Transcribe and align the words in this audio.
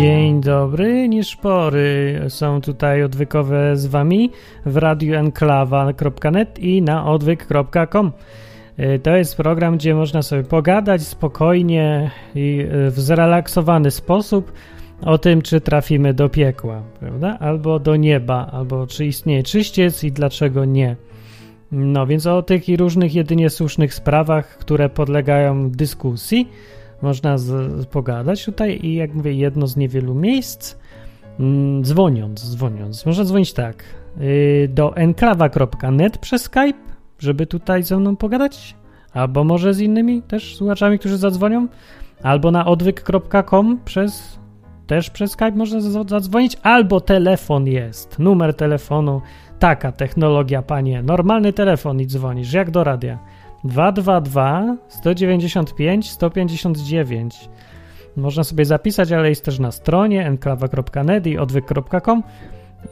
Dzień 0.00 0.40
dobry, 0.40 1.08
nieszpory. 1.08 2.20
Są 2.28 2.60
tutaj 2.60 3.02
odwykowe 3.02 3.76
z 3.76 3.86
wami 3.86 4.30
w 4.66 4.76
radioenklawa.net 4.76 6.58
i 6.58 6.82
na 6.82 7.06
odwyk.com. 7.06 8.12
Y, 8.78 8.98
to 8.98 9.16
jest 9.16 9.36
program, 9.36 9.76
gdzie 9.76 9.94
można 9.94 10.22
sobie 10.22 10.42
pogadać 10.42 11.02
spokojnie 11.02 12.10
i 12.34 12.60
y, 12.60 12.90
w 12.90 13.00
zrelaksowany 13.00 13.90
sposób 13.90 14.52
o 15.02 15.18
tym, 15.18 15.42
czy 15.42 15.60
trafimy 15.60 16.14
do 16.14 16.28
piekła, 16.28 16.82
prawda? 17.00 17.36
Albo 17.40 17.78
do 17.78 17.96
nieba, 17.96 18.46
albo 18.52 18.86
czy 18.86 19.06
istnieje 19.06 19.42
czyściec 19.42 20.04
i 20.04 20.12
dlaczego 20.12 20.64
nie. 20.64 20.96
No 21.72 22.06
więc 22.06 22.26
o 22.26 22.42
tych 22.42 22.68
i 22.68 22.76
różnych 22.76 23.14
jedynie 23.14 23.50
słusznych 23.50 23.94
sprawach, 23.94 24.58
które 24.58 24.88
podlegają 24.88 25.70
dyskusji 25.70 26.48
można 27.02 27.38
z, 27.38 27.86
pogadać 27.86 28.44
tutaj 28.44 28.78
i 28.82 28.94
jak 28.94 29.14
mówię, 29.14 29.32
jedno 29.32 29.66
z 29.66 29.76
niewielu 29.76 30.14
miejsc, 30.14 30.76
mm, 31.40 31.84
dzwoniąc, 31.84 32.50
dzwoniąc. 32.50 33.06
Można 33.06 33.24
dzwonić 33.24 33.52
tak, 33.52 33.84
yy, 34.16 34.68
do 34.68 34.96
enklawa.net 34.96 36.18
przez 36.18 36.42
Skype, 36.42 36.78
żeby 37.18 37.46
tutaj 37.46 37.82
ze 37.82 37.96
mną 37.96 38.16
pogadać, 38.16 38.76
albo 39.12 39.44
może 39.44 39.74
z 39.74 39.80
innymi 39.80 40.22
też 40.22 40.56
słuchaczami, 40.56 40.98
którzy 40.98 41.16
zadzwonią, 41.16 41.68
albo 42.22 42.50
na 42.50 42.66
odwyk.com 42.66 43.80
przez 43.84 44.40
też 44.86 45.10
przez 45.10 45.30
Skype 45.30 45.50
można 45.50 45.80
zadzwonić, 46.06 46.56
albo 46.62 47.00
telefon 47.00 47.66
jest, 47.66 48.18
numer 48.18 48.54
telefonu, 48.54 49.20
taka 49.60 49.92
technologia, 49.92 50.62
panie, 50.62 51.02
normalny 51.02 51.52
telefon 51.52 52.00
i 52.00 52.06
dzwonisz, 52.06 52.52
jak 52.52 52.70
do 52.70 52.84
radia. 52.84 53.18
222 53.64 54.76
195 54.88 56.10
159. 56.10 57.48
Można 58.16 58.44
sobie 58.44 58.64
zapisać, 58.64 59.12
ale 59.12 59.28
jest 59.28 59.44
też 59.44 59.58
na 59.58 59.72
stronie 59.72 60.26
enklawa.net 60.26 61.26
i 61.26 61.38
odwyk.com 61.38 62.22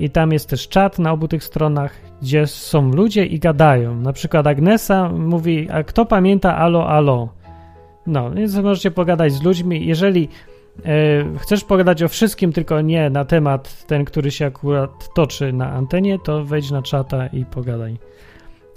i 0.00 0.10
tam 0.10 0.32
jest 0.32 0.48
też 0.48 0.68
czat 0.68 0.98
na 0.98 1.12
obu 1.12 1.28
tych 1.28 1.44
stronach, 1.44 1.94
gdzie 2.22 2.46
są 2.46 2.90
ludzie 2.90 3.26
i 3.26 3.38
gadają. 3.38 3.96
Na 3.96 4.12
przykład 4.12 4.46
Agnesa 4.46 5.08
mówi, 5.08 5.70
a 5.70 5.82
kto 5.82 6.06
pamięta 6.06 6.56
alo, 6.56 6.88
alo? 6.88 7.28
No, 8.06 8.30
więc 8.30 8.56
możecie 8.56 8.90
pogadać 8.90 9.32
z 9.32 9.42
ludźmi. 9.42 9.86
Jeżeli 9.86 10.28
chcesz 11.38 11.64
pogadać 11.64 12.02
o 12.02 12.08
wszystkim, 12.08 12.52
tylko 12.52 12.80
nie 12.80 13.10
na 13.10 13.24
temat 13.24 13.86
ten, 13.86 14.04
który 14.04 14.30
się 14.30 14.46
akurat 14.46 15.14
toczy 15.14 15.52
na 15.52 15.72
antenie, 15.72 16.18
to 16.18 16.44
wejdź 16.44 16.70
na 16.70 16.82
czata 16.82 17.26
i 17.26 17.44
pogadaj. 17.44 17.98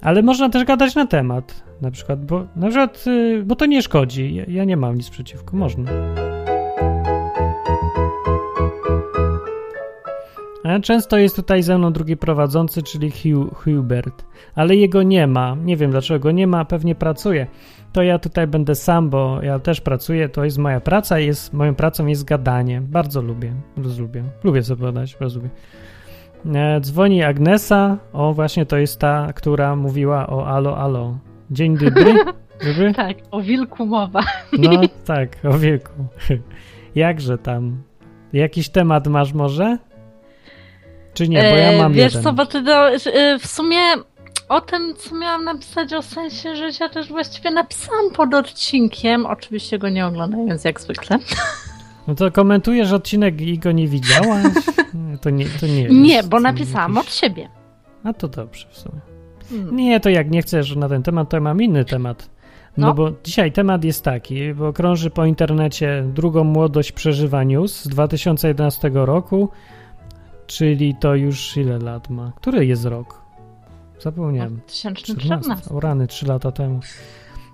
Ale 0.01 0.21
można 0.21 0.49
też 0.49 0.63
gadać 0.63 0.95
na 0.95 1.07
temat, 1.07 1.63
na 1.81 1.91
przykład, 1.91 2.25
bo, 2.25 2.45
na 2.55 2.67
przykład, 2.67 3.05
yy, 3.05 3.43
bo 3.43 3.55
to 3.55 3.65
nie 3.65 3.81
szkodzi. 3.81 4.35
Ja, 4.35 4.43
ja, 4.47 4.63
nie 4.63 4.77
mam 4.77 4.95
nic 4.95 5.09
przeciwko, 5.09 5.57
można. 5.57 5.91
A 10.63 10.79
często 10.79 11.17
jest 11.17 11.35
tutaj 11.35 11.63
ze 11.63 11.77
mną 11.77 11.93
drugi 11.93 12.17
prowadzący, 12.17 12.83
czyli 12.83 13.11
Hugh, 13.11 13.63
Hubert, 13.63 14.25
ale 14.55 14.75
jego 14.75 15.03
nie 15.03 15.27
ma. 15.27 15.55
Nie 15.63 15.77
wiem 15.77 15.91
dlaczego 15.91 16.19
go 16.19 16.31
nie 16.31 16.47
ma, 16.47 16.65
pewnie 16.65 16.95
pracuje. 16.95 17.47
To 17.93 18.03
ja 18.03 18.19
tutaj 18.19 18.47
będę 18.47 18.75
sam, 18.75 19.09
bo 19.09 19.41
ja 19.41 19.59
też 19.59 19.81
pracuję, 19.81 20.29
to 20.29 20.43
jest 20.43 20.57
moja 20.57 20.79
praca, 20.79 21.19
jest, 21.19 21.53
moją 21.53 21.75
pracą 21.75 22.05
jest 22.05 22.23
gadanie. 22.23 22.81
Bardzo 22.81 23.21
lubię, 23.21 23.53
bardzo 23.77 24.01
lubię. 24.01 24.23
Lubię 24.43 24.63
sobie 24.63 24.81
podać, 24.81 25.17
bardzo 25.19 25.39
lubię. 25.39 25.49
E, 26.55 26.81
dzwoni 26.81 27.23
Agnesa. 27.23 27.97
O, 28.13 28.33
właśnie 28.33 28.65
to 28.65 28.77
jest 28.77 28.99
ta, 28.99 29.33
która 29.35 29.75
mówiła 29.75 30.27
o 30.27 30.47
alo, 30.47 30.77
alo. 30.77 31.17
Dzień 31.51 31.77
dobry. 31.77 32.13
dobry? 32.67 32.93
tak, 32.93 33.17
o 33.31 33.41
wilku 33.41 33.85
mowa. 33.85 34.23
No 34.57 34.81
tak, 35.05 35.29
o 35.43 35.53
wilku. 35.57 35.91
Jakże 36.95 37.37
tam? 37.37 37.83
Jakiś 38.33 38.69
temat 38.69 39.07
masz 39.07 39.33
może? 39.33 39.77
Czy 41.13 41.27
nie? 41.27 41.37
Bo 41.37 41.57
ja 41.57 41.71
e, 41.71 41.77
mam 41.77 41.93
Wiesz 41.93 42.13
jeden. 42.13 42.23
co, 42.23 42.33
bo 42.33 42.45
ty 42.45 42.61
do, 42.61 42.95
y, 42.95 42.99
w 43.39 43.47
sumie 43.47 43.79
o 44.51 44.61
tym, 44.61 44.93
co 44.97 45.15
miałam 45.15 45.43
napisać 45.43 45.93
o 45.93 46.01
sensie 46.01 46.55
życia, 46.55 46.89
też 46.89 47.09
właściwie 47.09 47.51
napisałam 47.51 48.11
pod 48.15 48.33
odcinkiem. 48.33 49.25
Oczywiście 49.25 49.79
go 49.79 49.89
nie 49.89 50.05
oglądając 50.05 50.63
jak 50.63 50.81
zwykle. 50.81 51.17
No 52.07 52.15
to 52.15 52.31
komentujesz 52.31 52.91
odcinek 52.91 53.41
i 53.41 53.59
go 53.59 53.71
nie 53.71 53.87
widziałaś? 53.87 54.43
To 55.21 55.29
nie, 55.29 55.45
to 55.45 55.67
nie 55.67 55.83
Nie, 55.83 56.23
bo 56.23 56.39
napisałam 56.39 56.95
jakiś... 56.95 57.09
od 57.09 57.15
siebie. 57.15 57.49
A 58.03 58.13
to 58.13 58.27
dobrze 58.27 58.67
w 58.71 58.77
sumie. 58.77 59.01
Hmm. 59.49 59.75
Nie, 59.75 59.99
to 59.99 60.09
jak 60.09 60.31
nie 60.31 60.41
chcesz 60.41 60.75
na 60.75 60.89
ten 60.89 61.03
temat, 61.03 61.29
to 61.29 61.37
ja 61.37 61.41
mam 61.41 61.61
inny 61.61 61.85
temat. 61.85 62.29
No, 62.77 62.87
no, 62.87 62.93
bo 62.93 63.11
dzisiaj 63.23 63.51
temat 63.51 63.83
jest 63.83 64.03
taki, 64.03 64.53
bo 64.53 64.73
krąży 64.73 65.09
po 65.09 65.25
internecie 65.25 66.03
drugą 66.13 66.43
młodość 66.43 66.91
przeżywa 66.91 67.43
news 67.43 67.83
z 67.83 67.87
2011 67.87 68.91
roku, 68.93 69.49
czyli 70.47 70.95
to 70.95 71.15
już 71.15 71.57
ile 71.57 71.79
lat 71.79 72.09
ma? 72.09 72.31
Który 72.35 72.65
jest 72.65 72.85
rok? 72.85 73.20
Zapomniałem. 74.01 74.55
2014. 74.55 75.73
O 75.75 75.79
rany, 75.79 76.07
3 76.07 76.27
lata 76.27 76.51
temu. 76.51 76.79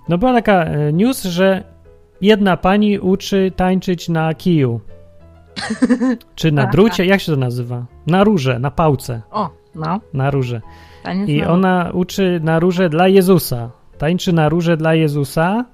No 0.09 0.17
była 0.17 0.33
taka 0.33 0.63
e, 0.63 0.93
news, 0.93 1.23
że 1.23 1.63
jedna 2.21 2.57
pani 2.57 2.99
uczy 2.99 3.51
tańczyć 3.55 4.09
na 4.09 4.33
kiju. 4.33 4.79
Czy 6.35 6.51
na 6.51 6.67
drucie? 6.67 7.05
Jak 7.05 7.21
się 7.21 7.31
to 7.31 7.37
nazywa? 7.37 7.85
Na 8.07 8.23
róże, 8.23 8.59
na 8.59 8.71
pałce. 8.71 9.21
O, 9.31 9.49
no. 9.75 9.99
Na 10.13 10.31
róże. 10.31 10.61
I 11.27 11.43
ona 11.43 11.91
uczy 11.93 12.39
na 12.43 12.59
róże 12.59 12.89
dla 12.89 13.07
Jezusa. 13.07 13.69
Tańczy 13.97 14.33
na 14.33 14.49
róże 14.49 14.77
dla 14.77 14.93
Jezusa. 14.93 15.65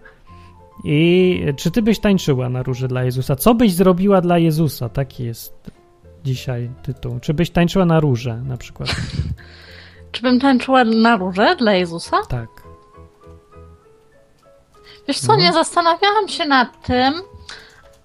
I 0.83 1.39
czy 1.55 1.71
ty 1.71 1.81
byś 1.81 1.99
tańczyła 1.99 2.49
na 2.49 2.63
róże 2.63 2.87
dla 2.87 3.03
Jezusa? 3.03 3.35
Co 3.35 3.55
byś 3.55 3.73
zrobiła 3.73 4.21
dla 4.21 4.37
Jezusa? 4.37 4.89
Taki 4.89 5.23
jest 5.23 5.71
dzisiaj 6.23 6.69
tytuł. 6.83 7.19
Czy 7.19 7.33
byś 7.33 7.49
tańczyła 7.49 7.85
na 7.85 7.99
róże 7.99 8.41
na 8.43 8.57
przykład? 8.57 8.89
czy 10.13 10.21
bym 10.21 10.39
tańczyła 10.39 10.83
na 10.83 11.17
róże 11.17 11.55
dla 11.55 11.73
Jezusa? 11.73 12.17
Tak. 12.29 12.49
Wiesz 15.07 15.19
co, 15.19 15.33
no. 15.33 15.39
nie 15.39 15.53
zastanawiałam 15.53 16.27
się 16.27 16.45
nad 16.45 16.85
tym, 16.85 17.13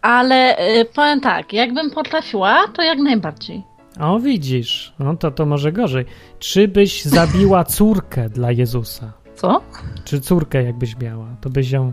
ale 0.03 0.59
y, 0.81 0.85
powiem 0.85 1.21
tak, 1.21 1.53
jakbym 1.53 1.91
potrafiła, 1.91 2.69
to 2.75 2.83
jak 2.83 2.99
najbardziej. 2.99 3.63
O, 4.01 4.19
widzisz, 4.19 4.95
no 4.99 5.17
to 5.17 5.31
to 5.31 5.47
może 5.47 5.73
gorzej. 5.73 6.05
Czy 6.39 6.69
byś 6.69 7.05
zabiła 7.05 7.65
córkę 7.77 8.29
dla 8.29 8.53
Jezusa? 8.53 9.13
Co? 9.35 9.61
Czy 10.05 10.21
córkę 10.21 10.63
jakbyś 10.63 10.97
miała? 10.97 11.27
To 11.41 11.51
byś 11.51 11.71
ją 11.71 11.93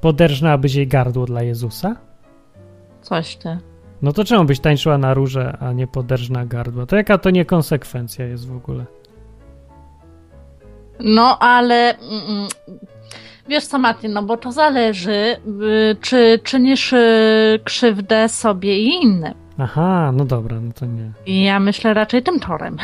poderżnęłabyś 0.00 0.74
jej 0.74 0.88
gardło 0.88 1.26
dla 1.26 1.42
Jezusa? 1.42 1.96
Coś 3.02 3.36
ty. 3.36 3.58
No 4.02 4.12
to 4.12 4.24
czemu 4.24 4.44
byś 4.44 4.60
tańczyła 4.60 4.98
na 4.98 5.14
róże, 5.14 5.56
a 5.60 5.72
nie 5.72 5.86
poderżna 5.86 6.46
gardło? 6.46 6.86
To 6.86 6.96
jaka 6.96 7.18
to 7.18 7.30
niekonsekwencja 7.30 8.24
jest 8.24 8.48
w 8.48 8.56
ogóle? 8.56 8.84
No, 11.00 11.38
ale 11.38 11.98
mm, 11.98 12.22
mm 12.28 12.48
Wiesz 13.48 13.66
co, 13.66 13.78
Martin, 13.78 14.12
no 14.12 14.22
bo 14.22 14.36
to 14.36 14.52
zależy, 14.52 15.10
y, 15.12 15.96
czy 16.00 16.40
czynisz 16.44 16.92
y, 16.92 17.60
krzywdę 17.64 18.28
sobie 18.28 18.78
i 18.78 19.02
innym. 19.02 19.34
Aha, 19.58 20.12
no 20.14 20.24
dobra, 20.24 20.60
no 20.60 20.72
to 20.72 20.86
nie. 20.86 21.12
I 21.26 21.42
ja 21.42 21.60
myślę 21.60 21.94
raczej 21.94 22.22
tym 22.22 22.40
torem. 22.40 22.76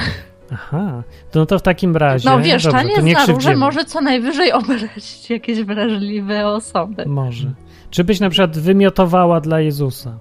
Aha, 0.53 1.03
to 1.31 1.39
no 1.39 1.47
to 1.47 1.59
w 1.59 1.63
takim 1.63 1.97
razie. 1.97 2.31
No 2.31 2.41
wiesz, 2.41 2.65
dobrze, 2.65 2.79
taniec 2.79 3.19
na 3.19 3.27
róże 3.27 3.57
może 3.57 3.85
co 3.85 4.01
najwyżej 4.01 4.53
obrazić 4.53 5.31
jakieś 5.31 5.63
wrażliwe 5.63 6.47
osoby. 6.47 7.05
Może. 7.07 7.53
Czy 7.91 8.05
byś 8.05 8.21
na 8.21 8.31
przykład 8.31 8.59
wymiotowała 8.59 9.41
dla 9.41 9.61
Jezusa? 9.61 10.19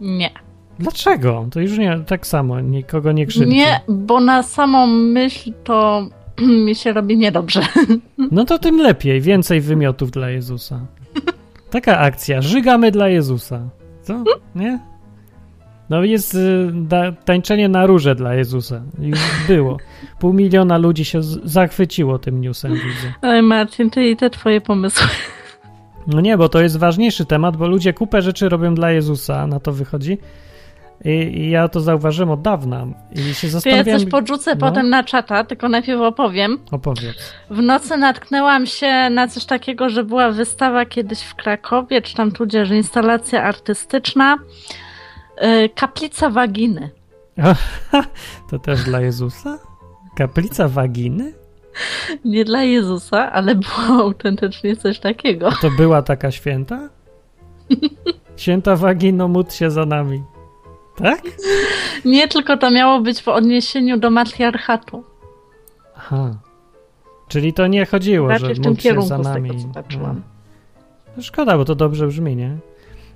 Nie. 0.00 0.30
Dlaczego? 0.78 1.46
To 1.50 1.60
już 1.60 1.78
nie 1.78 2.00
tak 2.06 2.26
samo, 2.26 2.60
nikogo 2.60 3.12
nie 3.12 3.26
krzywdzi. 3.26 3.54
Nie, 3.54 3.80
bo 3.88 4.20
na 4.20 4.42
samą 4.42 4.86
myśl 4.86 5.52
to 5.64 6.06
mi 6.66 6.74
się 6.74 6.92
robi 6.92 7.16
niedobrze. 7.16 7.60
No 8.30 8.44
to 8.44 8.58
tym 8.58 8.78
lepiej, 8.78 9.20
więcej 9.20 9.60
wymiotów 9.60 10.10
dla 10.10 10.30
Jezusa. 10.30 10.80
Taka 11.70 11.98
akcja, 11.98 12.42
żygamy 12.42 12.90
dla 12.90 13.08
Jezusa. 13.08 13.68
Co? 14.02 14.24
Nie? 14.54 14.78
No 15.90 16.04
jest 16.04 16.34
y, 16.34 16.70
da, 16.72 17.12
tańczenie 17.12 17.68
na 17.68 17.86
róże 17.86 18.14
dla 18.14 18.34
Jezusa. 18.34 18.82
Już 18.98 19.18
było. 19.48 19.76
Pół 20.18 20.32
miliona 20.32 20.78
ludzi 20.78 21.04
się 21.04 21.22
zachwyciło 21.44 22.18
tym 22.18 22.40
newsem, 22.40 22.72
widzę. 22.72 23.12
Oj 23.22 23.42
Marcin, 23.42 23.90
ty 23.90 24.10
i 24.10 24.16
te 24.16 24.30
twoje 24.30 24.60
pomysły. 24.60 25.06
No 26.06 26.20
nie, 26.20 26.38
bo 26.38 26.48
to 26.48 26.60
jest 26.62 26.76
ważniejszy 26.76 27.26
temat, 27.26 27.56
bo 27.56 27.68
ludzie 27.68 27.92
kupę 27.92 28.22
rzeczy 28.22 28.48
robią 28.48 28.74
dla 28.74 28.90
Jezusa, 28.90 29.46
na 29.46 29.60
to 29.60 29.72
wychodzi. 29.72 30.18
I, 31.04 31.10
I, 31.10 31.50
ja 31.50 31.68
to 31.68 31.80
zauważyłem 31.80 32.30
od 32.30 32.42
dawna 32.42 32.86
i 33.12 33.34
się 33.34 33.48
zastanawiam... 33.48 33.86
Ja 33.86 33.98
coś 33.98 34.08
podrzucę 34.08 34.54
no. 34.54 34.60
potem 34.60 34.90
na 34.90 35.04
czata, 35.04 35.44
tylko 35.44 35.68
najpierw 35.68 36.00
opowiem. 36.00 36.58
Opowiedz. 36.70 37.34
W 37.50 37.62
nocy 37.62 37.96
natknęłam 37.96 38.66
się 38.66 39.10
na 39.10 39.28
coś 39.28 39.44
takiego, 39.44 39.88
że 39.88 40.04
była 40.04 40.30
wystawa 40.30 40.86
kiedyś 40.86 41.22
w 41.22 41.34
Krakowie, 41.34 42.02
czy 42.02 42.14
tam 42.14 42.32
tudzież 42.32 42.70
instalacja 42.70 43.42
artystyczna 43.42 44.38
yy, 45.40 45.68
Kaplica 45.68 46.30
Waginy. 46.30 46.90
to 48.50 48.58
też 48.58 48.84
dla 48.84 49.00
Jezusa? 49.00 49.58
Kaplica 50.16 50.68
Waginy? 50.68 51.32
Nie 52.24 52.44
dla 52.44 52.62
Jezusa, 52.62 53.32
ale 53.32 53.54
było 53.54 54.02
autentycznie 54.02 54.76
coś 54.76 54.98
takiego. 54.98 55.48
A 55.48 55.56
to 55.60 55.70
była 55.70 56.02
taka 56.02 56.30
święta? 56.30 56.88
Święta 58.36 58.76
wagino, 58.76 59.28
módl 59.28 59.50
się 59.50 59.70
za 59.70 59.86
nami. 59.86 60.22
Tak? 60.96 61.22
Nie, 62.04 62.28
tylko 62.28 62.56
to 62.56 62.70
miało 62.70 63.00
być 63.00 63.22
w 63.22 63.28
odniesieniu 63.28 63.98
do 63.98 64.10
matriarchatu. 64.10 65.04
Aha. 65.96 66.34
Czyli 67.28 67.52
to 67.52 67.66
nie 67.66 67.86
chodziło, 67.86 68.28
Raczej 68.28 68.54
że 68.54 68.62
módl 68.62 68.80
się 68.80 69.02
za 69.02 69.18
z 69.22 69.24
nami. 69.24 69.50
tego, 69.50 69.62
patrzyłam. 69.74 70.22
No, 71.16 71.22
szkoda, 71.22 71.56
bo 71.56 71.64
to 71.64 71.74
dobrze 71.74 72.06
brzmi, 72.06 72.36
nie? 72.36 72.56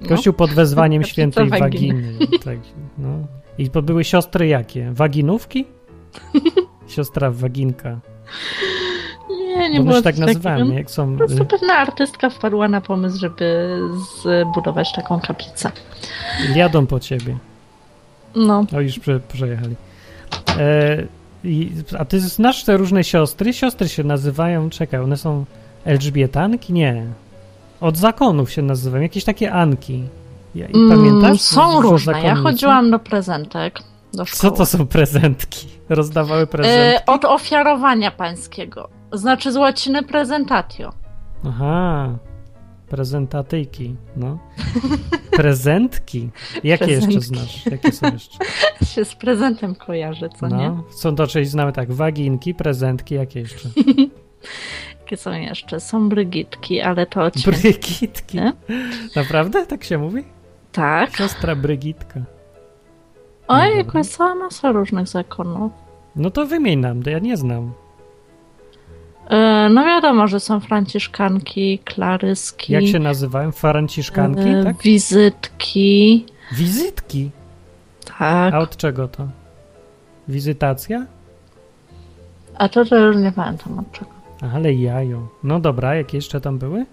No. 0.00 0.08
Kościół 0.08 0.32
pod 0.32 0.50
wezwaniem 0.50 1.02
Kaplica 1.02 1.12
świętej 1.12 1.48
waginy. 1.48 2.18
Tak, 2.44 2.58
no. 2.98 3.08
I 3.58 3.70
to 3.70 3.82
były 3.82 4.04
siostry 4.04 4.46
jakie? 4.46 4.92
Waginówki? 4.92 5.64
Siostra 6.88 7.30
waginka. 7.30 7.98
Nie, 9.30 9.70
nie 9.70 9.78
Bo 9.80 9.84
było 9.84 10.02
tak 10.02 10.18
nazywamy, 10.18 10.74
jak 10.74 10.90
są... 10.90 11.12
Po 11.12 11.18
prostu 11.18 11.42
y, 11.42 11.46
pewna 11.46 11.74
artystka 11.74 12.30
wpadła 12.30 12.68
na 12.68 12.80
pomysł, 12.80 13.18
żeby 13.18 13.78
zbudować 14.22 14.92
taką 14.92 15.20
kaplicę. 15.20 15.70
Jadą 16.54 16.86
po 16.86 17.00
ciebie. 17.00 17.36
No, 18.36 18.64
O, 18.76 18.80
już 18.80 18.98
prze, 18.98 19.20
przejechali. 19.20 19.76
E, 20.58 21.02
i, 21.44 21.70
a 21.98 22.04
ty 22.04 22.20
znasz 22.20 22.64
te 22.64 22.76
różne 22.76 23.04
siostry? 23.04 23.52
Siostry 23.52 23.88
się 23.88 24.04
nazywają, 24.04 24.70
czekaj, 24.70 25.00
one 25.00 25.16
są 25.16 25.44
Elżbietanki? 25.84 26.72
Nie. 26.72 27.06
Od 27.80 27.96
zakonów 27.96 28.52
się 28.52 28.62
nazywają, 28.62 29.02
jakieś 29.02 29.24
takie 29.24 29.52
Anki. 29.52 30.02
Ja, 30.54 30.66
Mm, 30.66 30.90
pamiętasz? 30.90 31.40
Są 31.40 31.80
różne. 31.80 32.12
Ja 32.12 32.18
zakonnice? 32.22 32.42
chodziłam 32.42 32.90
do 32.90 32.98
prezentek, 32.98 33.78
do 34.14 34.24
Co 34.24 34.50
to 34.50 34.66
są 34.66 34.86
prezentki? 34.86 35.68
Rozdawały 35.88 36.46
prezentki? 36.46 37.02
E, 37.02 37.06
od 37.06 37.24
ofiarowania 37.24 38.10
pańskiego. 38.10 38.88
Znaczy 39.12 39.52
z 39.52 39.56
łaciny 39.56 40.02
prezentatio. 40.02 40.92
Aha. 41.48 42.08
Prezentatyjki, 42.88 43.96
no. 44.16 44.38
Prezentki. 45.30 46.30
Jakie 46.64 46.90
jeszcze 46.90 47.20
znasz? 47.20 47.66
Jakie 47.66 47.92
są 47.92 48.12
jeszcze? 48.12 48.38
się 48.94 49.04
z 49.04 49.14
prezentem 49.14 49.74
kojarzy, 49.74 50.28
co 50.40 50.48
nie? 50.48 50.68
No. 50.68 50.84
Są 50.90 51.16
to, 51.16 51.26
czyli 51.26 51.44
znamy 51.44 51.72
tak, 51.72 51.92
waginki, 51.92 52.54
prezentki, 52.54 53.14
jakie 53.14 53.40
jeszcze? 53.40 53.68
Jakie 55.00 55.16
są 55.16 55.32
jeszcze? 55.32 55.80
Są 55.80 56.08
brygitki, 56.08 56.80
ale 56.80 57.06
to 57.06 57.30
święta. 57.30 57.60
Brygitki. 57.60 58.36
Nie? 58.36 58.52
Naprawdę? 59.16 59.66
Tak 59.66 59.84
się 59.84 59.98
mówi? 59.98 60.24
Tak. 60.72 61.16
Siostra 61.16 61.56
Brygitka. 61.56 62.20
Oj, 63.48 63.76
jakoś 63.76 64.06
cała 64.06 64.34
masa 64.34 64.72
różnych 64.72 65.08
zakonów. 65.08 65.72
No 66.16 66.30
to 66.30 66.46
wymień 66.46 66.78
nam, 66.80 67.02
to 67.02 67.10
ja 67.10 67.18
nie 67.18 67.36
znam. 67.36 67.72
E, 69.30 69.68
no 69.68 69.84
wiadomo, 69.84 70.26
że 70.28 70.40
są 70.40 70.60
franciszkanki, 70.60 71.78
klaryski, 71.78 72.72
Jak 72.72 72.86
się 72.86 72.98
nazywają? 72.98 73.52
Franciszkanki, 73.52 74.48
e, 74.48 74.64
tak? 74.64 74.82
wizytki. 74.82 76.26
Wizytki. 76.52 77.30
Tak. 78.18 78.54
A 78.54 78.58
od 78.58 78.76
czego 78.76 79.08
to? 79.08 79.28
Wizytacja? 80.28 81.06
A 82.58 82.68
to, 82.68 82.84
to 82.84 82.96
już 82.96 83.16
nie 83.16 83.32
pamiętam 83.32 83.78
od 83.78 83.92
czego. 83.92 84.10
Ale 84.54 84.74
jajo. 84.74 85.28
No 85.42 85.60
dobra, 85.60 85.94
jakie 85.94 86.16
jeszcze 86.18 86.40
tam 86.40 86.58
były? 86.58 86.86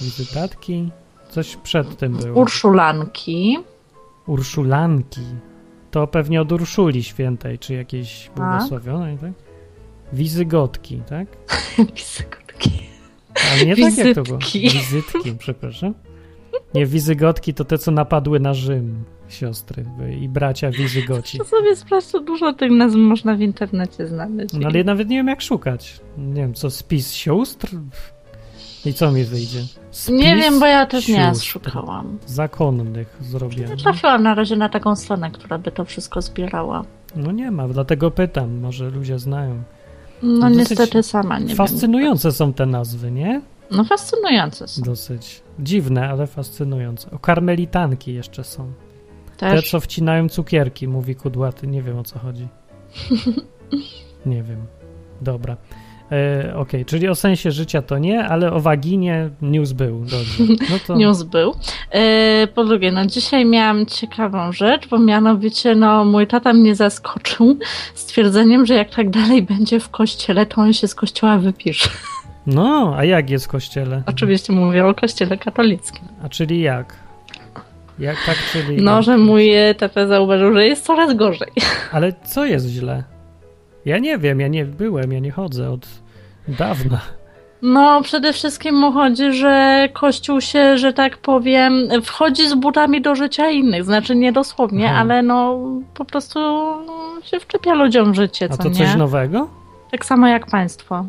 Wizytatki. 0.00 0.90
Coś 1.28 1.56
przed 1.56 1.96
tym 1.96 2.12
było. 2.16 2.40
Urszulanki. 2.42 3.58
Urszulanki. 4.26 5.20
To 5.90 6.06
pewnie 6.06 6.40
od 6.40 6.52
Urszuli 6.52 7.02
Świętej, 7.02 7.58
czy 7.58 7.74
jakiejś 7.74 8.24
Tak. 8.24 8.34
błogosławionej, 8.36 9.18
tak? 9.18 9.30
Wizygotki, 10.12 11.02
tak? 11.08 11.26
Wizytki. 11.96 12.70
Ale 13.52 13.66
nie 13.66 13.76
tak 13.76 13.98
jak 13.98 14.14
to 14.14 14.22
było. 14.22 14.38
Wizytki. 14.38 14.70
Wizytki, 14.70 15.32
przepraszam. 15.38 15.94
Nie, 16.74 16.86
wizygotki 16.86 17.54
to 17.54 17.64
te, 17.64 17.78
co 17.78 17.90
napadły 17.90 18.40
na 18.40 18.54
Rzym, 18.54 19.04
siostry 19.28 19.84
i 20.20 20.28
bracia 20.28 20.70
wizygoci. 20.70 21.38
To 21.38 21.44
sobie 21.44 21.76
sprawdź, 21.76 22.06
co 22.06 22.20
dużo 22.20 22.52
tych 22.52 22.70
nazw 22.70 22.96
można 22.96 23.34
w 23.34 23.40
internecie 23.40 24.06
znaleźć. 24.06 24.54
No 24.54 24.68
ale 24.68 24.78
ja 24.78 24.84
nawet 24.84 25.08
nie 25.08 25.16
wiem, 25.16 25.28
jak 25.28 25.42
szukać. 25.42 26.00
Nie 26.18 26.34
wiem, 26.42 26.54
co, 26.54 26.70
spis 26.70 27.12
sióstr? 27.12 27.68
I 28.84 28.94
co 28.94 29.12
mi 29.12 29.24
wyjdzie? 29.24 29.60
Spis 29.90 30.14
Nie 30.14 30.36
wiem, 30.36 30.60
bo 30.60 30.66
ja 30.66 30.86
też 30.86 31.08
nie 31.08 31.34
szukałam. 31.34 32.18
Zakonnych 32.26 33.16
zrobiłem. 33.20 33.70
Nie 33.70 33.76
trafiłam 33.76 34.22
na 34.22 34.34
razie 34.34 34.56
na 34.56 34.68
taką 34.68 34.96
stronę, 34.96 35.30
która 35.30 35.58
by 35.58 35.72
to 35.72 35.84
wszystko 35.84 36.22
zbierała. 36.22 36.84
No 37.16 37.32
nie 37.32 37.50
ma, 37.50 37.68
dlatego 37.68 38.10
pytam, 38.10 38.60
może 38.60 38.90
ludzie 38.90 39.18
znają. 39.18 39.62
No 40.22 40.50
Dosyć 40.50 40.58
niestety 40.70 41.02
sama 41.02 41.38
nie 41.38 41.46
wiem. 41.46 41.56
Fascynujące 41.56 42.32
są 42.32 42.52
te 42.52 42.66
nazwy, 42.66 43.10
nie? 43.10 43.40
No 43.70 43.84
fascynujące 43.84 44.68
są. 44.68 44.82
Dosyć 44.82 45.42
dziwne, 45.58 46.08
ale 46.08 46.26
fascynujące. 46.26 47.10
O, 47.10 47.18
karmelitanki 47.18 48.14
jeszcze 48.14 48.44
są. 48.44 48.72
Te, 49.36 49.50
Też. 49.50 49.70
co 49.70 49.80
wcinają 49.80 50.28
cukierki, 50.28 50.88
mówi 50.88 51.14
kudłaty. 51.14 51.66
Nie 51.66 51.82
wiem, 51.82 51.98
o 51.98 52.04
co 52.04 52.18
chodzi. 52.18 52.48
nie 54.26 54.42
wiem. 54.42 54.66
Dobra. 55.20 55.56
E, 56.12 56.56
Okej, 56.56 56.84
czyli 56.84 57.08
o 57.08 57.14
sensie 57.14 57.50
życia 57.50 57.82
to 57.82 57.98
nie, 57.98 58.24
ale 58.24 58.52
o 58.52 58.60
waginie 58.60 59.30
news 59.42 59.72
był. 59.72 60.04
No 60.70 60.78
to 60.86 60.96
News 60.96 61.22
był. 61.22 61.54
E, 61.90 62.46
po 62.54 62.64
drugie, 62.64 62.92
no 62.92 63.06
dzisiaj 63.06 63.44
miałam 63.44 63.86
ciekawą 63.86 64.52
rzecz, 64.52 64.88
bo 64.88 64.98
mianowicie 64.98 65.74
no 65.74 66.04
mój 66.04 66.26
tata 66.26 66.52
mnie 66.52 66.74
zaskoczył 66.74 67.58
stwierdzeniem, 67.94 68.66
że 68.66 68.74
jak 68.74 68.94
tak 68.94 69.10
dalej 69.10 69.42
będzie 69.42 69.80
w 69.80 69.88
kościele, 69.88 70.46
to 70.46 70.60
on 70.60 70.72
się 70.72 70.88
z 70.88 70.94
kościoła 70.94 71.38
wypisze. 71.38 71.90
No, 72.46 72.94
a 72.96 73.04
jak 73.04 73.30
jest 73.30 73.44
w 73.44 73.48
kościele? 73.48 74.02
Oczywiście 74.06 74.52
mówię 74.52 74.86
o 74.86 74.94
kościele 74.94 75.38
katolickim. 75.38 76.04
A 76.22 76.28
czyli 76.28 76.60
jak? 76.60 76.94
Jak 77.98 78.16
tak, 78.26 78.36
czyli. 78.52 78.82
No, 78.82 78.96
jak? 78.96 79.04
że 79.04 79.18
mój 79.18 79.50
tata 79.78 80.06
zauważył, 80.06 80.54
że 80.54 80.66
jest 80.66 80.84
coraz 80.84 81.14
gorzej. 81.14 81.52
Ale 81.92 82.12
co 82.24 82.44
jest 82.44 82.66
źle? 82.66 83.15
Ja 83.86 83.98
nie 83.98 84.18
wiem, 84.18 84.40
ja 84.40 84.48
nie 84.48 84.64
byłem, 84.64 85.12
ja 85.12 85.18
nie 85.18 85.30
chodzę 85.30 85.70
od 85.70 85.86
dawna. 86.48 87.00
No, 87.62 88.02
przede 88.02 88.32
wszystkim 88.32 88.74
mu 88.74 88.92
chodzi, 88.92 89.32
że 89.32 89.88
Kościół 89.92 90.40
się, 90.40 90.78
że 90.78 90.92
tak 90.92 91.18
powiem, 91.18 91.88
wchodzi 92.02 92.48
z 92.48 92.54
butami 92.54 93.02
do 93.02 93.14
życia 93.14 93.50
innych. 93.50 93.84
Znaczy 93.84 94.16
nie 94.16 94.32
dosłownie, 94.32 94.90
Aha. 94.90 95.00
ale 95.00 95.22
no 95.22 95.58
po 95.94 96.04
prostu 96.04 96.38
się 97.22 97.40
wczepia 97.40 97.74
ludziom 97.74 98.12
w 98.12 98.16
życie, 98.16 98.48
A 98.50 98.56
co 98.56 98.62
to 98.62 98.68
nie? 98.68 98.74
coś 98.74 98.94
nowego? 98.96 99.48
Tak 99.90 100.04
samo 100.04 100.28
jak 100.28 100.46
państwo. 100.46 101.04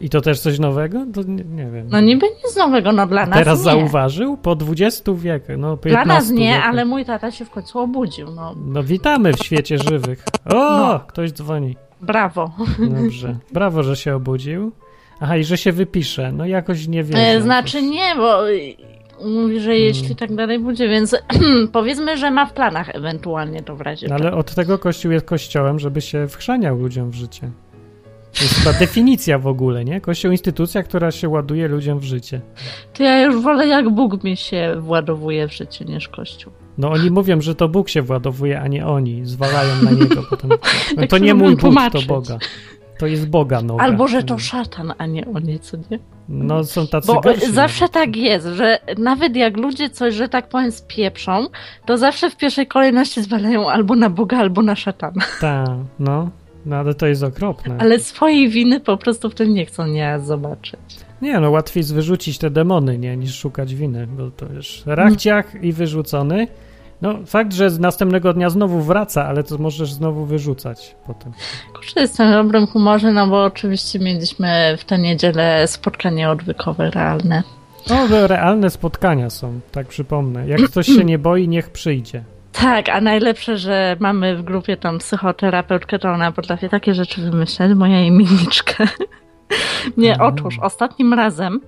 I 0.00 0.08
to 0.10 0.20
też 0.20 0.40
coś 0.40 0.58
nowego? 0.58 0.98
To 1.14 1.22
nie, 1.22 1.44
nie 1.44 1.70
wiem. 1.70 1.88
No 1.90 2.00
niby 2.00 2.26
nic 2.44 2.56
nowego, 2.56 2.92
no 2.92 3.06
dla 3.06 3.26
nas 3.26 3.38
Teraz 3.38 3.58
nie. 3.58 3.64
zauważył? 3.64 4.36
Po 4.36 4.54
20 4.56 5.12
wiekach, 5.14 5.56
no 5.58 5.76
po 5.76 5.82
15 5.82 6.04
Dla 6.04 6.14
nas 6.14 6.30
nie, 6.30 6.52
wiekach. 6.52 6.68
ale 6.68 6.84
mój 6.84 7.04
tata 7.04 7.30
się 7.30 7.44
w 7.44 7.50
końcu 7.50 7.78
obudził, 7.78 8.26
no 8.30 8.54
No 8.66 8.82
witamy 8.82 9.32
w 9.32 9.38
świecie 9.44 9.78
żywych. 9.78 10.24
O, 10.44 10.54
No. 10.54 11.00
ktoś 11.06 11.32
dzwoni. 11.32 11.76
Brawo. 12.02 12.52
Dobrze. 12.78 13.36
Brawo, 13.52 13.82
że 13.82 13.96
się 13.96 14.14
obudził. 14.14 14.72
Aha, 15.20 15.36
i 15.36 15.44
że 15.44 15.56
się 15.56 15.72
wypisze. 15.72 16.32
No 16.32 16.46
jakoś 16.46 16.88
nie 16.88 17.04
wiem. 17.04 17.16
E, 17.16 17.42
znaczy 17.42 17.82
nie, 17.82 18.14
bo 18.16 18.50
y, 18.50 18.74
mówi, 19.24 19.60
że 19.60 19.70
Hmm. 19.70 19.82
jeśli 19.82 20.16
tak 20.16 20.34
dalej 20.34 20.58
będzie, 20.58 20.88
więc 20.88 21.16
powiedzmy, 21.72 22.16
że 22.16 22.30
ma 22.30 22.46
w 22.46 22.52
planach 22.52 22.94
ewentualnie 22.94 23.62
to 23.62 23.76
w 23.76 23.80
razie 23.80 24.08
No, 24.08 24.14
ale 24.14 24.32
od 24.32 24.54
tego 24.54 24.78
Kościół 24.78 25.12
jest 25.12 25.26
kościołem, 25.26 25.78
żeby 25.78 26.00
się 26.00 26.28
wchrzaniał 26.28 26.78
ludziom 26.78 27.10
w 27.10 27.14
życie. 27.14 27.50
To 28.34 28.42
jest 28.42 28.54
chyba 28.54 28.78
definicja 28.78 29.38
w 29.38 29.46
ogóle, 29.46 29.84
nie? 29.84 30.00
Kościół 30.00 30.30
instytucja, 30.30 30.82
która 30.82 31.10
się 31.10 31.28
ładuje 31.28 31.68
ludziom 31.68 31.98
w 31.98 32.04
życie. 32.04 32.40
To 32.92 33.02
ja 33.02 33.22
już 33.22 33.42
wolę, 33.42 33.66
jak 33.66 33.90
Bóg 33.90 34.24
mi 34.24 34.36
się 34.36 34.74
władowuje 34.78 35.48
w 35.48 35.52
życie, 35.52 35.84
niż 35.84 36.08
Kościół. 36.08 36.52
No 36.78 36.90
oni 36.90 37.10
mówią, 37.10 37.40
że 37.40 37.54
to 37.54 37.68
Bóg 37.68 37.88
się 37.88 38.02
władowuje, 38.02 38.60
a 38.60 38.68
nie 38.68 38.86
oni. 38.86 39.26
Zwalają 39.26 39.82
na 39.82 39.90
niego 39.90 40.22
potem. 40.30 40.50
No, 40.50 40.56
Tak 40.96 41.10
to 41.10 41.18
nie 41.18 41.34
mój 41.34 41.56
Bóg, 41.56 41.74
to. 41.92 42.02
Boga. 42.08 42.38
To 42.98 43.06
jest 43.06 43.28
Boga 43.28 43.62
noga. 43.62 43.84
Albo, 43.84 44.08
że 44.08 44.22
to 44.22 44.38
szatan, 44.38 44.92
a 44.98 45.06
nie 45.06 45.26
oni, 45.34 45.58
co 45.60 45.76
nie? 45.90 45.98
No 46.28 46.64
są 46.64 46.86
tacy 46.86 47.06
Bo 47.06 47.20
gorsi 47.20 47.52
zawsze 47.52 47.80
nawet. 47.84 47.92
tak 47.92 48.16
jest, 48.16 48.46
że 48.46 48.78
nawet 48.98 49.36
jak 49.36 49.56
ludzie 49.56 49.90
coś, 49.90 50.14
że 50.14 50.28
tak 50.28 50.48
powiem, 50.48 50.72
spieprzą, 50.72 51.46
to 51.86 51.98
zawsze 51.98 52.30
w 52.30 52.36
pierwszej 52.36 52.66
kolejności 52.66 53.22
zwalają 53.22 53.70
albo 53.70 53.96
na 53.96 54.10
Boga, 54.10 54.38
albo 54.38 54.62
na 54.62 54.76
szatana. 54.76 55.24
Tak, 55.40 55.68
no. 55.98 56.30
No 56.66 56.76
ale 56.76 56.94
to 56.94 57.06
jest 57.06 57.22
okropne. 57.22 57.76
Ale 57.80 57.98
swojej 57.98 58.48
winy 58.48 58.80
po 58.80 58.96
prostu 58.96 59.30
w 59.30 59.34
tym 59.34 59.54
nie 59.54 59.66
chcą 59.66 59.86
nie 59.86 60.18
zobaczyć. 60.20 60.80
Nie, 61.22 61.40
no 61.40 61.50
łatwiej 61.50 61.80
jest 61.80 61.94
wyrzucić 61.94 62.38
te 62.38 62.50
demony, 62.50 62.98
nie, 62.98 63.16
niż 63.16 63.38
szukać 63.38 63.74
winy, 63.74 64.06
bo 64.06 64.30
to 64.30 64.46
już 64.52 64.82
rachciach 64.86 65.64
i 65.64 65.72
wyrzucony. 65.72 66.48
No 67.02 67.14
fakt, 67.26 67.52
że 67.52 67.70
z 67.70 67.78
następnego 67.78 68.32
dnia 68.32 68.50
znowu 68.50 68.80
wraca, 68.80 69.26
ale 69.26 69.42
to 69.42 69.58
możesz 69.58 69.92
znowu 69.92 70.24
wyrzucać 70.24 70.96
potem. 71.06 71.32
Kurczę, 71.74 72.00
jestem 72.00 72.28
w 72.28 72.32
dobrym 72.32 72.66
humorze, 72.66 73.12
no 73.12 73.26
bo 73.26 73.44
oczywiście 73.44 73.98
mieliśmy 73.98 74.76
w 74.78 74.84
tę 74.84 74.98
niedzielę 74.98 75.66
spotkanie 75.68 76.30
odwykowe 76.30 76.90
realne. 76.90 77.42
No, 77.90 78.26
realne 78.26 78.70
spotkania 78.70 79.30
są, 79.30 79.60
tak 79.72 79.86
przypomnę. 79.86 80.48
Jak 80.48 80.62
ktoś 80.62 80.86
się 80.86 81.04
nie 81.04 81.18
boi, 81.18 81.48
niech 81.48 81.70
przyjdzie. 81.70 82.24
Tak, 82.52 82.88
a 82.88 83.00
najlepsze, 83.00 83.58
że 83.58 83.96
mamy 84.00 84.36
w 84.36 84.42
grupie 84.42 84.76
tą 84.76 84.98
psychoterapeutkę, 84.98 85.98
to 85.98 86.08
ona 86.08 86.32
potrafi 86.32 86.68
takie 86.68 86.94
rzeczy 86.94 87.30
wymyślać, 87.30 87.74
moja 87.74 88.00
imienniczka. 88.00 88.84
Nie, 89.96 90.18
otóż 90.20 90.58
ostatnim 90.58 91.14
razem, 91.14 91.60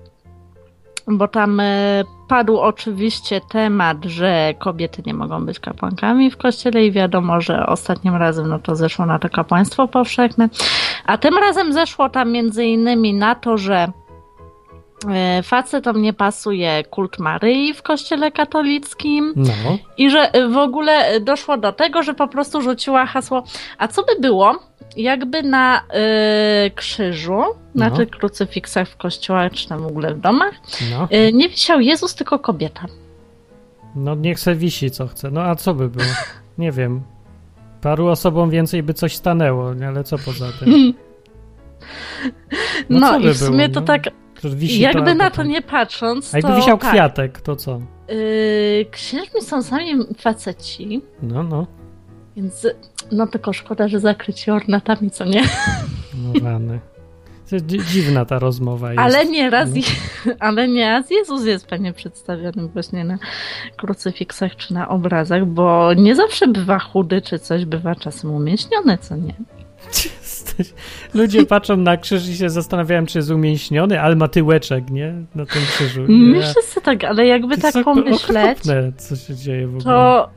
bo 1.06 1.28
tam 1.28 1.60
e, 1.60 2.04
padł 2.28 2.58
oczywiście 2.58 3.40
temat, 3.40 4.04
że 4.04 4.54
kobiety 4.58 5.02
nie 5.06 5.14
mogą 5.14 5.46
być 5.46 5.60
kapłankami 5.60 6.30
w 6.30 6.36
kościele 6.36 6.86
i 6.86 6.92
wiadomo, 6.92 7.40
że 7.40 7.66
ostatnim 7.66 8.16
razem 8.16 8.48
no 8.48 8.58
to 8.58 8.76
zeszło 8.76 9.06
na 9.06 9.18
to 9.18 9.28
kapłaństwo 9.28 9.88
powszechne, 9.88 10.48
a 11.06 11.18
tym 11.18 11.38
razem 11.38 11.72
zeszło 11.72 12.08
tam 12.08 12.32
między 12.32 12.64
innymi 12.64 13.14
na 13.14 13.34
to, 13.34 13.58
że 13.58 13.92
e, 15.08 15.42
facetom 15.42 16.02
nie 16.02 16.12
pasuje 16.12 16.84
kult 16.84 17.18
Maryi 17.18 17.74
w 17.74 17.82
kościele 17.82 18.32
katolickim 18.32 19.32
No, 19.36 19.78
i 19.98 20.10
że 20.10 20.30
w 20.50 20.56
ogóle 20.56 21.20
doszło 21.20 21.56
do 21.56 21.72
tego, 21.72 22.02
że 22.02 22.14
po 22.14 22.28
prostu 22.28 22.62
rzuciła 22.62 23.06
hasło, 23.06 23.44
a 23.78 23.88
co 23.88 24.02
by 24.02 24.20
było, 24.20 24.58
jakby 24.96 25.42
na 25.42 25.80
y, 26.66 26.70
krzyżu, 26.70 27.42
na 27.74 27.88
No. 27.88 27.96
tych 27.96 28.10
krucyfiksach 28.10 28.88
w 28.88 28.96
kościołach, 28.96 29.52
czy 29.52 29.68
tam 29.68 29.82
w 29.82 29.86
ogóle 29.86 30.14
w 30.14 30.20
domach, 30.20 30.54
no. 30.90 31.08
y, 31.18 31.32
nie 31.32 31.48
wisiał 31.48 31.80
Jezus, 31.80 32.14
tylko 32.14 32.38
kobieta. 32.38 32.84
No 33.96 34.14
niech 34.14 34.40
se 34.40 34.54
wisi 34.54 34.90
co 34.90 35.06
chce. 35.06 35.30
No 35.30 35.42
a 35.42 35.54
co 35.54 35.74
by 35.74 35.88
było? 35.88 36.06
Nie 36.58 36.72
wiem. 36.72 37.02
Paru 37.80 38.06
osobom 38.08 38.50
więcej 38.50 38.82
by 38.82 38.94
coś 38.94 39.14
stanęło, 39.16 39.72
ale 39.88 40.04
co 40.04 40.18
poza 40.18 40.46
tym? 40.60 40.94
No, 42.90 43.08
co 43.10 43.18
i 43.18 43.22
by 43.22 43.34
w 43.34 43.38
sumie 43.38 43.68
było, 43.68 43.74
to 43.74 43.80
no? 43.80 43.86
tak, 43.86 44.04
jakby 44.78 45.04
to, 45.10 45.14
na 45.14 45.30
to, 45.30 45.42
nie 45.42 45.62
patrząc, 45.62 46.34
A 46.34 46.38
jakby 46.38 46.50
to 46.52 46.56
wisiał 46.56 46.78
tak, 46.78 46.90
kwiatek, 46.90 47.40
to 47.40 47.56
co? 47.56 47.80
y, 48.10 48.86
księżmi 48.90 49.40
są 49.42 49.62
sami 49.62 49.92
faceci, 50.18 51.02
No, 51.22 51.42
no. 51.42 51.66
Więc 52.36 52.66
no 53.12 53.26
tylko 53.26 53.52
szkoda, 53.52 53.88
że 53.88 54.00
zakryci 54.00 54.50
ornatami, 54.50 55.10
co 55.10 55.24
nie? 55.24 55.42
No 56.14 56.50
rany. 56.50 56.80
To 57.50 57.56
dzi- 57.56 57.84
Dziwna 57.92 58.24
ta 58.24 58.38
rozmowa 58.38 58.88
jest. 58.92 59.00
Ale 59.00 59.26
nie 59.26 59.50
raz, 59.50 59.70
No. 60.26 60.32
ale 60.40 60.68
nie 60.68 60.86
raz 60.90 61.10
Jezus 61.10 61.44
jest 61.44 61.66
pewnie 61.66 61.92
przedstawiony 61.92 62.68
właśnie 62.68 63.04
na 63.04 63.18
krucyfiksach 63.76 64.56
czy 64.56 64.74
na 64.74 64.88
obrazach, 64.88 65.46
bo 65.46 65.94
nie 65.94 66.14
zawsze 66.16 66.48
bywa 66.48 66.78
chudy 66.78 67.22
czy 67.22 67.38
coś, 67.38 67.64
bywa 67.64 67.94
czasem 67.94 68.30
umięśniony, 68.30 68.98
co 68.98 69.16
nie? 69.16 69.34
Jesteś- 70.44 70.74
Ludzie 71.14 71.46
patrzą 71.56 71.76
na 71.76 71.96
krzyż 71.96 72.28
i 72.28 72.36
się 72.36 72.50
zastanawiają, 72.50 73.06
czy 73.06 73.18
jest 73.18 73.30
umięśniony, 73.30 74.00
ale 74.00 74.16
ma 74.16 74.28
tyłeczek, 74.28 74.90
nie? 74.90 75.14
Na 75.34 75.46
tym 75.46 75.62
krzyżu. 75.74 76.00
Nie. 76.00 76.16
Myślę 76.16 76.62
sobie 76.62 76.84
tak, 76.84 77.04
ale 77.04 77.26
jakby 77.26 77.56
To 77.56 77.62
tak 77.62 77.74
jest 77.74 77.84
pomyśleć, 77.84 78.24
okropne, 78.24 78.92
co 78.96 79.16
się 79.16 79.34
dzieje 79.34 79.66
w 79.66 79.70
ogóle. 79.76 79.84
to 79.84 80.30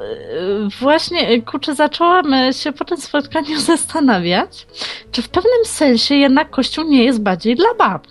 y, 0.66 0.80
właśnie, 0.82 1.32
y, 1.32 1.42
kurczę, 1.42 1.76
zaczęłam 1.76 2.34
y, 2.34 2.54
się 2.54 2.72
po 2.72 2.86
tym 2.86 2.98
spotkaniu 2.98 3.60
zastanawiać, 3.72 4.68
czy 5.12 5.22
w 5.22 5.30
pewnym 5.30 5.66
sensie 5.66 6.16
jednak 6.16 6.50
Kościół 6.50 6.84
nie 6.90 7.04
jest 7.04 7.22
bardziej 7.22 7.56
dla 7.56 7.74
bab. 7.80 8.08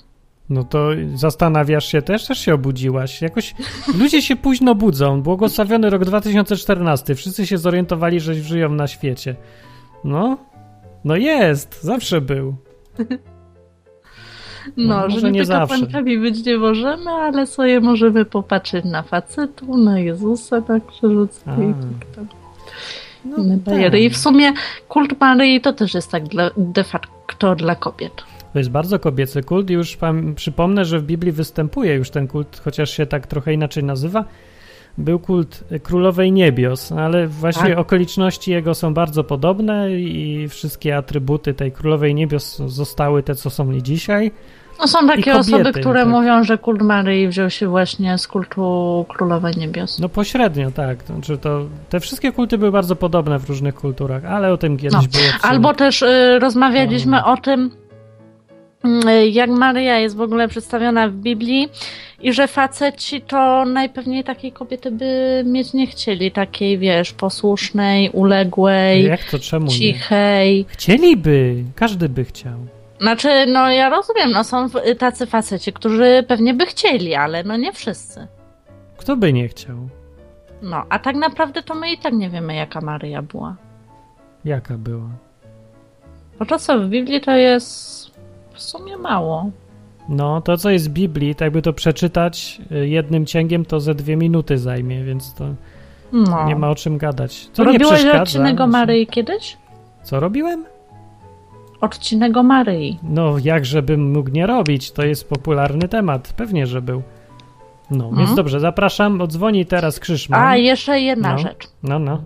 No 0.51 0.65
to 0.65 0.89
zastanawiasz 1.15 1.87
się 1.93 2.03
też? 2.03 2.27
Też 2.27 2.39
się 2.39 2.55
obudziłaś. 2.55 3.23
Jakoś 3.23 3.55
ludzie 3.99 4.23
się 4.23 4.37
późno 4.37 4.75
budzą. 4.75 5.23
Błogosławiony 5.23 5.91
rok 5.91 6.05
2014. 6.05 7.15
Wszyscy 7.15 7.47
się 7.47 7.59
zorientowali, 7.59 8.21
że 8.21 8.35
żyją 8.35 8.69
na 8.69 8.87
świecie. 8.87 9.37
No, 10.05 10.37
no 11.07 11.17
jest, 11.17 11.83
zawsze 11.83 12.21
był. 12.21 12.55
No, 14.77 15.09
No, 15.09 15.11
że 15.11 15.33
nie 15.33 15.45
zawsze. 15.45 15.75
kapłankami 15.75 16.19
być 16.19 16.45
nie 16.45 16.59
możemy, 16.59 17.11
ale 17.11 17.47
sobie 17.47 17.81
możemy 17.81 18.25
popatrzeć 18.25 18.85
na 18.85 19.03
facetu, 19.03 19.77
na 19.77 19.99
Jezusa 19.99 20.63
krzyżu 20.89 21.29
A. 21.47 21.55
i 21.55 21.75
tak 21.75 22.11
tam. 22.17 22.27
No, 23.25 23.37
Inne 23.37 23.57
bajery. 23.57 24.01
I 24.01 24.11
w 24.11 24.13
tak. 24.13 24.23
sumie 24.23 24.53
kult 24.89 25.21
Maryi 25.21 25.61
to 25.61 25.73
też 25.73 25.95
jest 25.95 26.11
tak 26.11 26.25
dla, 26.25 26.51
de 26.57 26.85
facto 26.85 27.55
dla 27.55 27.75
kobiet. 27.75 28.13
To 28.53 28.59
jest 28.59 28.71
bardzo 28.71 28.99
kobiecy 28.99 29.43
kult 29.43 29.71
i 29.71 29.73
już 29.73 29.97
pam, 29.97 30.35
przypomnę, 30.35 30.85
że 30.85 30.99
w 30.99 31.03
Biblii 31.03 31.33
występuje 31.33 31.95
już 31.95 32.11
ten 32.11 32.29
kult, 32.29 32.61
chociaż 32.65 32.91
się 32.91 33.07
tak 33.07 33.27
trochę 33.27 33.53
inaczej 33.53 33.85
nazywa. 33.85 34.25
Był 34.99 35.19
kult 35.19 35.65
Królowej 35.83 36.33
Niebios, 36.33 36.93
ale 36.93 37.27
właśnie 37.29 37.71
Tak. 37.71 37.79
okoliczności 37.79 38.51
jego 38.51 38.75
są 38.75 38.95
bardzo 38.95 39.25
podobne 39.25 39.93
i 39.97 40.47
wszystkie 40.49 40.97
atrybuty 40.97 41.55
tej 41.55 41.73
Królowej 41.73 42.15
Niebios 42.15 42.57
zostały 42.67 43.23
te, 43.23 43.35
co 43.35 43.51
są 43.51 43.81
dzisiaj. 43.81 44.31
No 44.81 44.87
są 44.89 45.07
takie 45.07 45.33
kobiety, 45.33 45.39
osoby, 45.55 45.73
które 45.73 46.01
tak. 46.01 46.09
mówią, 46.09 46.45
że 46.45 46.59
kult 46.59 46.83
Maryi 46.83 47.29
wziął 47.29 47.51
się 47.51 47.69
właśnie 47.69 48.19
z 48.19 48.29
kultu 48.29 49.07
Królowej 49.09 49.55
Niebios. 49.57 49.99
No 49.99 50.09
pośrednio, 50.09 50.71
tak. 50.71 51.03
Znaczy 51.05 51.39
to, 51.39 51.61
te 51.89 52.01
wszystkie 52.01 52.33
kulty 52.33 52.59
były 52.59 52.71
bardzo 52.73 52.97
podobne 52.97 53.39
w 53.39 53.49
różnych 53.49 53.75
kulturach, 53.75 54.25
ale 54.25 54.53
o 54.53 54.57
tym 54.57 54.77
kiedyś 54.77 54.93
No, 54.95 55.01
było. 55.01 55.25
Albo 55.43 55.75
też 55.75 56.03
y, 56.03 56.39
rozmawialiśmy 56.39 57.17
No. 57.17 57.33
o 57.33 57.37
tym, 57.37 57.71
jak 59.31 59.51
Maryja 59.51 59.99
jest 59.99 60.17
w 60.17 60.21
ogóle 60.21 60.49
przedstawiona 60.49 61.09
w 61.09 61.13
Biblii 61.13 61.69
i 62.21 62.33
że 62.33 62.49
faceci 62.49 63.21
to 63.21 63.65
najpewniej 63.65 64.25
takiej 64.25 64.53
kobiety 64.53 64.91
by 64.91 65.43
mieć 65.47 65.73
nie 65.73 65.87
chcieli, 65.87 66.31
takiej 66.33 66.79
wiesz, 66.79 67.13
posłusznej, 67.13 68.11
uległej, 68.11 69.05
Jak 69.05 69.25
to, 69.25 69.39
czemu 69.39 69.67
nie? 69.67 69.73
cichej. 69.73 70.67
Chcieliby, 70.69 71.55
każdy 71.75 72.09
by 72.09 72.25
chciał. 72.25 72.59
Znaczy, 73.01 73.47
no 73.53 73.71
ja 73.71 73.89
rozumiem, 73.89 74.31
no 74.31 74.45
są 74.45 74.69
w- 74.69 74.97
tacy 74.99 75.27
faceci, 75.27 75.73
którzy 75.73 76.25
pewnie 76.29 76.55
by 76.55 76.67
chcieli, 76.67 77.15
ale 77.15 77.45
no 77.45 77.57
nie 77.57 77.73
wszyscy. 77.73 78.27
Kto 78.97 79.17
by 79.17 79.33
nie 79.33 79.49
chciał? 79.49 79.77
No, 80.63 80.83
a 80.89 80.99
tak 80.99 81.17
naprawdę 81.17 81.63
to 81.63 81.75
my 81.75 81.93
i 81.93 81.99
tak 81.99 82.13
nie 82.15 82.31
wiemy, 82.31 82.55
jaka 82.55 82.81
Maryja 82.81 83.23
była. 83.23 83.57
Jaka 84.45 84.79
była? 84.79 85.09
Bo 86.39 86.47
to, 86.47 86.59
co 86.59 86.79
w 86.81 86.89
Biblii, 86.89 87.21
to 87.21 87.37
jest 87.37 88.06
w 88.57 88.63
sumie 88.63 88.97
mało. 88.97 89.51
No, 90.09 90.41
to 90.41 90.57
co 90.57 90.71
jest 90.71 90.91
w 90.91 90.93
Biblii, 90.93 91.35
tak 91.35 91.47
jakby 91.47 91.63
to 91.63 91.73
przeczytać 91.73 92.61
y, 92.73 92.89
jednym 92.89 93.27
cięgiem, 93.27 93.65
to 93.65 93.81
ze 93.81 93.95
dwie 93.95 94.17
minuty 94.17 94.59
zajmie, 94.59 95.05
więc 95.05 95.35
to 95.35 95.45
No. 96.13 96.45
nie 96.47 96.57
ma 96.57 96.71
o 96.71 96.75
czym 96.75 96.99
gadać. 96.99 97.49
Co 97.53 97.65
Robiłeś 97.65 98.05
odcinek 98.05 98.61
o 98.61 98.67
Maryi 98.67 99.07
kiedyś? 99.07 99.57
Co 100.03 100.21
robiłem? 100.21 100.65
Odcinek 101.81 102.37
o 102.37 102.43
Maryi. 102.43 102.99
No, 103.03 103.35
jak 103.45 103.65
żebym 103.65 104.13
mógł 104.13 104.31
nie 104.31 104.47
robić? 104.47 104.91
To 104.93 105.03
jest 105.05 105.29
popularny 105.29 105.89
temat. 105.89 106.33
Pewnie, 106.37 106.67
że 106.67 106.83
był. 106.83 107.03
No, 107.91 108.05
więc 108.05 108.19
Mhm. 108.19 108.37
dobrze, 108.37 108.61
zapraszam. 108.61 109.21
Odzwoni 109.21 109.67
teraz 109.67 110.01
Krzyszman. 110.01 110.43
A, 110.43 110.57
jeszcze 110.57 111.01
jedna 111.01 111.33
No. 111.33 111.39
rzecz. 111.39 111.69
No, 111.83 111.99
no. 111.99 112.23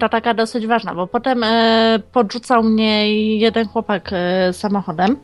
To 0.00 0.08
taka 0.08 0.34
dosyć 0.34 0.66
ważna, 0.66 0.94
bo 0.94 1.06
potem 1.06 1.42
e, 1.44 1.98
podrzucał 2.12 2.62
mnie 2.62 3.14
jeden 3.38 3.68
chłopak 3.68 4.10
e, 4.12 4.52
samochodem 4.52 5.16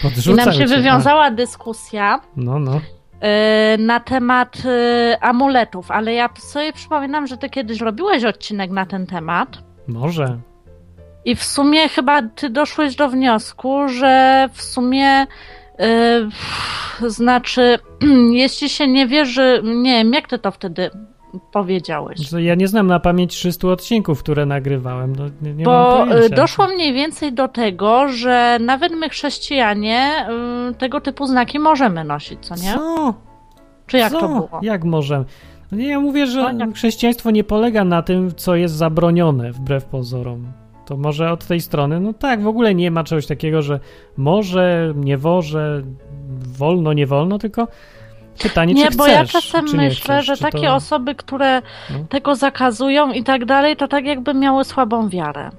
i 0.00 0.02
Podrzucał 0.02 0.46
nam 0.46 0.54
się 0.54 0.66
wywiązała 0.66 1.30
dyskusja 1.30 2.20
No, 2.36 2.58
no. 2.58 2.80
e, 3.20 3.76
na 3.78 4.00
temat 4.00 4.56
e, 4.64 5.18
amuletów, 5.24 5.90
ale 5.90 6.14
ja 6.14 6.28
sobie 6.38 6.72
przypominam, 6.72 7.26
że 7.26 7.36
ty 7.36 7.50
kiedyś 7.50 7.80
robiłeś 7.80 8.24
odcinek 8.24 8.70
na 8.70 8.86
ten 8.86 9.06
temat. 9.06 9.58
Może. 9.88 10.38
I 11.24 11.36
w 11.36 11.44
sumie 11.44 11.88
chyba 11.88 12.22
ty 12.22 12.50
doszłeś 12.50 12.96
do 12.96 13.08
wniosku, 13.08 13.88
że 13.88 14.48
w 14.52 14.62
sumie 14.62 15.26
yy, 15.78 17.10
znaczy, 17.10 17.78
jeśli 18.32 18.68
się 18.68 18.88
nie 18.88 19.06
wierzy, 19.06 19.60
nie 19.64 19.92
wiem, 19.92 20.12
jak 20.12 20.28
ty 20.28 20.38
to 20.38 20.50
wtedy 20.50 20.90
powiedziałeś? 21.52 22.32
Ja 22.38 22.54
nie 22.54 22.68
znam 22.68 22.86
na 22.86 23.00
pamięć 23.00 23.34
300 23.34 23.68
odcinków, 23.68 24.20
które 24.22 24.46
nagrywałem. 24.46 25.16
No, 25.16 25.24
nie, 25.42 25.54
nie 25.54 25.64
Bo 25.64 26.06
y, 26.16 26.30
doszło 26.30 26.66
mniej 26.66 26.92
więcej 26.92 27.32
do 27.32 27.48
tego, 27.48 28.08
że 28.08 28.58
nawet 28.60 28.92
my 28.92 29.08
chrześcijanie 29.08 30.26
y, 30.70 30.74
tego 30.74 31.00
typu 31.00 31.26
znaki 31.26 31.58
możemy 31.58 32.04
nosić, 32.04 32.38
co 32.46 32.54
nie? 32.54 32.74
Co? 32.74 33.14
Czy 33.86 33.98
jak 33.98 34.12
co? 34.12 34.20
to 34.20 34.28
było? 34.28 34.60
Jak 34.62 34.84
możemy? 34.84 35.24
No 35.72 35.78
nie, 35.78 35.88
ja 35.88 36.00
mówię, 36.00 36.26
że 36.26 36.54
chrześcijaństwo 36.74 37.30
nie 37.30 37.44
polega 37.44 37.84
na 37.84 38.02
tym, 38.02 38.34
co 38.34 38.56
jest 38.56 38.74
zabronione, 38.74 39.52
wbrew 39.52 39.84
pozorom. 39.84 40.52
To 40.86 40.96
może 40.96 41.32
od 41.32 41.46
tej 41.46 41.60
strony, 41.60 42.00
no 42.00 42.12
tak, 42.12 42.42
w 42.42 42.46
ogóle 42.46 42.74
nie 42.74 42.90
ma 42.90 43.04
czegoś 43.04 43.26
takiego, 43.26 43.62
że 43.62 43.80
może, 44.16 44.92
nie 44.96 45.18
może, 45.18 45.82
wolno, 46.58 46.92
nie 46.92 47.06
wolno, 47.06 47.38
tylko 47.38 47.68
pytanie, 48.42 48.74
Nie, 48.74 48.90
czy 48.90 48.96
bo 48.96 49.04
chcesz, 49.04 49.14
ja 49.14 49.24
czasem 49.24 49.64
myślę, 49.64 49.90
chcesz, 49.90 50.26
że 50.26 50.36
takie 50.36 50.66
to... 50.66 50.74
osoby, 50.74 51.14
które 51.14 51.62
No. 51.90 51.98
tego 52.08 52.34
zakazują 52.34 53.12
i 53.12 53.22
tak 53.24 53.44
dalej, 53.44 53.76
to 53.76 53.88
tak 53.88 54.04
jakby 54.04 54.34
miały 54.34 54.64
słabą 54.64 55.08
wiarę. 55.08 55.50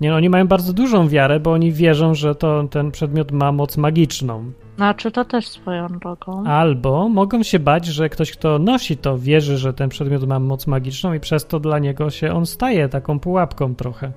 Nie, 0.00 0.10
no, 0.10 0.16
oni 0.16 0.28
mają 0.28 0.46
bardzo 0.46 0.72
dużą 0.72 1.08
wiarę, 1.08 1.40
bo 1.40 1.52
oni 1.52 1.72
wierzą, 1.72 2.14
że 2.14 2.34
to 2.34 2.64
ten 2.70 2.90
przedmiot 2.90 3.32
ma 3.32 3.52
moc 3.52 3.76
magiczną. 3.76 4.52
Znaczy 4.76 5.10
to 5.10 5.24
też 5.24 5.48
swoją 5.48 5.86
drogą. 5.86 6.44
Albo 6.46 7.08
mogą 7.08 7.42
się 7.42 7.58
bać, 7.58 7.86
że 7.86 8.08
ktoś, 8.08 8.32
kto 8.32 8.58
nosi 8.58 8.96
to, 8.96 9.18
wierzy, 9.18 9.58
że 9.58 9.72
ten 9.74 9.88
przedmiot 9.88 10.26
ma 10.26 10.38
moc 10.38 10.66
magiczną 10.66 11.12
i 11.14 11.20
przez 11.20 11.46
to 11.46 11.60
dla 11.60 11.78
niego 11.78 12.10
się 12.10 12.32
on 12.32 12.46
staje 12.46 12.88
taką 12.88 13.20
pułapką 13.20 13.74
trochę. 13.74 14.12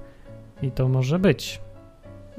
I 0.61 0.71
to 0.71 0.87
może 0.89 1.19
być 1.19 1.61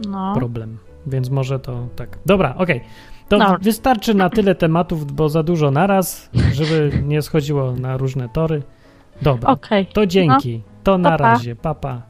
No. 0.09 0.35
problem. 0.35 0.79
Więc 1.07 1.31
może 1.31 1.59
to 1.61 1.87
tak. 1.97 2.19
Dobra, 2.27 2.55
okej. 2.57 2.81
To 3.29 3.39
No. 3.39 3.57
wystarczy 3.63 4.15
na 4.15 4.31
tyle 4.31 4.55
tematów, 4.55 5.13
bo 5.13 5.29
za 5.29 5.43
dużo 5.43 5.71
naraz, 5.71 6.31
żeby 6.53 7.03
nie 7.05 7.23
schodziło 7.23 7.73
na 7.73 7.97
różne 7.97 8.29
tory. 8.29 8.63
Dobra, 9.23 9.51
Okej. 9.51 9.87
to 9.87 10.07
dzięki. 10.07 10.63
To 10.85 10.99
na 10.99 11.11
Pa, 11.11 11.19
pa. 11.19 11.25
razie. 11.33 11.57
Papa. 11.57 11.75
Pa. 11.95 12.03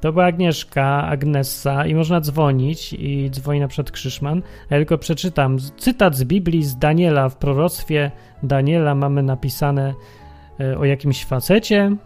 To 0.00 0.12
była 0.12 0.24
Agnieszka, 0.24 1.04
Agnessa 1.08 1.86
i 1.86 1.94
można 1.94 2.20
dzwonić 2.20 2.92
i 2.92 3.30
dzwoni 3.30 3.60
na 3.60 3.68
przykład 3.68 3.90
Krzyszman. 3.90 4.42
Ja 4.70 4.76
tylko 4.76 4.98
przeczytam 4.98 5.56
cytat 5.76 6.16
z 6.16 6.24
Biblii 6.24 6.62
z 6.62 6.78
Daniela. 6.78 7.28
W 7.28 7.36
proroctwie 7.36 8.10
Daniela 8.42 8.94
mamy 8.94 9.22
napisane 9.22 9.94
e, 10.60 10.78
o 10.78 10.84
jakimś 10.84 11.24
facecie, 11.24 11.96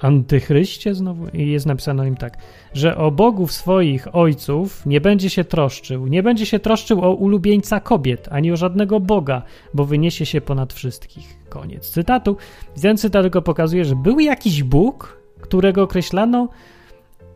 antychryście 0.00 0.94
znowu 0.94 1.28
i 1.28 1.50
jest 1.50 1.66
napisane 1.66 2.02
o 2.02 2.04
nim 2.04 2.16
tak, 2.16 2.38
że 2.74 2.96
o 2.96 3.10
bogów 3.10 3.52
swoich 3.52 4.14
ojców 4.14 4.86
nie 4.86 5.00
będzie 5.00 5.30
się 5.30 5.44
troszczył, 5.44 6.06
nie 6.06 6.22
będzie 6.22 6.46
się 6.46 6.58
troszczył 6.58 7.04
o 7.04 7.14
ulubieńca 7.14 7.80
kobiet, 7.80 8.28
ani 8.30 8.52
o 8.52 8.56
żadnego 8.56 9.00
boga, 9.00 9.42
bo 9.74 9.84
wyniesie 9.84 10.26
się 10.26 10.40
ponad 10.40 10.72
wszystkich. 10.72 11.42
Koniec 11.48 11.90
cytatu. 11.90 12.36
Ten 12.82 12.96
cytat 12.96 13.22
tylko 13.22 13.42
pokazuje, 13.42 13.84
że 13.84 13.96
był 13.96 14.20
jakiś 14.20 14.62
Bóg, 14.62 15.22
którego 15.40 15.82
określano 15.82 16.48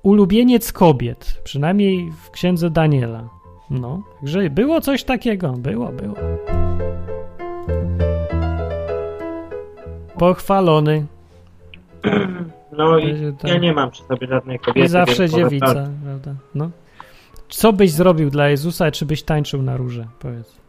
ulubieniec 0.02 0.72
kobiet, 0.72 1.40
przynajmniej 1.44 2.10
w 2.24 2.30
księdze 2.30 2.70
Daniela. 2.70 3.28
No, 3.70 4.02
także 4.20 4.50
było 4.50 4.80
coś 4.80 5.04
takiego, 5.04 5.52
było, 5.52 5.92
było. 5.92 6.14
Pochwalony. 10.18 11.06
No 12.72 12.98
i 12.98 13.34
ja 13.44 13.58
nie 13.58 13.72
mam 13.72 13.90
przy 13.90 14.02
sobie 14.02 14.26
żadnej 14.26 14.58
kobiety. 14.58 14.86
I 14.86 14.88
zawsze 14.88 15.28
dziewica, 15.28 15.88
prawda? 16.04 16.34
No. 16.54 16.70
Co 17.48 17.72
byś 17.72 17.90
zrobił 17.92 18.30
dla 18.30 18.48
Jezusa, 18.48 18.90
czy 18.90 19.06
byś 19.06 19.22
tańczył 19.22 19.62
na 19.62 19.76
róże? 19.76 20.06
Powiedz. 20.18 20.60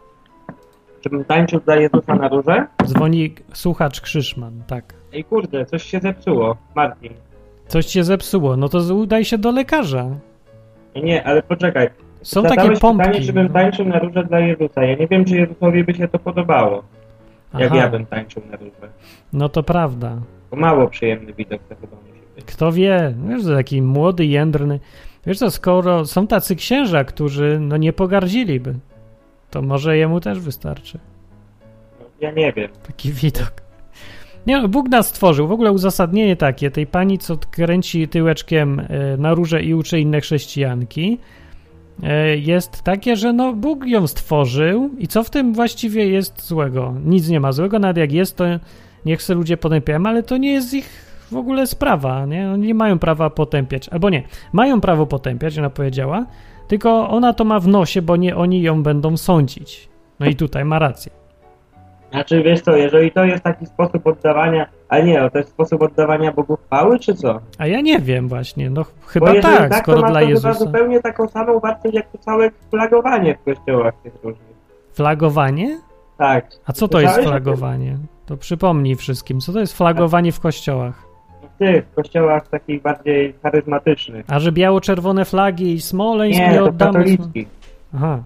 Czy 1.01 1.09
bym 1.09 1.25
tańczył 1.25 1.59
dla 1.59 1.75
Jezusa 1.75 2.15
na 2.15 2.27
róże? 2.27 2.67
Dzwoni 2.85 3.35
słuchacz 3.53 4.01
Krzyszman, 4.01 4.63
tak. 4.67 4.93
Ej 5.13 5.23
kurde, 5.23 5.65
coś 5.65 5.83
się 5.83 5.99
zepsuło, 5.99 6.57
Martin. 6.75 7.13
Coś 7.67 7.85
cię 7.85 8.03
zepsuło, 8.03 8.57
no 8.57 8.69
to 8.69 8.95
udaj 8.95 9.25
się 9.25 9.37
do 9.37 9.51
lekarza. 9.51 10.05
Nie, 11.03 11.23
ale 11.23 11.43
poczekaj. 11.43 11.89
Są 12.21 12.43
takie 12.43 12.71
pompki. 12.71 13.05
pytanie, 13.05 13.25
czy 13.25 13.33
bym 13.33 13.47
no. 13.47 13.53
tańczył 13.53 13.85
na 13.85 13.99
róże 13.99 14.23
dla 14.23 14.39
Jezusa. 14.39 14.83
Ja 14.83 14.95
nie 14.95 15.07
wiem, 15.07 15.25
czy 15.25 15.35
Jezusowi 15.35 15.83
by 15.83 15.93
się 15.93 16.07
to 16.07 16.19
podobało. 16.19 16.83
Jak 17.53 17.71
Aha. 17.71 17.77
ja 17.77 17.89
bym 17.89 18.05
tańczył 18.05 18.43
na 18.51 18.57
róże. 18.57 18.89
No 19.33 19.49
to 19.49 19.63
prawda. 19.63 20.17
To 20.49 20.55
mało 20.55 20.87
przyjemny 20.87 21.33
widok 21.33 21.61
to 21.69 21.75
chyba 21.75 21.97
musi 22.07 22.21
być. 22.35 22.45
Kto 22.45 22.71
wie, 22.71 23.13
wiesz, 23.29 23.43
to 23.43 23.55
taki 23.55 23.81
młody, 23.81 24.25
jędrny. 24.25 24.79
Wiesz 25.25 25.37
co, 25.39 25.51
skoro 25.51 26.05
są 26.05 26.27
tacy 26.27 26.55
księża, 26.55 27.03
którzy 27.03 27.57
no 27.61 27.77
nie 27.77 27.93
pogardziliby, 27.93 28.75
to 29.51 29.61
może 29.61 29.97
jemu 29.97 30.19
też 30.19 30.39
wystarczy 30.39 30.99
No, 31.99 32.05
ja 32.21 32.31
nie 32.31 32.53
wiem. 32.53 32.69
taki 32.87 33.11
widok. 33.11 33.51
Nie 34.47 34.61
no, 34.61 34.67
Bóg 34.67 34.89
nas 34.89 35.07
stworzył. 35.07 35.47
W 35.47 35.51
ogóle 35.51 35.71
uzasadnienie 35.71 36.35
takie 36.35 36.71
tej 36.71 36.87
pani, 36.87 37.17
co 37.17 37.37
kręci 37.51 38.07
tyłeczkiem 38.07 38.79
e, 38.79 39.17
na 39.17 39.33
róże 39.33 39.63
i 39.63 39.73
uczy 39.73 39.99
inne 39.99 40.21
chrześcijanki, 40.21 41.17
e, 42.03 42.37
jest 42.37 42.81
takie, 42.81 43.15
że 43.15 43.33
no 43.33 43.53
Bóg 43.53 43.85
ją 43.87 44.07
stworzył 44.07 44.89
i 44.97 45.07
co 45.07 45.23
w 45.23 45.29
tym 45.29 45.53
właściwie 45.53 46.07
jest 46.07 46.47
złego? 46.47 46.93
Nic 47.05 47.29
nie 47.29 47.39
ma 47.39 47.51
złego, 47.51 47.79
nawet 47.79 47.97
jak 47.97 48.11
jest, 48.11 48.35
to 48.37 48.45
niech 49.07 49.23
se 49.23 49.33
ludzie 49.33 49.57
potępiają, 49.57 50.05
ale 50.05 50.23
to 50.23 50.37
nie 50.37 50.51
jest 50.53 50.73
ich 50.73 50.89
w 51.31 51.35
ogóle 51.35 51.67
sprawa, 51.67 52.25
nie? 52.25 52.51
Oni 52.51 52.67
nie 52.67 52.73
mają 52.73 52.99
prawa 52.99 53.29
potępiać, 53.29 53.89
albo 53.89 54.09
nie, 54.09 54.23
mają 54.53 54.81
prawo 54.81 55.05
potępiać, 55.05 55.57
ona 55.59 55.69
powiedziała, 55.69 56.25
tylko 56.67 57.09
ona 57.09 57.33
to 57.33 57.43
ma 57.45 57.59
w 57.59 57.67
nosie, 57.67 58.01
bo 58.01 58.15
nie 58.15 58.35
oni 58.35 58.61
ją 58.61 58.83
będą 58.83 59.17
sądzić. 59.17 59.89
No 60.19 60.25
i 60.25 60.35
tutaj 60.35 60.65
ma 60.65 60.79
rację. 60.79 61.11
Znaczy, 62.11 62.43
wiesz 62.43 62.61
co, 62.61 62.75
jeżeli 62.75 63.11
to 63.11 63.25
jest 63.25 63.43
taki 63.43 63.65
sposób 63.65 64.07
oddawania, 64.07 64.69
a 64.89 64.99
nie, 64.99 65.29
to 65.29 65.37
jest 65.37 65.49
sposób 65.49 65.81
oddawania 65.81 66.31
Bogu 66.31 66.57
chwały, 66.65 66.99
czy 66.99 67.13
co? 67.15 67.39
A 67.57 67.67
ja 67.67 67.81
nie 67.81 67.99
wiem 67.99 68.27
właśnie, 68.27 68.69
no 68.69 68.85
chyba 69.07 69.41
tak, 69.41 69.71
to 69.71 69.77
skoro 69.77 70.01
ma 70.01 70.11
dla 70.11 70.19
to 70.21 70.27
Jezusa. 70.27 70.53
zupełnie 70.53 71.01
taką 71.01 71.27
samą 71.27 71.59
wartość, 71.59 71.95
jak 71.95 72.11
to 72.11 72.17
całe 72.17 72.51
flagowanie 72.69 73.37
w 73.37 73.43
kościołach 73.43 73.93
tych 74.03 74.13
różnych. 74.23 74.57
Flagowanie? 74.93 75.79
Tak. 76.17 76.49
A 76.65 76.73
co 76.73 76.87
to 76.87 76.99
jest 76.99 77.13
Słyszałeś 77.13 77.43
flagowanie? 77.43 77.97
To 78.27 78.37
przypomnij 78.37 78.95
wszystkim, 78.95 79.39
co 79.39 79.53
to 79.53 79.59
jest 79.59 79.77
flagowanie 79.77 80.31
w 80.31 80.39
kościołach? 80.39 81.07
W 81.55 81.57
tych 81.57 81.93
kościołach 81.93 82.47
takich 82.47 82.81
bardziej 82.81 83.33
charyzmatycznych. 83.43 84.25
A 84.29 84.39
że 84.39 84.51
biało-czerwone 84.51 85.25
flagi 85.25 85.73
i 85.73 85.81
Smoleńsk 85.81 86.39
Nie, 86.39 86.49
nie 86.49 86.57
to 86.57 86.65
oddamy... 86.65 86.93
katolickich. 86.93 87.47
Aha, 87.95 88.23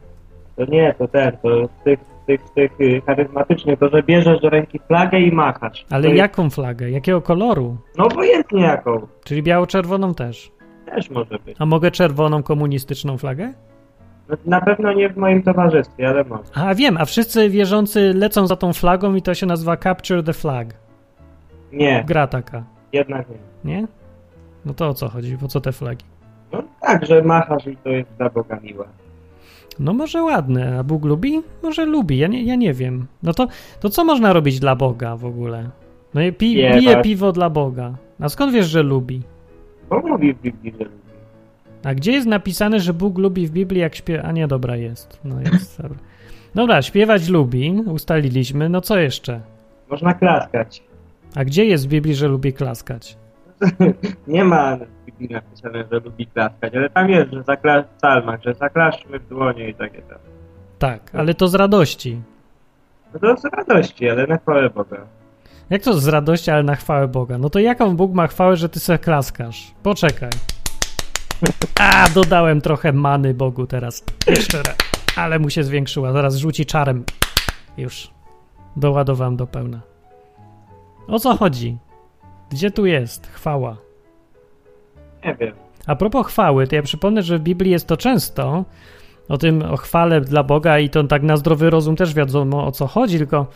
To 0.55 0.65
nie, 0.65 0.95
to 0.97 1.07
ten, 1.07 1.31
to 1.43 1.65
z 1.65 1.83
tych, 1.83 1.99
tych, 2.27 2.41
tych 2.55 2.81
y, 2.81 3.01
charyzmatycznych, 3.05 3.79
to 3.79 3.89
że 3.89 4.03
bierzesz 4.03 4.41
do 4.41 4.49
ręki 4.49 4.79
flagę 4.87 5.19
i 5.19 5.31
machasz. 5.31 5.85
ale 5.89 6.03
to 6.03 6.07
jest- 6.09 6.17
jaką 6.19 6.49
flagę? 6.49 6.89
Jakiego 6.89 7.21
koloru? 7.21 7.77
No 7.97 8.05
obojętnie 8.05 8.61
jaką. 8.61 9.07
Czyli 9.23 9.43
biało-czerwoną 9.43 10.13
też. 10.13 10.51
Też 10.85 11.09
może 11.09 11.39
być. 11.45 11.55
A 11.59 11.65
mogę 11.65 11.91
czerwoną 11.91 12.43
komunistyczną 12.43 13.17
flagę? 13.17 13.53
Na 14.45 14.61
pewno 14.61 14.93
nie 14.93 15.09
w 15.09 15.17
moim 15.17 15.43
towarzystwie, 15.43 16.09
ale 16.09 16.23
może. 16.23 16.43
A 16.53 16.75
wiem, 16.75 16.97
a 16.97 17.05
wszyscy 17.05 17.49
wierzący 17.49 18.13
lecą 18.13 18.47
za 18.47 18.55
tą 18.55 18.73
flagą 18.73 19.15
i 19.15 19.21
to 19.21 19.33
się 19.33 19.45
nazywa 19.45 19.77
Capture 19.77 20.23
the 20.23 20.33
Flag. 20.33 20.73
Nie, 21.71 22.03
Gra 22.07 22.27
taka, 22.27 22.63
jednak 22.93 23.25
nie. 23.29 23.73
nie? 23.75 23.87
No 24.65 24.73
to 24.73 24.87
o 24.89 24.93
co 24.93 25.09
chodzi? 25.09 25.37
Po 25.37 25.47
co 25.47 25.61
te 25.61 25.71
flagi? 25.71 26.05
No 26.51 26.63
tak, 26.81 27.05
że 27.05 27.21
machasz 27.21 27.67
i 27.67 27.77
to 27.77 27.89
jest 27.89 28.09
dla 28.17 28.29
Boga 28.29 28.59
miłe. 28.63 28.85
No 29.79 29.93
może 29.93 30.23
ładne, 30.23 30.79
a 30.79 30.83
Bóg 30.83 31.05
lubi? 31.05 31.41
Może 31.63 31.85
lubi, 31.85 32.17
ja 32.17 32.27
nie, 32.27 32.43
ja 32.43 32.55
nie 32.55 32.73
wiem. 32.73 33.07
No 33.23 33.33
to, 33.33 33.47
to 33.79 33.89
co 33.89 34.05
można 34.05 34.33
robić 34.33 34.59
dla 34.59 34.75
Boga 34.75 35.15
w 35.15 35.25
ogóle? 35.25 35.69
No 36.13 36.21
i 36.21 36.31
pi, 36.33 36.55
pije 36.55 36.93
tak. 36.93 37.03
piwo 37.03 37.31
dla 37.31 37.49
Boga. 37.49 37.93
A 38.19 38.29
skąd 38.29 38.53
wiesz, 38.53 38.67
że 38.67 38.83
lubi? 38.83 39.21
Bo 39.89 39.99
mówi 39.99 40.33
w 40.33 40.41
Biblii, 40.41 40.71
że 40.79 40.83
lubi. 40.83 41.00
A 41.83 41.93
gdzie 41.95 42.11
jest 42.11 42.27
napisane, 42.27 42.79
że 42.79 42.93
Bóg 42.93 43.17
lubi 43.17 43.47
w 43.47 43.51
Biblii, 43.51 43.81
jak 43.81 43.95
śpiewa? 43.95 44.23
A 44.23 44.31
nie, 44.31 44.47
dobra, 44.47 44.75
jest. 44.75 45.19
No 45.23 45.41
jest, 45.41 45.81
dobra. 45.81 45.97
Dobra, 46.55 46.81
śpiewać 46.81 47.29
lubi, 47.29 47.83
ustaliliśmy. 47.85 48.69
No 48.69 48.81
co 48.81 48.99
jeszcze? 48.99 49.41
Można 49.89 50.13
klaskać. 50.13 50.83
A 51.35 51.45
gdzie 51.45 51.65
jest 51.65 51.85
w 51.85 51.89
Biblii, 51.89 52.15
że 52.15 52.27
lubi 52.27 52.53
klaskać? 52.53 53.17
Nie 54.27 54.43
ma 54.43 54.77
w 54.77 55.05
Biblii 55.05 55.29
napisane, 55.29 55.83
że 55.91 55.99
lubi 55.99 56.27
klaskać, 56.27 56.75
ale 56.75 56.89
tam 56.89 57.09
jest, 57.09 57.31
że 57.31 57.43
zakla... 57.43 57.83
w 57.83 57.87
psalmach, 57.97 58.43
że 58.43 58.53
zaklaszczmy 58.53 59.19
w 59.19 59.27
dłonie 59.27 59.69
i 59.69 59.73
takie 59.73 60.01
tam. 60.01 60.19
Tak, 60.79 61.15
ale 61.15 61.33
to 61.33 61.47
z 61.47 61.55
radości. 61.55 62.21
No 63.13 63.19
to 63.19 63.37
z 63.37 63.45
radości, 63.45 64.09
ale 64.09 64.27
na 64.27 64.37
chwałę 64.37 64.69
Boga. 64.69 64.97
Jak 65.69 65.81
to 65.81 65.93
z 65.93 66.07
radości, 66.07 66.51
ale 66.51 66.63
na 66.63 66.75
chwałę 66.75 67.07
Boga? 67.07 67.37
No 67.37 67.49
to 67.49 67.59
jaką 67.59 67.95
Bóg 67.95 68.13
ma 68.13 68.27
chwałę, 68.27 68.55
że 68.55 68.69
ty 68.69 68.79
se 68.79 68.97
klaskasz? 68.97 69.71
Poczekaj. 69.83 70.29
A, 71.79 72.09
dodałem 72.09 72.61
trochę 72.61 72.93
many 72.93 73.33
Bogu 73.33 73.67
teraz. 73.67 74.03
Jeszcze 74.27 74.57
raz. 74.57 74.75
Ale 75.15 75.39
mu 75.39 75.49
się 75.49 75.63
zwiększyła. 75.63 76.11
Zaraz 76.11 76.35
rzuci 76.35 76.65
czarem. 76.65 77.03
Już. 77.77 78.11
Doładowałem 78.75 79.35
do 79.35 79.47
pełna. 79.47 79.81
O 81.07 81.19
co 81.19 81.37
chodzi? 81.37 81.77
Gdzie 82.49 82.71
tu 82.71 82.85
jest 82.85 83.27
chwała? 83.27 83.77
Nie 85.25 85.35
wiem. 85.35 85.55
A 85.87 85.95
propos 85.95 86.27
chwały, 86.27 86.67
to 86.67 86.75
ja 86.75 86.83
przypomnę, 86.83 87.21
że 87.23 87.37
w 87.37 87.41
Biblii 87.41 87.71
jest 87.71 87.87
to 87.87 87.97
często 87.97 88.65
o 89.29 89.37
tym, 89.37 89.61
o 89.61 89.77
chwale 89.77 90.21
dla 90.21 90.43
Boga 90.43 90.79
i 90.79 90.89
to 90.89 91.03
tak 91.03 91.23
na 91.23 91.37
zdrowy 91.37 91.69
rozum 91.69 91.95
też 91.95 92.13
wiadomo 92.13 92.65
o 92.65 92.71
co 92.71 92.87
chodzi, 92.87 93.17
tylko 93.17 93.47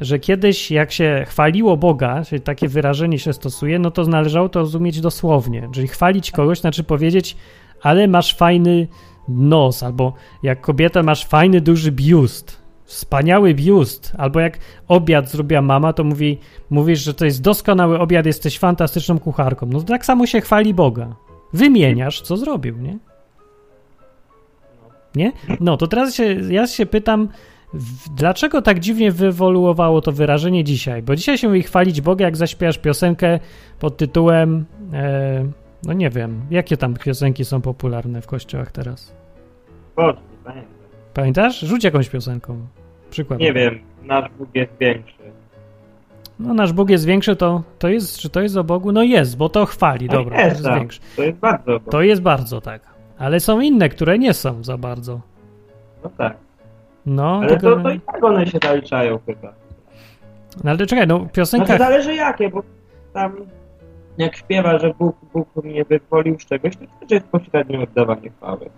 że 0.00 0.18
kiedyś 0.18 0.70
jak 0.70 0.92
się 0.92 1.24
chwaliło 1.28 1.76
Boga, 1.76 2.24
czyli 2.24 2.40
takie 2.40 2.68
wyrażenie 2.68 3.18
się 3.18 3.32
stosuje, 3.32 3.78
no 3.78 3.90
to 3.90 4.04
należało 4.04 4.48
to 4.48 4.60
rozumieć 4.60 5.00
dosłownie. 5.00 5.68
Czyli 5.72 5.88
chwalić 5.88 6.30
kogoś 6.30 6.60
znaczy 6.60 6.84
powiedzieć, 6.84 7.36
ale 7.82 8.08
masz 8.08 8.34
fajny 8.34 8.88
nos, 9.28 9.82
albo 9.82 10.12
jak 10.42 10.60
kobieta 10.60 11.02
masz 11.02 11.26
fajny 11.26 11.60
duży 11.60 11.92
biust, 11.92 12.60
wspaniały 12.84 13.54
biust, 13.54 14.12
albo 14.18 14.40
jak 14.40 14.58
obiad 14.88 15.30
zrobiła 15.30 15.62
mama, 15.62 15.92
to 15.92 16.04
mówi, 16.04 16.38
mówisz, 16.70 17.00
że 17.00 17.14
to 17.14 17.24
jest 17.24 17.42
doskonały 17.42 17.98
obiad, 17.98 18.26
jesteś 18.26 18.58
fantastyczną 18.58 19.18
kucharką. 19.18 19.66
No 19.66 19.80
tak 19.82 20.04
samo 20.04 20.26
się 20.26 20.40
chwali 20.40 20.74
Boga. 20.74 21.16
Wymieniasz, 21.52 22.20
co 22.20 22.36
zrobił, 22.36 22.76
nie? 22.76 22.98
Nie? 25.14 25.32
No 25.60 25.76
to 25.76 25.86
teraz 25.86 26.14
się, 26.14 26.24
ja 26.48 26.66
się 26.66 26.86
pytam, 26.86 27.28
dlaczego 28.16 28.62
tak 28.62 28.80
dziwnie 28.80 29.12
wyewoluowało 29.12 30.00
to 30.00 30.12
wyrażenie 30.12 30.64
dzisiaj? 30.64 31.02
Bo 31.02 31.16
dzisiaj 31.16 31.38
się 31.38 31.48
mówi 31.48 31.62
chwalić 31.62 32.00
Boga, 32.00 32.24
jak 32.24 32.36
zaśpiewasz 32.36 32.78
piosenkę 32.78 33.38
pod 33.78 33.96
tytułem, 33.96 34.64
e, 34.92 35.44
no 35.82 35.92
nie 35.92 36.10
wiem, 36.10 36.40
jakie 36.50 36.76
tam 36.76 36.94
piosenki 36.94 37.44
są 37.44 37.60
popularne 37.60 38.22
w 38.22 38.26
kościołach 38.26 38.72
teraz? 38.72 39.14
Boże, 39.96 40.18
nie 40.30 40.44
pamiętam. 40.44 40.72
Pamiętasz? 41.14 41.60
Rzuć 41.60 41.84
jakąś 41.84 42.08
piosenką. 42.08 42.66
Przykład. 43.10 43.40
Nie 43.40 43.52
wiem, 43.52 43.78
nasz 44.02 44.30
Bóg 44.38 44.48
jest 44.54 44.72
większy. 44.80 45.14
No 46.38 46.54
nasz 46.54 46.72
Bóg 46.72 46.90
jest 46.90 47.04
większy, 47.04 47.36
to, 47.36 47.62
to 47.78 47.88
jest, 47.88 48.18
czy 48.18 48.30
to 48.30 48.40
jest 48.40 48.56
o 48.56 48.64
Bogu? 48.64 48.92
No 48.92 49.02
jest, 49.02 49.36
bo 49.36 49.48
to 49.48 49.66
chwali, 49.66 50.06
No 50.06 50.12
dobra, 50.12 50.36
to 50.36 50.42
jest, 50.42 50.56
jest 50.56 50.64
tak. 50.64 50.78
większy. 50.78 51.00
To 51.16 51.22
jest 51.22 51.38
bardzo. 51.38 51.80
To 51.90 52.02
jest 52.02 52.22
bardzo 52.22 52.60
tak. 52.60 52.82
Ale 53.18 53.40
są 53.40 53.60
inne, 53.60 53.88
które 53.88 54.18
nie 54.18 54.34
są 54.34 54.64
za 54.64 54.78
bardzo. 54.78 55.20
No 56.04 56.10
tak. 56.18 56.36
No, 57.06 57.36
Ale 57.42 57.48
tylko, 57.48 57.76
to, 57.76 57.82
to 57.82 57.90
i 57.90 58.00
tak 58.00 58.24
one 58.24 58.46
się 58.46 58.58
zaliczają 58.62 59.18
chyba. 59.26 59.52
no 60.64 60.70
ale 60.70 60.86
czekaj, 60.86 61.06
no 61.06 61.16
Znaczy 61.18 61.32
piosenka... 61.32 61.78
zależy 61.78 62.14
jakie, 62.14 62.48
bo 62.50 62.62
tam 63.12 63.36
jak 64.18 64.36
śpiewa, 64.36 64.78
że 64.78 64.94
Bóg, 64.98 65.16
Bóg 65.32 65.64
mnie 65.64 65.84
wyzwolił 65.84 66.40
z 66.40 66.44
czegoś, 66.46 66.76
to 66.76 66.84
też 67.00 67.10
jest 67.10 67.26
pośrednie 67.26 67.80
oddawanie 67.80 68.30
chwały. 68.30 68.70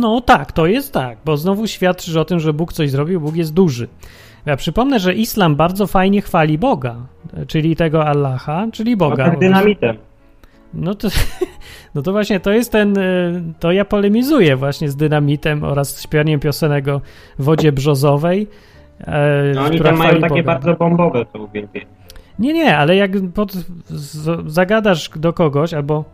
No 0.00 0.20
tak, 0.20 0.52
to 0.52 0.66
jest 0.66 0.92
tak, 0.92 1.18
bo 1.24 1.36
znowu 1.36 1.66
świadczy 1.66 2.20
o 2.20 2.24
tym, 2.24 2.40
że 2.40 2.52
Bóg 2.52 2.72
coś 2.72 2.90
zrobił, 2.90 3.20
Bóg 3.20 3.36
jest 3.36 3.54
duży. 3.54 3.88
Ja 4.46 4.56
przypomnę, 4.56 4.98
że 4.98 5.14
islam 5.14 5.56
bardzo 5.56 5.86
fajnie 5.86 6.22
chwali 6.22 6.58
Boga, 6.58 6.96
czyli 7.46 7.76
tego 7.76 8.06
Allaha, 8.06 8.66
czyli 8.72 8.90
No 8.90 8.96
Boga. 8.96 9.24
tak 9.24 9.38
dynamitem. 9.38 9.96
No 10.74 10.94
to, 10.94 11.08
no 11.94 12.02
to 12.02 12.12
właśnie 12.12 12.40
to 12.40 12.52
jest 12.52 12.72
ten, 12.72 12.98
y, 12.98 13.42
to 13.60 13.72
ja 13.72 13.84
polemizuję 13.84 14.56
właśnie 14.56 14.88
z 14.88 14.96
dynamitem 14.96 15.64
oraz 15.64 16.02
śpiewaniem 16.02 16.40
piosenek 16.40 16.88
o 16.88 17.00
wodzie 17.38 17.72
brzozowej, 17.72 18.48
e, 19.00 19.52
No 19.54 19.62
oni 19.64 19.80
tam 19.80 19.96
mają 19.96 20.20
takie 20.20 20.42
Boga. 20.42 20.42
bardzo 20.42 20.74
bombowe 20.74 21.26
to 21.32 21.38
uwielbienie. 21.38 21.86
Nie, 22.38 22.52
nie, 22.52 22.78
ale 22.78 22.96
jak 22.96 23.10
pod, 23.34 23.52
z, 23.86 24.52
zagadasz 24.52 25.10
do 25.16 25.32
kogoś, 25.32 25.74
albo, 25.74 26.04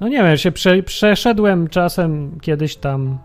no 0.00 0.08
nie 0.08 0.22
wiem, 0.22 0.36
się 0.36 0.52
prze, 0.52 0.82
przeszedłem 0.82 1.68
czasem 1.68 2.38
kiedyś 2.40 2.76
tam. 2.76 3.18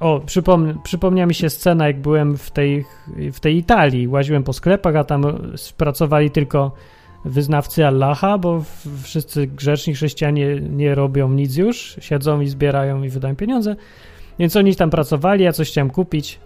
O, 0.00 0.20
przypom, 0.20 0.80
przypomniała 0.84 1.26
mi 1.26 1.34
się 1.34 1.50
scena, 1.50 1.86
jak 1.86 2.00
byłem 2.00 2.36
w 2.36 2.50
tej, 2.50 2.84
w 3.32 3.40
tej 3.40 3.56
Italii. 3.56 4.08
Łaziłem 4.08 4.42
po 4.42 4.52
sklepach, 4.52 4.96
a 4.96 5.04
tam 5.04 5.22
pracowali 5.76 6.30
tylko 6.30 6.72
wyznawcy 7.26 7.86
Allaha, 7.86 8.38
bo 8.38 8.64
wszyscy 9.02 9.46
grzeczni 9.46 9.94
chrześcijanie 9.94 10.60
nie 10.60 10.94
robią 10.94 11.28
nic 11.28 11.56
już, 11.56 11.96
siedzą 12.00 12.40
i 12.40 12.48
zbierają 12.48 13.02
i 13.02 13.08
wydają 13.08 13.36
pieniądze. 13.36 13.76
Więc 14.38 14.56
oni 14.56 14.76
tam 14.76 14.90
pracowali, 14.90 15.44
ja 15.44 15.52
coś 15.52 15.70
chciałem 15.70 15.90
kupić. 15.90 16.40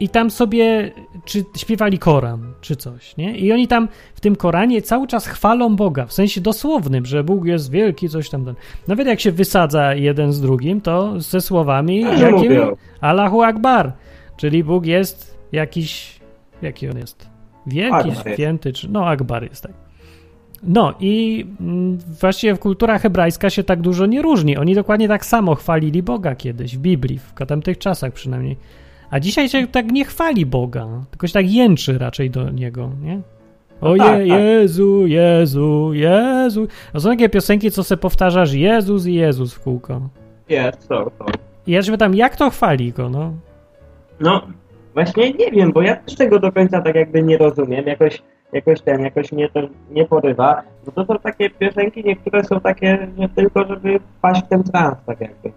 I 0.00 0.08
tam 0.08 0.30
sobie 0.30 0.92
czy 1.24 1.44
śpiewali 1.56 1.98
Koran, 1.98 2.52
czy 2.60 2.76
coś, 2.76 3.16
nie? 3.16 3.36
I 3.36 3.52
oni 3.52 3.68
tam 3.68 3.88
w 4.14 4.20
tym 4.20 4.36
Koranie 4.36 4.82
cały 4.82 5.06
czas 5.06 5.26
chwalą 5.26 5.76
Boga, 5.76 6.06
w 6.06 6.12
sensie 6.12 6.40
dosłownym, 6.40 7.06
że 7.06 7.24
Bóg 7.24 7.44
jest 7.44 7.70
wielki, 7.70 8.08
coś 8.08 8.30
tam. 8.30 8.54
Nawet 8.88 9.06
jak 9.06 9.20
się 9.20 9.32
wysadza 9.32 9.94
jeden 9.94 10.32
z 10.32 10.40
drugim, 10.40 10.80
to 10.80 11.20
ze 11.20 11.40
słowami 11.40 12.00
jakimi 12.00 12.32
mówią. 12.32 12.76
Allahu 13.00 13.42
Akbar, 13.42 13.92
czyli 14.36 14.64
Bóg 14.64 14.86
jest 14.86 15.38
jakiś, 15.52 16.20
jaki 16.62 16.88
on 16.88 16.98
jest? 16.98 17.30
Wielki, 17.66 18.10
Akbar 18.10 18.34
święty, 18.34 18.72
czy 18.72 18.88
no 18.90 19.06
Akbar 19.06 19.42
jest 19.42 19.62
tak. 19.62 19.89
No 20.62 20.94
i 21.00 21.46
mm, 21.60 21.98
właściwie 22.20 22.56
kultura 22.56 22.98
hebrajska 22.98 23.50
się 23.50 23.64
tak 23.64 23.80
dużo 23.80 24.06
nie 24.06 24.22
różni. 24.22 24.56
Oni 24.56 24.74
dokładnie 24.74 25.08
tak 25.08 25.24
samo 25.24 25.54
chwalili 25.54 26.02
Boga 26.02 26.34
kiedyś, 26.34 26.76
w 26.76 26.80
Biblii, 26.80 27.18
w 27.18 27.46
tamtych 27.46 27.78
czasach 27.78 28.12
przynajmniej. 28.12 28.56
A 29.10 29.20
dzisiaj 29.20 29.48
się 29.48 29.66
tak 29.66 29.92
nie 29.92 30.04
chwali 30.04 30.46
Boga, 30.46 30.88
tylko 31.10 31.26
się 31.26 31.32
tak 31.32 31.50
jęczy 31.50 31.98
raczej 31.98 32.30
do 32.30 32.50
Niego, 32.50 32.90
nie? 33.02 33.20
No 33.82 33.90
O 33.90 33.96
tak, 33.96 34.20
je, 34.20 34.28
tak. 34.28 34.38
Jezu, 34.38 35.06
Jezu, 35.06 35.90
Jezu. 35.92 36.68
A 36.92 37.00
są 37.00 37.08
takie 37.10 37.28
piosenki, 37.28 37.70
co 37.70 37.84
se 37.84 37.96
powtarzasz 37.96 38.52
Jezus 38.52 39.06
i 39.06 39.14
Jezus 39.14 39.54
w 39.54 39.60
kółko. 39.60 40.00
Jest, 40.48 40.82
są, 40.82 41.04
są. 41.18 41.26
I 41.66 41.72
ja 41.72 41.82
się 41.82 41.92
pytam, 41.92 42.14
jak 42.14 42.36
to 42.36 42.50
chwali 42.50 42.92
Go, 42.92 43.08
no? 43.10 43.32
No, 44.20 44.42
właśnie 44.94 45.32
nie 45.32 45.50
wiem, 45.50 45.72
bo 45.72 45.82
ja 45.82 45.96
też 45.96 46.14
tego 46.14 46.38
do 46.38 46.52
końca 46.52 46.82
tak 46.82 46.94
jakby 46.94 47.22
nie 47.22 47.38
rozumiem, 47.38 47.86
jakoś, 47.86 48.22
jakoś 48.52 48.80
ten, 48.80 49.00
jakoś 49.00 49.32
mnie 49.32 49.48
to 49.48 49.60
nie 49.90 50.04
porywa, 50.04 50.62
bo 50.86 50.92
to 50.92 51.04
są 51.04 51.18
takie 51.18 51.50
piosenki, 51.50 52.04
niektóre 52.04 52.44
są 52.44 52.60
takie, 52.60 53.08
że 53.18 53.28
tylko 53.28 53.64
żeby 53.64 54.00
wpaść 54.18 54.44
w 54.44 54.48
ten 54.48 54.62
trans, 54.62 54.96
tak 55.06 55.20
jakby. 55.20 55.52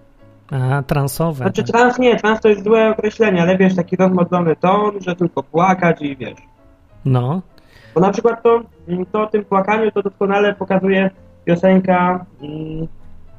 A, 0.52 0.84
transowe. 0.84 1.36
Znaczy 1.38 1.64
tak. 1.64 1.72
trans 1.72 2.00
nie, 2.00 2.16
trans 2.16 2.42
to 2.42 2.50
jest 2.50 2.64
złe 2.64 2.90
określenie, 2.90 3.42
ale 3.42 3.58
wiesz, 3.58 3.76
taki 3.76 3.96
rozmodlony 3.96 4.56
ton, 4.56 5.02
że 5.02 5.16
tylko 5.16 5.44
płakać 5.44 6.02
i 6.02 6.16
wiesz. 6.16 6.40
No, 7.06 7.42
Bo 7.96 8.02
na 8.02 8.12
przykład 8.12 8.44
to, 8.44 8.62
to 9.12 9.22
o 9.22 9.28
tym 9.28 9.46
płakaniu 9.46 9.92
to 9.92 10.02
doskonale 10.02 10.54
pokazuje 10.54 11.10
piosenka 11.46 12.26
mm, 12.42 12.88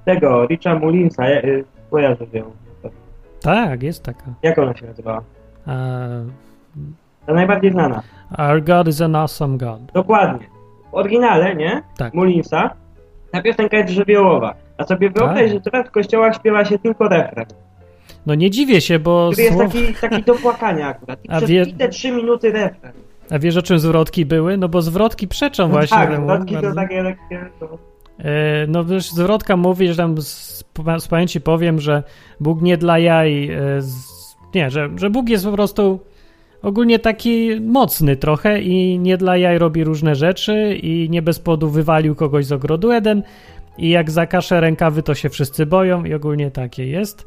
tego, 0.05 0.47
Richa 0.47 0.75
Mullinsa, 0.75 1.29
ja, 1.29 1.43
y, 1.43 1.65
kojarzę 1.91 2.27
ją. 2.33 2.51
tak, 3.41 3.83
jest 3.83 4.03
taka. 4.03 4.25
Jak 4.43 4.59
ona 4.59 4.77
się 4.77 4.87
nazywała? 4.87 5.23
A, 5.67 5.73
Ta 7.27 7.35
najbardziej 7.35 7.71
znana. 7.73 8.03
Our 8.39 8.63
God 8.63 8.89
is 8.89 9.01
an 9.01 9.17
awesome 9.17 9.59
God. 9.59 9.81
Dokładnie. 9.95 10.47
W 10.91 10.95
oryginale, 10.95 11.55
nie? 11.57 11.83
Tak. 11.97 12.15
Mullinsa, 12.15 12.71
ta 13.33 13.43
piosenka 13.43 13.77
jest 13.77 13.91
żywiołowa. 13.93 14.55
A 14.79 14.85
sobie 14.85 15.11
wyobraź, 15.11 15.39
Tak. 15.39 15.49
że 15.53 15.61
teraz 15.61 15.87
w 15.89 15.91
kościołach 15.91 16.35
śpiewa 16.37 16.65
się 16.65 16.79
tylko 16.79 17.09
refren, 17.09 17.45
No 18.27 18.35
nie 18.35 18.51
dziwię 18.51 18.81
się, 18.81 18.99
bo 18.99 19.29
który 19.33 19.43
jest 19.45 19.59
taki, 19.59 19.95
taki 20.01 20.23
do 20.23 20.35
płakania 20.35 20.87
akurat. 20.89 21.25
I 21.25 21.29
A 21.29 21.37
przez 21.37 21.51
wie- 21.51 21.67
te 21.67 21.89
trzy 21.89 22.11
minuty 22.13 22.53
refren. 22.53 22.93
A 23.31 23.39
wiesz 23.39 23.57
o 23.57 23.63
czym 23.63 23.79
zwrotki 23.79 24.27
były? 24.27 24.57
No 24.57 24.69
bo 24.69 24.83
zwrotki 24.83 25.29
przeczą 25.29 25.69
właśnie 25.69 25.97
tak, 25.97 26.13
zwrotki 26.23 26.55
bardzo. 26.55 26.69
są 26.71 26.75
takie 26.77 27.03
lekkie. 27.03 27.47
To... 27.61 27.79
E, 28.19 28.67
No 28.69 28.85
wiesz, 28.85 29.11
zwrotka 29.11 29.57
mówi, 29.57 29.89
że 29.89 29.97
tam 29.97 30.23
z, 30.23 30.65
z 30.99 31.09
pamięci 31.09 31.41
powiem, 31.41 31.81
że 31.81 32.03
Bóg 32.41 32.63
nie 32.63 32.77
dla 32.77 32.99
jaj, 32.99 33.51
e, 33.51 33.83
z, 33.83 33.97
nie, 34.55 34.71
że, 34.71 34.89
że 34.97 35.11
Bóg 35.11 35.29
jest 35.29 35.45
po 35.45 35.53
prostu 35.53 36.01
ogólnie 36.65 36.99
taki 36.99 37.61
mocny 37.61 38.17
trochę 38.17 38.61
i 38.61 38.99
nie 38.99 39.17
dla 39.17 39.37
jaj 39.37 39.59
robi 39.59 39.85
różne 39.85 40.15
rzeczy 40.15 40.79
i 40.83 41.11
nie 41.11 41.23
bez 41.23 41.39
powodu 41.39 41.71
wywalił 41.71 42.15
kogoś 42.15 42.47
z 42.47 42.53
ogrodu 42.53 42.91
Eden 42.93 43.23
i 43.79 43.91
jak 43.91 44.11
zakasze 44.11 44.61
rękawy, 44.61 45.03
to 45.03 45.15
się 45.15 45.29
wszyscy 45.29 45.67
boją 45.67 46.05
i 46.05 46.15
ogólnie 46.15 46.51
takie 46.51 46.87
jest. 46.87 47.27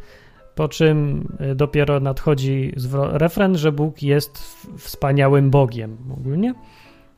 Po 0.56 0.67
czym 0.67 1.28
e, 1.39 1.56
dopiero 1.56 2.00
nadchodzi 2.00 2.73
refren, 3.12 3.58
że 3.58 3.71
Bóg 3.71 4.04
jest 4.04 4.58
wspaniałym 4.78 5.50
Bogiem 5.50 5.97
ogólnie. 6.13 6.54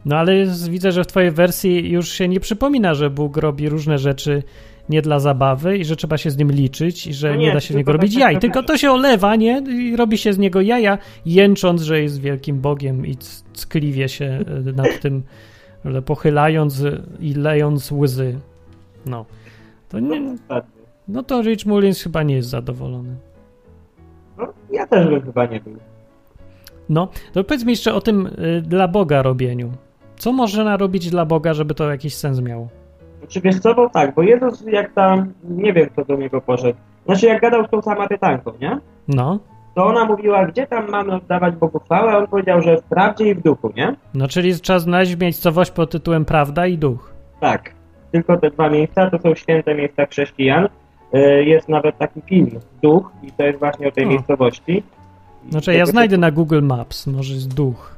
No 0.05 0.17
ale 0.17 0.45
widzę, 0.69 0.91
że 0.91 1.03
w 1.03 1.07
twojej 1.07 1.31
wersji 1.31 1.91
już 1.91 2.09
się 2.09 2.27
nie 2.27 2.39
przypomina, 2.39 2.93
że 2.93 3.09
Bóg 3.09 3.37
robi 3.37 3.69
różne 3.69 3.97
rzeczy 3.97 4.43
nie 4.89 5.01
dla 5.01 5.19
zabawy 5.19 5.77
i 5.77 5.85
że 5.85 5.95
trzeba 5.95 6.17
się 6.17 6.29
z 6.31 6.37
nim 6.37 6.51
liczyć 6.51 7.07
i 7.07 7.13
że 7.13 7.29
No 7.29 7.35
nie, 7.35 7.45
nie, 7.45 7.53
da 7.53 7.59
się 7.59 7.73
z 7.73 7.77
niego 7.77 7.91
tak 7.91 8.01
robić 8.01 8.13
jak 8.13 8.21
jaj, 8.21 8.35
to 8.35 8.39
tylko 8.41 8.59
też. 8.59 8.67
to 8.67 8.77
się 8.77 8.91
olewa, 8.91 9.35
nie? 9.35 9.57
I 9.69 9.95
robi 9.95 10.17
się 10.17 10.33
z 10.33 10.37
niego 10.37 10.61
jaja, 10.61 10.97
jęcząc, 11.25 11.81
że 11.81 12.01
jest 12.01 12.21
wielkim 12.21 12.59
Bogiem 12.61 13.05
i 13.05 13.17
ckliwie 13.53 14.09
się 14.09 14.25
e, 14.25 14.71
nad 14.71 14.99
tym 15.01 15.23
pochylając 16.05 16.83
i 17.19 17.33
lejąc 17.33 17.91
łzy. 17.91 18.39
No. 19.05 19.25
To 19.89 19.99
nie, 19.99 20.19
No, 20.21 20.35
no 21.07 21.23
to 21.23 21.41
Rich 21.41 21.65
Mullins 21.65 22.03
chyba 22.03 22.23
nie 22.23 22.35
jest 22.35 22.49
zadowolony. 22.49 23.15
no, 24.37 24.53
ja 24.71 24.87
też 24.87 25.07
bym 25.09 25.21
chyba 25.21 25.45
nie 25.45 25.59
był. 25.59 25.75
No, 26.89 27.07
to 27.33 27.43
powiedz 27.43 27.63
mi 27.65 27.71
jeszcze 27.71 27.93
o 27.93 28.01
tym 28.01 28.25
y, 28.27 28.61
dla 28.61 28.87
Boga 28.87 29.21
robieniu. 29.21 29.71
Co 30.17 30.31
można 30.33 30.77
robić 30.77 31.09
dla 31.09 31.25
Boga, 31.25 31.53
żeby 31.53 31.73
to 31.73 31.91
jakiś 31.91 32.15
sens 32.15 32.41
miało? 32.41 32.67
Czy 33.27 33.41
wiesz 33.41 33.59
co, 33.59 33.75
bo 33.75 33.89
tak, 33.89 34.15
bo 34.15 34.21
Jezus 34.23 34.63
jak 34.67 34.93
tam, 34.93 35.33
nie 35.43 35.73
wiem 35.73 35.89
kto 35.89 36.05
do 36.05 36.15
niego 36.15 36.41
poszedł, 36.41 36.79
znaczy 37.05 37.25
jak 37.25 37.41
gadał 37.41 37.65
z 37.67 37.69
tą 37.69 37.81
Samarytanką, 37.81 38.51
nie? 38.61 38.79
No, 39.07 39.39
To 39.75 39.85
ona 39.85 40.05
mówiła, 40.05 40.45
gdzie 40.45 40.67
tam 40.67 40.89
mamy 40.89 41.15
oddawać 41.15 41.55
Bogu 41.55 41.79
chwałę, 41.79 42.11
a 42.11 42.17
on 42.17 42.27
powiedział, 42.27 42.61
że 42.61 42.77
w 42.77 42.83
prawdzie 42.83 43.29
i 43.29 43.35
w 43.35 43.41
duchu, 43.41 43.71
nie? 43.75 43.95
no 44.13 44.27
czyli 44.27 44.59
trzeba 44.59 44.79
znaleźć 44.79 45.15
miejscowość 45.17 45.71
pod 45.71 45.91
tytułem 45.91 46.25
Prawda 46.25 46.67
i 46.67 46.77
Duch. 46.77 47.13
Tak. 47.39 47.73
Tylko 48.11 48.37
te 48.37 48.49
dwa 48.51 48.69
miejsca 48.69 49.09
to 49.09 49.19
są 49.19 49.35
święte 49.35 49.75
miejsca 49.75 50.05
chrześcijan. 50.05 50.67
Y, 51.15 51.43
Jest 51.43 51.69
nawet 51.69 51.97
taki 51.97 52.21
film, 52.21 52.49
Duch, 52.83 53.11
i 53.23 53.31
to 53.31 53.43
jest 53.43 53.59
właśnie 53.59 53.87
o 53.87 53.91
tej 53.91 54.05
O. 54.05 54.07
miejscowości. 54.09 54.83
Znaczy 55.49 55.73
ja 55.73 55.85
znajdę 55.85 56.17
na 56.17 56.31
Google 56.31 56.61
Maps, 56.61 57.07
może 57.07 57.33
jest 57.33 57.53
Duch. 57.53 57.95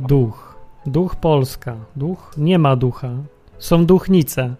Duch. 0.00 0.56
Duch 0.86 1.16
Polska. 1.16 1.74
Duch? 1.96 2.30
Nie 2.38 2.58
ma 2.58 2.76
ducha. 2.76 3.08
Są 3.60 3.86
duchnice. 3.86 4.54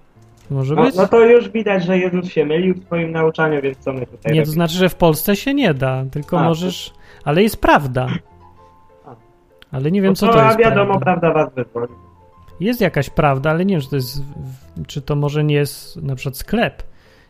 Może 0.51 0.75
No, 0.75 0.83
być? 0.83 0.95
no 0.97 1.09
to 1.09 1.21
już 1.25 1.49
widać, 1.49 1.85
że 1.85 1.99
Jezus 1.99 2.27
się 2.29 2.47
mylił 2.47 2.75
w 2.75 2.85
swoim 2.85 3.13
nauczaniu, 3.13 3.63
więc 3.63 3.79
co 3.79 3.93
my 3.93 4.07
tutaj 4.07 4.13
Nie, 4.33 4.41
to 4.41 4.47
robimy? 4.47 4.47
znaczy, 4.47 4.75
że 4.75 4.89
w 4.89 4.95
Polsce 4.95 5.37
się 5.37 5.55
nie 5.55 5.75
da, 5.75 6.05
tylko 6.11 6.41
A, 6.41 6.45
możesz... 6.45 6.93
Ale 7.25 7.43
jest 7.43 7.61
prawda. 7.61 8.09
Ale 9.73 9.91
nie 9.91 10.03
wiem, 10.03 10.11
No 10.11 10.17
co 10.17 10.29
to 10.29 10.43
a 10.43 10.47
jest 10.47 10.59
wiadomo, 10.59 11.01
prawda. 11.01 11.33
was 11.33 11.55
wyzwoli. 11.55 11.93
Jest 12.61 12.81
jakaś 12.81 13.11
prawda, 13.11 13.51
ale 13.51 13.65
nie 13.65 13.75
wiem, 13.75 13.81
czy 13.83 13.91
to 13.91 13.97
jest, 13.97 14.23
czy 14.87 15.03
to 15.03 15.17
może 15.17 15.45
nie 15.45 15.55
jest 15.55 15.97
na 16.03 16.15
przykład 16.15 16.37
sklep. 16.37 16.83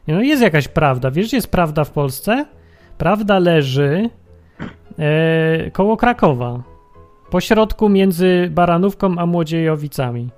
Nie, 0.08 0.14
no 0.14 0.20
jest 0.20 0.42
jakaś 0.42 0.68
prawda. 0.68 1.10
Wiesz, 1.10 1.26
gdzie 1.26 1.36
jest 1.36 1.50
prawda 1.50 1.84
w 1.84 1.90
Polsce? 1.90 2.44
Prawda 2.98 3.38
leży 3.38 4.10
e, 4.98 5.70
koło 5.70 5.96
Krakowa. 5.96 6.62
Po 7.30 7.40
środku 7.40 7.88
między 7.88 8.48
Baranówką 8.50 9.18
a 9.18 9.26
Młodziejowicami. 9.26 10.28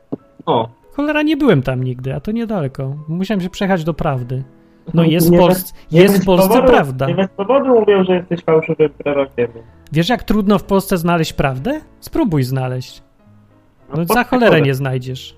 O, 0.46 0.68
Cholera, 0.92 1.22
nie 1.22 1.37
byłem 1.37 1.62
tam 1.62 1.85
nigdy, 1.85 2.14
a 2.14 2.20
to 2.20 2.33
niedaleko. 2.33 2.96
Musiałem 3.09 3.40
się 3.40 3.50
przejechać 3.50 3.85
do 3.85 3.94
prawdy. 3.94 4.42
No 4.94 5.05
jest, 5.05 5.28
w 5.28 5.31
Nie 5.31 5.38
Polsce, 5.38 5.74
jest 5.90 6.22
w 6.22 6.24
Polsce 6.26 6.48
powodu, 6.48 6.66
prawda. 6.68 7.07
Nie 7.07 7.14
bez 7.14 7.28
powodu 7.28 7.66
mówią, 7.81 8.05
że 8.05 8.14
jesteś 8.16 8.44
fałszywym 8.44 8.90
prorokiem. 8.90 9.48
Wiesz, 9.92 10.09
jak 10.09 10.22
trudno 10.22 10.59
w 10.59 10.64
Polsce 10.64 10.98
znaleźć 10.98 11.33
prawdę? 11.33 11.81
Spróbuj 12.00 12.42
znaleźć. 12.42 13.02
No 13.96 14.07
po- 14.07 14.14
za 14.14 14.24
cholerę 14.24 14.61
nie 14.61 14.74
znajdziesz. 14.74 15.37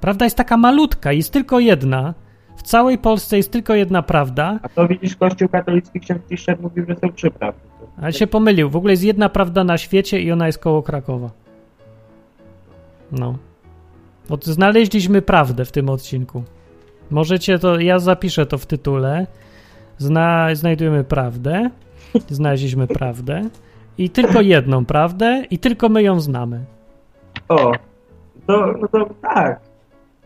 Prawda 0.00 0.24
jest 0.24 0.36
taka 0.36 0.56
malutka, 0.56 1.12
jest 1.12 1.32
tylko 1.32 1.60
jedna. 1.60 2.14
W 2.56 2.62
całej 2.62 2.98
Polsce 2.98 3.36
jest 3.36 3.52
tylko 3.52 3.74
jedna 3.74 4.02
prawda, 4.02 4.58
A 4.62 4.68
to 4.68 4.88
widzisz, 4.88 5.16
Kościół 5.16 5.48
katolicki 5.48 6.00
ksiądz 6.00 6.20
Fischer 6.28 6.60
mówił, 6.60 6.84
że 6.88 6.96
są 6.96 7.12
trzy 7.12 7.30
prawdy. 7.30 7.60
ale 8.02 8.12
się 8.12 8.26
pomylił. 8.26 8.70
W 8.70 8.76
ogóle 8.76 8.92
jest 8.92 9.04
jedna 9.04 9.28
prawda 9.28 9.64
na 9.64 9.78
świecie 9.78 10.20
i 10.20 10.32
ona 10.32 10.46
jest 10.46 10.58
koło 10.58 10.82
Krakowa. 10.82 11.30
No. 13.12 13.34
Od, 14.28 14.44
znaleźliśmy 14.44 15.22
prawdę 15.22 15.64
w 15.64 15.72
tym 15.72 15.88
odcinku. 15.88 16.44
Możecie 17.10 17.58
to, 17.58 17.80
ja 17.80 17.98
zapiszę 17.98 18.46
to 18.46 18.58
w 18.58 18.66
tytule. 18.66 19.26
Zna, 19.98 20.54
znajdujemy 20.54 21.04
prawdę. 21.04 21.70
Znaleźliśmy 22.28 22.86
prawdę. 22.98 23.42
I 23.98 24.10
tylko 24.10 24.40
jedną 24.40 24.84
prawdę, 24.84 25.44
i 25.50 25.58
tylko 25.58 25.88
my 25.88 26.02
ją 26.02 26.20
znamy. 26.20 26.64
O, 27.48 27.72
to, 28.46 28.74
no 28.80 28.88
to 28.88 29.08
tak. 29.22 29.60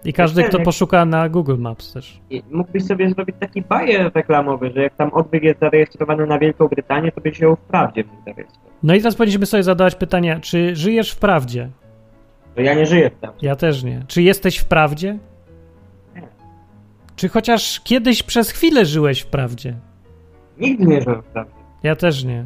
I 0.05 0.13
każdy, 0.13 0.45
kto 0.45 0.61
poszuka 0.61 1.05
na 1.05 1.29
Google 1.29 1.59
Maps 1.59 1.93
też. 1.93 2.21
Mógłbyś 2.51 2.85
sobie 2.85 3.11
zrobić 3.11 3.37
taki 3.41 3.63
bajer 3.63 4.11
reklamowy, 4.15 4.71
że 4.75 4.83
jak 4.83 4.95
tam 4.95 5.13
odwyk 5.13 5.43
jest 5.43 5.61
zarejestrowany 5.61 6.27
na 6.27 6.39
Wielką 6.39 6.69
Brytanię, 6.69 7.13
to 7.13 7.21
byś 7.21 7.41
ją 7.41 7.57
wprawdzie 7.57 8.05
mógł 8.05 8.25
zarejestrować. 8.25 8.71
No 8.83 8.95
i 8.95 8.99
teraz 8.99 9.17
powinniśmy 9.17 9.47
sobie 9.47 9.63
zadawać 9.63 9.95
pytania, 9.95 10.41
czy 10.41 10.77
żyjesz 10.77 11.13
w 11.13 11.19
prawdzie? 11.19 11.71
To 12.61 12.64
ja 12.64 12.75
nie 12.75 12.87
żyję 12.87 13.11
tam. 13.20 13.33
Ja 13.42 13.57
też 13.57 13.83
nie. 13.83 14.05
Czy 14.09 14.23
jesteś 14.23 14.59
w 14.59 14.64
prawdzie? 14.64 15.18
Nie. 16.14 16.29
Czy 17.16 17.29
chociaż 17.29 17.81
kiedyś 17.81 18.23
przez 18.23 18.51
chwilę 18.51 18.87
żyłeś 18.87 19.20
w 19.20 19.27
prawdzie? 19.27 19.77
Nigdy 20.59 20.87
nie 20.87 21.01
żyłem 21.01 21.23
w 21.23 21.25
prawdzie. 21.25 21.55
Ja 21.83 21.96
też 21.96 22.25
nie. 22.25 22.44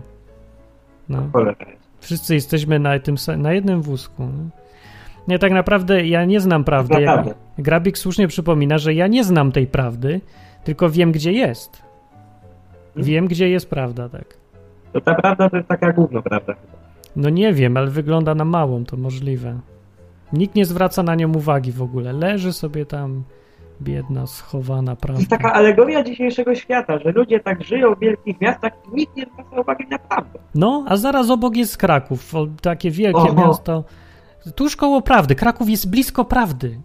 No. 1.08 1.30
Wszyscy 2.00 2.34
jesteśmy 2.34 2.78
na, 2.78 2.98
tym, 2.98 3.14
na 3.38 3.52
jednym 3.52 3.82
wózku. 3.82 4.22
Nie? 4.22 4.48
nie, 5.28 5.38
tak 5.38 5.52
naprawdę 5.52 6.06
ja 6.06 6.24
nie 6.24 6.40
znam 6.40 6.64
prawdy. 6.64 6.94
Naprawdę. 6.94 7.34
Grabik 7.58 7.98
słusznie 7.98 8.28
przypomina, 8.28 8.78
że 8.78 8.94
ja 8.94 9.06
nie 9.06 9.24
znam 9.24 9.52
tej 9.52 9.66
prawdy, 9.66 10.20
tylko 10.64 10.90
wiem, 10.90 11.12
gdzie 11.12 11.32
jest. 11.32 11.82
Hmm? 12.94 13.06
Wiem, 13.06 13.26
gdzie 13.26 13.48
jest 13.48 13.70
prawda, 13.70 14.08
tak. 14.08 14.36
To 14.92 15.00
ta 15.00 15.14
prawda 15.14 15.50
to 15.50 15.56
jest 15.56 15.68
taka 15.68 15.92
gówno 15.92 16.22
prawda 16.22 16.54
chyba. 16.54 16.78
No 17.16 17.30
nie 17.30 17.52
wiem, 17.52 17.76
ale 17.76 17.90
wygląda 17.90 18.34
na 18.34 18.44
małą, 18.44 18.84
to 18.84 18.96
możliwe. 18.96 19.60
Nikt 20.34 20.54
nie 20.54 20.64
zwraca 20.66 21.02
na 21.02 21.14
nią 21.14 21.32
uwagi 21.34 21.72
w 21.72 21.82
ogóle. 21.82 22.12
Leży 22.12 22.52
sobie 22.52 22.86
tam 22.86 23.24
biedna, 23.82 24.26
schowana 24.26 24.96
To 24.96 25.12
jest 25.12 25.30
taka 25.30 25.42
prawda. 25.42 25.58
alegoria 25.58 26.02
dzisiejszego 26.02 26.54
świata, 26.54 26.98
że 26.98 27.12
ludzie 27.12 27.40
tak 27.40 27.64
żyją 27.64 27.94
w 27.94 27.98
wielkich 27.98 28.40
miastach 28.40 28.72
i 28.92 28.96
nikt 28.96 29.16
nie 29.16 29.26
zwraca 29.32 29.60
uwagi 29.60 29.86
na 29.90 29.98
prawdę. 29.98 30.38
No, 30.54 30.84
a 30.88 30.96
zaraz 30.96 31.30
obok 31.30 31.56
jest 31.56 31.76
Kraków, 31.76 32.32
takie 32.62 32.90
wielkie 32.90 33.18
Oho. 33.18 33.34
miasto. 33.46 33.84
Tuż 34.54 34.76
koło 34.76 35.02
prawdy. 35.02 35.34
Kraków 35.34 35.68
jest 35.68 35.90
blisko 35.90 36.24
prawdy. 36.24 36.80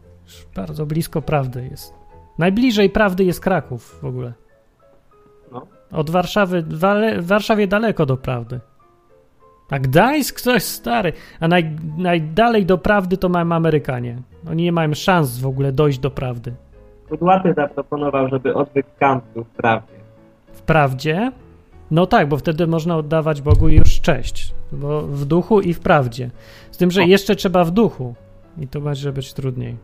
Bardzo 0.56 0.86
blisko 0.86 1.22
prawdy 1.22 1.68
jest. 1.72 1.94
Najbliżej 2.38 2.90
prawdy 2.90 3.24
jest 3.24 3.40
Kraków 3.40 4.00
w 4.02 4.06
ogóle. 4.06 4.34
No. 5.52 5.68
Od 5.92 6.10
Warszawy, 6.10 6.62
w 7.18 7.28
Warszawie 7.28 7.68
daleko 7.68 8.06
do 8.06 8.18
prawdy. 8.18 8.60
A 9.70 9.80
Gdańsk 9.80 10.42
to 10.42 10.54
jest 10.54 10.68
stary. 10.68 11.14
A 11.40 11.48
naj, 11.48 11.76
najdalej 11.98 12.66
do 12.66 12.78
prawdy 12.78 13.18
to 13.18 13.30
mają 13.30 13.52
Amerykanie. 13.52 14.18
Oni 14.50 14.64
nie 14.64 14.72
mają 14.72 14.94
szans 14.94 15.40
w 15.40 15.46
ogóle 15.46 15.72
dojść 15.72 16.00
do 16.00 16.12
prawdy. 16.12 16.54
Kudłaty 17.10 17.54
zaproponował, 17.54 18.30
żeby 18.30 18.54
odwyk 18.54 18.86
Kant 19.00 19.24
był 19.34 19.44
w 19.44 19.50
prawdzie. 19.50 19.94
W 20.54 20.62
prawdzie? 20.62 21.32
No 21.92 22.06
tak, 22.06 22.30
bo 22.30 22.38
wtedy 22.38 22.68
można 22.68 22.98
oddawać 22.98 23.42
Bogu 23.42 23.70
już 23.70 24.02
cześć. 24.02 24.54
Bo 24.72 25.02
w 25.02 25.26
duchu 25.26 25.62
i 25.62 25.74
w 25.74 25.80
prawdzie. 25.80 26.30
Z 26.72 26.78
tym, 26.78 26.92
że 26.92 27.04
jeszcze 27.06 27.36
trzeba 27.36 27.64
w 27.66 27.72
duchu. 27.72 28.16
I 28.58 28.68
to 28.68 28.82
będzie 28.82 29.12
być 29.12 29.34
trudniej. 29.34 29.78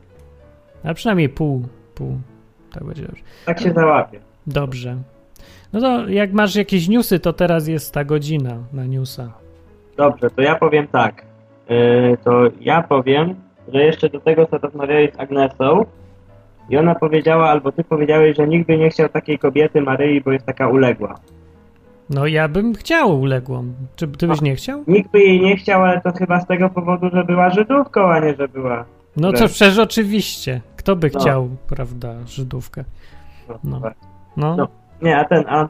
A 0.83 0.93
przynajmniej 0.93 1.29
pół, 1.29 1.67
pół. 1.95 2.17
Tak 2.71 2.83
będzie 2.83 3.03
już. 3.03 3.23
Tak 3.45 3.59
się 3.59 3.73
załapie. 3.73 4.19
Dobrze. 4.47 4.97
No 5.73 5.81
to 5.81 6.09
jak 6.09 6.33
masz 6.33 6.55
jakieś 6.55 6.87
newsy, 6.87 7.19
to 7.19 7.33
teraz 7.33 7.67
jest 7.67 7.93
ta 7.93 8.03
godzina 8.03 8.57
na 8.73 8.85
newsa. 8.85 9.44
Dobrze, 9.97 10.29
to 10.29 10.41
ja 10.41 10.55
powiem 10.55 10.87
tak. 10.87 11.25
Yy, 11.69 12.17
to 12.23 12.41
ja 12.61 12.81
powiem, 12.83 13.35
że 13.73 13.83
jeszcze 13.83 14.09
do 14.09 14.19
tego, 14.19 14.45
co 14.45 14.57
rozmawiałeś 14.57 15.13
z 15.13 15.19
Agnesą 15.19 15.85
i 16.69 16.77
ona 16.77 16.95
powiedziała, 16.95 17.49
albo 17.49 17.71
ty 17.71 17.83
powiedziałeś, 17.83 18.37
że 18.37 18.47
nigdy 18.47 18.77
nie 18.77 18.89
chciał 18.89 19.09
takiej 19.09 19.39
kobiety 19.39 19.81
Maryi, 19.81 20.21
bo 20.21 20.31
jest 20.31 20.45
taka 20.45 20.67
uległa. 20.67 21.15
No 22.09 22.27
ja 22.27 22.47
bym 22.47 22.73
chciał 22.73 23.19
uległą. 23.21 23.73
Czy 23.95 24.07
ty 24.07 24.27
byś 24.27 24.41
nie 24.41 24.55
chciał? 24.55 24.83
Nikt 24.87 25.11
by 25.11 25.19
jej 25.19 25.41
nie 25.41 25.55
chciał, 25.57 25.83
ale 25.83 26.01
to 26.01 26.11
chyba 26.11 26.39
z 26.39 26.47
tego 26.47 26.69
powodu, 26.69 27.09
że 27.13 27.23
była 27.23 27.49
Żydówką, 27.49 28.01
a 28.11 28.19
nie, 28.19 28.35
że 28.35 28.47
była... 28.47 28.85
No 29.17 29.31
to 29.31 29.47
przecież 29.47 29.79
oczywiście. 29.79 30.61
Kto 30.77 30.95
by 30.95 31.09
No. 31.13 31.19
chciał, 31.19 31.49
prawda, 31.69 32.13
Żydówkę? 32.25 32.83
No, 33.49 33.55
No. 33.63 33.79
tak. 33.79 33.93
No. 34.37 34.55
No. 34.55 34.67
Nie, 35.01 35.17
a 35.17 35.25
ten, 35.25 35.43
a, 35.47 35.67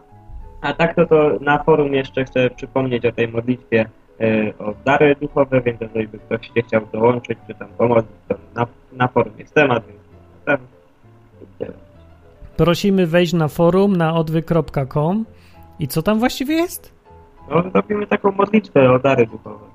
a 0.62 0.74
tak 0.74 0.96
to, 0.96 1.06
to 1.06 1.32
na 1.42 1.64
forum 1.64 1.94
jeszcze 1.94 2.26
chcę 2.26 2.50
przypomnieć 2.50 3.06
o 3.06 3.12
tej 3.12 3.28
modlitwie 3.28 3.86
o 4.60 4.74
dary 4.86 5.16
duchowe, 5.22 5.62
więc 5.62 5.82
jeżeli 5.82 6.08
by 6.08 6.20
ktoś 6.20 6.48
się 6.56 6.62
chciał 6.68 6.82
dołączyć, 6.94 7.38
czy 7.48 7.54
tam 7.54 7.68
pomóc, 7.78 8.06
to 8.28 8.36
na, 8.56 8.68
na 8.94 9.08
forum 9.08 9.34
jest 9.38 9.54
temat, 9.54 9.84
więc 9.88 10.00
tam. 10.46 10.58
Prosimy 12.58 13.08
wejść 13.08 13.34
na 13.34 13.48
forum 13.48 13.96
na 13.96 14.16
odwy.com 14.16 15.26
i 15.80 15.88
co 15.88 16.02
tam 16.02 16.20
właściwie 16.20 16.56
jest? 16.56 16.96
no, 17.50 17.64
robimy 17.74 18.08
taką 18.08 18.32
modlitwę 18.32 18.92
o 18.92 19.00
dary 19.00 19.28
duchowe. 19.28 19.66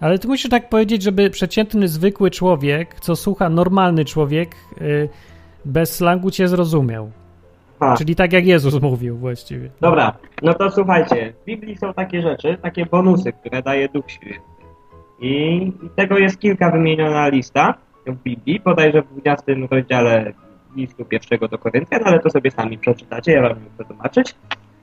Ale 0.00 0.18
ty 0.18 0.28
musisz 0.28 0.50
tak 0.50 0.68
powiedzieć, 0.68 1.02
żeby 1.02 1.30
przeciętny, 1.30 1.88
zwykły 1.88 2.30
człowiek, 2.30 3.00
co 3.00 3.16
słucha 3.16 3.48
normalny 3.48 4.04
człowiek, 4.04 4.56
y, 4.80 5.08
bez 5.64 5.94
slangu 5.94 6.30
cię 6.30 6.48
zrozumiał. 6.48 7.10
A, 7.80 7.96
Czyli 7.96 8.16
tak 8.16 8.32
jak 8.32 8.46
Jezus 8.46 8.82
mówił 8.82 9.16
właściwie. 9.16 9.70
dobra, 9.80 10.12
no 10.42 10.54
to 10.54 10.70
słuchajcie, 10.70 11.32
w 11.42 11.44
Biblii 11.44 11.76
są 11.76 11.94
takie 11.94 12.22
rzeczy, 12.22 12.58
takie 12.62 12.86
bonusy, 12.86 13.32
które 13.32 13.62
daje 13.62 13.88
Duch 13.88 14.10
Święty. 14.10 14.40
I, 15.20 15.56
I 15.82 15.90
tego 15.96 16.18
jest 16.18 16.38
kilka 16.40 16.70
wymieniona 16.70 17.28
lista 17.28 17.74
w 18.06 18.14
Biblii, 18.22 18.60
bodajże 18.60 19.02
w 19.02 19.06
20 19.12 19.44
rozdziale 19.70 20.32
listu 20.76 21.04
pierwszego 21.04 21.48
do 21.48 21.58
Koryntian, 21.58 22.00
ale 22.04 22.18
to 22.20 22.30
sobie 22.30 22.50
sami 22.50 22.78
przeczytacie, 22.78 23.32
ja 23.32 23.42
wam 23.42 23.56
chcę 23.74 23.84
tłumaczyć. 23.84 24.34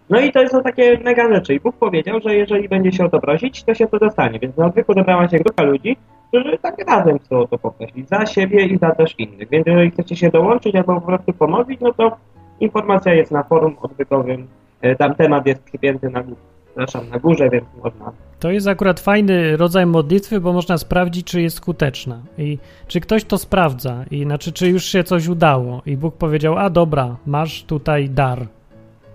No 0.09 0.19
i 0.19 0.31
to 0.31 0.47
są 0.47 0.63
takie 0.63 0.99
mega 1.03 1.33
rzeczy. 1.33 1.53
I 1.53 1.59
Bóg 1.59 1.75
powiedział, 1.75 2.19
że 2.21 2.35
jeżeli 2.35 2.69
będzie 2.69 2.91
się 2.91 3.05
o 3.05 3.09
to 3.09 3.19
prosić, 3.19 3.63
to 3.63 3.73
się 3.73 3.87
to 3.87 3.99
dostanie. 3.99 4.39
Więc 4.39 4.57
na 4.57 4.65
odwyku 4.65 4.93
dobrała 4.93 5.29
się 5.29 5.37
grupa 5.39 5.63
ludzi, 5.63 5.97
którzy 6.27 6.57
tak 6.57 6.89
razem 6.89 7.19
chcą 7.19 7.39
o 7.39 7.47
to 7.47 7.57
poprosić. 7.57 8.09
Za 8.09 8.25
siebie 8.25 8.65
i 8.65 8.77
za 8.77 8.91
też 8.91 9.19
innych. 9.19 9.49
Więc 9.49 9.67
jeżeli 9.67 9.91
chcecie 9.91 10.15
się 10.15 10.29
dołączyć 10.29 10.75
albo 10.75 10.95
po 10.95 11.07
prostu 11.07 11.33
pomodlić, 11.33 11.79
no 11.81 11.93
to 11.93 12.17
informacja 12.61 13.13
jest 13.13 13.31
na 13.31 13.43
forum 13.43 13.75
odwykowym. 13.81 14.47
E, 14.81 14.95
Tam 14.95 15.15
temat 15.15 15.45
jest 15.45 15.63
przypięty 15.63 16.09
na, 16.09 16.23
gó- 16.23 16.35
przepraszam, 16.65 17.09
na 17.09 17.19
górze, 17.19 17.49
więc 17.49 17.65
można 17.83 18.11
To 18.39 18.51
jest 18.51 18.67
akurat 18.67 18.99
fajny 18.99 19.57
rodzaj 19.57 19.85
modlitwy, 19.85 20.39
bo 20.39 20.53
można 20.53 20.77
sprawdzić, 20.77 21.25
czy 21.27 21.41
jest 21.41 21.57
skuteczna. 21.57 22.19
I 22.37 22.57
czy 22.87 22.99
ktoś 22.99 23.23
to 23.25 23.37
sprawdza, 23.37 24.03
i 24.11 24.23
znaczy, 24.23 24.51
czy 24.51 24.69
już 24.69 24.83
się 24.85 25.03
coś 25.03 25.27
udało. 25.27 25.81
I 25.85 25.97
Bóg 25.97 26.15
powiedział: 26.15 26.57
A 26.57 26.69
dobra, 26.69 27.15
masz 27.25 27.63
tutaj 27.63 28.09
dar. 28.09 28.47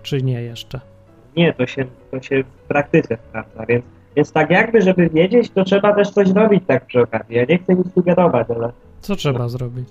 Czy 0.03 0.21
nie 0.23 0.41
jeszcze? 0.41 0.79
Nie, 1.37 1.53
to 1.53 1.65
się, 1.67 1.85
to 2.11 2.21
się 2.21 2.43
w 2.43 2.67
praktyce 2.67 3.17
sprawdza, 3.29 3.65
więc, 3.65 3.85
więc 4.15 4.31
tak 4.31 4.49
jakby, 4.49 4.81
żeby 4.81 5.09
wiedzieć, 5.09 5.49
to 5.49 5.63
trzeba 5.63 5.93
też 5.95 6.09
coś 6.09 6.29
robić 6.29 6.63
tak 6.67 6.85
przy 6.85 7.01
okazji. 7.01 7.35
Ja 7.35 7.45
nie 7.49 7.57
chcę 7.57 7.75
nic 7.75 7.93
sugerować, 7.93 8.47
ale 8.55 8.71
Co 9.01 9.15
trzeba 9.15 9.47
zrobić? 9.49 9.89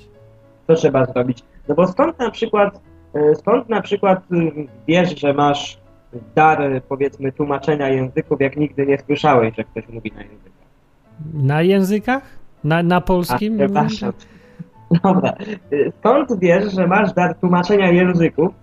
co 0.67 0.75
trzeba 0.75 1.05
zrobić? 1.07 1.43
No 1.69 1.75
bo 1.75 1.87
skąd 1.87 2.19
na 2.19 2.31
przykład, 2.31 2.81
e, 3.15 3.35
skąd 3.35 3.69
na 3.69 3.83
przykład 3.83 4.21
y, 4.33 4.67
wiesz, 4.89 5.21
że 5.21 5.35
masz 5.35 5.79
dar, 6.35 6.63
e, 6.63 6.81
powiedzmy, 6.81 7.33
tłumaczenia 7.33 7.89
języków, 7.89 8.41
jak 8.41 8.57
nigdy 8.57 8.87
nie 8.87 8.99
słyszałeś, 8.99 9.57
że 9.57 9.65
ktoś 9.65 9.89
mówi 9.89 10.13
na 10.17 10.23
językach? 10.23 10.53
Na 11.35 11.63
językach? 11.63 12.23
Na, 12.65 12.83
na 12.83 12.97
A, 12.97 13.01
polskim? 13.01 13.59
przepraszam. 13.59 14.13
Dobra. 15.05 15.33
Y, 15.73 15.93
Skąd 15.99 16.41
wiesz, 16.41 16.73
że 16.75 16.87
masz 16.87 17.13
dar 17.13 17.35
tłumaczenia 17.35 17.91
języków, 17.91 18.55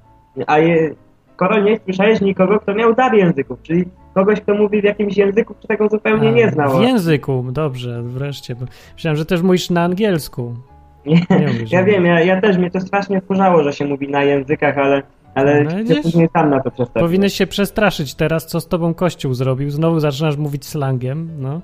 a 0.48 0.60
je, 0.60 0.96
skoro 1.34 1.60
nie 1.62 1.80
słyszałeś 1.80 2.22
nikogo, 2.22 2.60
kto 2.60 2.74
miał 2.76 2.94
dar 2.96 3.14
języków, 3.14 3.62
czyli 3.64 3.86
kogoś, 4.14 4.42
kto 4.42 4.54
mówi 4.54 4.82
w 4.82 4.84
jakimś 4.84 5.18
języku, 5.18 5.54
którego 5.54 5.90
zupełnie 5.90 6.32
nie 6.32 6.50
znał. 6.52 6.78
W 6.78 6.82
języku, 6.82 7.46
dobrze, 7.52 8.04
wreszcie. 8.04 8.56
Myślałem, 8.96 9.18
że 9.18 9.26
też 9.26 9.42
mówisz 9.42 9.70
na 9.70 9.84
angielsku. 9.84 10.56
Nie, 11.06 11.16
Nie 11.16 11.50
ja 11.72 11.84
wiem, 11.84 12.06
ja, 12.06 12.22
ja 12.22 12.42
też 12.42 12.58
mnie 12.58 12.72
to 12.72 12.80
strasznie 12.80 13.22
wkurzało, 13.22 13.63
że 13.63 13.74
się 13.74 13.86
mówi 13.86 14.08
na 14.10 14.24
językach, 14.24 14.78
ale, 14.78 15.04
ale 15.36 15.63
No, 15.63 15.70
później 16.04 16.30
sam 16.34 16.50
na 16.50 16.60
to 16.60 16.72
przestawiłem. 16.72 17.06
Powinieneś 17.10 17.34
się 17.34 17.48
przestraszyć 17.48 18.16
teraz, 18.16 18.46
co 18.48 18.60
z 18.60 18.68
tobą 18.68 18.94
Kościół 18.94 19.34
zrobił. 19.34 19.70
Znowu 19.70 20.00
zaczynasz 20.00 20.38
mówić 20.38 20.66
slangiem, 20.66 21.30
no. 21.39 21.62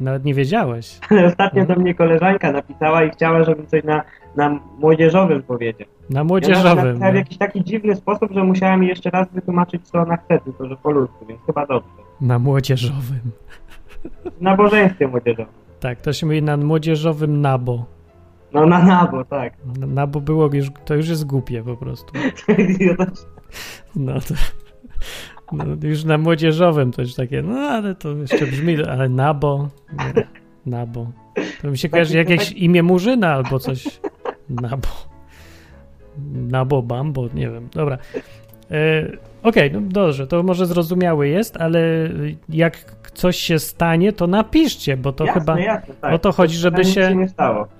Nawet 0.00 0.24
nie 0.24 0.34
wiedziałeś. 0.34 0.98
Ale 1.10 1.26
ostatnio 1.26 1.60
Mhm. 1.60 1.76
do 1.78 1.82
mnie 1.82 1.94
koleżanka 1.94 2.52
napisała 2.52 3.04
i 3.04 3.10
chciała, 3.10 3.44
żebym 3.44 3.66
coś 3.66 3.84
na, 3.84 4.02
na 4.36 4.60
młodzieżowym 4.78 5.42
powiedział. 5.42 5.88
Na 6.10 6.20
Ja 6.20 6.24
młodzieżowym. 6.24 6.96
w 6.96 7.00
No. 7.00 7.06
jakiś 7.14 7.38
taki 7.38 7.64
dziwny 7.64 7.94
sposób, 7.96 8.32
że 8.32 8.44
musiałem 8.44 8.82
jej 8.82 8.88
jeszcze 8.88 9.10
raz 9.10 9.28
wytłumaczyć, 9.32 9.88
co 9.88 9.98
ona 9.98 10.16
chce, 10.16 10.38
tylko 10.40 10.68
że 10.68 10.76
po 10.76 10.90
ludzku, 10.90 11.26
więc 11.26 11.40
chyba 11.46 11.66
dobrze. 11.66 11.88
Na 12.20 12.38
młodzieżowym. 12.38 13.20
W 14.38 14.40
nabożeństwie 14.42 15.08
młodzieżowym. 15.08 15.52
Tak, 15.80 16.00
to 16.00 16.12
się 16.12 16.26
mówi 16.26 16.42
na 16.42 16.56
młodzieżowym 16.56 17.40
nabo. 17.40 17.84
No 18.54 18.66
na 18.66 18.82
nabo, 18.82 19.24
tak. 19.24 19.52
Nabo 19.78 20.20
było 20.20 20.50
już, 20.52 20.68
to 20.84 20.94
już 20.94 21.08
jest 21.08 21.26
głupie 21.26 21.62
po 21.62 21.76
prostu. 21.76 22.12
No 23.96 24.20
to, 24.20 24.34
no, 25.52 25.64
już 25.82 26.04
na 26.04 26.18
młodzieżowym 26.18 26.92
to 26.92 27.02
już 27.02 27.14
takie, 27.14 27.42
no 27.42 27.58
ale 27.58 27.94
to 27.94 28.16
jeszcze 28.16 28.46
brzmi, 28.46 28.84
ale 28.84 29.08
nabo, 29.08 29.68
nie, 29.92 30.26
nabo, 30.66 31.12
To 31.62 31.70
mi 31.70 31.78
się 31.78 31.88
kojarzy 31.88 32.16
jakieś 32.16 32.52
imię 32.52 32.82
Murzyna 32.82 33.32
albo 33.32 33.58
coś. 33.58 34.00
Nabo. 34.48 34.88
Nabo, 36.34 36.82
Bambo, 36.82 37.28
nie 37.34 37.50
wiem. 37.50 37.68
Dobra. 37.72 37.98
E, 38.70 39.10
Okej, 39.44 39.68
okay, 39.68 39.80
no 39.80 39.88
dobrze, 39.90 40.26
to 40.26 40.42
może 40.42 40.66
zrozumiałe 40.66 41.28
jest, 41.28 41.56
ale 41.56 41.80
jak 42.48 42.96
coś 43.14 43.36
się 43.36 43.58
stanie, 43.58 44.12
to 44.12 44.26
napiszcie, 44.26 44.96
bo 44.96 45.12
to 45.12 45.24
jasne, 45.24 45.40
chyba 45.40 45.60
jasne, 45.60 45.94
tak. 45.94 46.14
o 46.14 46.18
to 46.18 46.32
chodzi, 46.32 46.56
żeby 46.56 46.84
się, 46.84 46.92
się 46.92 47.26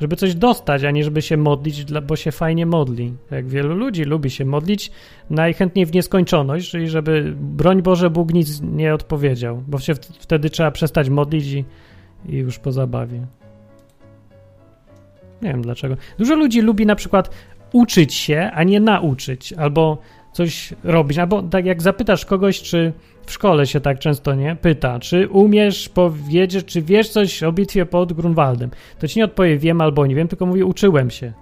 żeby 0.01 0.17
coś 0.17 0.35
dostać, 0.35 0.85
a 0.85 0.91
nie 0.91 1.05
żeby 1.05 1.23
się 1.23 1.37
modlić, 1.37 1.85
bo 2.03 2.17
się 2.17 2.33
fajnie 2.33 2.67
modli. 2.67 3.15
Jak 3.31 3.49
wielu 3.49 3.75
ludzi 3.75 4.05
lubi 4.05 4.31
się 4.31 4.45
modlić, 4.45 4.91
najchętniej 5.31 5.87
w 5.87 5.93
nieskończoność, 5.93 6.71
czyli 6.71 6.89
żeby, 6.89 7.35
broń 7.37 7.83
Boże, 7.83 8.11
Bóg 8.11 8.35
nic 8.35 8.61
nie 8.63 8.95
odpowiedział, 8.95 9.63
bo 9.69 9.79
się 9.79 9.95
wtedy 9.95 10.51
trzeba 10.51 10.71
przestać 10.71 11.09
modlić 11.09 11.47
i, 11.47 11.65
i 12.29 12.37
już 12.37 12.59
po 12.59 12.73
zabawie. 12.73 13.21
Nie 15.43 15.49
wiem 15.49 15.63
dlaczego. 15.63 15.97
Dużo 16.19 16.35
ludzi 16.35 16.61
lubi 16.61 16.87
na 16.87 16.97
przykład 16.97 17.31
uczyć 17.73 18.15
się, 18.15 18.51
a 18.55 18.65
nie 18.65 18.81
nauczyć, 18.81 19.53
albo 19.53 19.99
coś 20.35 20.75
robić. 20.85 21.19
Albo 21.19 21.43
tak 21.43 21.67
jak 21.67 21.83
zapytasz 21.83 22.25
kogoś, 22.25 22.63
czy 22.63 22.93
w 23.27 23.33
szkole 23.33 23.67
się 23.67 23.81
tak 23.81 23.99
często 23.99 24.35
nie 24.35 24.57
pyta, 24.57 24.99
czy 24.99 25.29
umiesz 25.29 25.89
powiedzieć, 25.89 26.67
czy 26.67 26.83
wiesz 26.83 27.09
coś 27.09 27.43
o 27.43 27.53
bitwie 27.53 27.87
pod 27.87 28.13
Grunwaldem, 28.13 28.71
to 28.99 29.09
ci 29.09 29.19
nie 29.19 29.25
odpowie 29.25 29.59
wiem 29.59 29.81
albo 29.81 30.07
nie 30.07 30.15
wiem, 30.15 30.29
tylko 30.29 30.47
mówi 30.47 30.63
uczyłem 30.63 31.11
się. 31.11 31.33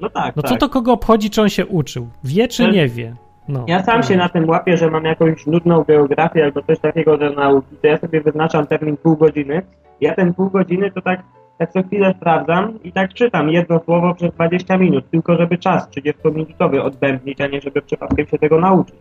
No 0.00 0.10
tak. 0.10 0.36
No 0.36 0.42
tak. 0.42 0.50
co 0.50 0.56
to 0.56 0.68
kogo 0.68 0.92
obchodzi, 0.92 1.30
czy 1.30 1.42
on 1.42 1.48
się 1.48 1.66
uczył? 1.66 2.08
Wie 2.24 2.48
czy 2.48 2.70
nie 2.70 2.88
wie? 2.88 3.14
No, 3.48 3.64
ja 3.68 3.82
sam 3.82 4.02
się 4.02 4.16
na 4.16 4.28
tym 4.28 4.48
łapię, 4.48 4.76
że 4.76 4.90
mam 4.90 5.04
jakąś 5.04 5.46
nudną 5.46 5.84
geografię 5.84 6.44
albo 6.44 6.62
coś 6.62 6.78
takiego 6.78 7.18
do 7.18 7.30
nauki, 7.30 7.76
to 7.82 7.86
ja 7.86 7.98
sobie 7.98 8.20
wyznaczam 8.20 8.66
termin 8.66 8.96
pół 8.96 9.16
godziny. 9.16 9.62
Ja 10.00 10.14
ten 10.14 10.34
pół 10.34 10.50
godziny 10.50 10.90
to 10.90 11.02
tak 11.02 11.22
tak 11.58 11.72
co 11.72 11.82
chwilę 11.82 12.14
sprawdzam 12.16 12.82
i 12.82 12.92
tak 12.92 13.14
czytam 13.14 13.48
jedno 13.48 13.80
słowo 13.84 14.14
przez 14.14 14.30
20 14.30 14.78
minut, 14.78 15.10
tylko 15.10 15.36
żeby 15.36 15.58
czas 15.58 15.88
30-minutowy 15.88 16.80
odbędnić, 16.80 17.40
a 17.40 17.46
nie 17.46 17.60
żeby 17.60 17.82
przypadkiem 17.82 18.26
się 18.26 18.38
tego 18.38 18.60
nauczyć. 18.60 18.96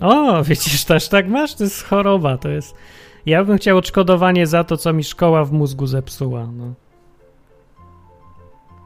O, 0.00 0.42
widzisz, 0.42 0.84
też 0.84 1.08
tak 1.08 1.28
masz? 1.28 1.54
To 1.54 1.64
jest 1.64 1.84
choroba, 1.84 2.38
to 2.38 2.48
jest... 2.48 2.74
Ja 3.26 3.44
bym 3.44 3.56
chciał 3.56 3.78
odszkodowanie 3.78 4.46
za 4.46 4.64
to, 4.64 4.76
co 4.76 4.92
mi 4.92 5.04
szkoła 5.04 5.44
w 5.44 5.52
mózgu 5.52 5.86
zepsuła, 5.86 6.46
no. 6.56 6.74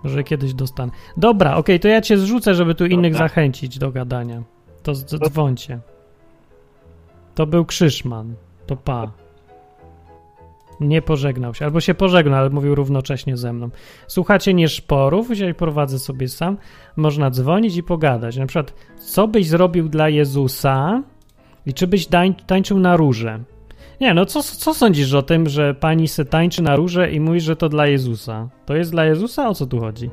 Może 0.05 0.25
kiedyś 0.25 0.55
dostanę. 0.55 0.93
Dobra, 1.17 1.51
okej, 1.51 1.61
okay, 1.61 1.79
to 1.79 1.89
ja 1.89 2.01
cię 2.01 2.19
zrzucę, 2.19 2.55
żeby 2.55 2.75
tu 2.75 2.87
innych 2.87 3.13
Dobra. 3.13 3.29
zachęcić 3.29 3.79
do 3.79 3.91
gadania. 3.91 4.43
To 4.83 4.95
dzwońcie. 4.95 5.79
To 7.35 7.47
był 7.47 7.65
Krzyszman. 7.65 8.35
To 8.67 8.77
pa. 8.77 9.11
Nie 10.81 11.03
pożegnał 11.03 11.55
się, 11.55 11.65
albo 11.65 11.81
się 11.81 11.95
pożegnał, 11.95 12.41
ale 12.41 12.51
mówił 12.51 12.75
równocześnie 12.75 13.37
ze 13.37 13.53
mną. 13.53 13.71
Słuchacie 14.07 14.55
nie 14.55 14.69
szporów, 14.69 15.29
dzisiaj 15.29 15.55
prowadzę 15.55 15.99
sobie 15.99 16.29
sam. 16.29 16.57
Można 16.97 17.31
dzwonić 17.31 17.77
i 17.77 17.83
pogadać. 17.83 18.37
Na 18.37 18.47
przykład, 18.47 18.75
co 18.99 19.29
byś 19.29 19.47
zrobił 19.47 19.89
dla 19.89 20.09
Jezusa 20.09 21.03
i 21.67 21.75
czy 21.75 21.87
byś 21.87 22.09
tańczył 22.47 22.79
na 22.79 22.97
róże? 22.97 23.41
Nie, 24.01 24.15
no 24.15 24.27
co, 24.27 24.43
co 24.43 24.75
sądzisz 24.75 25.15
o 25.15 25.23
tym, 25.23 25.49
że 25.49 25.75
pani 25.75 26.09
se 26.09 26.25
tańczy 26.25 26.63
na 26.63 26.77
róże 26.77 27.11
i 27.11 27.21
mówi, 27.21 27.41
że 27.41 27.57
to 27.57 27.69
dla 27.69 27.87
Jezusa? 27.87 28.49
To 28.67 28.77
jest 28.77 28.91
dla 28.91 29.05
Jezusa? 29.05 29.49
O 29.49 29.55
co 29.55 29.67
tu 29.67 29.81
chodzi? 29.81 30.11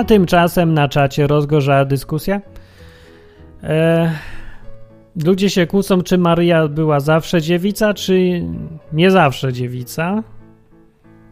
A 0.00 0.04
tymczasem 0.04 0.74
na 0.74 0.88
czacie 0.88 1.26
rozgorzała 1.26 1.84
dyskusja. 1.84 2.40
E, 3.62 4.10
ludzie 5.24 5.50
się 5.50 5.66
kłócą, 5.66 6.02
czy 6.02 6.18
Maria 6.18 6.68
była 6.68 7.00
zawsze 7.00 7.42
dziewica, 7.42 7.94
czy 7.94 8.44
nie 8.92 9.10
zawsze 9.10 9.52
dziewica. 9.52 10.22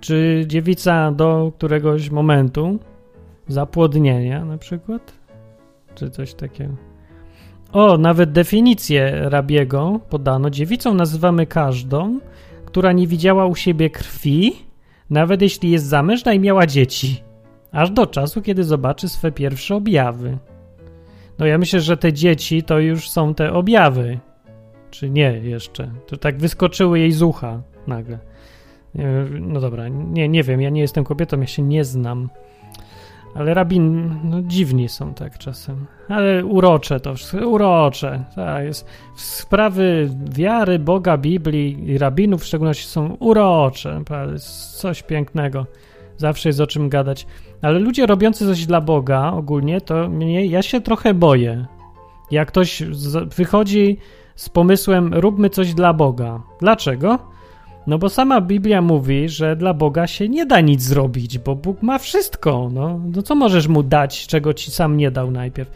Czy 0.00 0.44
dziewica 0.46 1.12
do 1.12 1.52
któregoś 1.56 2.10
momentu 2.10 2.78
zapłodnienia 3.46 4.44
na 4.44 4.58
przykład? 4.58 5.12
Czy 5.94 6.10
coś 6.10 6.34
takiego? 6.34 6.74
O, 7.72 7.98
nawet 7.98 8.32
definicję 8.32 9.12
Rabiego 9.24 10.00
podano. 10.10 10.50
Dziewicą 10.50 10.94
nazywamy 10.94 11.46
każdą, 11.46 12.20
która 12.64 12.92
nie 12.92 13.06
widziała 13.06 13.46
u 13.46 13.54
siebie 13.54 13.90
krwi, 13.90 14.52
nawet 15.10 15.42
jeśli 15.42 15.70
jest 15.70 15.86
zamężna 15.86 16.32
i 16.32 16.40
miała 16.40 16.66
dzieci 16.66 17.27
aż 17.72 17.90
do 17.90 18.06
czasu, 18.06 18.42
kiedy 18.42 18.64
zobaczy 18.64 19.08
swe 19.08 19.32
pierwsze 19.32 19.74
objawy. 19.76 20.38
No 21.38 21.46
ja 21.46 21.58
myślę, 21.58 21.80
że 21.80 21.96
te 21.96 22.12
dzieci 22.12 22.62
to 22.62 22.78
już 22.78 23.10
są 23.10 23.34
te 23.34 23.52
objawy. 23.52 24.18
Czy 24.90 25.10
nie 25.10 25.32
jeszcze? 25.42 25.90
To 26.06 26.16
tak 26.16 26.38
wyskoczyły 26.38 26.98
jej 26.98 27.12
z 27.12 27.22
ucha 27.22 27.62
nagle. 27.86 28.18
No 29.40 29.60
dobra, 29.60 29.88
nie, 29.88 30.28
nie 30.28 30.42
wiem, 30.42 30.60
ja 30.60 30.70
nie 30.70 30.80
jestem 30.80 31.04
kobietą, 31.04 31.40
ja 31.40 31.46
się 31.46 31.62
nie 31.62 31.84
znam. 31.84 32.28
Ale 33.34 33.54
rabin, 33.54 34.14
no 34.24 34.42
dziwni 34.42 34.88
są 34.88 35.14
tak 35.14 35.38
czasem. 35.38 35.86
Ale 36.08 36.44
urocze 36.44 37.00
to 37.00 37.14
wszystko, 37.14 37.48
urocze. 37.48 38.24
Tak, 38.34 38.64
jest. 38.64 38.86
Sprawy 39.16 40.10
wiary, 40.30 40.78
Boga, 40.78 41.18
Biblii 41.18 41.90
i 41.90 41.98
rabinów 41.98 42.42
w 42.42 42.46
szczególności 42.46 42.86
są 42.86 43.16
urocze. 43.20 44.02
Jest 44.32 44.76
coś 44.80 45.02
pięknego. 45.02 45.66
Zawsze 46.18 46.48
jest 46.48 46.60
o 46.60 46.66
czym 46.66 46.88
gadać. 46.88 47.26
Ale 47.62 47.78
ludzie 47.78 48.06
robiący 48.06 48.46
coś 48.46 48.66
dla 48.66 48.80
Boga 48.80 49.32
ogólnie, 49.32 49.80
to 49.80 50.08
mnie, 50.08 50.46
ja 50.46 50.62
się 50.62 50.80
trochę 50.80 51.14
boję. 51.14 51.66
Jak 52.30 52.48
ktoś 52.48 52.82
z, 52.90 53.34
wychodzi 53.34 53.98
z 54.34 54.48
pomysłem, 54.48 55.14
róbmy 55.14 55.50
coś 55.50 55.74
dla 55.74 55.92
Boga. 55.92 56.42
Dlaczego? 56.60 57.18
No 57.86 57.98
bo 57.98 58.08
sama 58.08 58.40
Biblia 58.40 58.82
mówi, 58.82 59.28
że 59.28 59.56
dla 59.56 59.74
Boga 59.74 60.06
się 60.06 60.28
nie 60.28 60.46
da 60.46 60.60
nic 60.60 60.82
zrobić, 60.82 61.38
bo 61.38 61.56
Bóg 61.56 61.82
ma 61.82 61.98
wszystko. 61.98 62.70
No, 62.72 63.00
no 63.14 63.22
co 63.22 63.34
możesz 63.34 63.68
mu 63.68 63.82
dać, 63.82 64.26
czego 64.26 64.54
ci 64.54 64.70
sam 64.70 64.96
nie 64.96 65.10
dał 65.10 65.30
najpierw? 65.30 65.70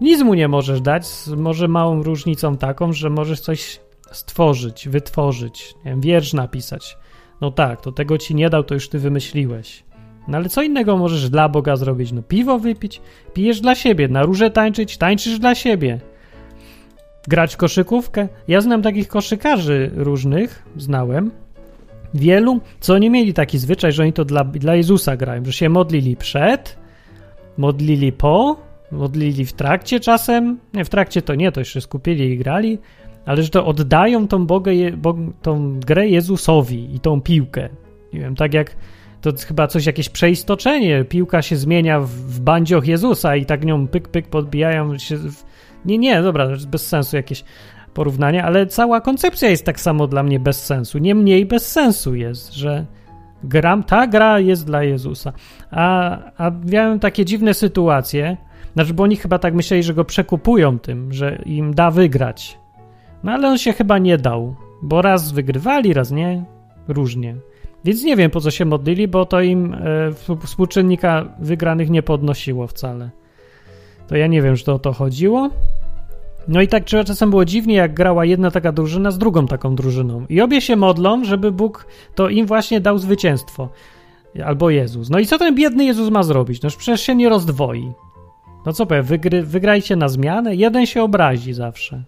Nic 0.00 0.22
mu 0.22 0.34
nie 0.34 0.48
możesz 0.48 0.80
dać, 0.80 1.04
może 1.36 1.68
małą 1.68 2.02
różnicą 2.02 2.56
taką, 2.56 2.92
że 2.92 3.10
możesz 3.10 3.40
coś 3.40 3.80
stworzyć, 4.12 4.88
wytworzyć, 4.88 5.74
nie 5.84 5.90
wiem, 5.90 6.00
wiersz 6.00 6.32
napisać. 6.32 6.96
No 7.40 7.50
tak, 7.50 7.80
to 7.80 7.92
tego 7.92 8.18
ci 8.18 8.34
nie 8.34 8.50
dał, 8.50 8.64
to 8.64 8.74
już 8.74 8.88
ty 8.88 8.98
wymyśliłeś. 8.98 9.84
No 10.28 10.38
ale 10.38 10.48
co 10.48 10.62
innego 10.62 10.96
możesz 10.96 11.30
dla 11.30 11.48
Boga 11.48 11.76
zrobić? 11.76 12.12
No 12.12 12.22
piwo 12.22 12.58
wypić? 12.58 13.00
Pijesz 13.34 13.60
dla 13.60 13.74
siebie, 13.74 14.08
na 14.08 14.22
róże 14.22 14.50
tańczyć? 14.50 14.96
Tańczysz 14.96 15.38
dla 15.38 15.54
siebie. 15.54 16.00
Grać 17.28 17.56
koszykówkę? 17.56 18.28
Ja 18.48 18.60
znam 18.60 18.82
takich 18.82 19.08
koszykarzy 19.08 19.90
różnych, 19.94 20.62
znałem. 20.76 21.30
Wielu, 22.14 22.60
co 22.80 22.98
nie 22.98 23.10
mieli 23.10 23.34
taki 23.34 23.58
zwyczaj, 23.58 23.92
że 23.92 24.02
oni 24.02 24.12
to 24.12 24.24
dla, 24.24 24.44
dla 24.44 24.74
Jezusa 24.74 25.16
grają, 25.16 25.44
że 25.44 25.52
się 25.52 25.68
modlili 25.68 26.16
przed, 26.16 26.78
modlili 27.56 28.12
po, 28.12 28.56
modlili 28.92 29.44
w 29.44 29.52
trakcie 29.52 30.00
czasem. 30.00 30.58
Nie, 30.74 30.84
w 30.84 30.88
trakcie 30.88 31.22
to 31.22 31.34
nie, 31.34 31.52
to 31.52 31.60
jeszcze 31.60 31.80
skupili 31.80 32.24
i 32.24 32.38
grali, 32.38 32.78
ale 33.28 33.42
że 33.42 33.48
to 33.48 33.66
oddają 33.66 34.28
tą, 34.28 34.46
Bogę, 34.46 34.72
tą 35.42 35.80
grę 35.80 36.08
Jezusowi 36.08 36.94
i 36.94 37.00
tą 37.00 37.20
piłkę. 37.20 37.68
Nie 38.12 38.20
wiem, 38.20 38.36
tak 38.36 38.54
jak 38.54 38.76
to 39.20 39.30
chyba 39.48 39.66
coś, 39.66 39.86
jakieś 39.86 40.08
przeistoczenie. 40.08 41.04
Piłka 41.04 41.42
się 41.42 41.56
zmienia 41.56 42.00
w, 42.00 42.08
w 42.08 42.40
bandzioch 42.40 42.86
Jezusa 42.86 43.36
i 43.36 43.46
tak 43.46 43.64
nią 43.64 43.88
pyk, 43.88 44.08
pyk 44.08 44.28
podbijają 44.28 44.98
się. 44.98 45.16
W... 45.16 45.44
Nie, 45.84 45.98
nie, 45.98 46.22
dobra, 46.22 46.48
bez 46.68 46.86
sensu 46.86 47.16
jakieś 47.16 47.44
porównanie, 47.94 48.44
ale 48.44 48.66
cała 48.66 49.00
koncepcja 49.00 49.48
jest 49.48 49.64
tak 49.64 49.80
samo 49.80 50.06
dla 50.06 50.22
mnie 50.22 50.40
bez 50.40 50.64
sensu. 50.64 50.98
Nie 50.98 51.14
mniej 51.14 51.46
bez 51.46 51.72
sensu 51.72 52.14
jest, 52.14 52.54
że 52.54 52.86
gram, 53.44 53.84
ta 53.84 54.06
gra 54.06 54.40
jest 54.40 54.66
dla 54.66 54.82
Jezusa. 54.82 55.32
A, 55.70 56.18
a 56.36 56.52
miałem 56.64 57.00
takie 57.00 57.24
dziwne 57.24 57.54
sytuacje, 57.54 58.36
znaczy, 58.74 58.94
bo 58.94 59.02
oni 59.02 59.16
chyba 59.16 59.38
tak 59.38 59.54
myśleli, 59.54 59.82
że 59.82 59.94
go 59.94 60.04
przekupują 60.04 60.78
tym, 60.78 61.12
że 61.12 61.42
im 61.46 61.74
da 61.74 61.90
wygrać. 61.90 62.58
No 63.24 63.32
ale 63.32 63.48
on 63.48 63.58
się 63.58 63.72
chyba 63.72 63.98
nie 63.98 64.18
dał, 64.18 64.56
bo 64.82 65.02
raz 65.02 65.32
wygrywali, 65.32 65.94
raz 65.94 66.10
nie, 66.10 66.44
różnie. 66.88 67.36
Więc 67.84 68.04
nie 68.04 68.16
wiem, 68.16 68.30
po 68.30 68.40
co 68.40 68.50
się 68.50 68.64
modlili, 68.64 69.08
bo 69.08 69.26
to 69.26 69.40
im 69.40 69.74
e, 69.74 70.38
współczynnika 70.46 71.28
wygranych 71.38 71.90
nie 71.90 72.02
podnosiło 72.02 72.66
wcale. 72.66 73.10
To 74.08 74.16
ja 74.16 74.26
nie 74.26 74.42
wiem, 74.42 74.56
że 74.56 74.64
to 74.64 74.74
o 74.74 74.78
to 74.78 74.92
chodziło. 74.92 75.50
No 76.48 76.60
i 76.60 76.68
tak 76.68 76.84
czasem 76.84 77.30
było 77.30 77.44
dziwnie, 77.44 77.74
jak 77.74 77.94
grała 77.94 78.24
jedna 78.24 78.50
taka 78.50 78.72
drużyna 78.72 79.10
z 79.10 79.18
drugą 79.18 79.46
taką 79.46 79.74
drużyną. 79.74 80.26
I 80.28 80.40
obie 80.40 80.60
się 80.60 80.76
modlą, 80.76 81.24
żeby 81.24 81.52
Bóg 81.52 81.86
to 82.14 82.28
im 82.28 82.46
właśnie 82.46 82.80
dał 82.80 82.98
zwycięstwo. 82.98 83.68
Albo 84.44 84.70
Jezus. 84.70 85.10
No 85.10 85.18
i 85.18 85.26
co 85.26 85.38
ten 85.38 85.54
biedny 85.54 85.84
Jezus 85.84 86.10
ma 86.10 86.22
zrobić? 86.22 86.62
No 86.62 86.68
przecież 86.78 87.00
się 87.00 87.14
nie 87.14 87.28
rozdwoi. 87.28 87.92
No 88.66 88.72
co 88.72 88.86
powiem, 88.86 89.04
wygry, 89.04 89.42
wygrajcie 89.42 89.96
na 89.96 90.08
zmianę? 90.08 90.54
Jeden 90.54 90.86
się 90.86 91.02
obrazi 91.02 91.52
zawsze. 91.52 92.02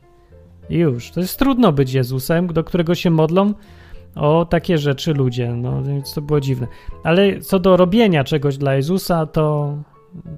Już. 0.71 1.11
To 1.11 1.21
jest 1.21 1.39
trudno 1.39 1.73
być 1.73 1.93
Jezusem, 1.93 2.47
do 2.47 2.65
którego 2.65 2.95
się 2.95 3.11
modlą 3.11 3.55
o 4.15 4.45
takie 4.45 4.79
rzeczy 4.79 5.15
ludzie, 5.15 5.53
no 5.55 5.83
więc 5.83 6.15
to 6.15 6.23
było 6.23 6.41
dziwne. 6.41 6.67
Ale 7.03 7.41
co 7.41 7.59
do 7.59 7.77
robienia 7.77 8.25
czegoś 8.25 8.57
dla 8.57 8.75
Jezusa, 8.75 9.27
to, 9.27 9.75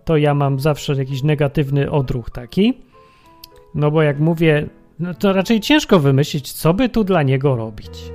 to 0.05 0.17
ja 0.17 0.35
mam 0.35 0.61
zawsze 0.61 0.95
jakiś 0.95 1.23
negatywny 1.23 1.91
odruch 1.91 2.31
taki, 2.31 2.75
no 3.75 3.91
bo 3.91 4.03
jak 4.03 4.21
mówię, 4.21 4.69
no 4.99 5.15
to 5.15 5.33
raczej 5.33 5.61
ciężko 5.61 5.99
wymyślić, 5.99 6.53
co 6.53 6.75
by 6.75 6.89
tu 6.89 7.05
dla 7.05 7.23
Niego 7.23 7.57
robić. 7.57 8.13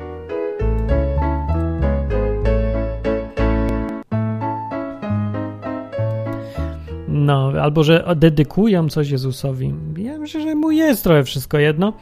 No, 7.18 7.52
albo 7.62 7.84
że 7.84 8.06
dedykują 8.16 8.90
coś 8.90 9.10
Jezusowi. 9.10 9.74
Ja 9.98 10.18
myślę, 10.18 10.42
że 10.42 10.56
mu 10.56 10.72
jest 10.72 11.04
trochę 11.04 11.24
wszystko 11.24 11.60
jedno. 11.60 11.94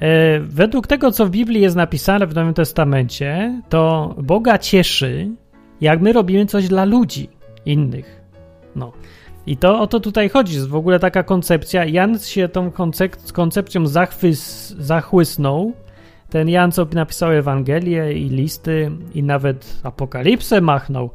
E, 0.00 0.40
według 0.40 0.86
tego, 0.86 1.12
co 1.12 1.26
w 1.26 1.30
Biblii 1.30 1.60
jest 1.60 1.76
napisane 1.76 2.26
w 2.26 2.34
Nowym 2.34 2.54
Testamencie, 2.54 3.60
to 3.68 4.14
Boga 4.18 4.58
cieszy, 4.58 5.30
jak 5.80 6.00
my 6.00 6.12
robimy 6.12 6.46
coś 6.46 6.68
dla 6.68 6.84
ludzi 6.84 7.28
innych. 7.66 8.20
No. 8.76 8.92
I 9.46 9.56
to 9.56 9.80
o 9.80 9.86
to 9.86 10.00
tutaj 10.00 10.28
chodzi. 10.28 10.54
Jest 10.54 10.68
w 10.68 10.74
ogóle 10.74 11.00
taka 11.00 11.22
koncepcja. 11.22 11.84
Jan 11.84 12.18
się 12.18 12.48
tą 12.48 12.70
koncep 12.70 13.16
koncepcją 13.32 13.86
zachwys, 13.86 14.70
zachłysnął. 14.78 15.72
Ten 16.30 16.48
Jan, 16.48 16.72
co 16.72 16.86
napisał 16.92 17.32
Ewangelię 17.32 18.12
i 18.12 18.28
listy, 18.28 18.90
i 19.14 19.22
nawet 19.22 19.80
Apokalipsę 19.82 20.60
machnął. 20.60 21.10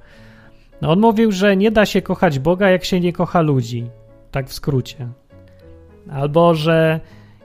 On 0.87 0.99
mówił, 0.99 1.31
że 1.31 1.57
nie 1.57 1.71
da 1.71 1.85
się 1.85 2.01
kochać 2.01 2.39
Boga, 2.39 2.69
jak 2.69 2.83
się 2.83 2.99
nie 2.99 3.13
kocha 3.13 3.41
ludzi. 3.41 3.89
Tak 4.31 4.49
w 4.49 4.53
skrócie. 4.53 5.07
Albo, 6.11 6.55
że 6.55 6.99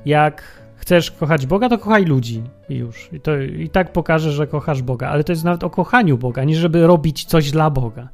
jak 0.07 0.43
chcesz 0.77 1.11
kochać 1.11 1.47
Boga, 1.47 1.69
to 1.69 1.79
kochaj 1.79 2.05
ludzi 2.05 2.43
i 2.69 2.75
już. 2.75 3.09
I, 3.13 3.21
to, 3.21 3.41
I 3.41 3.69
tak 3.69 3.93
pokażesz, 3.93 4.35
że 4.35 4.47
kochasz 4.47 4.83
Boga. 4.83 5.09
Ale 5.09 5.25
to 5.25 5.33
jest 5.33 5.45
nawet 5.45 5.65
o 5.65 5.71
kochaniu 5.71 6.19
Boga, 6.19 6.45
nie 6.45 6.57
żeby 6.57 6.87
robić 6.87 7.25
coś 7.25 7.51
dla 7.51 7.71
Boga. 7.71 8.09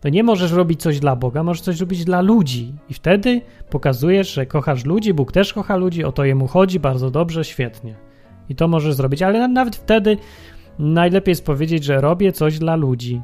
To 0.00 0.08
nie 0.08 0.22
możesz 0.22 0.52
robić 0.52 0.82
coś 0.82 1.00
dla 1.00 1.16
Boga, 1.16 1.42
możesz 1.42 1.60
coś 1.60 1.80
robić 1.80 2.04
dla 2.04 2.20
ludzi. 2.20 2.74
I 2.88 2.94
wtedy 2.94 3.40
pokazujesz, 3.70 4.34
że 4.34 4.46
kochasz 4.46 4.84
ludzi, 4.84 5.14
Bóg 5.14 5.32
też 5.32 5.52
kocha 5.52 5.76
ludzi, 5.76 6.04
o 6.04 6.12
to 6.12 6.24
jemu 6.24 6.46
chodzi, 6.46 6.80
bardzo 6.80 7.10
dobrze, 7.10 7.44
świetnie. 7.44 7.94
I 8.48 8.54
to 8.54 8.68
możesz 8.68 8.94
zrobić, 8.94 9.22
ale 9.22 9.48
nawet 9.48 9.76
wtedy 9.76 10.16
najlepiej 10.78 11.32
jest 11.32 11.46
powiedzieć, 11.46 11.84
że 11.84 12.00
robię 12.00 12.32
coś 12.32 12.58
dla 12.58 12.76
ludzi. 12.76 13.22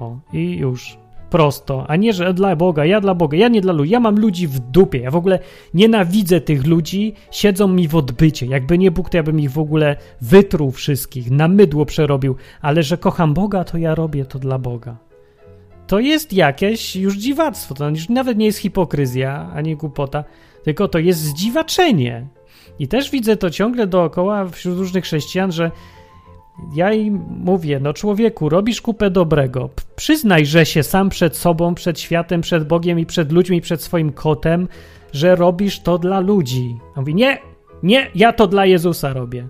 O, 0.00 0.18
i 0.32 0.56
już. 0.56 0.98
Prosto, 1.30 1.84
a 1.88 1.96
nie, 1.96 2.12
że 2.12 2.34
dla 2.34 2.56
Boga, 2.56 2.84
ja 2.84 3.00
dla 3.00 3.14
Boga, 3.14 3.36
ja 3.36 3.48
nie 3.48 3.60
dla 3.60 3.72
ludzi, 3.72 3.92
ja 3.92 4.00
mam 4.00 4.18
ludzi 4.18 4.46
w 4.46 4.58
dupie, 4.58 4.98
ja 4.98 5.10
w 5.10 5.16
ogóle 5.16 5.38
nienawidzę 5.74 6.40
tych 6.40 6.66
ludzi, 6.66 7.14
siedzą 7.30 7.68
mi 7.68 7.88
w 7.88 7.96
odbycie, 7.96 8.46
jakby 8.46 8.78
nie 8.78 8.90
Bóg, 8.90 9.10
to 9.10 9.16
ja 9.16 9.22
bym 9.22 9.40
ich 9.40 9.50
w 9.50 9.58
ogóle 9.58 9.96
wytruł 10.20 10.70
wszystkich, 10.70 11.30
na 11.30 11.48
mydło 11.48 11.86
przerobił, 11.86 12.36
ale 12.60 12.82
że 12.82 12.98
kocham 12.98 13.34
Boga, 13.34 13.64
to 13.64 13.78
ja 13.78 13.94
robię 13.94 14.24
to 14.24 14.38
dla 14.38 14.58
Boga. 14.58 14.96
To 15.86 15.98
jest 16.00 16.32
jakieś 16.32 16.96
już 16.96 17.16
dziwactwo, 17.16 17.74
to 17.74 17.84
nawet 18.08 18.38
nie 18.38 18.46
jest 18.46 18.58
hipokryzja, 18.58 19.50
ani 19.54 19.76
głupota, 19.76 20.24
tylko 20.64 20.88
to 20.88 20.98
jest 20.98 21.20
zdziwaczenie. 21.20 22.26
I 22.78 22.88
też 22.88 23.10
widzę 23.10 23.36
to 23.36 23.50
ciągle 23.50 23.86
dookoła 23.86 24.48
wśród 24.48 24.78
różnych 24.78 25.04
chrześcijan, 25.04 25.52
że 25.52 25.70
ja 26.74 26.92
im 26.92 27.24
mówię, 27.28 27.80
no 27.80 27.92
człowieku, 27.92 28.48
robisz 28.48 28.80
kupę 28.80 29.10
dobrego. 29.10 29.70
Przyznaj, 29.96 30.46
że 30.46 30.66
się 30.66 30.82
sam 30.82 31.08
przed 31.08 31.36
sobą, 31.36 31.74
przed 31.74 32.00
światem, 32.00 32.40
przed 32.40 32.68
Bogiem 32.68 32.98
i 32.98 33.06
przed 33.06 33.32
ludźmi, 33.32 33.60
przed 33.60 33.82
swoim 33.82 34.12
kotem, 34.12 34.68
że 35.12 35.36
robisz 35.36 35.80
to 35.80 35.98
dla 35.98 36.20
ludzi. 36.20 36.76
A 36.94 37.00
mówi, 37.00 37.14
nie, 37.14 37.38
nie, 37.82 38.10
ja 38.14 38.32
to 38.32 38.46
dla 38.46 38.66
Jezusa 38.66 39.12
robię. 39.12 39.48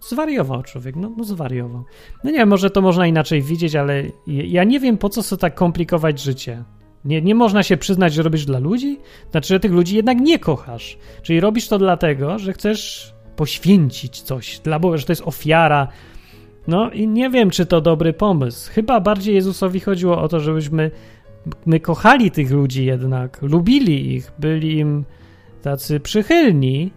Zwariował 0.00 0.62
człowiek, 0.62 0.96
no, 0.96 1.12
no 1.16 1.24
zwariował. 1.24 1.84
No 2.24 2.30
nie, 2.30 2.46
może 2.46 2.70
to 2.70 2.80
można 2.80 3.06
inaczej 3.06 3.42
widzieć, 3.42 3.76
ale 3.76 4.02
ja 4.26 4.64
nie 4.64 4.80
wiem, 4.80 4.98
po 4.98 5.08
co 5.08 5.22
sobie 5.22 5.40
tak 5.40 5.54
komplikować 5.54 6.20
życie. 6.20 6.64
Nie, 7.04 7.22
nie 7.22 7.34
można 7.34 7.62
się 7.62 7.76
przyznać, 7.76 8.14
że 8.14 8.22
robisz 8.22 8.44
dla 8.44 8.58
ludzi? 8.58 8.98
Znaczy, 9.30 9.48
że 9.48 9.60
tych 9.60 9.72
ludzi 9.72 9.96
jednak 9.96 10.20
nie 10.20 10.38
kochasz. 10.38 10.98
Czyli 11.22 11.40
robisz 11.40 11.68
to 11.68 11.78
dlatego, 11.78 12.38
że 12.38 12.52
chcesz 12.52 13.12
poświęcić 13.36 14.20
coś 14.20 14.58
dla 14.58 14.78
Boga, 14.78 14.96
że 14.96 15.06
to 15.06 15.12
jest 15.12 15.22
ofiara, 15.24 15.88
no 16.68 16.90
i 16.90 17.08
nie 17.08 17.30
wiem, 17.30 17.50
czy 17.50 17.66
to 17.66 17.80
dobry 17.80 18.12
pomysł. 18.12 18.72
Chyba 18.72 19.00
bardziej 19.00 19.34
Jezusowi 19.34 19.80
chodziło 19.80 20.22
o 20.22 20.28
to, 20.28 20.40
żebyśmy 20.40 20.90
my 21.66 21.80
kochali 21.80 22.30
tych 22.30 22.50
ludzi 22.50 22.84
jednak, 22.84 23.42
lubili 23.42 24.14
ich, 24.14 24.32
byli 24.38 24.78
im 24.78 25.04
tacy 25.62 26.00
przychylni 26.00 26.90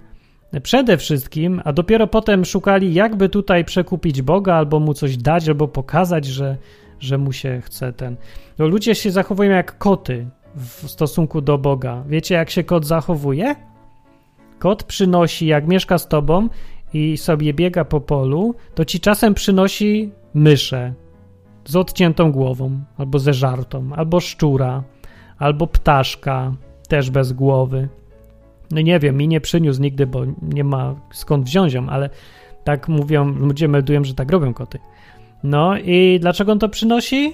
przede 0.64 0.97
wszystkim, 0.97 1.61
a 1.64 1.74
dopiero 1.74 2.07
potem 2.07 2.45
szukali, 2.45 2.93
jakby 2.93 3.30
tutaj 3.30 3.66
przekupić 3.66 4.22
Boga, 4.22 4.55
albo 4.55 4.80
mu 4.80 4.93
coś 4.93 5.18
dać, 5.18 5.47
albo 5.47 5.68
pokazać, 5.68 6.26
że, 6.26 6.57
że 6.99 7.18
mu 7.18 7.32
się 7.32 7.61
chce 7.66 7.93
ten. 7.93 8.16
No, 8.57 8.68
ludzie 8.68 8.95
się 8.95 9.11
zachowują 9.11 9.51
jak 9.51 9.78
koty 9.78 10.26
w 10.55 10.89
stosunku 10.89 11.41
do 11.41 11.57
Boga. 11.57 12.03
Wiecie, 12.07 12.36
jak 12.36 12.49
się 12.49 12.64
kot 12.64 12.86
zachowuje? 12.86 13.55
Kot 14.59 14.84
przynosi, 14.84 15.45
jak 15.47 15.68
mieszka 15.68 15.97
z 15.97 16.07
tobą, 16.07 16.49
i 16.93 17.17
sobie 17.17 17.53
biega 17.53 17.85
po 17.85 18.01
polu, 18.01 18.55
to 18.75 18.85
ci 18.85 18.99
czasem 18.99 19.33
przynosi 19.33 20.11
myszę 20.33 20.93
z 21.65 21.75
odciętą 21.75 22.31
głową, 22.31 22.79
albo 22.97 23.19
ze 23.19 23.33
żartą, 23.33 23.89
albo 23.95 24.19
szczura, 24.19 24.83
albo 25.37 25.67
ptaszka, 25.67 26.53
też 26.87 27.09
bez 27.09 27.33
głowy. 27.33 27.89
No 28.71 28.81
nie 28.81 28.99
wiem, 28.99 29.17
mi 29.17 29.27
nie 29.27 29.41
przyniósł 29.41 29.81
nigdy, 29.81 30.07
bo 30.07 30.21
nie 30.41 30.63
ma 30.63 30.95
skąd 31.11 31.45
wziąć 31.45 31.73
ją, 31.73 31.89
ale 31.89 32.09
tak 32.63 32.87
mówią, 32.87 33.25
ludzie 33.25 33.67
meldują, 33.67 34.03
że 34.03 34.13
tak 34.13 34.31
robią 34.31 34.53
koty. 34.53 34.79
No 35.43 35.77
i 35.77 36.17
dlaczego 36.21 36.51
on 36.51 36.59
to 36.59 36.69
przynosi? 36.69 37.33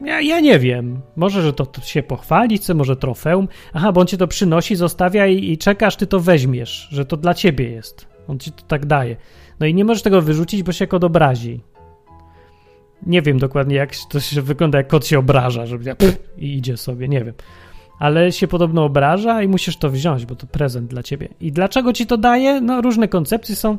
Ja, 0.00 0.20
ja 0.20 0.40
nie 0.40 0.58
wiem. 0.58 1.00
Może, 1.16 1.42
że 1.42 1.52
to, 1.52 1.66
to 1.66 1.80
się 1.80 2.02
pochwalić 2.02 2.62
chce, 2.62 2.74
może 2.74 2.96
trofeum. 2.96 3.48
Aha, 3.72 3.92
bo 3.92 4.00
on 4.00 4.06
ci 4.06 4.18
to 4.18 4.26
przynosi, 4.26 4.76
zostawia 4.76 5.26
i, 5.26 5.52
i 5.52 5.58
czekasz, 5.58 5.96
ty 5.96 6.06
to 6.06 6.20
weźmiesz, 6.20 6.88
że 6.90 7.04
to 7.04 7.16
dla 7.16 7.34
ciebie 7.34 7.70
jest. 7.70 8.15
On 8.28 8.38
ci 8.38 8.52
to 8.52 8.62
tak 8.68 8.86
daje. 8.86 9.16
No 9.60 9.66
i 9.66 9.74
nie 9.74 9.84
możesz 9.84 10.02
tego 10.02 10.22
wyrzucić, 10.22 10.62
bo 10.62 10.72
się 10.72 10.86
kot 10.86 11.04
obrazi. 11.04 11.60
Nie 13.06 13.22
wiem 13.22 13.38
dokładnie, 13.38 13.76
jak 13.76 13.90
to 14.10 14.20
się 14.20 14.42
wygląda, 14.42 14.78
jak 14.78 14.88
kot 14.88 15.06
się 15.06 15.18
obraża, 15.18 15.66
żeby 15.66 15.96
i 16.38 16.56
idzie 16.56 16.76
sobie, 16.76 17.08
nie 17.08 17.24
wiem. 17.24 17.34
Ale 17.98 18.32
się 18.32 18.48
podobno 18.48 18.84
obraża 18.84 19.42
i 19.42 19.48
musisz 19.48 19.76
to 19.76 19.90
wziąć, 19.90 20.26
bo 20.26 20.34
to 20.34 20.46
prezent 20.46 20.90
dla 20.90 21.02
ciebie. 21.02 21.28
I 21.40 21.52
dlaczego 21.52 21.92
ci 21.92 22.06
to 22.06 22.16
daje? 22.16 22.60
No, 22.60 22.80
różne 22.80 23.08
koncepcje 23.08 23.56
są, 23.56 23.78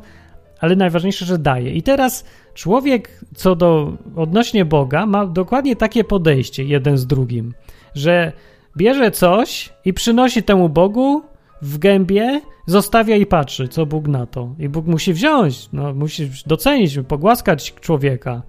ale 0.59 0.75
najważniejsze, 0.75 1.25
że 1.25 1.37
daje. 1.37 1.73
I 1.73 1.83
teraz 1.83 2.25
człowiek, 2.53 3.19
co 3.35 3.55
do 3.55 3.93
odnośnie 4.15 4.65
Boga, 4.65 5.05
ma 5.05 5.25
dokładnie 5.25 5.75
takie 5.75 6.03
podejście 6.03 6.63
jeden 6.63 6.97
z 6.97 7.07
drugim, 7.07 7.53
że 7.95 8.31
bierze 8.77 9.11
coś 9.11 9.73
i 9.85 9.93
przynosi 9.93 10.43
temu 10.43 10.69
Bogu 10.69 11.21
w 11.61 11.77
gębie, 11.77 12.41
zostawia 12.65 13.15
i 13.15 13.25
patrzy, 13.25 13.67
co 13.67 13.85
Bóg 13.85 14.07
na 14.07 14.25
to. 14.25 14.55
I 14.59 14.69
Bóg 14.69 14.85
musi 14.85 15.13
wziąć, 15.13 15.69
no, 15.73 15.93
musi 15.93 16.31
docenić, 16.45 16.99
pogłaskać 17.07 17.73
człowieka. 17.73 18.41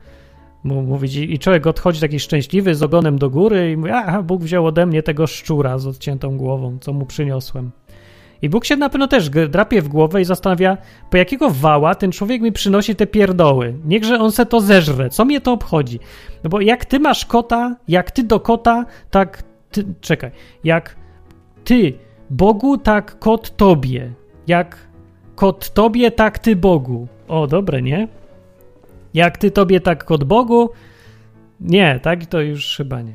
Mówić, 0.64 1.16
I 1.16 1.38
człowiek 1.38 1.66
odchodzi 1.66 2.00
taki 2.00 2.20
szczęśliwy, 2.20 2.74
z 2.74 2.82
ogonem 2.82 3.18
do 3.18 3.30
góry 3.30 3.72
i 3.72 3.76
mówi, 3.76 3.90
a 3.90 4.22
Bóg 4.22 4.42
wziął 4.42 4.66
ode 4.66 4.86
mnie 4.86 5.02
tego 5.02 5.26
szczura 5.26 5.78
z 5.78 5.86
odciętą 5.86 6.36
głową, 6.36 6.78
co 6.80 6.92
mu 6.92 7.06
przyniosłem. 7.06 7.70
I 8.42 8.48
Bóg 8.48 8.64
się 8.64 8.76
na 8.76 8.88
pewno 8.88 9.08
też 9.08 9.30
drapie 9.30 9.82
w 9.82 9.88
głowę 9.88 10.20
i 10.20 10.24
zastanawia, 10.24 10.76
po 11.10 11.16
jakiego 11.16 11.50
wała 11.50 11.94
ten 11.94 12.12
człowiek 12.12 12.42
mi 12.42 12.52
przynosi 12.52 12.96
te 12.96 13.06
pierdoły. 13.06 13.74
Niechże 13.84 14.18
on 14.18 14.32
se 14.32 14.46
to 14.46 14.60
zeżre, 14.60 15.10
co 15.10 15.24
mnie 15.24 15.40
to 15.40 15.52
obchodzi? 15.52 15.98
No 16.44 16.50
bo 16.50 16.60
jak 16.60 16.84
ty 16.84 17.00
masz 17.00 17.26
kota, 17.26 17.76
jak 17.88 18.10
ty 18.10 18.22
do 18.22 18.40
kota, 18.40 18.86
tak 19.10 19.42
ty, 19.70 19.84
czekaj, 20.00 20.30
jak 20.64 20.96
ty 21.64 21.92
Bogu 22.30 22.78
tak 22.78 23.18
kot 23.18 23.56
tobie. 23.56 24.12
Jak 24.46 24.88
kot 25.36 25.70
tobie, 25.70 26.10
tak 26.10 26.38
ty 26.38 26.56
Bogu. 26.56 27.08
O, 27.28 27.46
dobre, 27.46 27.82
nie? 27.82 28.08
Jak 29.14 29.38
ty 29.38 29.50
tobie, 29.50 29.80
tak 29.80 30.04
kot 30.04 30.24
Bogu. 30.24 30.70
Nie, 31.60 32.00
tak 32.02 32.26
to 32.26 32.40
już 32.40 32.76
chyba 32.76 33.02
nie. 33.02 33.14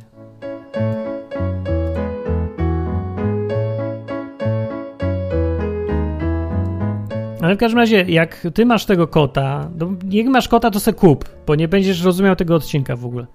Ale 7.41 7.55
w 7.55 7.57
każdym 7.57 7.79
razie, 7.79 8.05
jak 8.07 8.47
ty 8.53 8.65
masz 8.65 8.85
tego 8.85 9.07
kota, 9.07 9.69
no, 9.79 9.93
jak 10.09 10.27
masz 10.27 10.47
kota, 10.47 10.71
to 10.71 10.79
se 10.79 10.93
kup, 10.93 11.29
bo 11.47 11.55
nie 11.55 11.67
będziesz 11.67 12.03
rozumiał 12.03 12.35
tego 12.35 12.55
odcinka 12.55 12.95
w 12.95 13.05
ogóle. 13.05 13.27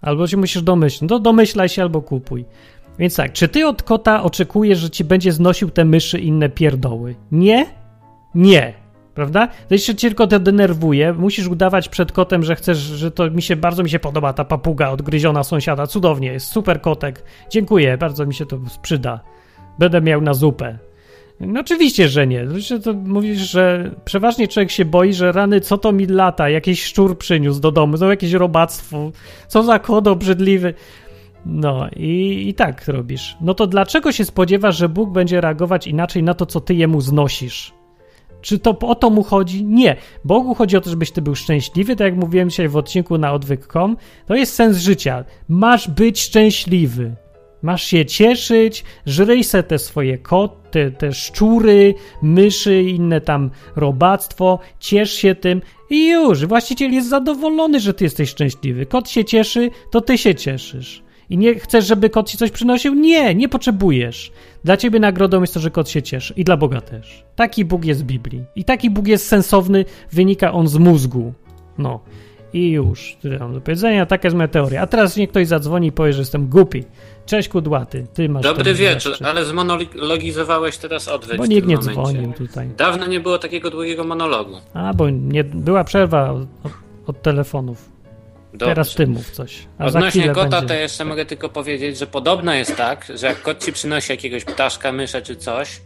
Albo 0.00 0.26
się 0.26 0.36
musisz 0.36 0.62
domyślić. 0.62 1.00
No 1.00 1.08
to 1.08 1.18
domyślaj 1.18 1.68
się 1.68 1.82
albo 1.82 2.02
kupuj. 2.02 2.44
Więc 2.98 3.16
tak, 3.16 3.32
czy 3.32 3.48
ty 3.48 3.66
od 3.66 3.82
kota 3.82 4.22
oczekujesz, 4.22 4.78
że 4.78 4.90
ci 4.90 5.04
będzie 5.04 5.32
znosił 5.32 5.70
te 5.70 5.84
myszy 5.84 6.18
inne 6.18 6.48
pierdoły? 6.48 7.14
Nie? 7.32 7.66
Nie. 8.34 8.82
Prawda? 9.14 9.48
Jeszcze 9.70 9.94
cię 9.94 10.08
tylko 10.08 10.26
to 10.26 10.40
denerwuje. 10.40 11.12
Musisz 11.12 11.46
udawać 11.46 11.88
przed 11.88 12.12
kotem, 12.12 12.42
że 12.42 12.56
chcesz, 12.56 12.78
że 12.78 13.10
to 13.10 13.30
mi 13.30 13.42
się, 13.42 13.56
bardzo 13.56 13.82
mi 13.82 13.90
się 13.90 13.98
podoba 13.98 14.32
ta 14.32 14.44
papuga 14.44 14.90
odgryziona 14.90 15.44
sąsiada. 15.44 15.86
Cudownie, 15.86 16.32
jest 16.32 16.46
super 16.46 16.80
kotek. 16.80 17.24
Dziękuję, 17.50 17.98
bardzo 17.98 18.26
mi 18.26 18.34
się 18.34 18.46
to 18.46 18.58
przyda. 18.82 19.20
Będę 19.78 20.00
miał 20.00 20.20
na 20.20 20.34
zupę. 20.34 20.78
No 21.40 21.60
oczywiście, 21.60 22.08
że 22.08 22.26
nie. 22.26 22.60
Że 22.60 22.80
to 22.80 22.92
mówisz, 22.92 23.38
że 23.38 23.90
przeważnie 24.04 24.48
człowiek 24.48 24.70
się 24.70 24.84
boi, 24.84 25.12
że 25.14 25.32
rany, 25.32 25.60
co 25.60 25.78
to 25.78 25.92
mi 25.92 26.06
lata, 26.06 26.48
jakiś 26.48 26.84
szczur 26.84 27.18
przyniósł 27.18 27.60
do 27.60 27.72
domu, 27.72 27.96
no 28.00 28.10
jakieś 28.10 28.32
robactwo, 28.32 29.12
co 29.48 29.62
za 29.62 29.78
kod 29.78 30.08
obrzydliwy. 30.08 30.74
No 31.46 31.88
i, 31.96 32.44
i 32.48 32.54
tak 32.54 32.88
robisz. 32.88 33.36
No 33.40 33.54
to 33.54 33.66
dlaczego 33.66 34.12
się 34.12 34.24
spodziewasz, 34.24 34.76
że 34.76 34.88
Bóg 34.88 35.10
będzie 35.10 35.40
reagować 35.40 35.86
inaczej 35.86 36.22
na 36.22 36.34
to, 36.34 36.46
co 36.46 36.60
ty 36.60 36.74
jemu 36.74 37.00
znosisz? 37.00 37.74
Czy 38.40 38.58
to 38.58 38.78
o 38.78 38.94
to 38.94 39.10
mu 39.10 39.22
chodzi? 39.22 39.64
Nie. 39.64 39.96
Bogu 40.24 40.54
chodzi 40.54 40.76
o 40.76 40.80
to, 40.80 40.90
żebyś 40.90 41.10
ty 41.10 41.22
był 41.22 41.34
szczęśliwy, 41.34 41.96
tak 41.96 42.04
jak 42.04 42.16
mówiłem 42.16 42.50
dzisiaj 42.50 42.68
w 42.68 42.76
odcinku 42.76 43.18
na 43.18 43.32
odwyk.com. 43.32 43.96
To 44.26 44.34
jest 44.34 44.54
sens 44.54 44.76
życia. 44.76 45.24
Masz 45.48 45.88
być 45.88 46.20
szczęśliwy. 46.20 47.14
Masz 47.62 47.84
się 47.84 48.06
cieszyć, 48.06 48.84
żryj 49.06 49.44
se 49.44 49.62
te 49.62 49.78
swoje 49.78 50.18
koty, 50.18 50.92
te 50.98 51.12
szczury, 51.12 51.94
myszy, 52.22 52.82
inne 52.82 53.20
tam 53.20 53.50
robactwo, 53.76 54.58
ciesz 54.78 55.12
się 55.12 55.34
tym 55.34 55.62
i 55.90 56.08
już. 56.08 56.46
Właściciel 56.46 56.92
jest 56.92 57.08
zadowolony, 57.08 57.80
że 57.80 57.94
ty 57.94 58.04
jesteś 58.04 58.30
szczęśliwy. 58.30 58.86
Kot 58.86 59.10
się 59.10 59.24
cieszy, 59.24 59.70
to 59.90 60.00
ty 60.00 60.18
się 60.18 60.34
cieszysz. 60.34 61.02
I 61.32 61.38
nie 61.38 61.54
chcesz, 61.54 61.86
żeby 61.86 62.10
kot 62.10 62.28
ci 62.28 62.38
coś 62.38 62.50
przynosił? 62.50 62.94
Nie, 62.94 63.34
nie 63.34 63.48
potrzebujesz. 63.48 64.32
Dla 64.64 64.76
ciebie 64.76 65.00
nagrodą 65.00 65.40
jest 65.40 65.54
to, 65.54 65.60
że 65.60 65.70
kot 65.70 65.88
się 65.88 66.02
cieszy. 66.02 66.34
I 66.36 66.44
dla 66.44 66.56
Boga 66.56 66.80
też. 66.80 67.24
Taki 67.36 67.64
Bóg 67.64 67.84
jest 67.84 68.02
w 68.02 68.04
Biblii. 68.04 68.44
I 68.56 68.64
taki 68.64 68.90
Bóg 68.90 69.06
jest 69.06 69.26
sensowny, 69.28 69.84
wynika 70.12 70.52
on 70.52 70.68
z 70.68 70.76
mózgu. 70.76 71.32
No. 71.78 72.00
I 72.52 72.70
już. 72.70 73.16
Tyle 73.22 73.38
mam 73.38 73.54
do 73.54 73.60
powiedzenia, 73.60 74.06
taka 74.06 74.28
jest 74.28 74.36
moja 74.36 74.48
teoria. 74.48 74.82
A 74.82 74.86
teraz 74.86 75.16
niech 75.16 75.30
ktoś 75.30 75.46
zadzwoni 75.46 75.88
i 75.88 75.92
powie, 75.92 76.12
że 76.12 76.18
jestem 76.18 76.48
głupi. 76.48 76.84
Cześć 77.26 77.48
Kudłaty, 77.48 78.06
ty 78.14 78.28
masz 78.28 78.42
Dobry 78.42 78.74
wieczór, 78.74 79.12
ale 79.24 79.44
zmonologizowałeś 79.44 80.76
teraz 80.76 81.08
odwyk 81.08 81.36
Bo 81.36 81.46
nikt 81.46 81.66
nie 81.66 81.78
dzwonił 81.78 82.32
tutaj. 82.32 82.70
Dawno 82.76 83.06
nie 83.06 83.20
było 83.20 83.38
takiego 83.38 83.70
długiego 83.70 84.04
monologu. 84.04 84.56
A, 84.74 84.94
bo 84.94 85.10
nie, 85.10 85.44
była 85.44 85.84
przerwa 85.84 86.30
od, 86.30 86.46
od 87.06 87.22
telefonów. 87.22 87.91
Dobrze. 88.52 88.66
Teraz 88.66 88.94
ty 88.94 89.06
mów 89.06 89.30
coś. 89.30 89.66
A 89.78 89.84
Odnośnie 89.84 90.28
kota 90.28 90.48
będzie... 90.48 90.66
to 90.66 90.74
jeszcze 90.74 91.04
mogę 91.04 91.26
tylko 91.26 91.48
powiedzieć, 91.48 91.98
że 91.98 92.06
podobno 92.06 92.54
jest 92.54 92.76
tak, 92.76 93.12
że 93.14 93.26
jak 93.26 93.42
kot 93.42 93.64
ci 93.64 93.72
przynosi 93.72 94.12
jakiegoś 94.12 94.44
ptaszka, 94.44 94.92
mysza 94.92 95.20
czy 95.20 95.36
coś, 95.36 95.80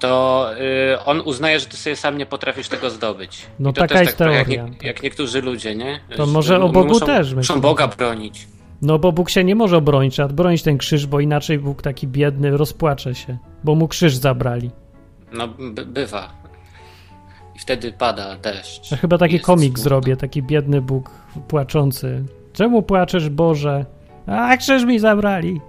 to 0.00 0.50
yy, 0.90 1.04
on 1.04 1.20
uznaje, 1.20 1.60
że 1.60 1.66
ty 1.66 1.76
sobie 1.76 1.96
sam 1.96 2.18
nie 2.18 2.26
potrafisz 2.26 2.68
tego 2.68 2.90
zdobyć. 2.90 3.46
No 3.58 3.72
taka 3.72 4.00
jest 4.00 4.16
tak, 4.16 4.18
teoria. 4.18 4.38
Jak, 4.38 4.48
nie, 4.48 4.88
jak, 4.88 5.02
niektórzy 5.02 5.42
ludzie, 5.42 5.74
nie? 5.74 6.00
To 6.16 6.26
może 6.26 6.60
o 6.60 6.68
Bogu 6.68 6.88
muszą, 6.88 7.06
też. 7.06 7.34
Muszą 7.34 7.60
Boga 7.60 7.88
bronić. 7.88 8.46
No 8.82 8.98
bo 8.98 9.12
Bóg 9.12 9.30
się 9.30 9.44
nie 9.44 9.54
może 9.54 9.76
obronić, 9.76 10.14
trzeba 10.14 10.28
bronić 10.28 10.62
ten 10.62 10.78
krzyż, 10.78 11.06
bo 11.06 11.20
inaczej 11.20 11.58
Bóg 11.58 11.82
taki 11.82 12.06
biedny 12.06 12.56
rozpłacze 12.56 13.14
się, 13.14 13.38
bo 13.64 13.74
mu 13.74 13.88
krzyż 13.88 14.16
zabrali. 14.16 14.70
No 15.32 15.48
by, 15.48 15.86
bywa. 15.86 16.43
I 17.56 17.58
wtedy 17.58 17.92
pada 17.92 18.36
deszcz. 18.36 18.90
Ja 18.90 18.96
chyba 18.96 19.18
taki 19.18 19.40
komik 19.40 19.68
smutno. 19.68 19.82
zrobię, 19.82 20.16
taki 20.16 20.42
biedny 20.42 20.80
Bóg 20.80 21.10
płaczący. 21.48 22.24
Czemu 22.52 22.82
płaczesz, 22.82 23.28
Boże? 23.28 23.84
A 24.26 24.56
krzyż 24.56 24.84
mi 24.84 24.98
zabrali. 24.98 25.60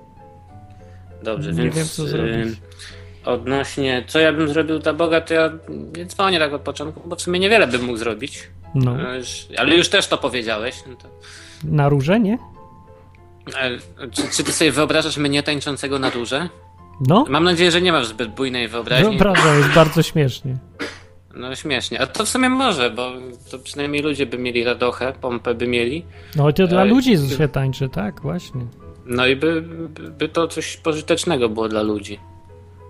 Dobrze, 1.24 1.52
nie 1.52 1.62
więc 1.64 1.76
wiem, 1.76 1.86
co 1.86 2.08
zrobić. 2.08 2.58
odnośnie 3.26 4.04
co 4.08 4.20
ja 4.20 4.34
bym 4.34 4.48
zrobił 4.50 4.80
dla 4.80 4.94
Boga, 4.94 5.22
to 5.22 5.34
ja 5.34 5.52
nie 5.98 6.06
dzwonię 6.06 6.40
tak 6.40 6.54
od 6.54 6.62
początku, 6.62 7.10
bo 7.10 7.16
w 7.16 7.22
sumie 7.22 7.40
niewiele 7.40 7.68
bym 7.68 7.84
mógł 7.84 7.98
zrobić. 7.98 8.48
No. 8.76 8.98
Ale 9.58 9.76
już 9.76 9.90
też 9.90 10.08
to 10.08 10.18
powiedziałeś. 10.18 10.76
No 10.90 10.96
to... 10.96 11.08
Na 11.64 11.90
róże, 11.90 12.20
nie? 12.20 12.38
Czy, 14.12 14.22
czy, 14.32 14.44
ty 14.44 14.52
sobie 14.52 14.72
wyobrażasz 14.72 15.18
mnie 15.18 15.44
tańczącego 15.44 16.00
na 16.00 16.12
duże? 16.12 16.50
No. 17.08 17.26
Mam 17.30 17.44
nadzieję, 17.44 17.72
że 17.72 17.82
nie 17.82 17.92
masz 17.92 18.08
zbyt 18.08 18.36
bujnej 18.36 18.68
wyobraźni. 18.68 19.10
Wyobrażam, 19.10 19.58
jest 19.58 19.70
bardzo 19.70 20.04
śmiesznie. 20.04 20.58
No 21.36 21.56
śmiesznie. 21.56 22.02
A 22.02 22.08
to 22.08 22.26
w 22.26 22.30
sumie 22.30 22.50
może, 22.50 22.90
bo 22.90 23.12
to 23.52 23.60
przynajmniej 23.60 24.02
ludzie 24.02 24.26
by 24.26 24.38
mieli 24.38 24.64
radochę, 24.64 25.14
pompę 25.22 25.54
by 25.54 25.68
mieli. 25.68 26.06
No 26.36 26.50
i 26.50 26.54
to 26.54 26.68
dla 26.68 26.84
ludzi 26.84 27.18
się 27.38 27.48
tańczy, 27.48 27.90
tak, 27.90 28.22
właśnie. 28.22 28.62
No 29.06 29.28
i 29.28 29.36
by, 29.36 29.62
by, 29.62 30.12
by 30.12 30.30
to 30.30 30.48
coś 30.48 30.78
pożytecznego 30.78 31.50
było 31.50 31.70
dla 31.70 31.82
ludzi. 31.82 32.20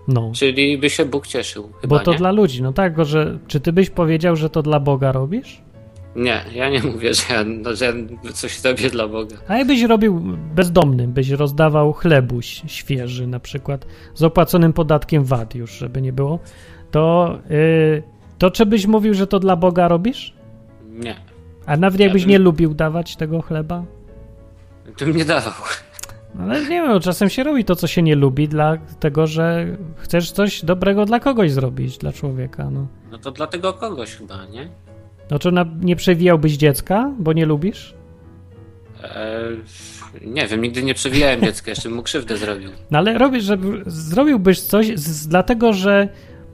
No. 0.07 0.31
Czyli 0.35 0.77
by 0.77 0.89
się 0.89 1.05
Bóg 1.05 1.27
cieszył. 1.27 1.69
Chyba, 1.81 1.97
bo 1.97 2.03
to 2.03 2.11
nie? 2.11 2.17
dla 2.17 2.31
ludzi, 2.31 2.61
no 2.61 2.73
tak, 2.73 3.05
że 3.05 3.39
czy 3.47 3.59
ty 3.59 3.73
byś 3.73 3.89
powiedział, 3.89 4.35
że 4.35 4.49
to 4.49 4.61
dla 4.61 4.79
Boga 4.79 5.11
robisz? 5.11 5.61
Nie, 6.15 6.45
ja 6.53 6.69
nie 6.69 6.83
mówię, 6.93 7.13
że 7.13 7.33
ja, 7.33 7.43
no, 7.43 7.75
że 7.75 7.85
ja 7.85 7.93
coś 8.33 8.63
robię 8.63 8.89
dla 8.89 9.07
Boga. 9.07 9.35
A 9.47 9.57
jakbyś 9.57 9.81
robił 9.81 10.21
bezdomnym, 10.55 11.13
byś 11.13 11.29
rozdawał 11.29 11.93
chlebuś 11.93 12.61
świeży 12.67 13.27
na 13.27 13.39
przykład 13.39 13.85
z 14.13 14.23
opłaconym 14.23 14.73
podatkiem 14.73 15.23
VAT 15.23 15.55
już, 15.55 15.71
żeby 15.71 16.01
nie 16.01 16.13
było, 16.13 16.39
to, 16.91 17.37
yy, 17.49 18.03
to 18.45 18.51
czy 18.51 18.65
byś 18.65 18.85
mówił, 18.85 19.13
że 19.13 19.27
to 19.27 19.39
dla 19.39 19.55
Boga 19.55 19.87
robisz? 19.87 20.33
Nie. 20.89 21.15
A 21.65 21.77
nawet 21.77 21.99
jakbyś 21.99 22.21
ja 22.21 22.25
bym... 22.25 22.31
nie 22.31 22.39
lubił 22.39 22.73
dawać 22.73 23.15
tego 23.15 23.41
chleba? 23.41 23.83
To 24.97 25.05
bym 25.05 25.17
nie 25.17 25.25
dawał. 25.25 25.53
Ale 26.39 26.61
nie 26.61 26.81
wiem, 26.81 26.99
czasem 26.99 27.29
się 27.29 27.43
robi 27.43 27.65
to, 27.65 27.75
co 27.75 27.87
się 27.87 28.01
nie 28.01 28.15
lubi, 28.15 28.47
dlatego, 28.47 29.27
że 29.27 29.77
chcesz 29.97 30.31
coś 30.31 30.65
dobrego 30.65 31.05
dla 31.05 31.19
kogoś 31.19 31.51
zrobić, 31.51 31.97
dla 31.97 32.13
człowieka. 32.13 32.69
No, 32.71 32.87
no 33.11 33.17
to 33.17 33.31
dla 33.31 33.47
tego 33.47 33.73
kogoś 33.73 34.15
chyba, 34.15 34.45
nie? 34.45 34.69
No 35.31 35.39
to 35.39 35.51
na, 35.51 35.65
nie 35.81 35.95
przewijałbyś 35.95 36.57
dziecka, 36.57 37.11
bo 37.19 37.33
nie 37.33 37.45
lubisz? 37.45 37.93
Eee, 39.03 39.61
nie 40.21 40.47
wiem, 40.47 40.61
nigdy 40.61 40.83
nie 40.83 40.93
przewijałem 40.93 41.41
dziecka, 41.41 41.71
jeszcze 41.71 41.89
mu 41.89 42.03
krzywdę 42.03 42.37
zrobił. 42.37 42.69
No 42.91 42.97
ale 42.97 43.17
robisz, 43.17 43.43
że 43.43 43.57
zrobiłbyś 43.85 44.61
coś 44.61 44.97
z, 44.97 45.27
dlatego, 45.27 45.73
że 45.73 46.09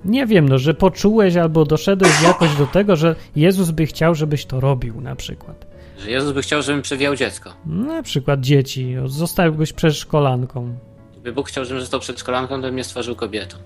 nie 0.05 0.25
wiem, 0.25 0.49
no, 0.49 0.57
że 0.57 0.73
poczułeś 0.73 1.35
albo 1.35 1.65
doszedłeś 1.65 2.21
jakoś 2.23 2.55
do 2.55 2.67
tego, 2.67 2.95
że 2.95 3.15
Jezus 3.35 3.71
by 3.71 3.85
chciał, 3.85 4.15
żebyś 4.15 4.45
to 4.45 4.59
robił 4.59 5.01
na 5.01 5.15
przykład. 5.15 5.65
Że 5.99 6.11
Jezus 6.11 6.31
by 6.31 6.41
chciał, 6.41 6.61
żebym 6.61 6.81
przewijał 6.81 7.15
dziecko. 7.15 7.53
Na 7.65 8.03
przykład 8.03 8.41
dzieci. 8.41 8.95
Zostałbyś 9.05 9.73
przedszkolanką. 9.73 10.75
Gdyby 11.11 11.33
Bóg 11.33 11.47
chciał, 11.47 11.65
żebym 11.65 11.81
został 11.81 11.99
przedszkolanką, 11.99 12.55
to 12.55 12.61
by 12.61 12.71
mnie 12.71 12.83
stworzył 12.83 13.15
kobietą. 13.15 13.57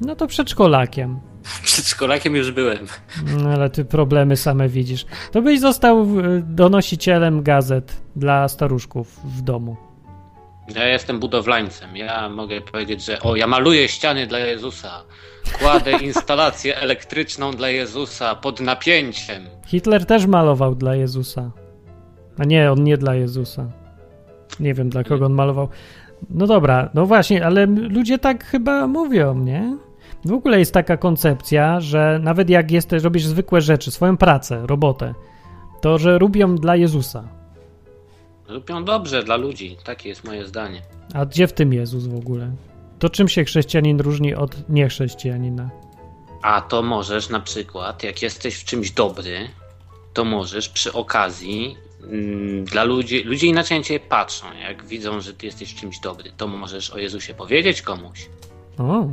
No 0.00 0.16
to 0.16 0.26
przedszkolakiem. 0.26 1.20
Przedszkolakiem 1.64 2.36
już 2.36 2.50
byłem. 2.50 2.86
No, 3.38 3.50
ale 3.50 3.70
ty 3.70 3.84
problemy 3.84 4.36
same 4.36 4.68
widzisz. 4.68 5.06
To 5.32 5.42
byś 5.42 5.60
został 5.60 6.02
e, 6.02 6.42
donosicielem 6.46 7.42
gazet 7.42 7.96
dla 8.16 8.48
staruszków 8.48 9.20
w 9.24 9.42
domu. 9.42 9.76
Ja 10.74 10.86
jestem 10.86 11.20
budowlańcem. 11.20 11.96
Ja 11.96 12.28
mogę 12.28 12.60
powiedzieć, 12.60 13.04
że 13.04 13.20
o, 13.20 13.36
ja 13.36 13.46
maluję 13.46 13.88
ściany 13.88 14.26
dla 14.26 14.38
Jezusa. 14.38 15.04
Kładę 15.58 15.92
instalację 15.92 16.76
elektryczną 16.76 17.50
dla 17.52 17.68
Jezusa 17.68 18.34
pod 18.34 18.60
napięciem. 18.60 19.42
Hitler 19.66 20.06
też 20.06 20.26
malował 20.26 20.74
dla 20.74 20.94
Jezusa. 20.94 21.50
A 22.38 22.44
nie, 22.44 22.72
on 22.72 22.84
nie 22.84 22.96
dla 22.96 23.14
Jezusa. 23.14 23.66
Nie 24.60 24.74
wiem, 24.74 24.90
dla 24.90 25.04
kogo 25.04 25.26
on 25.26 25.32
malował. 25.32 25.68
No 26.30 26.46
dobra, 26.46 26.90
no 26.94 27.06
właśnie, 27.06 27.46
ale 27.46 27.66
ludzie 27.66 28.18
tak 28.18 28.44
chyba 28.44 28.86
mówią, 28.86 29.38
nie? 29.38 29.76
W 30.24 30.32
ogóle 30.32 30.58
jest 30.58 30.74
taka 30.74 30.96
koncepcja, 30.96 31.80
że 31.80 32.20
nawet 32.22 32.50
jak 32.50 32.70
jesteś, 32.70 33.02
robisz 33.02 33.24
zwykłe 33.24 33.60
rzeczy, 33.60 33.90
swoją 33.90 34.16
pracę, 34.16 34.66
robotę, 34.66 35.14
to 35.80 35.98
że 35.98 36.18
robią 36.18 36.56
dla 36.56 36.76
Jezusa. 36.76 37.28
Robią 38.48 38.84
dobrze 38.84 39.22
dla 39.22 39.36
ludzi, 39.36 39.76
takie 39.84 40.08
jest 40.08 40.24
moje 40.24 40.46
zdanie. 40.46 40.82
A 41.14 41.26
gdzie 41.26 41.46
w 41.46 41.52
tym 41.52 41.72
Jezus 41.72 42.06
w 42.06 42.16
ogóle? 42.16 42.50
To 43.02 43.10
czym 43.10 43.28
się 43.28 43.44
chrześcijanin 43.44 44.00
różni 44.00 44.34
od 44.34 44.68
niechrześcijanina? 44.68 45.70
A 46.42 46.60
to 46.60 46.82
możesz 46.82 47.28
na 47.28 47.40
przykład, 47.40 48.02
jak 48.02 48.22
jesteś 48.22 48.54
w 48.54 48.64
czymś 48.64 48.90
dobry, 48.90 49.48
to 50.12 50.24
możesz 50.24 50.68
przy 50.68 50.92
okazji 50.92 51.76
mm, 52.02 52.64
dla 52.64 52.84
ludzi, 52.84 53.22
ludzie 53.24 53.46
inaczej 53.46 53.78
na 53.78 53.84
ciebie 53.84 54.00
patrzą, 54.00 54.46
jak 54.68 54.84
widzą, 54.84 55.20
że 55.20 55.34
ty 55.34 55.46
jesteś 55.46 55.72
w 55.72 55.80
czymś 55.80 56.00
dobry, 56.00 56.32
to 56.36 56.46
możesz 56.46 56.90
o 56.90 56.98
Jezusie 56.98 57.34
powiedzieć 57.34 57.82
komuś. 57.82 58.28
O. 58.78 59.06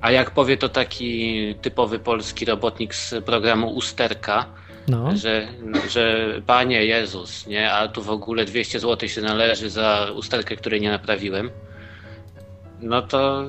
A 0.00 0.10
jak 0.10 0.30
powie 0.30 0.56
to 0.56 0.68
taki 0.68 1.54
typowy 1.62 1.98
polski 1.98 2.44
robotnik 2.44 2.94
z 2.94 3.14
programu 3.24 3.68
Usterka, 3.68 4.46
no. 4.88 5.16
że, 5.16 5.48
że 5.88 6.28
Panie 6.46 6.84
Jezus, 6.84 7.46
nie, 7.46 7.72
a 7.72 7.88
tu 7.88 8.02
w 8.02 8.10
ogóle 8.10 8.44
200 8.44 8.80
zł 8.80 9.08
się 9.08 9.20
należy 9.20 9.70
za 9.70 10.06
usterkę, 10.14 10.56
której 10.56 10.80
nie 10.80 10.90
naprawiłem, 10.90 11.50
no 12.80 13.02
to 13.02 13.44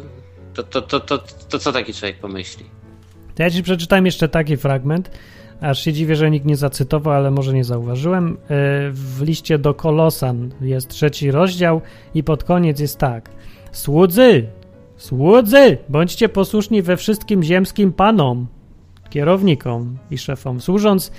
to, 0.53 0.63
to, 0.63 0.81
to, 0.81 0.99
to, 0.99 1.17
to 1.49 1.59
co 1.59 1.71
taki 1.71 1.93
człowiek 1.93 2.19
pomyśli? 2.19 2.65
To 3.35 3.43
ja 3.43 3.49
ci 3.49 3.63
przeczytam 3.63 4.05
jeszcze 4.05 4.29
taki 4.29 4.57
fragment, 4.57 5.11
aż 5.61 5.83
się 5.83 5.93
dziwię, 5.93 6.15
że 6.15 6.31
nikt 6.31 6.45
nie 6.45 6.55
zacytował, 6.55 7.13
ale 7.13 7.31
może 7.31 7.53
nie 7.53 7.63
zauważyłem. 7.63 8.33
E, 8.33 8.37
w 8.91 9.21
liście 9.21 9.59
do 9.59 9.73
Kolosan 9.73 10.51
jest 10.61 10.87
trzeci 10.89 11.31
rozdział 11.31 11.81
i 12.13 12.23
pod 12.23 12.43
koniec 12.43 12.79
jest 12.79 12.97
tak. 12.97 13.29
Słudzy, 13.71 14.47
Słudzy, 14.97 15.77
bądźcie 15.89 16.29
posłuszni 16.29 16.81
we 16.81 16.97
wszystkim 16.97 17.43
ziemskim 17.43 17.93
panom, 17.93 18.47
kierownikom 19.09 19.97
i 20.11 20.17
szefom, 20.17 20.61
służąc, 20.61 21.11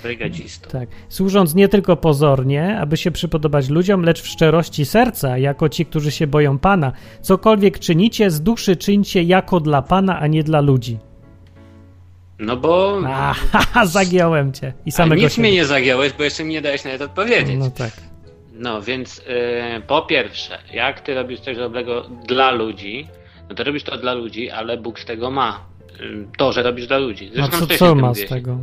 tak, 0.71 0.89
służąc 1.09 1.55
nie 1.55 1.67
tylko 1.67 1.95
pozornie, 1.95 2.79
aby 2.79 2.97
się 2.97 3.11
przypodobać 3.11 3.69
ludziom, 3.69 4.03
lecz 4.03 4.21
w 4.21 4.27
szczerości 4.27 4.85
serca, 4.85 5.37
jako 5.37 5.69
ci, 5.69 5.85
którzy 5.85 6.11
się 6.11 6.27
boją 6.27 6.59
Pana. 6.59 6.91
Cokolwiek 7.21 7.79
czynicie, 7.79 8.31
z 8.31 8.41
duszy 8.41 8.75
czyńcie 8.75 9.23
jako 9.23 9.59
dla 9.59 9.81
Pana, 9.81 10.19
a 10.19 10.27
nie 10.27 10.43
dla 10.43 10.61
ludzi. 10.61 10.97
No 12.39 12.57
bo... 12.57 13.01
Aha, 13.07 13.85
zagiąłem 13.97 14.53
cię. 14.53 14.73
I 14.85 14.91
samego 14.91 15.21
nic 15.21 15.37
mnie 15.37 15.51
nie 15.51 15.65
zagiąłeś, 15.65 16.13
bo 16.13 16.23
jeszcze 16.23 16.43
mi 16.43 16.53
nie 16.53 16.61
dałeś 16.61 16.83
nawet 16.83 17.01
odpowiedzieć. 17.01 17.55
No 17.59 17.71
tak. 17.71 17.91
No 18.53 18.81
więc 18.81 19.17
yy, 19.17 19.81
po 19.87 20.01
pierwsze, 20.01 20.57
jak 20.73 20.99
ty 21.01 21.15
robisz 21.15 21.39
coś 21.39 21.57
dobrego 21.57 22.09
dla 22.27 22.51
ludzi, 22.51 23.07
no 23.49 23.55
to 23.55 23.63
robisz 23.63 23.83
to 23.83 23.97
dla 23.97 24.13
ludzi, 24.13 24.49
ale 24.49 24.77
Bóg 24.77 24.99
z 24.99 25.05
tego 25.05 25.31
ma. 25.31 25.65
To, 26.37 26.51
że 26.51 26.63
robisz 26.63 26.87
dla 26.87 26.97
ludzi. 26.97 27.31
Zresztą 27.33 27.57
no 27.61 27.67
co, 27.67 27.77
co 27.77 27.95
ma 27.95 28.13
z 28.13 28.25
tego? 28.25 28.57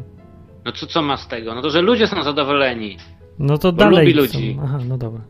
No 0.64 0.72
co, 0.72 0.87
co 0.87 1.03
ma 1.03 1.16
z 1.16 1.28
tego? 1.28 1.55
No 1.55 1.62
to, 1.62 1.70
że 1.70 1.82
ludzie 1.82 2.07
są 2.07 2.22
zadowoleni. 2.22 2.97
No 3.39 3.59
to 3.59 3.72
dalej. 3.72 4.07
Lubi 4.07 4.12
ludzi. 4.12 4.59
Aha, 4.64 4.78
no 4.89 4.99
dobra. 4.99 5.20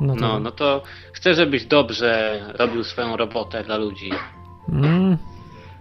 No, 0.00 0.14
no, 0.14 0.40
no, 0.40 0.50
to 0.50 0.82
chcę, 1.12 1.34
żebyś 1.34 1.66
dobrze 1.66 2.40
robił 2.58 2.84
swoją 2.84 3.16
robotę 3.16 3.64
dla 3.64 3.76
ludzi. 3.76 4.10
Mm. 4.68 5.16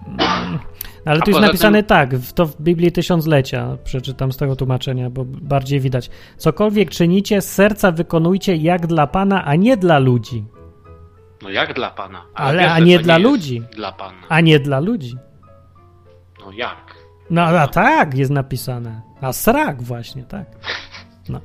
Mm. 0.08 0.60
Ale 1.06 1.22
tu 1.22 1.32
jest 1.32 1.42
napisane 1.42 1.84
tym... 1.84 1.88
tak, 1.88 2.10
to 2.36 2.46
w 2.46 2.62
Biblii 2.62 2.92
Tysiąclecia, 2.92 3.78
przeczytam 3.84 4.32
z 4.32 4.38
tego 4.38 4.56
tłumaczenia, 4.56 5.10
bo 5.10 5.26
bardziej 5.26 5.80
widać. 5.80 6.10
Cokolwiek 6.38 6.90
czynicie, 6.90 7.42
z 7.42 7.52
serca 7.54 7.92
wykonujcie 7.92 8.56
jak 8.56 8.88
dla 8.88 9.08
Pana, 9.08 9.46
a 9.46 9.56
nie 9.56 9.78
dla 9.78 10.00
ludzi. 10.00 10.44
No 11.42 11.50
jak 11.50 11.74
dla 11.74 11.92
Pana? 11.92 12.26
Ale, 12.34 12.50
Ale 12.50 12.72
a 12.72 12.80
nie 12.80 13.00
dla 13.00 13.18
ludzi. 13.18 13.62
Dla 13.76 13.92
Pana. 13.92 14.22
A 14.30 14.42
nie 14.42 14.60
dla 14.60 14.80
ludzi. 14.80 15.16
No 16.46 16.52
jak? 16.52 16.96
No 17.30 17.42
a 17.42 17.68
tak 17.68 18.14
jest 18.18 18.32
napisane. 18.32 19.02
A 19.22 19.34
srak 19.34 19.84
właśnie, 19.84 20.24
tak. 20.24 20.46
No. 21.30 21.42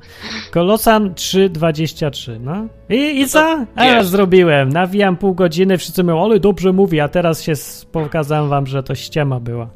Kolosan 0.51 1.13
3,23, 1.13 2.39
no. 2.39 2.67
I, 2.89 2.95
i 2.95 3.21
no 3.21 3.27
co? 3.27 3.65
A 3.75 3.85
ja 3.85 4.03
zrobiłem. 4.03 4.69
Nawijam 4.69 5.17
pół 5.17 5.35
godziny, 5.35 5.77
wszyscy 5.77 6.03
mówią, 6.03 6.23
ale 6.23 6.39
dobrze 6.39 6.73
mówi, 6.73 6.99
a 6.99 7.07
teraz 7.07 7.41
się 7.43 7.53
pokazałem 7.91 8.49
wam, 8.49 8.67
że 8.67 8.83
to 8.83 8.95
ściema 8.95 9.39
była. 9.39 9.69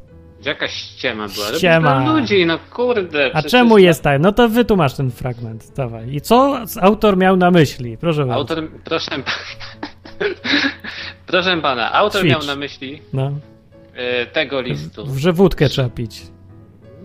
Jaka 0.44 0.68
ściema 0.68 1.28
była? 1.28 1.46
Ściema. 1.46 2.14
ludzi, 2.14 2.46
no 2.46 2.58
kurde. 2.74 3.30
A 3.34 3.42
czemu 3.42 3.78
jest 3.78 4.02
tak? 4.02 4.20
No 4.20 4.32
to 4.32 4.48
wytłumacz 4.48 4.94
ten 4.94 5.10
fragment, 5.10 5.72
dawaj. 5.76 6.14
I 6.14 6.20
co 6.20 6.58
autor 6.80 7.16
miał 7.16 7.36
na 7.36 7.50
myśli? 7.50 7.98
Proszę 7.98 8.20
bardzo. 8.26 8.34
Autor, 8.34 8.68
proszę 8.84 9.10
proszę 11.26 11.56
pana, 11.62 11.92
autor 11.92 12.20
Ćwicz. 12.20 12.32
miał 12.32 12.42
na 12.46 12.56
myśli 12.56 13.02
no. 13.12 13.32
E, 13.96 14.26
tego 14.26 14.60
listu. 14.60 15.06
Że 15.16 15.32
wódkę 15.32 15.68
trzeba 15.68 15.88
pić. 15.88 16.22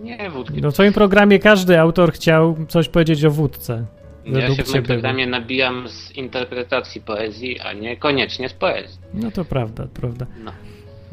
Nie, 0.02 0.30
wódki. 0.30 0.60
No 0.62 0.70
w 0.70 0.74
swoim 0.74 0.92
programie 0.92 1.38
każdy 1.38 1.80
autor 1.80 2.12
chciał 2.12 2.56
coś 2.68 2.88
powiedzieć 2.88 3.24
o 3.24 3.30
wódce. 3.30 3.84
Ja 4.24 4.54
się 4.54 4.64
w 4.64 4.70
moim 4.72 4.82
programie 4.82 5.26
nabijam 5.26 5.88
z 5.88 6.12
interpretacji 6.12 7.00
poezji, 7.00 7.60
a 7.60 7.72
nie 7.72 7.96
koniecznie 7.96 8.48
z 8.48 8.52
poezji. 8.52 8.98
No 9.14 9.30
to 9.30 9.44
prawda, 9.44 9.86
prawda. 9.94 10.26
No. 10.44 10.52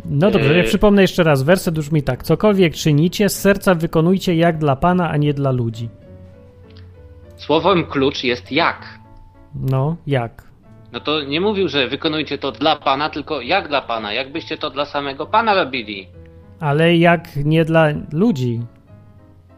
No 0.05 0.31
dobrze, 0.31 0.57
ja 0.57 0.63
przypomnę 0.63 1.01
jeszcze 1.01 1.23
raz. 1.23 1.43
Werset 1.43 1.75
brzmi 1.75 2.03
tak. 2.03 2.23
Cokolwiek 2.23 2.73
czynicie, 2.73 3.29
z 3.29 3.39
serca 3.39 3.75
wykonujcie 3.75 4.35
jak 4.35 4.57
dla 4.57 4.75
Pana, 4.75 5.09
a 5.09 5.17
nie 5.17 5.33
dla 5.33 5.51
ludzi. 5.51 5.89
Słowem 7.37 7.85
klucz 7.85 8.23
jest 8.23 8.51
jak. 8.51 8.99
No, 9.55 9.95
jak. 10.07 10.48
No 10.91 10.99
to 10.99 11.21
nie 11.21 11.41
mówił, 11.41 11.67
że 11.67 11.87
wykonujcie 11.87 12.37
to 12.37 12.51
dla 12.51 12.75
Pana, 12.75 13.09
tylko 13.09 13.41
jak 13.41 13.67
dla 13.67 13.81
Pana. 13.81 14.13
Jakbyście 14.13 14.57
to 14.57 14.69
dla 14.69 14.85
samego 14.85 15.25
Pana 15.25 15.53
robili. 15.53 16.07
Ale 16.59 16.97
jak 16.97 17.35
nie 17.35 17.65
dla 17.65 17.87
ludzi. 18.13 18.61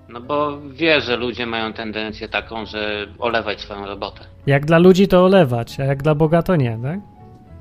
No 0.10 0.22
bo 0.22 0.58
wie, 0.62 1.02
że 1.02 1.18
ludzie 1.18 1.46
mają 1.46 1.74
tendencję 1.74 2.30
taką, 2.30 2.66
że 2.66 3.08
olewać 3.20 3.62
swoją 3.62 3.86
robotę. 3.86 4.20
Jak 4.48 4.66
dla 4.66 4.78
ludzi 4.78 5.08
to 5.08 5.26
olewać, 5.26 5.80
a 5.80 5.84
jak 5.84 6.04
dla 6.04 6.16
Boga 6.16 6.42
to 6.42 6.56
nie, 6.56 6.80
tak? 6.84 7.00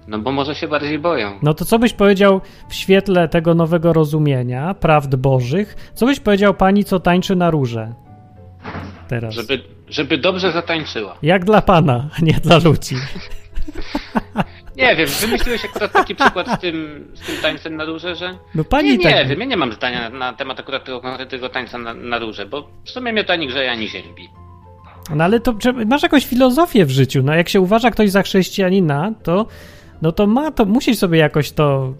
No 0.08 0.18
bo 0.18 0.32
może 0.32 0.54
się 0.54 0.68
bardziej 0.68 0.98
boją. 0.98 1.38
No 1.42 1.54
to 1.54 1.64
co 1.64 1.78
byś 1.78 1.92
powiedział 1.92 2.40
w 2.68 2.74
świetle 2.74 3.28
tego 3.28 3.54
nowego 3.54 3.92
rozumienia, 3.92 4.74
prawd 4.74 5.16
bożych, 5.16 5.90
co 5.94 6.06
byś 6.06 6.20
powiedział 6.20 6.54
pani, 6.54 6.84
co 6.84 7.00
tańczy 7.00 7.36
na 7.36 7.50
róże? 7.50 7.92
Teraz. 9.08 9.34
Żeby, 9.34 9.60
żeby 9.88 10.18
dobrze 10.18 10.52
zatańczyła. 10.52 11.16
Jak 11.22 11.44
dla 11.44 11.62
pana, 11.62 12.08
a 12.18 12.24
nie 12.24 12.32
dla 12.32 12.58
ludzi. 12.58 12.96
Nie 14.76 14.96
wiem, 14.96 15.08
wymyśliłeś 15.20 15.64
akurat 15.64 15.92
taki 15.92 16.14
przykład 16.14 16.48
z 16.48 16.58
tym, 16.58 17.08
z 17.14 17.26
tym 17.26 17.36
tańcem 17.42 17.76
na 17.76 17.84
róże, 17.84 18.16
że... 18.16 18.38
No 18.54 18.64
pani 18.64 18.90
nie, 18.90 18.96
nie 18.96 19.14
tak... 19.14 19.28
wiem, 19.28 19.40
ja 19.40 19.46
nie 19.46 19.56
mam 19.56 19.72
zdania 19.72 20.10
na, 20.10 20.18
na 20.18 20.32
temat 20.32 20.60
akurat 20.60 20.84
tego 20.84 21.00
konkretnego 21.00 21.48
tańca 21.48 21.78
na, 21.78 21.94
na 21.94 22.18
róże, 22.18 22.46
bo 22.46 22.68
w 22.84 22.90
sumie 22.90 23.12
mnie 23.12 23.24
to 23.24 23.32
ani 23.32 23.48
grzeje, 23.48 23.70
ani 23.70 23.88
ziębi. 23.88 24.28
No 25.14 25.24
ale 25.24 25.40
to 25.40 25.54
masz 25.86 26.02
jakąś 26.02 26.26
filozofię 26.26 26.84
w 26.84 26.90
życiu, 26.90 27.22
no 27.22 27.34
jak 27.34 27.48
się 27.48 27.60
uważa 27.60 27.90
ktoś 27.90 28.10
za 28.10 28.22
chrześcijanina, 28.22 29.12
to 29.22 29.46
no 30.02 30.12
to 30.12 30.26
ma 30.26 30.50
to, 30.50 30.64
musisz 30.64 30.98
sobie 30.98 31.18
jakoś 31.18 31.52
to 31.52 31.94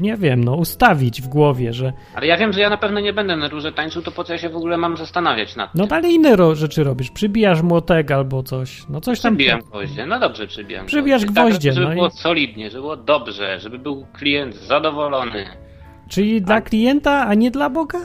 nie 0.00 0.16
wiem, 0.16 0.44
no, 0.44 0.54
ustawić 0.54 1.22
w 1.22 1.28
głowie, 1.28 1.72
że... 1.72 1.92
Ale 2.14 2.26
ja 2.26 2.36
wiem, 2.36 2.52
że 2.52 2.60
ja 2.60 2.70
na 2.70 2.76
pewno 2.76 3.00
nie 3.00 3.12
będę 3.12 3.36
na 3.36 3.48
róże 3.48 3.72
tańczył, 3.72 4.02
to 4.02 4.12
po 4.12 4.24
co 4.24 4.32
ja 4.32 4.38
się 4.38 4.48
w 4.48 4.56
ogóle 4.56 4.76
mam 4.76 4.96
zastanawiać 4.96 5.56
nad 5.56 5.74
no, 5.74 5.82
tym? 5.84 5.90
No, 5.90 5.96
ale 5.96 6.12
inne 6.12 6.36
ro- 6.36 6.54
rzeczy 6.54 6.84
robisz. 6.84 7.10
Przybijasz 7.10 7.62
młotek 7.62 8.10
albo 8.10 8.42
coś, 8.42 8.82
no 8.88 9.00
coś 9.00 9.20
tam... 9.20 9.36
Przybijam 9.36 9.60
gwoździe, 9.60 10.06
no 10.06 10.20
dobrze 10.20 10.46
przybijam 10.46 10.86
Przybijasz 10.86 11.24
gwoździe, 11.24 11.42
gwoździe 11.42 11.70
tak, 11.70 11.74
Żeby 11.74 11.88
no 11.88 11.94
było 11.94 12.08
i... 12.08 12.10
solidnie, 12.10 12.70
żeby 12.70 12.80
było 12.80 12.96
dobrze, 12.96 13.60
żeby 13.60 13.78
był 13.78 14.06
klient 14.12 14.54
zadowolony. 14.54 15.46
Czyli 16.08 16.36
a... 16.36 16.40
dla 16.40 16.60
klienta, 16.60 17.26
a 17.26 17.34
nie 17.34 17.50
dla 17.50 17.70
Boga? 17.70 17.98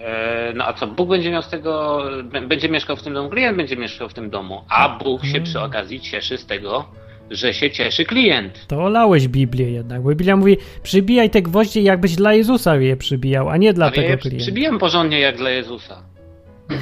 E, 0.00 0.52
no 0.54 0.64
a 0.64 0.72
co, 0.72 0.86
Bóg 0.86 1.08
będzie 1.08 1.30
miał 1.30 1.42
z 1.42 1.48
tego, 1.48 2.02
będzie 2.48 2.68
mieszkał 2.68 2.96
w 2.96 3.02
tym 3.02 3.14
domu, 3.14 3.30
klient 3.30 3.56
będzie 3.56 3.76
mieszkał 3.76 4.08
w 4.08 4.14
tym 4.14 4.30
domu, 4.30 4.64
a 4.68 4.88
Bóg 4.88 5.24
się 5.24 5.40
przy 5.40 5.60
okazji 5.60 6.00
cieszy 6.00 6.38
z 6.38 6.46
tego, 6.46 6.84
że 7.30 7.54
się 7.54 7.70
cieszy 7.70 8.04
klient. 8.04 8.66
To 8.66 8.76
olałeś 8.84 9.28
Biblię 9.28 9.70
jednak, 9.70 10.02
bo 10.02 10.08
Biblia 10.08 10.36
mówi, 10.36 10.56
przybijaj 10.82 11.30
te 11.30 11.42
gwoździe 11.42 11.82
jakbyś 11.82 12.16
dla 12.16 12.34
Jezusa 12.34 12.76
je 12.76 12.96
przybijał, 12.96 13.48
a 13.48 13.56
nie 13.56 13.72
dla 13.72 13.86
Ale 13.86 13.94
tego 13.94 14.08
ja 14.08 14.16
klienta. 14.16 14.42
przybijam 14.44 14.78
porządnie 14.78 15.20
jak 15.20 15.36
dla 15.36 15.50
Jezusa. 15.50 16.02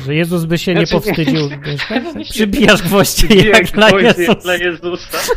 Że 0.06 0.14
Jezus 0.14 0.44
by 0.44 0.58
się 0.58 0.74
nie 0.74 0.86
znaczy, 0.86 1.06
powstydził. 1.06 1.48
Przybijasz 2.30 2.82
gwoździe 2.82 3.48
jak 3.48 3.66
dla 3.66 3.90
Jezusa. 3.90 4.34
dla 4.34 4.56
Jezusa. 4.56 5.18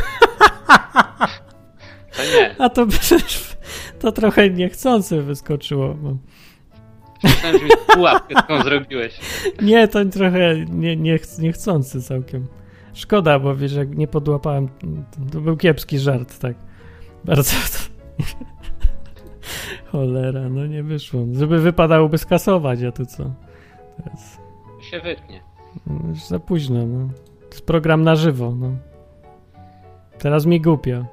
To 2.17 2.23
nie. 2.23 2.55
A 2.59 2.69
to 2.69 2.87
to 3.99 4.11
trochę 4.11 4.49
niechcący 4.49 5.21
wyskoczyło. 5.21 5.97
Myślałem, 7.23 7.59
że 7.59 7.65
mi 7.65 7.71
pułapkę 7.87 8.35
taką 8.35 8.63
zrobiłeś. 8.63 9.13
Nie, 9.61 9.87
to 9.87 10.05
trochę 10.05 10.65
nie, 10.69 10.95
nie, 10.95 11.19
niechcący 11.39 12.01
całkiem. 12.01 12.47
Szkoda, 12.93 13.39
bo 13.39 13.55
wiesz, 13.55 13.73
jak 13.73 13.97
nie 13.97 14.07
podłapałem, 14.07 14.69
to 15.31 15.41
był 15.41 15.57
kiepski 15.57 15.99
żart, 15.99 16.39
tak. 16.39 16.55
Bardzo. 17.25 17.51
Cholera, 19.91 20.49
no 20.49 20.65
nie 20.65 20.83
wyszło. 20.83 21.25
Żeby 21.33 21.59
wypadałoby 21.59 22.17
skasować, 22.17 22.83
a 22.83 22.91
tu 22.91 23.05
co? 23.05 23.23
Teraz... 23.97 24.37
się 24.91 24.99
wytnie. 24.99 25.41
No, 25.87 26.09
już 26.09 26.23
za 26.23 26.39
późno, 26.39 26.87
no. 26.87 27.07
To 27.39 27.45
jest 27.51 27.65
program 27.65 28.03
na 28.03 28.15
żywo, 28.15 28.55
no. 28.59 28.71
Teraz 30.19 30.45
mi 30.45 30.61
głupio. 30.61 31.05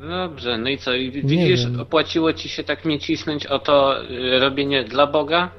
Dobrze, 0.00 0.58
no 0.58 0.68
i 0.68 0.78
co? 0.78 0.90
Widzisz, 1.24 1.66
opłaciło 1.80 2.32
ci 2.32 2.48
się 2.48 2.64
tak 2.64 2.84
mnie 2.84 2.98
cisnąć 2.98 3.46
o 3.46 3.58
to 3.58 4.04
y, 4.04 4.38
robienie 4.38 4.84
dla 4.84 5.06
Boga? 5.06 5.50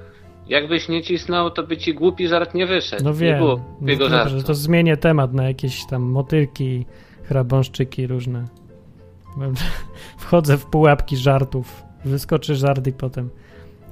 Jakbyś 0.50 0.89
nie 0.89 1.04
cisnął, 1.04 1.52
to 1.52 1.64
by 1.64 1.78
ci 1.78 1.93
głupi 1.93 2.28
żart 2.28 2.54
nie 2.54 2.68
wyszedł. 2.68 3.04
No 3.04 3.14
wiem. 3.14 3.34
Nie 3.34 3.38
było 3.38 3.60
no 3.82 3.91
jego 3.91 4.10
no 4.10 4.43
to 4.45 4.54
zmienię 4.54 4.98
temat 4.98 5.34
na 5.34 5.43
jakieś 5.43 5.86
tam 5.86 6.02
motylki, 6.02 6.86
hrabąszczyki 7.24 8.08
różne. 8.08 8.45
Wchodzę 10.18 10.58
w 10.58 10.66
pułapki 10.66 11.18
żartów. 11.18 11.84
Wyskoczy 12.06 12.56
żart 12.56 12.88
i 12.88 12.93
potem 12.93 13.30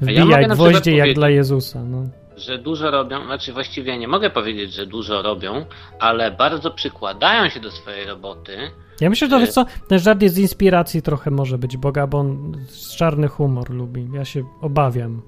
wbija 0.01 0.41
ja 0.41 0.47
gwoździe 0.47 0.95
jak 0.95 1.14
dla 1.14 1.30
Jezusa. 1.30 1.84
No. 1.84 2.10
Że 2.38 2.58
dużo 2.58 2.91
robią, 2.91 3.26
znaczy 3.26 3.53
właściwie 3.53 3.97
nie 3.97 4.08
mogę 4.08 4.30
powiedzieć, 4.30 4.74
że 4.74 4.86
dużo 4.86 5.22
robią, 5.22 5.66
ale 5.99 6.32
bardzo 6.32 6.72
przykładają 6.72 7.49
się 7.49 7.60
do 7.60 7.72
swojej 7.72 8.06
roboty. 8.06 8.58
Ja 9.01 9.10
myślę, 9.10 9.30
że 9.30 9.47
to, 9.47 9.53
co, 9.53 9.66
ten 9.88 9.99
żart 9.99 10.22
jest 10.22 10.36
z 10.36 10.38
inspiracji 10.38 11.01
trochę 11.01 11.32
może 11.32 11.58
być 11.58 11.78
Boga, 11.78 12.08
bo 12.08 12.18
on 12.18 12.58
czarny 12.97 13.28
humor 13.28 13.70
lubi. 13.70 14.08
Ja 14.14 14.26
się 14.26 14.43
obawiam. 14.62 15.22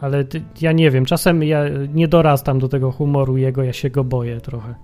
Ale 0.00 0.24
ja 0.60 0.72
nie 0.72 0.90
wiem, 0.90 1.04
czasem 1.04 1.42
ja 1.42 1.64
nie 1.94 2.08
dorastam 2.08 2.58
do 2.58 2.68
tego 2.68 2.92
humoru 2.92 3.36
jego, 3.36 3.62
ja 3.62 3.72
się 3.72 3.90
go 3.90 4.04
boję 4.04 4.40
trochę. 4.40 4.74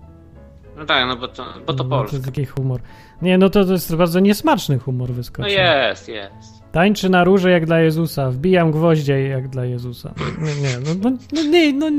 No 0.76 0.86
tak, 0.86 1.08
no 1.08 1.16
bo 1.16 1.28
to, 1.28 1.44
bo 1.66 1.74
to 1.74 1.84
no, 1.84 2.04
To 2.04 2.12
jest 2.12 2.24
taki 2.24 2.44
humor. 2.44 2.80
Nie, 3.22 3.38
no 3.38 3.50
to, 3.50 3.64
to 3.64 3.72
jest 3.72 3.96
bardzo 3.96 4.20
niesmaczny 4.20 4.78
humor 4.78 5.10
wyskoczył. 5.10 5.56
No 5.56 5.62
jest, 5.62 6.08
jest. 6.08 6.72
Tańczy 6.72 7.08
na 7.08 7.24
róże 7.24 7.50
jak 7.50 7.66
dla 7.66 7.80
Jezusa, 7.80 8.30
wbijam 8.30 8.70
gwoździe 8.70 9.28
jak 9.28 9.48
dla 9.48 9.64
Jezusa. 9.64 10.14
Nie, 10.38 10.54
nie, 10.54 10.78
no, 10.84 11.10
no, 11.10 11.16
no 11.32 11.42
nie, 11.42 11.72
no 11.72 11.90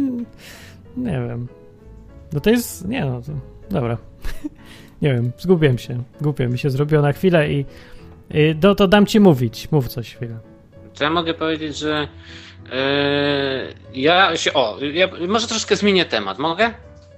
nie 0.97 1.11
wiem. 1.27 1.47
No 2.33 2.39
to 2.39 2.49
jest, 2.49 2.87
nie 2.87 3.05
no, 3.05 3.21
to, 3.21 3.31
dobra. 3.69 3.97
nie 5.01 5.13
wiem, 5.13 5.31
zgubiłem 5.37 5.77
się. 5.77 6.03
Głupio 6.21 6.49
mi 6.49 6.57
się 6.57 6.69
zrobiło 6.69 7.01
na 7.01 7.13
chwilę 7.13 7.51
i, 7.51 7.65
i 8.33 8.55
do, 8.55 8.75
to 8.75 8.87
dam 8.87 9.05
ci 9.05 9.19
mówić. 9.19 9.71
Mów 9.71 9.87
coś 9.87 10.15
chwilę. 10.15 10.37
To 10.97 11.03
ja 11.03 11.09
mogę 11.09 11.33
powiedzieć, 11.33 11.77
że 11.77 12.07
ja 13.93 14.37
się. 14.37 14.53
O, 14.53 14.77
ja 14.93 15.07
może 15.27 15.47
troszkę 15.47 15.75
zmienię 15.75 16.05
temat, 16.05 16.39
mogę? 16.39 16.73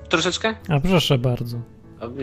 Troszeczkę? 0.10 0.56
A 0.70 0.80
proszę 0.80 1.18
bardzo. 1.18 1.58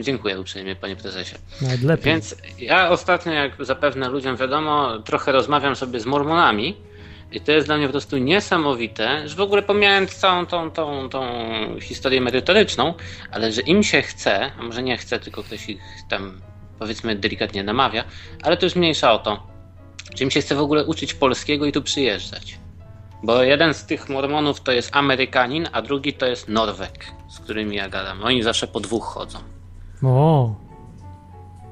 Dziękuję 0.00 0.40
uprzejmie, 0.40 0.76
panie 0.76 0.96
prezesie. 0.96 1.34
Nawet 1.62 1.82
lepiej. 1.82 2.04
Więc 2.04 2.36
ja 2.58 2.90
ostatnio, 2.90 3.32
jak 3.32 3.64
zapewne 3.64 4.08
ludziom 4.08 4.36
wiadomo, 4.36 4.98
trochę 4.98 5.32
rozmawiam 5.32 5.76
sobie 5.76 6.00
z 6.00 6.06
mormonami. 6.06 6.76
I 7.32 7.40
to 7.40 7.52
jest 7.52 7.66
dla 7.66 7.76
mnie 7.76 7.86
po 7.86 7.92
prostu 7.92 8.16
niesamowite, 8.16 9.28
że 9.28 9.36
w 9.36 9.40
ogóle 9.40 9.62
pomijając 9.62 10.14
całą 10.14 10.46
tą, 10.46 10.70
tą, 10.70 11.08
tą 11.08 11.26
historię 11.80 12.20
merytoryczną, 12.20 12.94
ale 13.30 13.52
że 13.52 13.60
im 13.60 13.82
się 13.82 14.02
chce, 14.02 14.52
a 14.58 14.62
może 14.62 14.82
nie 14.82 14.96
chce, 14.96 15.18
tylko 15.20 15.42
ktoś 15.42 15.68
ich 15.68 15.80
tam 16.08 16.40
powiedzmy 16.78 17.16
delikatnie 17.16 17.64
namawia, 17.64 18.04
ale 18.42 18.56
to 18.56 18.66
już 18.66 18.76
mniejsza 18.76 19.12
o 19.12 19.18
to, 19.18 19.46
że 20.16 20.24
im 20.24 20.30
się 20.30 20.40
chce 20.40 20.54
w 20.54 20.60
ogóle 20.60 20.84
uczyć 20.84 21.14
polskiego 21.14 21.66
i 21.66 21.72
tu 21.72 21.82
przyjeżdżać. 21.82 22.58
Bo 23.26 23.42
jeden 23.42 23.74
z 23.74 23.86
tych 23.86 24.08
mormonów 24.08 24.60
to 24.60 24.72
jest 24.72 24.96
Amerykanin, 24.96 25.68
a 25.72 25.82
drugi 25.82 26.12
to 26.12 26.26
jest 26.26 26.48
Norwek, 26.48 27.06
z 27.28 27.38
którymi 27.38 27.76
ja 27.76 27.88
gadam. 27.88 28.24
Oni 28.24 28.42
zawsze 28.42 28.66
po 28.66 28.80
dwóch 28.80 29.04
chodzą. 29.04 29.38
O. 30.02 30.54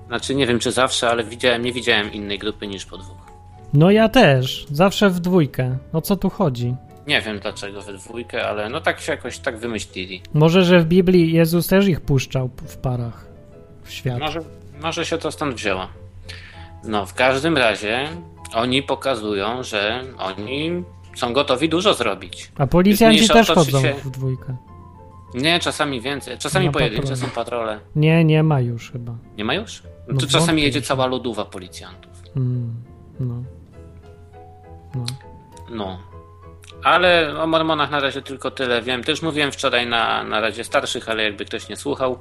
Znaczy 0.06 0.34
nie 0.34 0.46
wiem 0.46 0.58
czy 0.58 0.72
zawsze, 0.72 1.10
ale 1.10 1.24
widziałem, 1.24 1.62
nie 1.62 1.72
widziałem 1.72 2.12
innej 2.12 2.38
grupy 2.38 2.66
niż 2.66 2.86
po 2.86 2.98
dwóch. 2.98 3.16
No 3.74 3.90
ja 3.90 4.08
też, 4.08 4.66
zawsze 4.70 5.10
w 5.10 5.20
dwójkę. 5.20 5.78
O 5.92 6.00
co 6.00 6.16
tu 6.16 6.30
chodzi? 6.30 6.74
Nie 7.06 7.20
wiem 7.20 7.38
dlaczego 7.38 7.82
we 7.82 7.92
dwójkę, 7.92 8.48
ale 8.48 8.68
no 8.68 8.80
tak 8.80 9.00
się 9.00 9.12
jakoś 9.12 9.38
tak 9.38 9.58
wymyślili. 9.58 10.22
Może, 10.32 10.64
że 10.64 10.80
w 10.80 10.86
Biblii 10.86 11.32
Jezus 11.32 11.66
też 11.66 11.86
ich 11.86 12.00
puszczał 12.00 12.50
w 12.66 12.76
parach 12.76 13.26
w 13.82 13.92
świat. 13.92 14.18
Może, 14.18 14.40
może 14.82 15.06
się 15.06 15.18
to 15.18 15.32
stąd 15.32 15.54
wzięło. 15.54 15.88
No, 16.84 17.06
w 17.06 17.14
każdym 17.14 17.56
razie 17.56 18.08
oni 18.54 18.82
pokazują, 18.82 19.62
że 19.62 20.04
oni 20.18 20.84
są 21.14 21.32
gotowi 21.32 21.68
dużo 21.68 21.94
zrobić. 21.94 22.52
A 22.58 22.66
policjanci 22.66 23.28
też 23.28 23.50
chodzą 23.50 23.82
się... 23.82 23.94
w 24.04 24.10
dwójkę. 24.10 24.56
Nie, 25.34 25.60
czasami 25.60 26.00
więcej. 26.00 26.38
Czasami 26.38 26.70
pojedyncze 26.70 27.16
są 27.16 27.26
patrole. 27.30 27.80
Nie, 27.96 28.24
nie 28.24 28.42
ma 28.42 28.60
już 28.60 28.90
chyba. 28.92 29.14
Nie 29.38 29.44
ma 29.44 29.54
już? 29.54 29.82
No, 30.08 30.20
to 30.20 30.26
czasami 30.26 30.62
jedzie 30.62 30.82
cała 30.82 31.06
lodówa 31.06 31.44
policjantów. 31.44 32.12
Mm, 32.36 32.74
no. 33.20 33.42
No. 34.94 35.04
No. 35.70 35.98
Ale 36.82 37.34
o 37.42 37.46
mormonach 37.46 37.90
na 37.90 38.00
razie 38.00 38.22
tylko 38.22 38.50
tyle 38.50 38.82
wiem. 38.82 39.04
Też 39.04 39.22
mówiłem 39.22 39.52
wczoraj 39.52 39.86
na, 39.86 40.24
na 40.24 40.40
Radzie 40.40 40.64
Starszych, 40.64 41.08
ale 41.08 41.22
jakby 41.22 41.44
ktoś 41.44 41.68
nie 41.68 41.76
słuchał, 41.76 42.18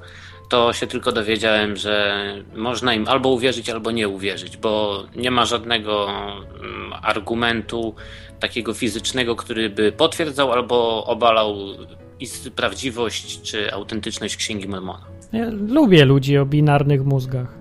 to 0.53 0.73
się 0.73 0.87
tylko 0.87 1.11
dowiedziałem, 1.11 1.75
że 1.75 2.23
można 2.55 2.93
im 2.93 3.07
albo 3.07 3.29
uwierzyć, 3.29 3.69
albo 3.69 3.91
nie 3.91 4.09
uwierzyć, 4.09 4.57
bo 4.57 5.03
nie 5.15 5.31
ma 5.31 5.45
żadnego 5.45 6.07
mm, 6.09 6.93
argumentu 7.01 7.95
takiego 8.39 8.73
fizycznego, 8.73 9.35
który 9.35 9.69
by 9.69 9.91
potwierdzał 9.91 10.51
albo 10.51 11.05
obalał 11.05 11.55
prawdziwość 12.55 13.41
czy 13.41 13.73
autentyczność 13.73 14.35
Księgi 14.35 14.67
Mormona. 14.67 15.05
Ja 15.31 15.49
lubię 15.49 16.05
ludzi 16.05 16.37
o 16.37 16.45
binarnych 16.45 17.05
mózgach. 17.05 17.57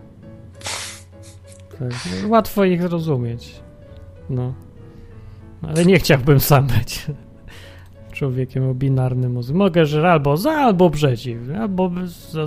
Tak, 1.78 1.90
łatwo 2.28 2.64
ich 2.64 2.82
zrozumieć. 2.82 3.54
No. 4.30 4.54
Ale 5.62 5.84
nie 5.84 5.98
chciałbym 5.98 6.40
sam 6.40 6.66
być 6.66 7.06
człowiekiem 8.12 8.68
o 8.68 8.74
binarnym 8.74 9.32
mózgu. 9.32 9.58
Mogę, 9.58 9.86
że 9.86 10.10
albo 10.10 10.36
za, 10.36 10.52
albo 10.52 10.90
przeciw. 10.90 11.38
Albo 11.60 11.90
za, 12.06 12.46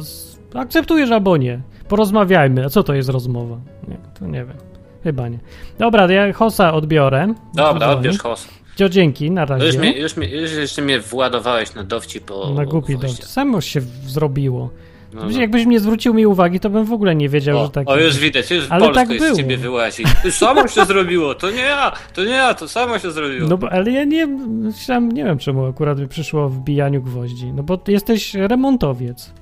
akceptujesz, 0.60 1.12
albo 1.12 1.38
nie. 1.38 1.62
Porozmawiajmy. 1.88 2.66
A 2.66 2.70
co 2.70 2.84
to 2.84 2.94
jest 2.94 3.10
rozmowa? 3.10 3.58
Nie, 3.88 3.98
to 4.20 4.26
nie 4.26 4.46
wiem. 4.46 4.58
Chyba 5.04 5.28
nie. 5.28 5.40
Dobra, 5.80 6.12
ja 6.12 6.34
Hosa 6.34 6.74
odbiorę. 6.74 7.34
Dobra, 7.54 7.88
odbierz 7.90 8.18
Hosa. 8.20 8.50
Cio, 8.76 8.90
dzięki, 8.90 9.32
na 9.32 9.46
razie. 9.46 9.66
Już, 9.66 9.78
mnie, 9.78 10.00
już, 10.00 10.18
mnie, 10.18 10.28
już 10.28 10.54
jeszcze 10.54 10.82
mnie 10.82 11.00
władowałeś 11.00 11.76
na 11.76 11.84
dowcip 11.84 12.26
po 12.26 12.50
Na 12.50 12.66
głupi 12.66 12.98
dowcip. 12.98 13.26
Samo 13.26 13.62
się 13.62 13.82
zrobiło. 14.06 14.70
No, 15.14 15.22
no. 15.24 15.40
Jakbyś 15.40 15.66
mnie 15.66 15.80
zwrócił 15.80 16.14
mi 16.14 16.26
uwagi, 16.26 16.60
to 16.60 16.70
bym 16.70 16.86
w 16.86 16.94
ogóle 16.94 17.16
nie 17.16 17.30
wiedział, 17.30 17.60
o, 17.60 17.66
że 17.66 17.72
tak 17.72 17.90
O, 17.90 17.98
już 17.98 18.18
widać, 18.18 18.52
już 18.52 18.68
ale 18.70 18.86
Polsko 18.86 19.06
tak 19.06 19.22
z 19.22 19.38
ciebie 19.38 19.58
wyłazi. 19.58 20.04
To 20.24 20.32
samo 20.32 20.68
się 20.68 20.86
zrobiło, 20.86 21.36
to 21.36 21.52
nie 21.52 21.62
ja, 21.62 21.92
to 22.14 22.24
nie 22.24 22.32
ja, 22.32 22.54
to 22.54 22.68
samo 22.68 23.00
się 23.00 23.12
zrobiło. 23.12 23.50
No, 23.50 23.58
bo, 23.58 23.72
ale 23.72 23.92
ja 23.92 24.04
nie, 24.04 24.28
myślałem, 24.28 25.12
nie 25.12 25.24
wiem 25.24 25.38
czemu 25.38 25.66
akurat 25.66 26.00
mi 26.00 26.08
przyszło 26.08 26.50
w 26.50 26.60
bijaniu 26.60 27.02
gwoździ. 27.02 27.54
No 27.54 27.64
bo 27.64 27.80
jesteś 27.88 28.34
remontowiec. 28.34 29.34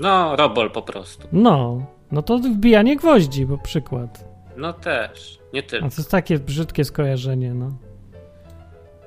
No, 0.00 0.36
robol 0.36 0.70
po 0.70 0.82
prostu. 0.82 1.28
No, 1.32 1.86
no 2.12 2.22
to 2.22 2.38
wbijanie 2.38 2.96
gwoździ, 2.96 3.46
bo 3.46 3.58
przykład. 3.58 4.24
No 4.56 4.72
też, 4.72 5.38
nie 5.52 5.62
tylko. 5.62 5.86
A 5.86 5.90
to 5.90 5.94
jest 5.98 6.10
takie 6.10 6.38
brzydkie 6.38 6.84
skojarzenie, 6.84 7.54
no. 7.54 7.72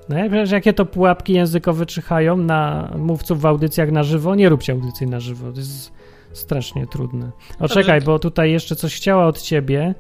No 0.10 0.18
jak, 0.18 0.52
jakie 0.52 0.74
to 0.74 0.86
pułapki 0.86 1.34
językowe 1.34 1.86
czyhają 1.86 2.38
na 2.38 2.92
mówców 2.98 3.42
w 3.42 3.46
audycjach 3.46 3.92
na 3.92 4.04
żywo, 4.04 4.36
nie 4.36 4.50
róbcie 4.50 4.74
audycji 4.74 5.08
na 5.08 5.20
żywo. 5.20 5.52
To 5.52 5.58
jest 5.58 5.94
strasznie 6.34 6.88
trudne. 6.88 7.32
O, 7.60 7.68
czekaj, 7.68 8.02
bo 8.02 8.20
tutaj 8.20 8.52
jeszcze 8.52 8.76
coś 8.76 8.96
chciała 8.96 9.26
od 9.28 9.42
ciebie. 9.42 9.96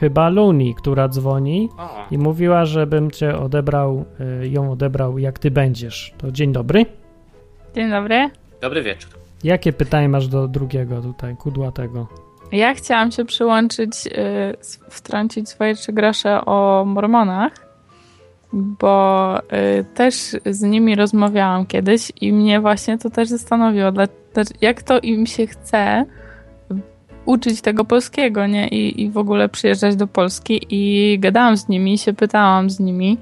Chyba 0.00 0.28
Luni, 0.28 0.74
która 0.74 1.08
dzwoni 1.08 1.68
i 2.10 2.18
mówiła, 2.18 2.64
żebym 2.64 3.10
cię 3.10 3.38
odebrał, 3.38 4.04
y, 4.42 4.48
ją 4.48 4.72
odebrał, 4.72 5.18
jak 5.18 5.38
ty 5.38 5.50
będziesz. 5.50 6.14
To 6.18 6.32
dzień 6.32 6.52
dobry. 6.52 6.86
Dzień 7.74 7.90
dobry. 7.90 8.30
Dobry 8.60 8.82
wieczór. 8.82 9.25
Jakie 9.44 9.72
pytanie 9.72 10.08
masz 10.08 10.28
do 10.28 10.48
drugiego 10.48 11.02
tutaj, 11.02 11.36
kudłatego? 11.36 12.06
Ja 12.52 12.74
chciałam 12.74 13.12
się 13.12 13.24
przyłączyć, 13.24 14.06
yy, 14.06 14.12
wtrącić 14.90 15.48
swoje 15.48 15.74
trzy 15.74 15.92
grosze 15.92 16.44
o 16.44 16.84
mormonach 16.86 17.66
bo 18.52 19.38
y, 19.38 19.84
też 19.94 20.14
z 20.46 20.62
nimi 20.62 20.94
rozmawiałam 20.94 21.66
kiedyś 21.66 22.12
i 22.20 22.32
mnie 22.32 22.60
właśnie 22.60 22.98
to 22.98 23.10
też 23.10 23.28
zastanowiło, 23.28 23.92
jak 24.60 24.82
to 24.82 24.98
im 24.98 25.26
się 25.26 25.46
chce 25.46 26.04
uczyć 27.24 27.60
tego 27.60 27.84
polskiego, 27.84 28.46
nie? 28.46 28.68
I, 28.68 29.02
I 29.02 29.10
w 29.10 29.18
ogóle 29.18 29.48
przyjeżdżać 29.48 29.96
do 29.96 30.06
Polski 30.06 30.66
i 30.70 31.18
gadałam 31.18 31.56
z 31.56 31.68
nimi, 31.68 31.98
się 31.98 32.12
pytałam 32.12 32.70
z 32.70 32.80
nimi, 32.80 33.18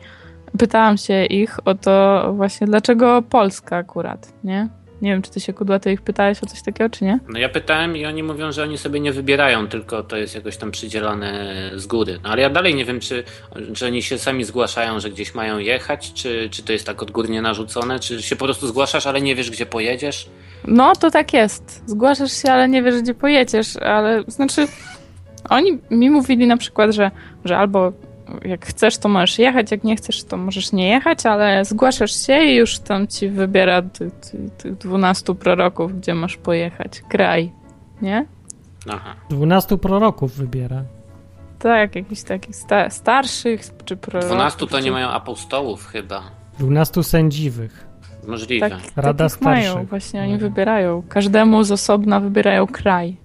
pytałam 0.59 0.97
się 0.97 1.25
ich 1.25 1.67
o 1.67 1.75
to 1.75 2.25
właśnie, 2.37 2.67
dlaczego 2.67 3.23
Polska 3.23 3.77
akurat, 3.77 4.33
nie? 4.45 4.69
Nie 5.05 5.11
wiem, 5.11 5.23
czy 5.23 5.31
ty 5.31 5.41
się 5.41 5.53
kudłaty 5.53 5.93
ich 5.93 6.03
pytałeś 6.03 6.43
o 6.43 6.47
coś 6.47 6.63
takiego, 6.63 6.91
czy 6.91 7.05
nie? 7.05 7.19
No 7.29 7.39
ja 7.39 7.49
pytałem 7.49 7.97
i 7.97 8.07
oni 8.07 8.23
mówią, 8.23 8.53
że 8.53 8.63
oni 8.63 8.79
sobie 8.79 9.01
nie 9.01 9.13
wybierają, 9.13 9.69
tylko 9.69 10.03
to 10.03 10.17
jest 10.17 10.35
jakoś 10.35 10.57
tam 10.57 10.71
przydzielone 10.71 11.55
z 11.75 11.87
góry. 11.87 12.19
No 12.23 12.31
ale 12.31 12.43
ja 12.43 12.51
dalej 12.51 12.75
nie 12.75 12.85
wiem, 12.85 13.01
czy, 13.01 13.25
czy 13.75 13.87
oni 13.87 14.03
się 14.03 14.19
sami 14.19 14.45
zgłaszają, 14.45 15.01
że 15.01 15.11
gdzieś 15.11 15.35
mają 15.35 15.59
jechać, 15.59 16.13
czy, 16.13 16.49
czy 16.51 16.63
to 16.63 16.73
jest 16.73 16.87
tak 16.87 17.03
odgórnie 17.03 17.43
narzucone, 17.43 18.01
czy 18.01 18.23
się 18.23 18.37
po 18.37 18.45
prostu 18.45 18.67
zgłaszasz, 18.67 19.07
ale 19.07 19.21
nie 19.21 19.35
wiesz, 19.35 19.51
gdzie 19.51 19.67
pojedziesz? 19.67 20.29
No 20.65 20.93
to 20.97 21.11
tak 21.11 21.33
jest. 21.33 21.83
Zgłaszasz 21.87 22.33
się, 22.43 22.53
ale 22.53 22.69
nie 22.69 22.83
wiesz, 22.83 23.03
gdzie 23.03 23.15
pojedziesz, 23.15 23.77
ale 23.77 24.25
znaczy 24.27 24.67
oni 25.49 25.79
mi 25.91 26.11
mówili 26.11 26.47
na 26.47 26.57
przykład, 26.57 26.91
że, 26.91 27.11
że 27.45 27.59
albo 27.59 27.93
jak 28.45 28.67
chcesz, 28.67 28.99
to 28.99 29.09
możesz 29.09 29.39
jechać, 29.39 29.71
jak 29.71 29.85
nie 29.85 29.97
chcesz, 29.97 30.25
to 30.25 30.37
możesz 30.37 30.73
nie 30.73 30.89
jechać, 30.89 31.27
ale 31.27 31.65
zgłaszasz 31.65 32.27
się 32.27 32.45
i 32.45 32.57
już 32.57 32.79
tam 32.79 33.07
ci 33.07 33.29
wybiera 33.29 33.83
tych 33.83 34.77
12 34.79 35.35
proroków, 35.35 36.01
gdzie 36.01 36.15
masz 36.15 36.37
pojechać. 36.37 37.03
Kraj, 37.09 37.53
nie? 38.03 38.27
Aha. 38.91 39.15
12 39.31 39.79
proroków 39.79 40.33
wybiera. 40.33 40.83
Tak, 41.59 41.97
jakichś 41.97 42.23
takich 42.23 42.57
sta 42.57 42.91
starszych 42.91 43.61
czy 43.85 43.97
proroków. 43.97 44.31
12 44.31 44.67
to 44.67 44.81
nie 44.81 44.91
mają 44.91 45.09
apostołów 45.09 45.87
chyba. 45.87 46.23
12 46.59 47.03
sędziwych. 47.03 47.87
Możliwe. 48.27 48.71
Tak, 48.71 48.81
Rada 48.97 49.29
starszych. 49.29 49.75
mają, 49.75 49.87
właśnie 49.87 50.23
oni 50.23 50.39
wybierają. 50.39 51.03
Każdemu 51.09 51.65
z 51.65 51.73
osobna 51.73 52.21
wybierają 52.21 52.67
kraj. 52.67 53.17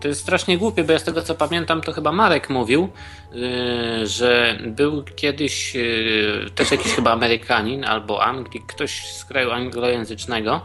To 0.00 0.08
jest 0.08 0.20
strasznie 0.20 0.58
głupie, 0.58 0.84
bo 0.84 0.92
ja 0.92 0.98
z 0.98 1.04
tego 1.04 1.22
co 1.22 1.34
pamiętam, 1.34 1.80
to 1.80 1.92
chyba 1.92 2.12
Marek 2.12 2.50
mówił, 2.50 2.88
yy, 3.32 4.06
że 4.06 4.58
był 4.66 5.04
kiedyś 5.16 5.74
yy, 5.74 6.50
też 6.54 6.70
jakiś 6.70 6.92
chyba 6.92 7.12
Amerykanin 7.12 7.84
albo 7.84 8.24
Anglik, 8.24 8.66
ktoś 8.66 9.06
z 9.06 9.24
kraju 9.24 9.50
anglojęzycznego 9.50 10.60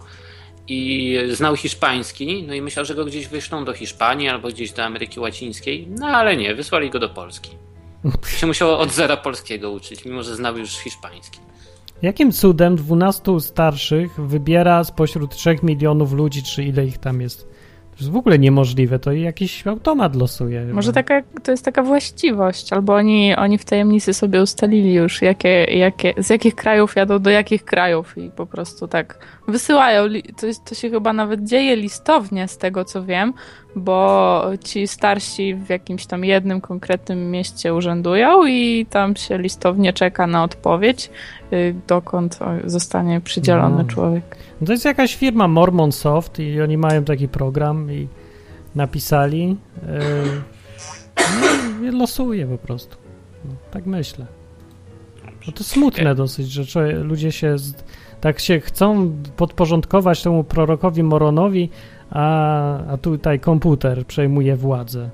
i 0.68 1.18
znał 1.32 1.56
hiszpański, 1.56 2.44
no 2.48 2.54
i 2.54 2.62
myślał, 2.62 2.86
że 2.86 2.96
go 2.96 3.06
gdzieś 3.06 3.28
wyślą 3.28 3.66
do 3.66 3.74
Hiszpanii 3.74 4.30
albo 4.30 4.48
gdzieś 4.48 4.72
do 4.72 4.84
Ameryki 4.84 5.20
Łacińskiej, 5.20 5.88
no 6.00 6.08
ale 6.08 6.38
nie, 6.38 6.56
wysłali 6.56 6.90
go 6.90 7.00
do 7.00 7.10
Polski. 7.10 7.52
Się 8.38 8.48
musiało 8.48 8.80
od 8.80 8.92
zera 8.92 9.18
polskiego 9.18 9.72
uczyć, 9.72 10.06
mimo 10.06 10.24
że 10.24 10.36
znał 10.36 10.58
już 10.58 10.70
hiszpański. 10.70 11.40
Jakim 12.02 12.32
cudem 12.32 12.76
12 12.76 13.40
starszych 13.40 14.22
wybiera 14.22 14.84
spośród 14.84 15.36
3 15.36 15.56
milionów 15.64 16.14
ludzi, 16.14 16.44
czy 16.44 16.64
ile 16.64 16.86
ich 16.86 16.98
tam 16.98 17.22
jest? 17.22 17.57
Jest 18.00 18.12
w 18.12 18.16
ogóle 18.16 18.40
niemożliwe, 18.40 19.00
to 19.00 19.12
jakiś 19.12 19.68
automat 19.68 20.16
losuje. 20.16 20.66
Może 20.66 20.94
taka, 20.94 21.22
to 21.44 21.52
jest 21.52 21.66
taka 21.66 21.84
właściwość, 21.84 22.74
albo 22.74 22.96
oni, 22.96 23.36
oni 23.36 23.58
w 23.58 23.66
tajemnicy 23.66 24.14
sobie 24.14 24.42
ustalili 24.42 24.94
już, 24.94 25.22
jakie, 25.22 25.64
jakie, 25.64 26.14
z 26.18 26.30
jakich 26.30 26.56
krajów 26.56 26.96
jadą 26.96 27.20
do 27.20 27.30
jakich 27.30 27.66
krajów 27.66 28.18
i 28.18 28.32
po 28.32 28.46
prostu 28.46 28.88
tak 28.88 29.37
wysyłają. 29.48 30.04
To, 30.38 30.48
to 30.66 30.76
się 30.76 30.90
chyba 30.90 31.14
nawet 31.14 31.44
dzieje 31.44 31.76
listownie, 31.76 32.48
z 32.48 32.58
tego 32.58 32.86
co 32.86 33.04
wiem, 33.04 33.34
bo 33.76 34.42
ci 34.64 34.88
starsi 34.88 35.56
w 35.56 35.70
jakimś 35.70 36.06
tam 36.06 36.26
jednym 36.26 36.62
konkretnym 36.62 37.32
mieście 37.32 37.74
urzędują 37.74 38.46
i 38.46 38.86
tam 38.90 39.16
się 39.16 39.38
listownie 39.38 39.94
czeka 39.94 40.28
na 40.28 40.44
odpowiedź, 40.44 41.10
y, 41.54 41.76
dokąd 41.88 42.40
zostanie 42.66 43.22
przydzielony 43.22 43.84
no. 43.84 43.90
człowiek. 43.90 44.38
To 44.66 44.72
jest 44.72 44.86
jakaś 44.86 45.16
firma 45.16 45.48
Mormon 45.48 45.92
Soft 45.92 46.40
i 46.40 46.62
oni 46.62 46.78
mają 46.78 47.04
taki 47.04 47.28
program 47.28 47.92
i 47.92 48.08
napisali. 48.76 49.42
Yy, 49.42 49.58
no, 51.82 51.98
losuje 51.98 52.48
po 52.48 52.58
prostu. 52.58 52.98
No, 53.46 53.52
tak 53.72 53.86
myślę. 53.86 54.26
No 55.48 55.54
to 55.54 55.64
smutne 55.64 56.16
dosyć, 56.16 56.52
że 56.52 56.92
ludzie 56.92 57.32
się 57.32 57.58
z, 57.58 57.74
tak 58.22 58.40
się 58.40 58.60
chcą 58.60 59.12
podporządkować 59.38 60.24
temu 60.24 60.44
prorokowi 60.44 61.04
Moronowi, 61.04 61.70
a, 62.10 62.78
a 62.88 62.98
tutaj 62.98 63.40
komputer 63.40 64.06
przejmuje 64.06 64.56
władzę. 64.56 65.10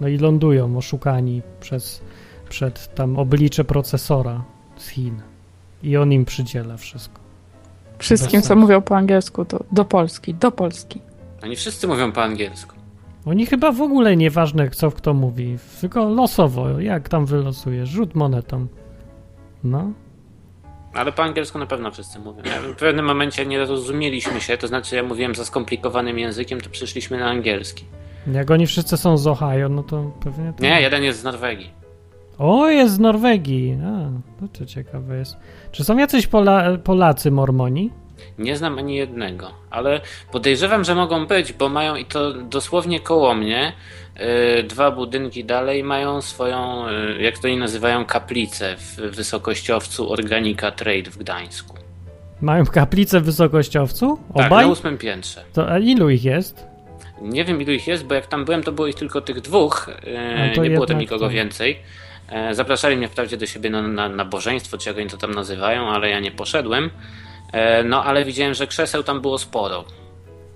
No 0.00 0.08
i 0.08 0.18
lądują 0.18 0.76
oszukani 0.76 1.42
przez, 1.60 2.02
przed 2.48 2.94
tam 2.94 3.18
oblicze 3.18 3.64
procesora 3.64 4.44
z 4.76 4.88
Chin. 4.88 5.20
I 5.82 5.96
on 5.96 6.12
im 6.12 6.24
przydziela 6.24 6.76
wszystko. 6.76 7.20
Wszystkim, 7.98 8.42
co 8.42 8.56
mówią 8.56 8.82
po 8.82 8.96
angielsku, 8.96 9.44
to 9.44 9.64
do 9.72 9.84
Polski, 9.84 10.34
do 10.34 10.52
Polski. 10.52 11.00
Oni 11.42 11.56
wszyscy 11.56 11.86
mówią 11.86 12.12
po 12.12 12.22
angielsku. 12.22 12.76
Oni 13.26 13.46
chyba 13.46 13.72
w 13.72 13.80
ogóle 13.80 14.16
nieważne, 14.16 14.70
co 14.70 14.90
kto 14.90 15.14
mówi, 15.14 15.56
tylko 15.80 16.08
losowo, 16.08 16.80
jak 16.80 17.08
tam 17.08 17.26
wylosujesz, 17.26 17.88
rzut 17.88 18.14
monetą. 18.14 18.66
No. 19.64 19.92
Ale 20.96 21.12
po 21.12 21.22
angielsku 21.22 21.58
na 21.58 21.66
pewno 21.66 21.90
wszyscy 21.90 22.18
mówią. 22.18 22.42
W 22.62 22.76
pewnym 22.76 23.04
momencie 23.04 23.46
nie 23.46 23.58
rozumieliśmy 23.58 24.40
się, 24.40 24.58
to 24.58 24.68
znaczy 24.68 24.96
ja 24.96 25.02
mówiłem 25.02 25.34
za 25.34 25.44
skomplikowanym 25.44 26.18
językiem, 26.18 26.60
to 26.60 26.70
przyszliśmy 26.70 27.18
na 27.18 27.26
angielski. 27.26 27.84
Jak 28.32 28.50
oni 28.50 28.66
wszyscy 28.66 28.96
są 28.96 29.18
z 29.18 29.26
Ohio, 29.26 29.68
no 29.68 29.82
to 29.82 30.10
pewnie... 30.24 30.52
To... 30.52 30.62
Nie, 30.62 30.80
jeden 30.80 31.02
jest 31.02 31.20
z 31.20 31.24
Norwegii. 31.24 31.70
O, 32.38 32.68
jest 32.68 32.94
z 32.94 32.98
Norwegii. 32.98 33.78
A, 33.84 34.10
no 34.40 34.48
to 34.58 34.66
ciekawe 34.66 35.18
jest. 35.18 35.36
Czy 35.72 35.84
są 35.84 35.96
jacyś 35.96 36.26
Pola 36.26 36.78
Polacy 36.84 37.30
mormoni? 37.30 37.90
Nie 38.38 38.56
znam 38.56 38.78
ani 38.78 38.96
jednego, 38.96 39.50
ale 39.70 40.00
podejrzewam, 40.32 40.84
że 40.84 40.94
mogą 40.94 41.26
być, 41.26 41.52
bo 41.52 41.68
mają 41.68 41.96
i 41.96 42.04
to 42.04 42.32
dosłownie 42.32 43.00
koło 43.00 43.34
mnie, 43.34 43.72
dwa 44.68 44.90
budynki 44.90 45.44
dalej 45.44 45.84
mają 45.84 46.22
swoją, 46.22 46.88
yy, 46.90 47.22
jak 47.22 47.38
to 47.38 47.48
oni 47.48 47.56
nazywają, 47.56 48.04
kaplicę 48.04 48.76
w 48.76 48.96
wysokościowcu 48.96 50.12
Organika 50.12 50.70
Trade 50.70 51.10
w 51.10 51.18
Gdańsku. 51.18 51.76
Mają 52.40 52.66
kaplicę 52.66 53.20
w 53.20 53.24
wysokościowcu? 53.24 54.18
Obaj? 54.30 54.50
Tak, 54.50 54.60
na 54.60 54.66
ósmym 54.66 54.98
piętrze. 54.98 55.44
To 55.52 55.70
a 55.70 55.78
ilu 55.78 56.10
ich 56.10 56.24
jest? 56.24 56.66
Nie 57.22 57.44
wiem 57.44 57.62
ilu 57.62 57.72
ich 57.72 57.86
jest, 57.86 58.04
bo 58.04 58.14
jak 58.14 58.26
tam 58.26 58.44
byłem, 58.44 58.62
to 58.62 58.72
było 58.72 58.86
ich 58.86 58.94
tylko 58.94 59.20
tych 59.20 59.40
dwóch, 59.40 59.90
yy, 60.56 60.62
nie 60.62 60.70
było 60.70 60.86
tam 60.86 60.98
nikogo 60.98 61.26
to... 61.26 61.30
więcej. 61.30 61.78
E, 62.28 62.54
zapraszali 62.54 62.96
mnie 62.96 63.08
wprawdzie 63.08 63.36
do 63.36 63.46
siebie 63.46 63.70
na, 63.70 63.82
na 63.82 64.08
nabożeństwo, 64.08 64.78
czy 64.78 64.88
jak 64.88 64.98
oni 64.98 65.10
to 65.10 65.16
tam 65.16 65.34
nazywają, 65.34 65.88
ale 65.88 66.10
ja 66.10 66.20
nie 66.20 66.30
poszedłem. 66.30 66.90
E, 67.52 67.84
no 67.84 68.04
ale 68.04 68.24
widziałem, 68.24 68.54
że 68.54 68.66
krzeseł 68.66 69.02
tam 69.02 69.20
było 69.20 69.38
sporo. 69.38 69.84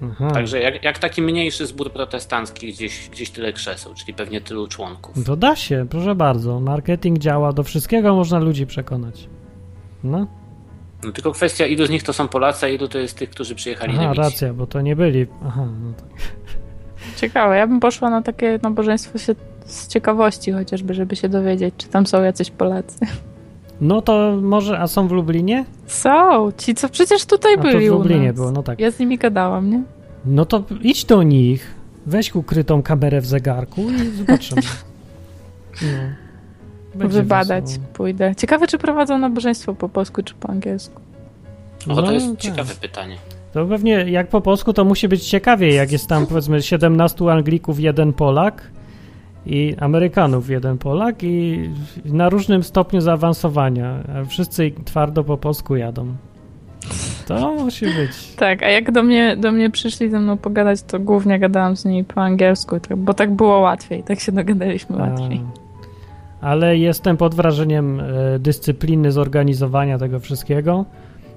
Aha. 0.03 0.31
Także 0.31 0.61
jak, 0.61 0.85
jak, 0.85 0.99
taki 0.99 1.23
mniejszy 1.23 1.67
zbór 1.67 1.93
protestancki, 1.93 2.73
gdzieś, 2.73 3.09
gdzieś 3.09 3.31
tyle 3.31 3.53
krzeseł, 3.53 3.95
czyli 3.95 4.15
pewnie 4.15 4.41
tylu 4.41 4.69
członków. 4.69 5.25
To 5.25 5.37
da 5.37 5.57
się, 5.57 5.87
proszę 5.91 6.15
bardzo. 6.15 6.61
Marketing 6.61 7.19
działa, 7.19 7.53
do 7.53 7.63
wszystkiego 7.63 8.15
można 8.15 8.39
ludzi 8.39 8.67
przekonać. 8.67 9.29
No. 10.05 10.27
No 11.03 11.13
tylko 11.13 11.33
kwestia, 11.33 11.67
ilu 11.67 11.87
z 11.87 11.91
nich 11.91 12.03
to 12.03 12.13
są 12.13 12.29
Polacy, 12.29 12.67
a 12.67 12.69
ilu 12.69 12.89
to 12.89 12.99
jest 12.99 13.19
tych, 13.19 13.31
którzy 13.31 13.55
przyjechali 13.55 13.93
Aha, 13.95 14.03
na 14.03 14.15
racja, 14.15 14.55
bo 14.55 14.67
to 14.67 14.81
nie 14.81 14.97
byli. 14.97 15.27
Aha, 15.47 15.67
no 15.83 15.93
tak. 15.93 16.09
Ciekawe, 17.17 17.57
ja 17.57 17.67
bym 17.67 17.81
poszła 17.81 18.11
na 18.11 18.23
takie 18.23 18.59
nabożeństwo 18.63 19.19
się 19.19 19.35
z 19.65 19.89
ciekawości 19.89 20.53
chociażby, 20.53 20.95
żeby 20.95 21.17
się 21.17 21.29
dowiedzieć, 21.29 21.75
czy 21.79 21.89
tam 21.89 22.07
są 22.07 22.23
jacyś 22.23 22.51
Polacy. 22.51 22.99
No 23.81 24.03
to 24.03 24.39
może, 24.43 24.79
a 24.79 24.87
są 24.87 25.09
w 25.09 25.13
Lublinie? 25.13 25.65
Są, 25.87 26.53
ci 26.59 26.75
co 26.75 26.89
przecież 26.89 27.27
tutaj 27.27 27.55
a 27.55 27.63
byli 27.63 27.87
to 27.87 27.95
w 27.95 27.99
Lublinie 27.99 28.33
było, 28.33 28.51
no 28.51 28.63
tak. 28.63 28.81
Ja 28.81 28.91
z 28.91 28.99
nimi 28.99 29.19
gadałam, 29.19 29.71
nie? 29.71 29.83
No 30.25 30.45
to 30.45 30.63
idź 30.83 31.05
do 31.05 31.23
nich, 31.23 31.75
weź 32.07 32.35
ukrytą 32.35 32.83
kamerę 32.83 33.21
w 33.21 33.27
zegarku 33.27 33.81
i 33.91 34.11
zobaczymy. 34.11 34.63
No. 35.83 37.09
Wybadać 37.09 37.65
wesoło. 37.65 37.87
pójdę. 37.93 38.35
Ciekawe, 38.37 38.67
czy 38.67 38.79
prowadzą 38.79 39.19
nabożeństwo 39.19 39.75
po 39.75 39.89
polsku, 39.89 40.23
czy 40.23 40.35
po 40.35 40.49
angielsku. 40.49 41.01
No, 41.87 42.03
to 42.03 42.13
jest 42.13 42.31
tak. 42.31 42.39
ciekawe 42.39 42.75
pytanie. 42.81 43.17
To 43.53 43.67
pewnie 43.67 43.93
jak 43.93 44.29
po 44.29 44.41
polsku 44.41 44.73
to 44.73 44.85
musi 44.85 45.09
być 45.09 45.29
ciekawie, 45.29 45.75
jak 45.75 45.93
jest 45.93 46.07
tam 46.09 46.27
powiedzmy 46.27 46.63
17 46.63 47.33
Anglików, 47.33 47.81
jeden 47.81 48.13
Polak 48.13 48.63
i 49.47 49.77
Amerykanów, 49.81 50.51
jeden 50.51 50.79
Polak 50.79 51.23
i 51.23 51.69
na 52.05 52.29
różnym 52.29 52.63
stopniu 52.63 53.01
zaawansowania. 53.01 54.03
Wszyscy 54.29 54.73
twardo 54.85 55.25
po 55.25 55.37
polsku 55.37 55.77
jadą. 55.77 56.07
To 57.27 57.55
musi 57.55 57.85
być. 57.85 58.35
Tak, 58.37 58.63
a 58.63 58.69
jak 58.69 58.93
do 58.93 59.03
mnie, 59.03 59.37
do 59.37 59.53
mnie 59.53 59.71
przyszli 59.71 60.11
ze 60.11 60.21
mną 60.21 60.37
pogadać, 60.37 60.83
to 60.83 60.99
głównie 60.99 61.39
gadałam 61.39 61.77
z 61.77 61.85
nimi 61.85 62.05
po 62.05 62.21
angielsku, 62.21 62.77
bo 62.97 63.15
tak 63.15 63.35
było 63.35 63.59
łatwiej, 63.59 64.03
tak 64.03 64.21
się 64.21 64.33
dogadaliśmy 64.33 64.97
a. 64.97 65.11
łatwiej. 65.11 65.41
Ale 66.41 66.79
jestem 66.79 67.17
pod 67.17 67.35
wrażeniem 67.35 68.01
e, 68.01 68.05
dyscypliny, 68.39 69.13
zorganizowania 69.13 69.99
tego 69.99 70.21
wszystkiego 70.21 70.85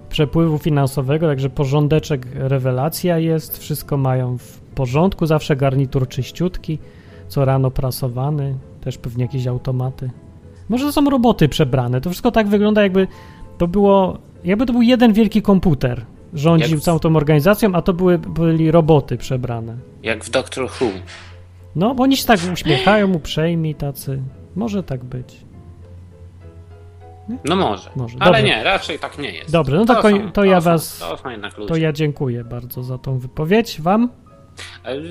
przepływu 0.10 0.58
finansowego, 0.58 1.28
także 1.28 1.50
porządeczek, 1.50 2.28
rewelacja 2.36 3.20
jest, 3.20 3.58
wszystko 3.58 3.98
mają 3.98 4.38
w 4.38 4.60
porządku, 4.60 5.26
zawsze 5.26 5.56
garnitur 5.56 6.08
czyściutki, 6.08 6.80
co 7.34 7.46
rano 7.46 7.72
prasowany, 7.72 8.56
też 8.82 8.98
pewnie 8.98 9.24
jakieś 9.26 9.48
automaty. 9.48 10.10
Może 10.70 10.86
to 10.86 10.92
są 10.92 11.10
roboty 11.10 11.50
przebrane, 11.50 12.02
to 12.02 12.10
wszystko 12.10 12.32
tak 12.32 12.48
wygląda 12.48 12.84
jakby 12.84 13.08
to 13.58 13.68
było, 13.68 14.18
jakby 14.44 14.66
to 14.66 14.74
był 14.74 14.82
jeden 14.82 15.14
wielki 15.14 15.42
komputer, 15.42 16.06
rządził 16.34 16.80
całą 16.80 17.00
tą 17.00 17.16
organizacją, 17.16 17.76
a 17.76 17.82
to 17.82 17.94
były, 17.94 18.18
byli 18.18 18.72
roboty 18.72 19.18
przebrane. 19.18 19.78
Jak 20.04 20.24
w 20.24 20.30
Doctor 20.30 20.64
Who. 20.66 20.88
No, 21.76 21.96
bo 21.96 22.04
oni 22.04 22.18
się 22.18 22.26
tak 22.26 22.40
uśmiechają, 22.54 23.14
uprzejmi 23.14 23.76
tacy. 23.76 24.22
Może 24.56 24.84
tak 24.84 25.04
być. 25.04 25.36
Nie? 27.30 27.38
No 27.46 27.56
może. 27.56 27.90
może. 27.96 28.18
Ale 28.20 28.38
Dobrze. 28.38 28.56
nie, 28.56 28.64
raczej 28.64 29.00
tak 29.00 29.18
nie 29.18 29.32
jest. 29.32 29.52
Dobrze, 29.52 29.78
no 29.78 29.86
to, 29.86 29.96
to, 29.96 30.10
są, 30.10 30.32
to 30.32 30.44
ja 30.44 30.62
was. 30.62 31.00
To, 31.00 31.18
są 31.18 31.30
jednak 31.30 31.58
ludzie. 31.58 31.70
to 31.70 31.76
ja 31.76 31.94
dziękuję 31.94 32.44
bardzo 32.44 32.84
za 32.84 32.98
tą 32.98 33.20
wypowiedź. 33.20 33.82
Wam? 33.82 34.10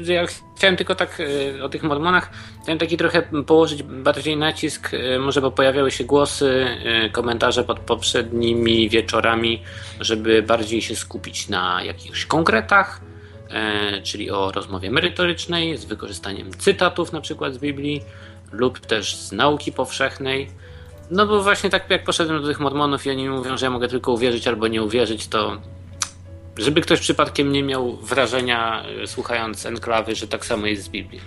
Ja 0.04 0.26
chciałem 0.56 0.76
tylko 0.76 0.94
tak 0.94 1.22
e, 1.58 1.64
o 1.64 1.68
tych 1.68 1.82
mormonach, 1.82 2.30
chciałem 2.62 2.78
taki 2.78 2.96
trochę 2.96 3.22
położyć 3.46 3.82
bardziej 3.82 4.36
nacisk, 4.36 4.94
e, 4.94 5.18
może 5.18 5.40
bo 5.40 5.50
pojawiały 5.50 5.90
się 5.90 6.04
głosy, 6.04 6.66
e, 6.84 7.10
komentarze 7.10 7.64
pod 7.64 7.80
poprzednimi 7.80 8.88
wieczorami, 8.88 9.62
żeby 10.00 10.42
bardziej 10.42 10.82
się 10.82 10.96
skupić 10.96 11.48
na 11.48 11.84
jakichś 11.84 12.26
konkretach, 12.26 13.00
czyli 14.02 14.30
o 14.30 14.52
rozmowie 14.52 14.90
merytorycznej 14.90 15.76
z 15.76 15.84
wykorzystaniem 15.84 16.52
cytatów 16.52 17.12
na 17.12 17.20
przykład 17.20 17.54
z 17.54 17.58
Biblii 17.58 18.02
lub 18.52 18.80
też 18.80 19.16
z 19.16 19.32
nauki 19.32 19.72
powszechnej. 19.72 20.50
No 21.10 21.26
bo 21.26 21.42
właśnie 21.42 21.70
tak 21.70 21.90
jak 21.90 22.04
poszedłem 22.04 22.42
do 22.42 22.48
tych 22.48 22.60
mormonów 22.60 23.06
i 23.06 23.10
oni 23.10 23.28
mówią, 23.28 23.56
że 23.56 23.66
ja 23.66 23.70
mogę 23.70 23.88
tylko 23.88 24.12
uwierzyć 24.12 24.48
albo 24.48 24.68
nie 24.68 24.82
uwierzyć, 24.82 25.28
to 25.28 25.60
żeby 26.56 26.80
ktoś 26.80 27.00
przypadkiem 27.00 27.52
nie 27.52 27.62
miał 27.62 27.96
wrażenia 27.96 28.82
e, 29.02 29.06
słuchając 29.06 29.66
enklawy, 29.66 30.14
że 30.14 30.28
tak 30.28 30.46
samo 30.46 30.66
jest 30.66 30.82
z 30.82 30.88
Biblii. 30.88 31.20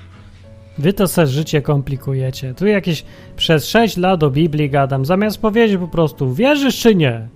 Wy 0.77 0.93
to 0.93 1.07
se 1.07 1.27
życie 1.27 1.61
komplikujecie. 1.61 2.53
Tu 2.53 2.67
jakieś 2.67 3.05
przez 3.35 3.67
6 3.67 3.97
lat 3.97 4.23
o 4.23 4.29
Biblii 4.29 4.69
gadam, 4.69 5.05
zamiast 5.05 5.41
powiedzieć 5.41 5.79
po 5.79 5.87
prostu 5.87 6.33
wierzysz 6.33 6.79
czy 6.79 6.95
nie? 6.95 7.27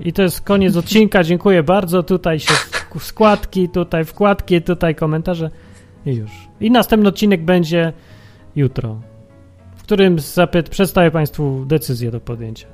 I 0.00 0.12
to 0.12 0.22
jest 0.22 0.40
koniec 0.40 0.76
odcinka, 0.82 1.24
dziękuję 1.24 1.62
bardzo. 1.62 2.02
Tutaj 2.02 2.40
się 2.40 2.54
składki, 3.00 3.68
tutaj 3.68 4.04
wkładki, 4.04 4.62
tutaj 4.62 4.94
komentarze 4.94 5.50
i 6.06 6.14
już. 6.14 6.30
I 6.60 6.70
następny 6.70 7.08
odcinek 7.08 7.44
będzie 7.44 7.92
jutro 8.56 9.00
którym 9.86 10.18
zapyt 10.18 10.68
przedstawię 10.68 11.10
Państwu 11.10 11.64
decyzję 11.66 12.10
do 12.10 12.20
podjęcia. 12.20 12.66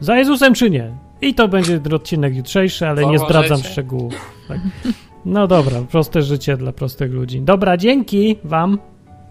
Za 0.00 0.16
Jezusem 0.16 0.54
czy 0.54 0.70
nie? 0.70 0.96
I 1.20 1.34
to 1.34 1.48
będzie 1.48 1.80
odcinek 1.94 2.36
jutrzejszy, 2.36 2.88
ale 2.88 3.06
nie 3.06 3.18
zdradzam 3.18 3.58
szczegółów. 3.58 4.14
Tak. 4.48 4.58
No 5.24 5.46
dobra, 5.46 5.80
proste 5.90 6.22
życie 6.22 6.56
dla 6.56 6.72
prostych 6.72 7.12
ludzi. 7.12 7.40
Dobra, 7.40 7.76
dzięki 7.76 8.38
Wam. 8.44 8.78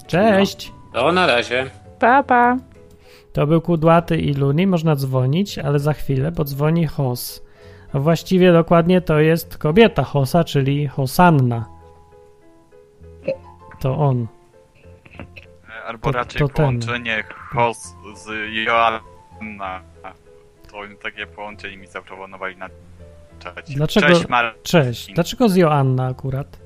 Cześć. 0.08 0.72
No, 0.94 1.02
to 1.02 1.12
na 1.12 1.28
razie. 1.28 1.70
Pa, 2.00 2.24
pa. 2.24 2.58
To 3.34 3.48
był 3.48 3.62
Kudłaty 3.62 4.18
i 4.18 4.34
Luni. 4.34 4.68
Można 4.68 4.96
dzwonić, 4.96 5.60
ale 5.60 5.80
za 5.80 5.94
chwilę, 5.94 6.32
bo 6.32 6.44
dzwoni 6.44 6.88
Hos. 6.88 7.44
A 7.94 8.00
właściwie 8.00 8.54
dokładnie 8.54 9.02
to 9.02 9.20
jest 9.20 9.58
kobieta 9.58 10.04
Hosa, 10.04 10.44
czyli 10.44 10.88
Hosanna. 10.88 11.66
To 13.80 13.98
on 13.98 14.28
albo 15.86 16.12
to, 16.12 16.18
raczej 16.18 16.40
to 16.40 16.50
połączenie 16.50 17.24
host 17.54 17.96
z 18.16 18.30
Joanna. 18.54 19.82
To 20.76 21.04
takie 21.04 21.28
połączenie 21.28 21.78
mi 21.78 21.88
zaproponowali 21.88 22.58
na 22.58 22.70
czacie. 23.40 23.74
Dlaczego, 23.76 24.08
cześć, 24.08 24.28
Mar 24.28 24.56
cześć. 24.64 25.14
Dlaczego 25.14 25.50
z 25.50 25.56
Joanna 25.56 26.08
akurat? 26.08 26.60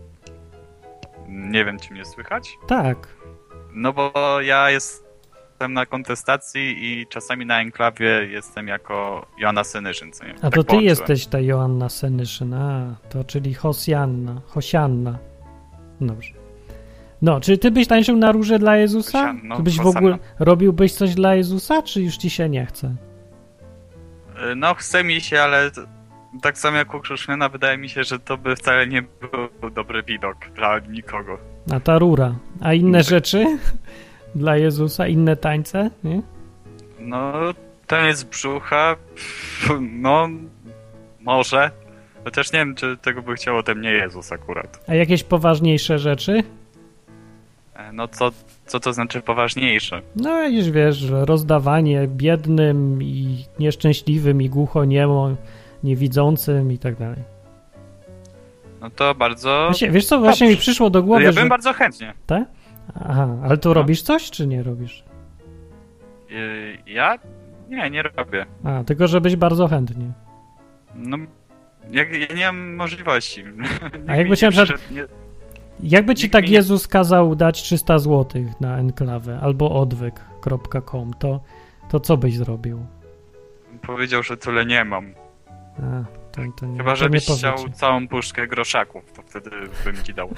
Nie 1.27 1.65
wiem, 1.65 1.79
czy 1.79 1.93
mnie 1.93 2.05
słychać? 2.05 2.57
Tak. 2.67 3.07
No 3.73 3.93
bo 3.93 4.11
ja 4.41 4.69
jestem 4.69 5.73
na 5.73 5.85
kontestacji 5.85 6.75
i 6.79 7.07
czasami 7.07 7.45
na 7.45 7.61
enklawie 7.61 8.27
jestem 8.31 8.67
jako 8.67 9.25
Joanna 9.37 9.63
Senyszyn. 9.63 10.11
Co 10.11 10.25
nie? 10.25 10.31
A 10.31 10.39
tak 10.39 10.41
to 10.41 10.49
ty 10.49 10.67
połączyłem. 10.67 10.85
jesteś 10.85 11.27
ta 11.27 11.39
Joanna 11.39 11.89
Senyszyn, 11.89 12.53
a 12.53 12.95
to 13.09 13.23
czyli 13.23 13.53
Hosianna, 13.53 14.41
Hosianna. 14.47 15.17
Dobrze. 16.01 16.33
No, 17.21 17.39
czy 17.39 17.57
ty 17.57 17.71
byś 17.71 17.87
tańczył 17.87 18.17
na 18.17 18.31
róże 18.31 18.59
dla 18.59 18.77
Jezusa? 18.77 19.35
No, 19.43 19.59
byś 19.59 19.77
w 19.77 19.87
ogóle 19.87 20.17
robiłbyś 20.39 20.93
coś 20.93 21.15
dla 21.15 21.35
Jezusa, 21.35 21.81
czy 21.81 22.01
już 22.01 22.17
ci 22.17 22.29
się 22.29 22.49
nie 22.49 22.65
chce? 22.65 22.95
No, 24.55 24.75
chce 24.75 25.03
mi 25.03 25.21
się, 25.21 25.41
ale 25.41 25.71
tak 26.41 26.57
samo 26.57 26.77
jak 26.77 26.93
u 26.93 26.99
Kruszmiana, 26.99 27.49
wydaje 27.49 27.77
mi 27.77 27.89
się, 27.89 28.03
że 28.03 28.19
to 28.19 28.37
by 28.37 28.55
wcale 28.55 28.87
nie 28.87 29.01
był 29.01 29.69
dobry 29.69 30.03
widok 30.03 30.37
dla 30.55 30.79
nikogo. 30.79 31.37
A 31.71 31.79
ta 31.79 31.99
rura. 31.99 32.35
A 32.61 32.73
inne 32.73 33.03
rzeczy 33.03 33.45
dla 34.35 34.57
Jezusa? 34.57 35.07
Inne 35.07 35.35
tańce? 35.35 35.89
Nie? 36.03 36.21
No, 36.99 37.33
taniec 37.87 38.23
brzucha, 38.23 38.95
no, 39.81 40.29
może. 41.21 41.71
Chociaż 42.23 42.51
nie 42.51 42.59
wiem, 42.59 42.75
czy 42.75 42.97
tego 42.97 43.21
by 43.21 43.35
chciał 43.35 43.57
ode 43.57 43.75
mnie 43.75 43.91
Jezus 43.91 44.31
akurat. 44.31 44.83
A 44.87 44.95
jakieś 44.95 45.23
poważniejsze 45.23 45.99
rzeczy? 45.99 46.43
No 47.93 48.07
co, 48.07 48.31
co 48.65 48.79
to 48.79 48.93
znaczy 48.93 49.21
poważniejsze? 49.21 50.01
No 50.15 50.37
jakieś 50.37 50.71
wiesz, 50.71 51.09
rozdawanie 51.09 52.07
biednym 52.07 53.03
i 53.03 53.45
nieszczęśliwym 53.59 54.41
i 54.41 54.49
głuchoniemom, 54.49 55.35
niewidzącym 55.83 56.71
i 56.71 56.77
tak 56.77 56.95
dalej. 56.95 57.23
No 58.81 58.89
to 58.89 59.15
bardzo... 59.15 59.65
Właśnie, 59.65 59.91
wiesz 59.91 60.05
co, 60.05 60.19
właśnie 60.19 60.47
Dobrze. 60.47 60.55
mi 60.55 60.61
przyszło 60.61 60.89
do 60.89 61.03
głowy, 61.03 61.23
Ja 61.23 61.33
bym 61.33 61.43
że... 61.43 61.49
bardzo 61.49 61.73
chętnie. 61.73 62.13
Tak? 62.25 62.43
Aha, 62.95 63.27
ale 63.43 63.57
to 63.57 63.69
no. 63.69 63.73
robisz 63.73 64.01
coś, 64.01 64.31
czy 64.31 64.47
nie 64.47 64.63
robisz? 64.63 65.03
Yy, 66.29 66.77
ja? 66.87 67.15
Nie, 67.69 67.89
nie 67.89 68.03
robię. 68.03 68.45
A, 68.63 68.83
tylko 68.83 69.07
żebyś 69.07 69.35
bardzo 69.35 69.67
chętnie. 69.67 70.11
No, 70.95 71.17
jak, 71.91 72.29
ja 72.29 72.35
nie 72.35 72.45
mam 72.45 72.75
możliwości. 72.75 73.43
A 74.07 74.15
jakby 74.15 74.37
cię 74.37 74.49
nie... 74.91 75.05
Jakby 75.83 76.15
ci 76.15 76.29
tak 76.29 76.49
Jezus 76.49 76.87
kazał 76.87 77.35
dać 77.35 77.61
300 77.61 77.99
zł 77.99 78.43
na 78.59 78.77
enklawę 78.77 79.39
albo 79.41 79.81
odwyk.com, 79.81 81.13
to, 81.13 81.41
to 81.89 81.99
co 81.99 82.17
byś 82.17 82.37
zrobił? 82.37 82.85
Powiedział, 83.81 84.23
że 84.23 84.37
tyle 84.37 84.65
nie 84.65 84.85
mam. 84.85 85.13
A, 85.77 86.03
to, 86.31 86.41
to 86.57 86.65
nie, 86.65 86.77
Chyba, 86.77 86.95
żebyś 86.95 87.25
chciał 87.25 87.55
całą 87.73 88.07
puszkę 88.07 88.47
groszaków, 88.47 89.11
to 89.11 89.21
wtedy 89.21 89.49
bym 89.85 90.03
ci 90.03 90.13
dał. 90.13 90.29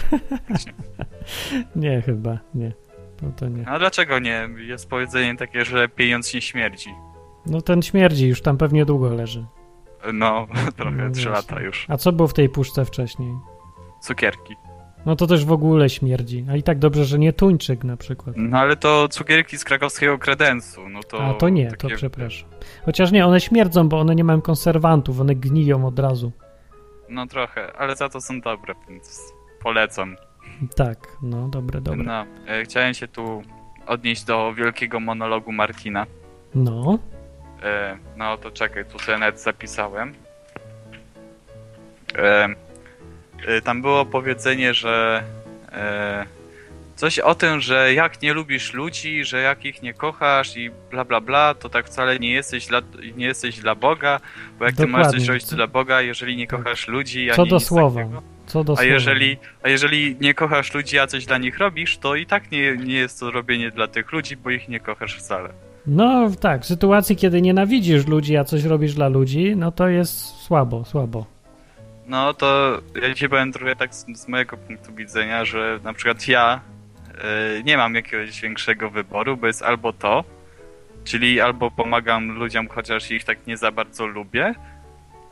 nie, 1.76 2.02
chyba, 2.02 2.38
nie. 2.56 2.72
To, 3.18 3.26
to 3.36 3.48
nie. 3.50 3.68
A 3.68 3.80
dlaczego 3.80 4.20
nie? 4.20 4.50
Jest 4.58 4.90
powiedzenie 4.90 5.38
takie, 5.38 5.66
że 5.66 5.90
pieniądz 5.90 6.34
nie 6.34 6.42
śmierdzi. 6.42 6.90
No 7.46 7.62
ten 7.62 7.82
śmierdzi, 7.82 8.28
już 8.28 8.42
tam 8.42 8.58
pewnie 8.58 8.86
długo 8.86 9.10
leży. 9.10 9.46
No, 10.14 10.48
trochę, 10.78 10.98
no, 10.98 11.12
trzy 11.12 11.30
lata 11.30 11.62
już. 11.62 11.86
A 11.90 11.98
co 11.98 12.12
było 12.12 12.28
w 12.28 12.34
tej 12.34 12.50
puszce 12.50 12.86
wcześniej? 12.86 13.34
Cukierki. 14.02 14.56
No 15.06 15.16
to 15.16 15.28
też 15.28 15.46
w 15.46 15.52
ogóle 15.52 15.90
śmierdzi. 15.90 16.46
A 16.52 16.56
i 16.56 16.64
tak 16.64 16.80
dobrze, 16.80 17.06
że 17.06 17.20
nie 17.20 17.34
tuńczyk 17.34 17.84
na 17.84 17.98
przykład. 17.98 18.36
No 18.38 18.58
ale 18.58 18.76
to 18.76 19.08
cukierki 19.08 19.58
z 19.58 19.64
krakowskiego 19.64 20.18
kredensu, 20.18 20.90
no 20.90 21.04
to... 21.04 21.24
A 21.24 21.34
to 21.34 21.50
nie, 21.50 21.70
takie... 21.70 21.90
to 21.90 21.96
przepraszam. 21.96 22.50
Chociaż 22.86 23.12
nie, 23.12 23.26
one 23.26 23.42
śmierdzą, 23.42 23.90
bo 23.90 24.00
one 24.00 24.16
nie 24.16 24.24
mają 24.24 24.42
konserwantów, 24.42 25.20
one 25.20 25.36
gniją 25.36 25.86
od 25.88 26.00
razu. 26.00 26.32
No 27.10 27.28
trochę, 27.28 27.74
ale 27.74 27.96
za 27.96 28.10
to 28.10 28.22
są 28.22 28.42
dobre, 28.42 28.74
więc 28.90 29.34
polecam. 29.64 30.16
Tak, 30.76 31.18
no 31.22 31.48
dobre, 31.48 31.82
dobre. 31.82 32.04
No, 32.04 32.26
e, 32.48 32.64
chciałem 32.64 32.94
się 32.94 33.08
tu 33.08 33.42
odnieść 33.88 34.24
do 34.24 34.54
wielkiego 34.54 35.00
monologu 35.00 35.52
Martina. 35.52 36.06
No. 36.56 37.00
E, 37.64 37.98
no 38.18 38.38
to 38.38 38.52
czekaj, 38.52 38.86
tu 38.86 39.00
sobie 39.00 39.18
nawet 39.18 39.42
zapisałem. 39.42 40.14
E, 42.18 42.48
tam 43.64 43.82
było 43.82 44.06
powiedzenie, 44.06 44.74
że 44.74 45.24
e, 45.72 46.26
coś 46.96 47.20
o 47.20 47.36
tym, 47.36 47.60
że 47.60 47.94
jak 47.94 48.22
nie 48.22 48.34
lubisz 48.34 48.74
ludzi, 48.74 49.26
że 49.26 49.42
jak 49.42 49.66
ich 49.66 49.82
nie 49.82 49.94
kochasz 49.94 50.58
i 50.58 50.72
bla 50.92 51.06
bla 51.06 51.22
bla, 51.22 51.54
to 51.54 51.70
tak 51.70 51.86
wcale 51.86 52.20
nie 52.20 52.32
jesteś 52.32 52.68
dla, 52.68 52.82
nie 53.16 53.26
jesteś 53.26 53.60
dla 53.60 53.76
Boga, 53.76 54.20
bo 54.60 54.66
jak 54.66 54.76
Dokładnie. 54.76 54.96
ty 54.96 55.06
możesz 55.06 55.12
coś 55.22 55.28
robić 55.28 55.46
dla 55.46 55.68
Boga, 55.68 56.02
jeżeli 56.02 56.38
nie 56.38 56.48
tak. 56.48 56.60
kochasz 56.60 56.88
ludzi, 56.88 57.30
Co 57.36 57.46
do 57.46 57.60
słowa. 57.60 58.02
Co 58.46 58.64
do 58.64 58.76
a 58.78 58.84
jeżeli, 58.84 59.38
a 59.64 59.70
jeżeli 59.70 60.16
nie 60.22 60.34
kochasz 60.34 60.74
ludzi, 60.74 61.00
a 61.00 61.08
coś 61.08 61.26
dla 61.26 61.38
nich 61.38 61.58
robisz, 61.58 61.98
to 61.98 62.16
i 62.16 62.26
tak 62.26 62.52
nie, 62.52 62.78
nie 62.78 62.96
jest 62.96 63.20
to 63.20 63.32
robienie 63.32 63.72
dla 63.72 63.88
tych 63.88 64.12
ludzi, 64.12 64.38
bo 64.38 64.50
ich 64.50 64.70
nie 64.70 64.80
kochasz 64.80 65.16
wcale. 65.18 65.50
No 65.88 66.32
tak, 66.40 66.62
w 66.62 66.66
sytuacji, 66.66 67.16
kiedy 67.16 67.42
nienawidzisz 67.42 68.08
ludzi, 68.08 68.38
a 68.38 68.44
coś 68.44 68.64
robisz 68.64 68.94
dla 68.94 69.08
ludzi, 69.08 69.54
no 69.56 69.72
to 69.72 69.88
jest 69.88 70.44
słabo, 70.44 70.86
słabo. 70.86 71.26
No 72.12 72.34
to 72.34 72.82
ja 73.02 73.14
ci 73.14 73.30
powiem 73.30 73.52
trochę 73.52 73.76
tak 73.76 73.96
z, 73.96 74.06
z 74.18 74.28
mojego 74.28 74.58
punktu 74.58 74.94
widzenia, 74.94 75.46
że 75.46 75.80
na 75.84 75.94
przykład 75.94 76.28
ja 76.28 76.62
yy, 77.08 77.64
nie 77.64 77.78
mam 77.78 77.96
jakiegoś 77.96 78.42
większego 78.42 78.90
wyboru, 78.90 79.38
bo 79.38 79.48
jest 79.48 79.62
albo 79.62 79.94
to, 79.94 80.24
czyli 81.04 81.42
albo 81.42 81.72
pomagam 81.72 82.32
ludziom, 82.32 82.68
chociaż 82.68 83.12
ich 83.12 83.24
tak 83.24 83.48
nie 83.48 83.58
za 83.58 83.72
bardzo 83.72 84.08
lubię, 84.08 84.56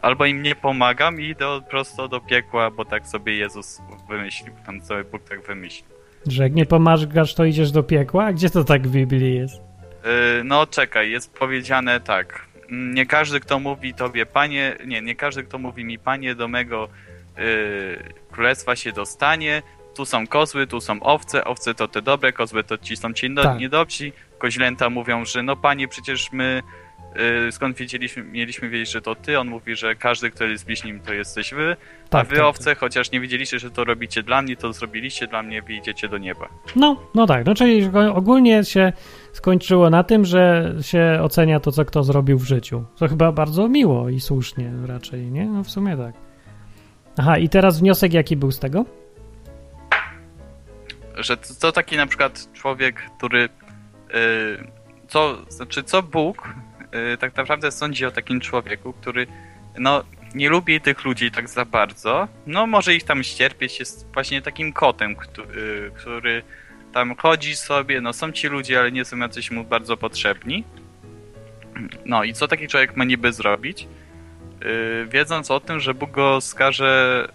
albo 0.01 0.25
im 0.25 0.43
nie 0.43 0.55
pomagam 0.55 1.21
i 1.21 1.25
idę 1.25 1.61
prosto 1.69 2.07
do 2.07 2.19
piekła, 2.19 2.71
bo 2.71 2.86
tak 2.86 3.07
sobie 3.07 3.36
Jezus 3.36 3.82
wymyślił, 4.09 4.53
tam 4.65 4.82
cały 4.82 5.03
Bóg 5.03 5.23
tak 5.30 5.41
wymyślił. 5.41 5.89
Że 6.27 6.43
jak 6.43 6.53
nie 6.53 6.65
pomagasz, 6.65 7.36
to 7.36 7.45
idziesz 7.45 7.71
do 7.71 7.84
piekła? 7.84 8.34
Gdzie 8.34 8.49
to 8.49 8.63
tak 8.63 8.88
w 8.88 8.91
Biblii 8.91 9.36
jest? 9.36 9.55
Yy, 9.55 10.43
no 10.43 10.67
czekaj, 10.67 11.11
jest 11.11 11.34
powiedziane 11.34 11.99
tak. 11.99 12.48
Nie 12.72 13.05
każdy, 13.05 13.39
kto 13.39 13.59
mówi 13.59 13.93
tobie, 13.93 14.26
panie, 14.26 14.78
nie, 14.86 15.01
nie 15.01 15.15
każdy, 15.15 15.43
kto 15.43 15.57
mówi 15.57 15.86
mi, 15.86 15.99
panie, 15.99 16.36
do 16.36 16.47
mego 16.47 16.89
yy, 17.38 17.43
królestwa 18.32 18.76
się 18.76 18.91
dostanie. 18.91 19.61
Tu 19.95 20.05
są 20.05 20.28
kozły, 20.28 20.67
tu 20.67 20.82
są 20.82 21.03
owce, 21.03 21.45
owce 21.45 21.74
to 21.74 21.88
te 21.88 22.01
dobre, 22.01 22.34
kozły 22.34 22.63
to 22.63 22.78
ci 22.78 22.97
są 22.97 23.13
ci 23.13 23.36
tak. 23.36 23.59
niedobrzy. 23.59 24.11
Koźlęta 24.38 24.89
mówią, 24.89 25.26
że 25.26 25.43
no 25.43 25.55
panie, 25.55 25.88
przecież 25.88 26.32
my 26.32 26.63
Y, 27.47 27.51
skąd 27.51 27.78
wiedzieliśmy, 27.78 28.24
mieliśmy 28.24 28.70
wiedzieć, 28.70 28.91
że 28.91 29.01
to 29.01 29.15
ty? 29.15 29.39
On 29.39 29.47
mówi, 29.47 29.76
że 29.76 29.95
każdy, 29.95 30.32
kto 30.32 30.43
jest 30.43 30.65
bliźnim, 30.65 30.99
to 30.99 31.13
jesteś 31.13 31.53
wy, 31.53 31.76
tak, 32.09 32.26
a 32.26 32.30
wy 32.30 32.36
tak, 32.36 32.45
owce, 32.45 32.65
tak. 32.65 32.78
chociaż 32.78 33.11
nie 33.11 33.20
wiedzieliście, 33.20 33.59
że 33.59 33.72
to 33.72 33.84
robicie 33.84 34.24
dla 34.24 34.41
mnie, 34.41 34.55
to 34.55 34.74
zrobiliście 34.74 35.28
dla 35.28 35.43
mnie, 35.43 35.61
wy 35.61 35.74
idziecie 35.74 36.09
do 36.09 36.17
nieba. 36.17 36.49
No, 36.76 37.01
no 37.15 37.28
tak, 37.28 37.45
no 37.45 37.55
czyli 37.55 37.89
ogólnie 38.13 38.63
się 38.63 38.93
skończyło 39.34 39.89
na 39.89 40.03
tym, 40.03 40.25
że 40.25 40.75
się 40.82 41.19
ocenia 41.21 41.59
to, 41.59 41.71
co 41.71 41.86
kto 41.86 42.03
zrobił 42.03 42.38
w 42.38 42.43
życiu. 42.43 42.86
To 42.97 43.07
chyba 43.07 43.32
bardzo 43.32 43.67
miło 43.67 44.09
i 44.09 44.19
słusznie 44.19 44.71
raczej, 44.86 45.32
nie? 45.32 45.45
No 45.45 45.63
w 45.63 45.69
sumie 45.69 45.97
tak. 45.97 46.15
Aha, 47.17 47.38
i 47.38 47.49
teraz 47.49 47.80
wniosek 47.80 48.13
jaki 48.13 48.38
był 48.38 48.51
z 48.51 48.59
tego? 48.59 48.86
Że 51.15 51.38
to 51.38 51.71
taki 51.71 51.97
na 51.97 52.07
przykład 52.07 52.53
człowiek, 52.53 52.95
który 53.17 53.39
yy, 53.39 53.47
co, 55.07 55.38
znaczy 55.49 55.84
co 55.84 56.03
Bóg 56.03 56.53
Y, 56.95 57.17
tak 57.17 57.38
naprawdę 57.38 57.71
sądzi 57.71 58.05
o 58.05 58.11
takim 58.11 58.39
człowieku, 58.39 58.93
który 58.93 59.27
no, 59.77 60.03
nie 60.36 60.49
lubi 60.49 60.82
tych 60.82 61.05
ludzi 61.05 61.32
tak 61.32 61.49
za 61.49 61.65
bardzo. 61.65 62.27
No, 62.47 62.67
może 62.67 62.95
ich 62.95 63.03
tam 63.03 63.23
ścierpieć, 63.23 63.80
jest 63.80 64.07
właśnie 64.13 64.41
takim 64.41 64.73
kotem, 64.73 65.15
który, 65.15 65.91
który 65.95 66.43
tam 66.93 67.15
chodzi 67.15 67.55
sobie, 67.55 68.01
no 68.01 68.13
są 68.13 68.31
ci 68.31 68.47
ludzie, 68.47 68.79
ale 68.79 68.91
nie 68.91 69.05
są 69.05 69.17
jacyś 69.17 69.51
mu 69.51 69.63
bardzo 69.63 69.97
potrzebni. 69.97 70.63
No 72.05 72.23
i 72.23 72.33
co 72.33 72.47
taki 72.47 72.67
człowiek 72.67 72.97
ma 72.97 73.05
niby 73.05 73.33
zrobić? 73.33 73.87
Yy, 74.61 75.07
wiedząc 75.07 75.51
o 75.51 75.59
tym, 75.59 75.79
że 75.79 75.93
Bóg 75.93 76.11
go 76.11 76.41
skaże 76.41 77.27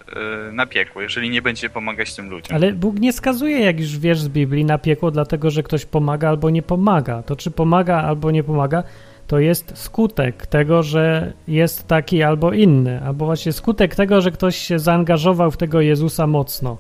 yy, 0.47 0.53
na 0.53 0.67
piekło, 0.67 1.03
jeżeli 1.03 1.31
nie 1.31 1.43
będzie 1.43 1.71
pomagać 1.71 2.15
tym 2.15 2.31
ludziom. 2.31 2.57
Ale 2.57 2.73
Bóg 2.73 2.99
nie 2.99 3.13
skazuje, 3.13 3.61
jak 3.61 3.81
już 3.81 3.99
wiesz 3.99 4.21
z 4.21 4.29
Biblii, 4.29 4.65
na 4.65 4.79
piekło, 4.79 5.11
dlatego 5.11 5.51
że 5.51 5.63
ktoś 5.63 5.87
pomaga 5.87 6.29
albo 6.29 6.51
nie 6.51 6.63
pomaga. 6.63 7.23
To 7.23 7.37
czy 7.37 7.51
pomaga 7.51 8.03
albo 8.03 8.31
nie 8.31 8.45
pomaga, 8.45 8.83
to 9.27 9.39
jest 9.39 9.79
skutek 9.79 10.47
tego, 10.47 10.83
że 10.83 11.33
jest 11.49 11.89
taki 11.89 12.23
albo 12.23 12.53
inny, 12.53 13.01
albo 13.07 13.25
właśnie 13.27 13.53
skutek 13.53 13.95
tego, 13.95 14.21
że 14.21 14.31
ktoś 14.31 14.57
się 14.57 14.79
zaangażował 14.79 15.51
w 15.51 15.57
tego 15.57 15.81
Jezusa 15.81 16.27
mocno. 16.27 16.77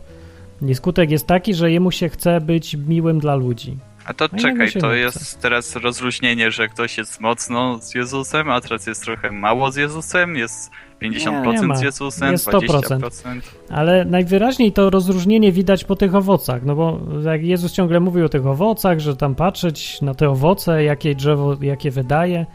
I 0.70 0.74
skutek 0.74 1.10
jest 1.10 1.26
taki, 1.26 1.54
że 1.54 1.70
jemu 1.70 1.90
się 1.90 2.08
chce 2.08 2.40
być 2.40 2.74
miłym 2.74 3.20
dla 3.20 3.34
ludzi. 3.34 3.76
A 4.04 4.14
to 4.14 4.28
no 4.32 4.38
czekaj, 4.38 4.72
to 4.72 4.92
jest 4.92 5.40
teraz 5.40 5.76
rozluźnienie, 5.76 6.50
że 6.50 6.68
ktoś 6.68 6.98
jest 6.98 7.20
mocno 7.20 7.78
z 7.78 7.94
Jezusem, 7.94 8.50
a 8.50 8.60
teraz 8.60 8.86
jest 8.86 9.04
trochę 9.04 9.30
mało 9.30 9.72
z 9.72 9.76
Jezusem, 9.76 10.36
jest 10.36 10.70
50% 11.02 11.62
nie, 11.62 11.68
nie 11.68 11.76
z 11.76 11.82
Jezusem, 11.82 12.32
jest 12.32 12.48
100%. 12.48 12.60
20%. 12.60 13.40
Ale 13.70 14.04
najwyraźniej 14.04 14.72
to 14.72 14.90
rozróżnienie 14.90 15.52
widać 15.52 15.84
po 15.84 15.96
tych 15.96 16.14
owocach, 16.14 16.62
no 16.64 16.74
bo 16.74 17.00
jak 17.24 17.44
Jezus 17.44 17.72
ciągle 17.72 18.00
mówił 18.00 18.24
o 18.24 18.28
tych 18.28 18.46
owocach, 18.46 19.00
że 19.00 19.16
tam 19.16 19.34
patrzeć 19.34 20.02
na 20.02 20.14
te 20.14 20.30
owoce, 20.30 20.84
jakie 20.84 21.14
drzewo, 21.14 21.56
jakie 21.60 21.90
wydaje 21.90 22.46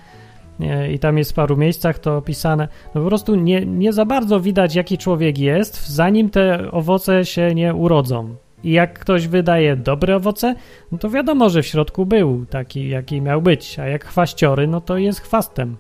i 0.92 1.00
tam 1.00 1.18
jest 1.18 1.32
w 1.32 1.34
paru 1.34 1.58
miejscach 1.58 2.00
to 2.00 2.18
opisane, 2.18 2.68
no 2.96 3.02
po 3.02 3.08
prostu 3.08 3.36
nie, 3.36 3.66
nie 3.66 3.94
za 3.94 4.06
bardzo 4.06 4.40
widać, 4.40 4.76
jaki 4.76 4.98
człowiek 4.98 5.38
jest, 5.38 5.88
zanim 5.88 6.30
te 6.30 6.72
owoce 6.72 7.26
się 7.26 7.56
nie 7.56 7.74
urodzą. 7.74 8.36
I 8.64 8.72
jak 8.72 9.00
ktoś 9.00 9.28
wydaje 9.28 9.76
dobre 9.76 10.16
owoce, 10.16 10.56
no 10.92 10.98
to 10.98 11.10
wiadomo, 11.10 11.50
że 11.50 11.62
w 11.62 11.68
środku 11.68 12.06
był 12.06 12.46
taki, 12.46 12.90
jaki 12.90 13.22
miał 13.22 13.42
być, 13.42 13.80
a 13.80 13.88
jak 13.88 14.06
chwaściory, 14.06 14.68
no 14.68 14.82
to 14.82 14.98
jest 14.98 15.22
chwastem. 15.22 15.78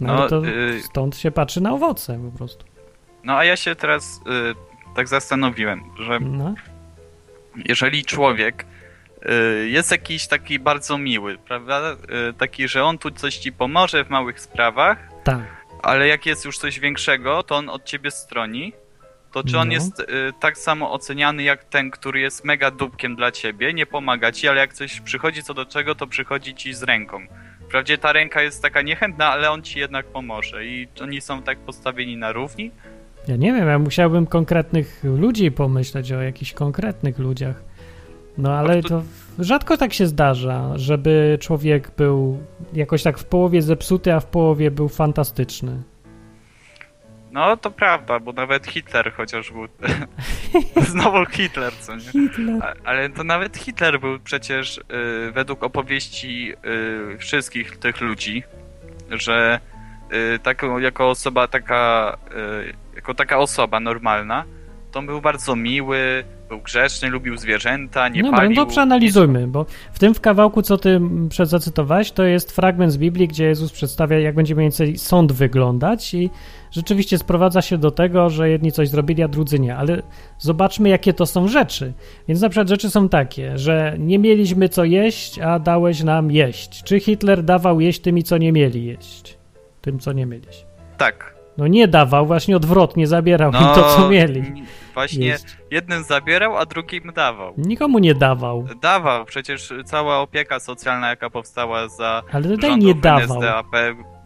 No, 0.00 0.14
no 0.14 0.28
to 0.28 0.46
y, 0.46 0.82
stąd 0.82 1.16
się 1.16 1.30
patrzy 1.30 1.60
na 1.60 1.72
owoce 1.72 2.20
po 2.30 2.38
prostu. 2.38 2.64
No 3.24 3.36
a 3.36 3.44
ja 3.44 3.56
się 3.56 3.74
teraz 3.74 4.20
y, 4.50 4.94
tak 4.94 5.08
zastanowiłem, 5.08 5.82
że 6.06 6.20
no. 6.20 6.54
jeżeli 7.68 8.04
człowiek 8.04 8.66
jest 9.66 9.90
jakiś 9.90 10.26
taki 10.26 10.58
bardzo 10.58 10.98
miły, 10.98 11.38
prawda? 11.38 11.92
Y, 12.30 12.32
taki, 12.32 12.68
że 12.68 12.84
on 12.84 12.98
tu 12.98 13.10
coś 13.10 13.36
ci 13.36 13.52
pomoże 13.52 14.04
w 14.04 14.10
małych 14.10 14.40
sprawach, 14.40 14.98
Tak. 15.24 15.40
Ale 15.82 16.06
jak 16.08 16.26
jest 16.26 16.44
już 16.44 16.58
coś 16.58 16.80
większego, 16.80 17.42
to 17.42 17.56
on 17.56 17.68
od 17.68 17.84
ciebie 17.84 18.10
stroni. 18.10 18.72
To 19.32 19.44
czy 19.44 19.58
on 19.58 19.68
No. 19.68 19.74
jest 19.74 20.00
y, 20.00 20.04
tak 20.40 20.58
samo 20.58 20.92
oceniany 20.92 21.42
jak 21.42 21.64
ten, 21.64 21.90
który 21.90 22.20
jest 22.20 22.44
mega 22.44 22.70
dupkiem 22.70 23.16
dla 23.16 23.30
ciebie, 23.32 23.74
nie 23.74 23.86
pomaga 23.86 24.32
ci, 24.32 24.48
ale 24.48 24.60
jak 24.60 24.72
coś 24.74 25.00
przychodzi 25.00 25.42
co 25.42 25.54
do 25.54 25.66
czego, 25.66 25.94
to 25.94 26.06
przychodzi 26.06 26.54
ci 26.54 26.74
z 26.74 26.82
ręką. 26.82 27.20
Wprawdzie 27.68 27.98
ta 27.98 28.12
ręka 28.12 28.42
jest 28.42 28.62
taka 28.62 28.82
niechętna, 28.82 29.26
ale 29.30 29.50
on 29.50 29.62
ci 29.62 29.78
jednak 29.78 30.06
pomoże 30.06 30.66
i 30.66 30.88
oni 31.00 31.20
są 31.20 31.42
tak 31.42 31.58
postawieni 31.58 32.16
na 32.16 32.32
równi. 32.32 32.70
Ja 33.28 33.36
nie 33.36 33.52
wiem, 33.52 33.68
ja 33.68 33.78
musiałbym 33.78 34.26
konkretnych 34.26 35.00
ludzi 35.04 35.50
pomyśleć 35.50 36.12
o 36.12 36.22
jakichś 36.22 36.52
konkretnych 36.52 37.18
ludziach. 37.18 37.62
No 38.38 38.52
ale 38.54 38.82
to- 38.82 38.88
to 38.88 39.02
rzadko 39.38 39.76
tak 39.76 39.92
się 39.92 40.06
zdarza, 40.06 40.72
żeby 40.78 41.38
człowiek 41.40 41.90
był 41.96 42.38
jakoś 42.72 43.02
tak 43.02 43.18
w 43.18 43.24
połowie 43.24 43.62
zepsuty, 43.62 44.14
a 44.14 44.20
w 44.20 44.26
połowie 44.26 44.70
był 44.70 44.88
fantastyczny. 44.88 45.82
No 47.32 47.56
to 47.56 47.70
prawda, 47.70 48.20
bo 48.20 48.32
nawet 48.32 48.66
Hitler 48.66 49.12
chociaż 49.12 49.52
był. 49.52 49.66
Znowu 50.92 51.26
Hitler, 51.26 51.72
co 51.80 51.96
nie? 51.96 52.00
Hitler. 52.02 52.62
A- 52.62 52.74
Ale 52.88 53.10
to 53.10 53.24
nawet 53.24 53.56
Hitler 53.56 54.00
był 54.00 54.18
przecież 54.20 54.78
y, 54.78 54.82
według 55.32 55.64
opowieści 55.64 56.52
y, 57.14 57.18
wszystkich 57.18 57.76
tych 57.76 58.00
ludzi, 58.00 58.42
że 59.10 59.60
y, 60.34 60.38
taką, 60.38 60.78
jako 60.78 61.10
osoba 61.10 61.48
taka, 61.48 62.16
y, 62.62 62.96
jako 62.96 63.14
taka 63.14 63.38
osoba 63.38 63.80
normalna, 63.80 64.44
to 64.90 64.98
on 64.98 65.06
był 65.06 65.20
bardzo 65.20 65.56
miły, 65.56 66.24
był 66.52 66.60
grzeczny, 66.60 67.08
lubił 67.08 67.36
zwierzęta, 67.36 68.08
nie 68.08 68.22
Dobra, 68.22 68.38
palił. 68.38 68.56
no 68.56 68.64
to 68.64 68.70
przeanalizujmy, 68.70 69.48
bo 69.48 69.66
w 69.92 69.98
tym 69.98 70.14
w 70.14 70.20
kawałku, 70.20 70.62
co 70.62 70.78
ty 70.78 71.00
zacytowałeś, 71.44 72.12
to 72.12 72.24
jest 72.24 72.52
fragment 72.52 72.92
z 72.92 72.96
Biblii, 72.96 73.28
gdzie 73.28 73.44
Jezus 73.44 73.72
przedstawia, 73.72 74.18
jak 74.18 74.34
będzie 74.34 74.54
mniej 74.54 74.64
więcej 74.64 74.98
sąd 74.98 75.32
wyglądać 75.32 76.14
i 76.14 76.30
rzeczywiście 76.70 77.18
sprowadza 77.18 77.62
się 77.62 77.78
do 77.78 77.90
tego, 77.90 78.30
że 78.30 78.50
jedni 78.50 78.72
coś 78.72 78.88
zrobili, 78.88 79.22
a 79.22 79.28
drudzy 79.28 79.58
nie, 79.58 79.76
ale 79.76 80.02
zobaczmy, 80.38 80.88
jakie 80.88 81.12
to 81.12 81.26
są 81.26 81.48
rzeczy. 81.48 81.92
Więc 82.28 82.40
na 82.40 82.48
przykład 82.48 82.68
rzeczy 82.68 82.90
są 82.90 83.08
takie, 83.08 83.58
że 83.58 83.96
nie 83.98 84.18
mieliśmy 84.18 84.68
co 84.68 84.84
jeść, 84.84 85.38
a 85.38 85.58
dałeś 85.58 86.02
nam 86.02 86.30
jeść. 86.30 86.82
Czy 86.82 87.00
Hitler 87.00 87.42
dawał 87.42 87.80
jeść 87.80 88.00
tymi, 88.00 88.22
co 88.22 88.38
nie 88.38 88.52
mieli 88.52 88.84
jeść? 88.84 89.38
Tym, 89.80 89.98
co 89.98 90.12
nie 90.12 90.26
mieli. 90.26 90.46
Tak. 90.98 91.31
No 91.58 91.66
nie 91.66 91.88
dawał, 91.88 92.26
właśnie 92.26 92.56
odwrotnie 92.56 93.06
zabierał 93.06 93.52
im 93.52 93.58
to, 93.74 93.96
co 93.96 94.08
mieli. 94.08 94.64
Właśnie 94.94 95.26
jeść. 95.26 95.44
jednym 95.70 96.04
zabierał, 96.04 96.56
a 96.56 96.66
drugim 96.66 97.12
dawał. 97.14 97.54
Nikomu 97.56 97.98
nie 97.98 98.14
dawał. 98.14 98.66
Dawał, 98.82 99.24
przecież 99.24 99.72
cała 99.84 100.18
opieka 100.20 100.60
socjalna, 100.60 101.08
jaka 101.08 101.30
powstała 101.30 101.88
za 101.88 102.22
Ale 102.32 102.48
tutaj 102.48 102.76
nie 102.78 102.94
dawał. 102.94 103.40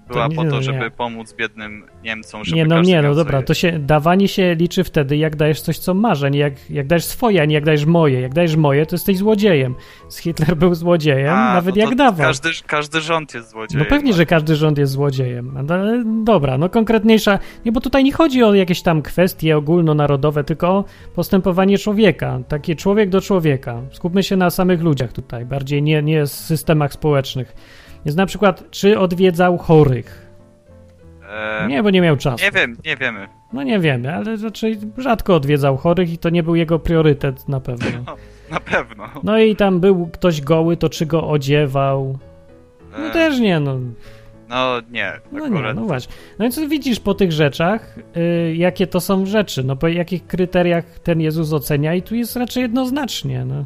Była 0.09 0.27
nie- 0.27 0.37
po 0.37 0.45
no 0.45 0.51
to, 0.51 0.57
nie. 0.57 0.63
żeby 0.63 0.91
pomóc 0.91 1.35
biednym 1.35 1.85
Niemcom, 2.03 2.45
żeby 2.45 2.57
Nie, 2.57 2.67
no 2.67 2.83
nie, 2.83 3.03
no 3.03 3.15
dobra, 3.15 3.43
to 3.43 3.55
się, 3.55 3.79
dawanie 3.79 4.29
się 4.29 4.55
liczy 4.55 4.85
wtedy, 4.85 5.17
jak 5.17 5.37
dajesz 5.37 5.61
coś, 5.61 5.79
co 5.79 5.95
nie 6.31 6.39
jak, 6.39 6.71
jak 6.71 6.87
dajesz 6.87 7.05
swoje, 7.05 7.43
a 7.43 7.45
nie 7.45 7.55
jak 7.55 7.65
dajesz 7.65 7.85
moje. 7.85 8.21
Jak 8.21 8.35
dajesz 8.35 8.57
moje, 8.57 8.87
to 8.87 8.95
jesteś 8.95 9.17
złodziejem. 9.17 9.75
Hitler 10.21 10.57
był 10.57 10.75
złodziejem, 10.75 11.35
A, 11.35 11.55
nawet 11.55 11.77
no 11.77 11.83
jak 11.83 11.95
dawał. 11.95 12.27
Każdy, 12.27 12.51
każdy 12.67 13.01
rząd 13.01 13.35
jest 13.35 13.51
złodziejem. 13.51 13.87
No 13.87 13.97
pewnie, 13.97 14.13
że 14.13 14.27
każdy 14.27 14.57
rząd 14.57 14.79
jest 14.79 14.93
złodziejem. 14.93 15.53
No, 15.67 15.75
Ale 15.75 16.05
dobra, 16.25 16.59
no 16.59 16.69
konkretniejsza, 16.69 17.39
nie, 17.65 17.73
bo 17.73 17.81
tutaj 17.81 18.05
nie 18.05 18.13
chodzi 18.13 18.43
o 18.43 18.55
jakieś 18.55 18.83
tam 18.83 19.03
kwestie 19.03 19.57
ogólnonarodowe, 19.57 20.45
tylko 20.45 20.69
o 20.69 20.85
postępowanie 21.15 21.79
człowieka, 21.79 22.41
takie 22.49 22.77
człowiek 22.77 23.09
do 23.11 23.21
człowieka. 23.21 23.83
Skupmy 23.93 24.23
się 24.23 24.37
na 24.37 24.51
samych 24.51 24.83
ludziach 24.83 25.13
tutaj, 25.13 25.45
bardziej 25.45 25.83
nie, 25.83 26.03
nie 26.03 26.27
systemach 26.27 26.93
społecznych. 26.93 27.55
Więc 28.07 28.17
na 28.17 28.27
przykład, 28.27 28.65
czy 28.71 28.99
odwiedzał 28.99 29.59
chorych? 29.59 30.27
E, 31.31 31.67
Nie, 31.69 31.83
bo 31.83 31.91
nie 31.91 32.01
miał 32.01 32.17
czasu. 32.17 32.45
nie 32.45 32.51
wiem, 32.51 32.77
nie 32.87 32.97
wiemy. 32.97 33.29
No 33.53 33.63
nie 33.63 33.81
wiemy, 33.81 34.15
ale 34.15 34.37
raczej 34.37 34.79
rzadko 34.99 35.35
odwiedzał 35.35 35.77
chorych 35.77 36.13
i 36.13 36.19
to 36.19 36.31
nie 36.31 36.43
był 36.43 36.55
jego 36.57 36.79
priorytet 36.79 37.49
na 37.49 37.61
pewno. 37.61 37.87
Na 38.51 38.61
pewno. 38.61 39.05
No 39.23 39.39
i 39.39 39.57
tam 39.57 39.81
był 39.81 40.07
ktoś 40.07 40.41
goły, 40.41 40.77
to 40.77 40.89
czy 40.89 41.07
go 41.07 41.29
odziewał? 41.29 42.19
No 42.93 43.07
E, 43.07 43.11
też 43.11 43.39
nie, 43.41 43.61
no. 43.61 43.79
No 44.49 44.81
nie, 44.91 45.13
No 45.33 45.39
nie, 45.49 45.55
akurat. 45.55 45.77
no 45.77 45.83
właśnie. 45.83 46.15
No 46.39 46.43
więc 46.43 46.59
widzisz 46.61 47.01
po 47.01 47.15
tych 47.15 47.33
rzeczach, 47.33 47.99
y, 48.17 48.55
jakie 48.57 48.87
to 48.87 49.01
są 49.01 49.27
rzeczy, 49.27 49.65
no 49.65 49.77
po 49.77 49.89
jakich 49.89 50.27
kryteriach 50.27 50.85
ten 50.99 51.21
Jezus 51.21 51.53
ocenia 51.53 51.95
i 51.95 52.03
tu 52.03 52.15
jest 52.15 52.37
raczej 52.37 52.63
jednoznacznie, 52.63 53.45
no. 53.45 53.65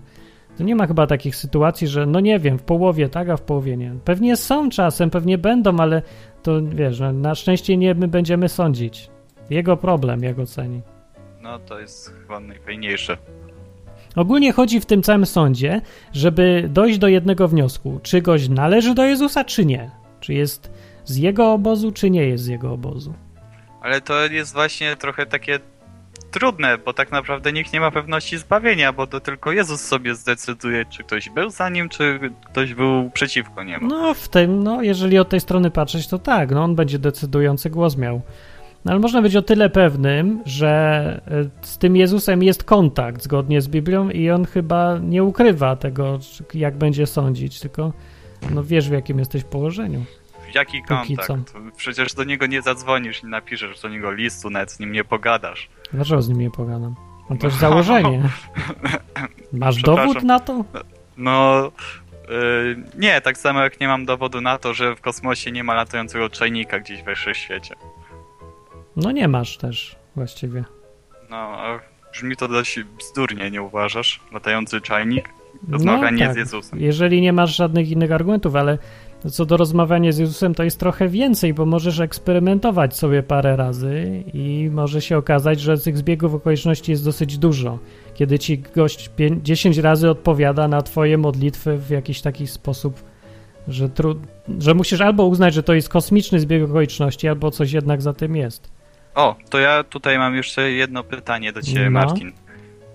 To 0.61 0.65
nie 0.65 0.77
ma 0.77 0.87
chyba 0.87 1.07
takich 1.07 1.37
sytuacji, 1.37 1.89
że 1.89 2.07
no 2.07 2.21
nie 2.21 2.39
wiem, 2.39 2.59
w 2.59 2.63
połowie 2.63 3.09
tak, 3.09 3.29
a 3.29 3.37
w 3.37 3.43
połowie 3.43 3.77
nie. 3.77 3.95
Pewnie 4.05 4.37
są 4.37 4.71
czasem, 4.71 5.11
pewnie 5.11 5.39
będą, 5.39 5.81
ale 5.81 6.03
to 6.43 6.63
wiesz, 6.63 7.01
no, 7.01 7.13
na 7.13 7.35
szczęście 7.35 7.77
nie 7.77 7.95
my 7.95 8.09
będziemy 8.09 8.49
sądzić. 8.49 9.11
Jego 9.51 9.77
problem, 9.77 10.23
jak 10.23 10.39
oceni. 10.39 10.81
No 11.43 11.59
to 11.59 11.81
jest 11.81 12.15
chyba 12.21 12.41
najfajniejsze. 12.41 13.17
Ogólnie 14.17 14.53
chodzi 14.53 14.81
w 14.81 14.87
tym 14.87 15.03
całym 15.03 15.27
sądzie, 15.27 15.81
żeby 16.13 16.69
dojść 16.69 16.99
do 16.99 17.09
jednego 17.09 17.49
wniosku. 17.49 18.01
Czy 18.03 18.23
gość 18.23 18.49
należy 18.49 18.95
do 18.95 19.05
Jezusa, 19.05 19.45
czy 19.45 19.67
nie? 19.67 19.91
Czy 20.21 20.35
jest 20.35 20.71
z 21.05 21.17
jego 21.17 21.53
obozu, 21.53 21.93
czy 21.93 22.11
nie 22.11 22.27
jest 22.27 22.45
z 22.45 22.47
jego 22.47 22.73
obozu? 22.73 23.15
Ale 23.81 24.01
to 24.01 24.27
jest 24.27 24.53
właśnie 24.53 24.97
trochę 24.97 25.27
takie 25.27 25.59
trudne, 26.31 26.79
bo 26.79 26.93
tak 26.93 27.13
naprawdę 27.13 27.53
nikt 27.53 27.73
nie 27.73 27.81
ma 27.81 27.91
pewności 27.91 28.39
zbawienia, 28.39 28.93
bo 28.93 29.07
to 29.07 29.21
tylko 29.21 29.53
Jezus 29.53 29.81
sobie 29.81 30.15
zdecyduje, 30.15 30.85
czy 30.85 31.05
ktoś 31.05 31.31
był 31.31 31.51
za 31.51 31.69
nim, 31.69 31.89
czy 31.89 32.21
ktoś 32.51 32.75
był 32.75 33.11
przeciwko 33.11 33.63
niemu. 33.63 33.89
No, 33.89 34.15
w 34.15 34.29
tym, 34.29 34.63
no, 34.63 34.83
jeżeli 34.83 35.19
od 35.19 35.29
tej 35.29 35.41
strony 35.41 35.71
patrzeć, 35.71 36.09
to 36.09 36.19
tak, 36.19 36.51
no, 36.51 36.65
on 36.65 36.75
będzie 36.75 36.99
decydujący 36.99 37.71
głos 37.71 37.97
miał. 37.97 38.23
No, 38.85 38.93
ale 38.93 39.01
można 39.01 39.23
być 39.23 39.37
o 39.37 39.43
tyle 39.43 39.71
pewnym, 39.71 40.43
że 40.47 41.21
y, 41.63 41.67
z 41.67 41.79
tym 41.79 41.97
Jezusem 41.97 42.43
jest 42.43 42.65
kontakt 42.65 43.23
zgodnie 43.23 43.61
z 43.61 43.69
Biblią 43.69 44.11
i 44.11 44.31
on 44.31 44.45
chyba 44.45 44.99
nie 44.99 45.25
ukrywa 45.25 45.77
tego, 45.77 46.19
jak 46.55 46.77
będzie 46.77 47.07
sądzić, 47.07 47.61
tylko 47.61 47.93
no, 48.55 48.65
wiesz, 48.65 48.89
w 48.89 48.93
jakim 48.93 49.19
jesteś 49.19 49.45
położeniu. 49.45 50.05
Jaki 50.55 50.83
Póki 50.89 51.17
kontakt? 51.17 51.55
Przecież 51.77 52.15
do 52.15 52.25
niego 52.25 52.47
nie 52.47 52.63
zadzwonisz, 52.63 53.23
nie 53.23 53.29
napiszesz 53.29 53.81
do 53.81 53.89
niego 53.89 54.13
listu, 54.13 54.51
nawet 54.51 54.73
z 54.73 54.81
nim 54.81 54.93
nie 54.93 55.05
pogadasz. 55.05 55.69
Dlaczego 55.93 56.23
z 56.23 56.29
nim 56.29 56.39
nie 56.39 56.51
pogadam? 56.51 56.95
No 57.31 57.37
to 57.37 57.47
jest 57.47 57.59
założenie. 57.59 58.23
Masz 59.53 59.83
dowód 59.83 60.23
na 60.23 60.41
to? 60.41 60.65
No, 61.17 61.71
yy, 62.29 62.85
nie, 62.99 63.21
tak 63.21 63.39
samo 63.39 63.61
jak 63.61 63.81
nie 63.81 63.89
mam 63.89 64.05
dowodu 64.05 64.41
na 64.41 64.59
to, 64.59 64.75
że 64.75 64.97
w 64.97 65.01
kosmosie 65.01 65.53
nie 65.53 65.65
ma 65.65 65.75
latającego 65.75 66.31
czajnika 66.31 66.81
gdzieś 66.81 67.03
we 67.03 67.15
wszechświecie. 67.15 67.75
No 68.97 69.13
nie 69.13 69.29
masz 69.29 69.57
też 69.57 69.97
właściwie. 70.17 70.65
No, 71.31 71.59
brzmi 72.13 72.37
to 72.37 72.49
dość 72.49 72.81
bzdurnie, 72.99 73.51
nie 73.51 73.63
uważasz? 73.63 74.21
Latający 74.33 74.81
czajnik? 74.81 75.29
No 75.69 75.73
Rozmawianie 75.73 76.25
tak, 76.25 76.35
z 76.35 76.37
Jezusem. 76.37 76.81
Jeżeli 76.81 77.21
nie 77.21 77.33
masz 77.33 77.57
żadnych 77.57 77.91
innych 77.91 78.13
argumentów, 78.13 78.57
ale 78.57 78.79
co 79.29 79.47
do 79.47 79.57
rozmawiania 79.57 80.13
z 80.13 80.19
Jezusem, 80.19 80.55
to 80.55 80.63
jest 80.65 80.81
trochę 80.81 81.09
więcej, 81.09 81.55
bo 81.55 81.67
możesz 81.67 82.01
eksperymentować 82.01 82.97
sobie 82.97 83.23
parę 83.23 83.57
razy 83.57 84.23
i 84.35 84.69
może 84.73 85.01
się 85.03 85.19
okazać, 85.19 85.61
że 85.61 85.79
tych 85.79 85.99
zbiegów 85.99 86.35
okoliczności 86.35 86.91
jest 86.93 87.05
dosyć 87.05 87.39
dużo. 87.39 87.79
Kiedy 88.15 88.39
ci 88.39 88.59
gość 88.59 89.11
pię- 89.17 89.43
10 89.43 89.79
razy 89.79 90.11
odpowiada 90.11 90.69
na 90.69 90.83
twoje 90.83 91.19
modlitwy 91.19 91.77
w 91.79 91.91
jakiś 91.91 92.21
taki 92.21 92.47
sposób, 92.47 93.03
że, 93.69 93.89
tru- 93.89 94.19
że 94.59 94.75
musisz 94.75 95.01
albo 95.01 95.27
uznać, 95.27 95.55
że 95.55 95.63
to 95.63 95.75
jest 95.75 95.89
kosmiczny 95.89 96.41
zbieg 96.41 96.65
okoliczności, 96.65 97.29
albo 97.29 97.51
coś 97.51 97.73
jednak 97.73 98.03
za 98.03 98.13
tym 98.13 98.37
jest. 98.37 98.71
O, 99.15 99.37
to 99.51 99.59
ja 99.59 99.85
tutaj 99.85 100.19
mam 100.19 100.35
jeszcze 100.37 100.71
jedno 100.73 101.05
pytanie 101.05 101.53
do 101.53 101.63
ciebie, 101.63 101.85
No. 101.85 101.91
Marcin. 101.91 102.33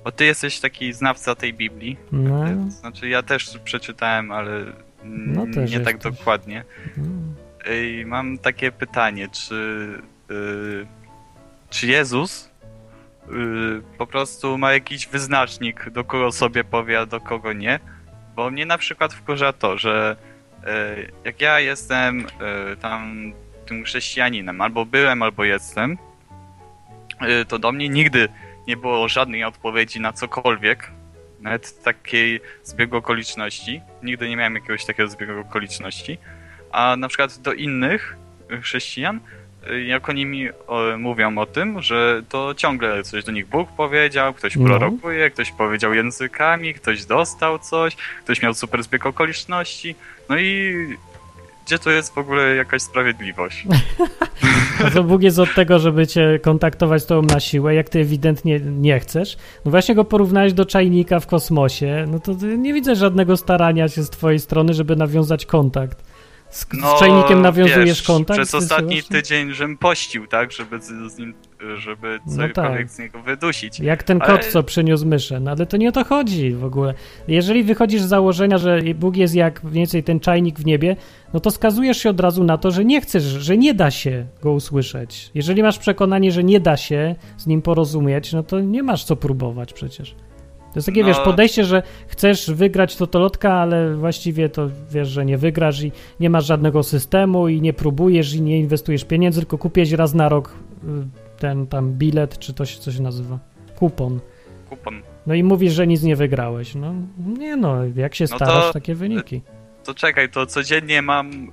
Bo 0.03 0.11
ty 0.11 0.25
jesteś 0.25 0.59
taki 0.59 0.93
znawca 0.93 1.35
tej 1.35 1.53
Biblii. 1.53 1.97
No, 2.11 2.43
Znaczy, 2.71 3.09
ja 3.09 3.23
też 3.23 3.57
przeczytałem, 3.63 4.31
ale 4.31 4.65
No, 5.05 5.45
też 5.45 5.71
nie 5.71 5.79
tak 5.79 5.95
jesteś. 5.95 6.17
dokładnie. 6.17 6.63
mm. 6.97 7.35
I 7.71 8.05
mam 8.05 8.37
takie 8.37 8.71
pytanie, 8.71 9.27
czy, 9.29 9.89
y, 10.31 10.85
czy 11.69 11.87
Jezus 11.87 12.49
y, 13.29 13.81
po 13.97 14.07
prostu 14.07 14.57
ma 14.57 14.73
jakiś 14.73 15.07
wyznacznik, 15.07 15.89
do 15.89 16.03
kogo 16.03 16.31
sobie 16.31 16.63
powie, 16.63 16.99
a 16.99 17.05
do 17.05 17.19
kogo 17.19 17.53
nie? 17.53 17.79
Bo 18.35 18.51
mnie 18.51 18.65
na 18.65 18.77
przykład 18.77 19.13
wkurza 19.13 19.53
to, 19.53 19.77
że 19.77 20.15
y, 20.63 21.11
jak 21.25 21.41
ja 21.41 21.59
jestem 21.59 22.19
y, 22.19 22.77
tam 22.77 23.33
tym 23.65 23.83
chrześcijaninem, 23.83 24.61
albo 24.61 24.85
byłem, 24.85 25.23
albo 25.23 25.43
jestem, 25.43 25.97
y, 27.41 27.45
to 27.45 27.59
do 27.59 27.71
mnie 27.71 27.89
nigdy 27.89 28.29
nie 28.67 28.77
było 28.77 29.07
żadnej 29.07 29.43
odpowiedzi 29.43 29.99
na 29.99 30.13
cokolwiek, 30.13 30.91
nawet 31.45 31.83
takiej 31.83 32.39
zbiegu 32.63 32.97
okoliczności. 32.97 33.81
Nigdy 34.03 34.29
nie 34.29 34.37
miałem 34.37 34.55
jakiegoś 34.55 34.85
takiego 34.85 35.09
zbiegu 35.09 35.39
okoliczności. 35.39 36.17
A 36.71 36.95
na 36.97 37.07
przykład 37.07 37.37
do 37.41 37.53
innych 37.53 38.15
chrześcijan, 38.61 39.19
y, 39.71 39.83
jak 39.83 40.09
oni 40.09 40.25
mi 40.25 40.49
mówią 40.97 41.37
o 41.37 41.45
tym, 41.45 41.81
że 41.81 42.21
to 42.29 42.53
ciągle 42.55 43.03
coś 43.03 43.23
do 43.23 43.31
nich 43.31 43.47
Bóg 43.47 43.69
powiedział, 43.77 44.33
ktoś 44.33 44.55
No. 44.55 44.65
prorokuje, 44.65 45.29
ktoś 45.31 45.51
powiedział 45.51 45.93
językami, 45.93 46.73
ktoś 46.73 47.05
dostał 47.05 47.59
coś, 47.59 47.95
ktoś 48.23 48.41
miał 48.41 48.53
super 48.53 48.83
zbieg 48.83 49.05
okoliczności. 49.05 49.95
No 50.29 50.37
i 50.37 50.73
gdzie 51.65 51.79
to 51.79 51.91
jest 51.91 52.13
w 52.13 52.17
ogóle 52.17 52.55
jakaś 52.55 52.81
sprawiedliwość? 52.81 53.67
A 54.85 54.89
to 54.93 55.03
Bóg 55.03 55.21
jest 55.21 55.39
od 55.39 55.53
tego, 55.55 55.79
żeby 55.79 56.07
cię 56.07 56.39
kontaktować 56.43 57.03
z 57.03 57.05
tobą 57.05 57.27
na 57.27 57.39
siłę, 57.39 57.75
jak 57.75 57.89
ty 57.89 57.99
ewidentnie 57.99 58.59
nie 58.59 58.99
chcesz. 58.99 59.37
No 59.65 59.71
właśnie 59.71 59.95
go 59.95 60.05
porównałeś 60.05 60.53
do 60.53 60.65
czajnika 60.65 61.19
w 61.19 61.27
kosmosie, 61.27 62.05
no 62.11 62.19
to 62.19 62.33
nie 62.57 62.73
widzę 62.73 62.95
żadnego 62.95 63.37
starania 63.37 63.89
się 63.89 64.03
z 64.03 64.09
twojej 64.09 64.39
strony, 64.39 64.73
żeby 64.73 64.95
nawiązać 64.95 65.45
kontakt. 65.45 66.03
Z, 66.49 66.67
no, 66.73 66.97
z 66.97 66.99
czajnikiem 66.99 67.41
nawiązujesz 67.41 67.85
wiesz, 67.85 68.03
kontakt? 68.03 68.39
Przez 68.39 68.55
ostatni 68.55 69.03
tydzień, 69.03 69.53
żem 69.53 69.77
pościł, 69.77 70.27
tak, 70.27 70.51
żeby 70.51 70.81
z, 70.81 71.13
z 71.13 71.17
nim 71.17 71.33
żeby 71.77 72.19
no 72.25 72.31
cokolwiek 72.31 72.57
no 72.57 72.63
tak. 72.63 72.89
z 72.89 72.99
niego 72.99 73.21
wydusić. 73.21 73.79
Jak 73.79 74.03
ten 74.03 74.21
ale... 74.21 74.33
kot, 74.33 74.45
co 74.45 74.63
przyniósł 74.63 75.05
myszę. 75.05 75.39
No 75.39 75.51
ale 75.51 75.65
to 75.65 75.77
nie 75.77 75.89
o 75.89 75.91
to 75.91 76.03
chodzi 76.03 76.53
w 76.53 76.63
ogóle. 76.63 76.93
Jeżeli 77.27 77.63
wychodzisz 77.63 78.01
z 78.01 78.07
założenia, 78.07 78.57
że 78.57 78.81
Bóg 78.95 79.17
jest 79.17 79.35
jak 79.35 79.63
mniej 79.63 79.73
więcej 79.73 80.03
ten 80.03 80.19
czajnik 80.19 80.59
w 80.59 80.65
niebie, 80.65 80.95
no 81.33 81.39
to 81.39 81.51
skazujesz 81.51 81.97
się 81.97 82.09
od 82.09 82.19
razu 82.19 82.43
na 82.43 82.57
to, 82.57 82.71
że 82.71 82.85
nie 82.85 83.01
chcesz, 83.01 83.23
że 83.23 83.57
nie 83.57 83.73
da 83.73 83.91
się 83.91 84.25
go 84.41 84.51
usłyszeć. 84.51 85.31
Jeżeli 85.35 85.63
masz 85.63 85.79
przekonanie, 85.79 86.31
że 86.31 86.43
nie 86.43 86.59
da 86.59 86.77
się 86.77 87.15
z 87.37 87.47
nim 87.47 87.61
porozumieć, 87.61 88.33
no 88.33 88.43
to 88.43 88.59
nie 88.59 88.83
masz 88.83 89.03
co 89.03 89.15
próbować 89.15 89.73
przecież. 89.73 90.15
To 90.75 90.79
jest 90.79 90.85
takie, 90.85 91.01
no... 91.01 91.07
wiesz, 91.07 91.19
podejście, 91.19 91.65
że 91.65 91.83
chcesz 92.07 92.51
wygrać 92.51 92.95
totolotka, 92.95 93.53
ale 93.53 93.95
właściwie 93.95 94.49
to 94.49 94.69
wiesz, 94.91 95.07
że 95.07 95.25
nie 95.25 95.37
wygrasz 95.37 95.83
i 95.83 95.91
nie 96.19 96.29
masz 96.29 96.45
żadnego 96.45 96.83
systemu 96.83 97.47
i 97.47 97.61
nie 97.61 97.73
próbujesz 97.73 98.33
i 98.33 98.41
nie 98.41 98.59
inwestujesz 98.59 99.05
pieniędzy, 99.05 99.39
tylko 99.39 99.57
kupiłeś 99.57 99.91
raz 99.91 100.13
na 100.13 100.29
rok 100.29 100.53
y, 100.83 101.24
ten 101.39 101.67
tam 101.67 101.93
bilet, 101.93 102.39
czy 102.39 102.53
to 102.53 102.65
się 102.65 102.79
coś 102.79 102.99
nazywa? 102.99 103.39
Kupon. 103.75 104.19
Kupon. 104.69 105.01
No 105.27 105.33
i 105.33 105.43
mówisz, 105.43 105.73
że 105.73 105.87
nic 105.87 106.03
nie 106.03 106.15
wygrałeś. 106.15 106.75
No 106.75 106.93
nie 107.37 107.55
no, 107.55 107.75
jak 107.95 108.15
się 108.15 108.25
no 108.31 108.35
starasz, 108.35 108.65
to, 108.65 108.73
takie 108.73 108.95
wyniki. 108.95 109.41
To 109.83 109.93
czekaj, 109.93 110.29
to 110.29 110.45
codziennie 110.45 111.01
mam. 111.01 111.31
Y, 111.33 111.47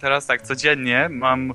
teraz 0.00 0.26
tak, 0.26 0.42
codziennie 0.42 1.08
mam 1.10 1.50
y, 1.50 1.54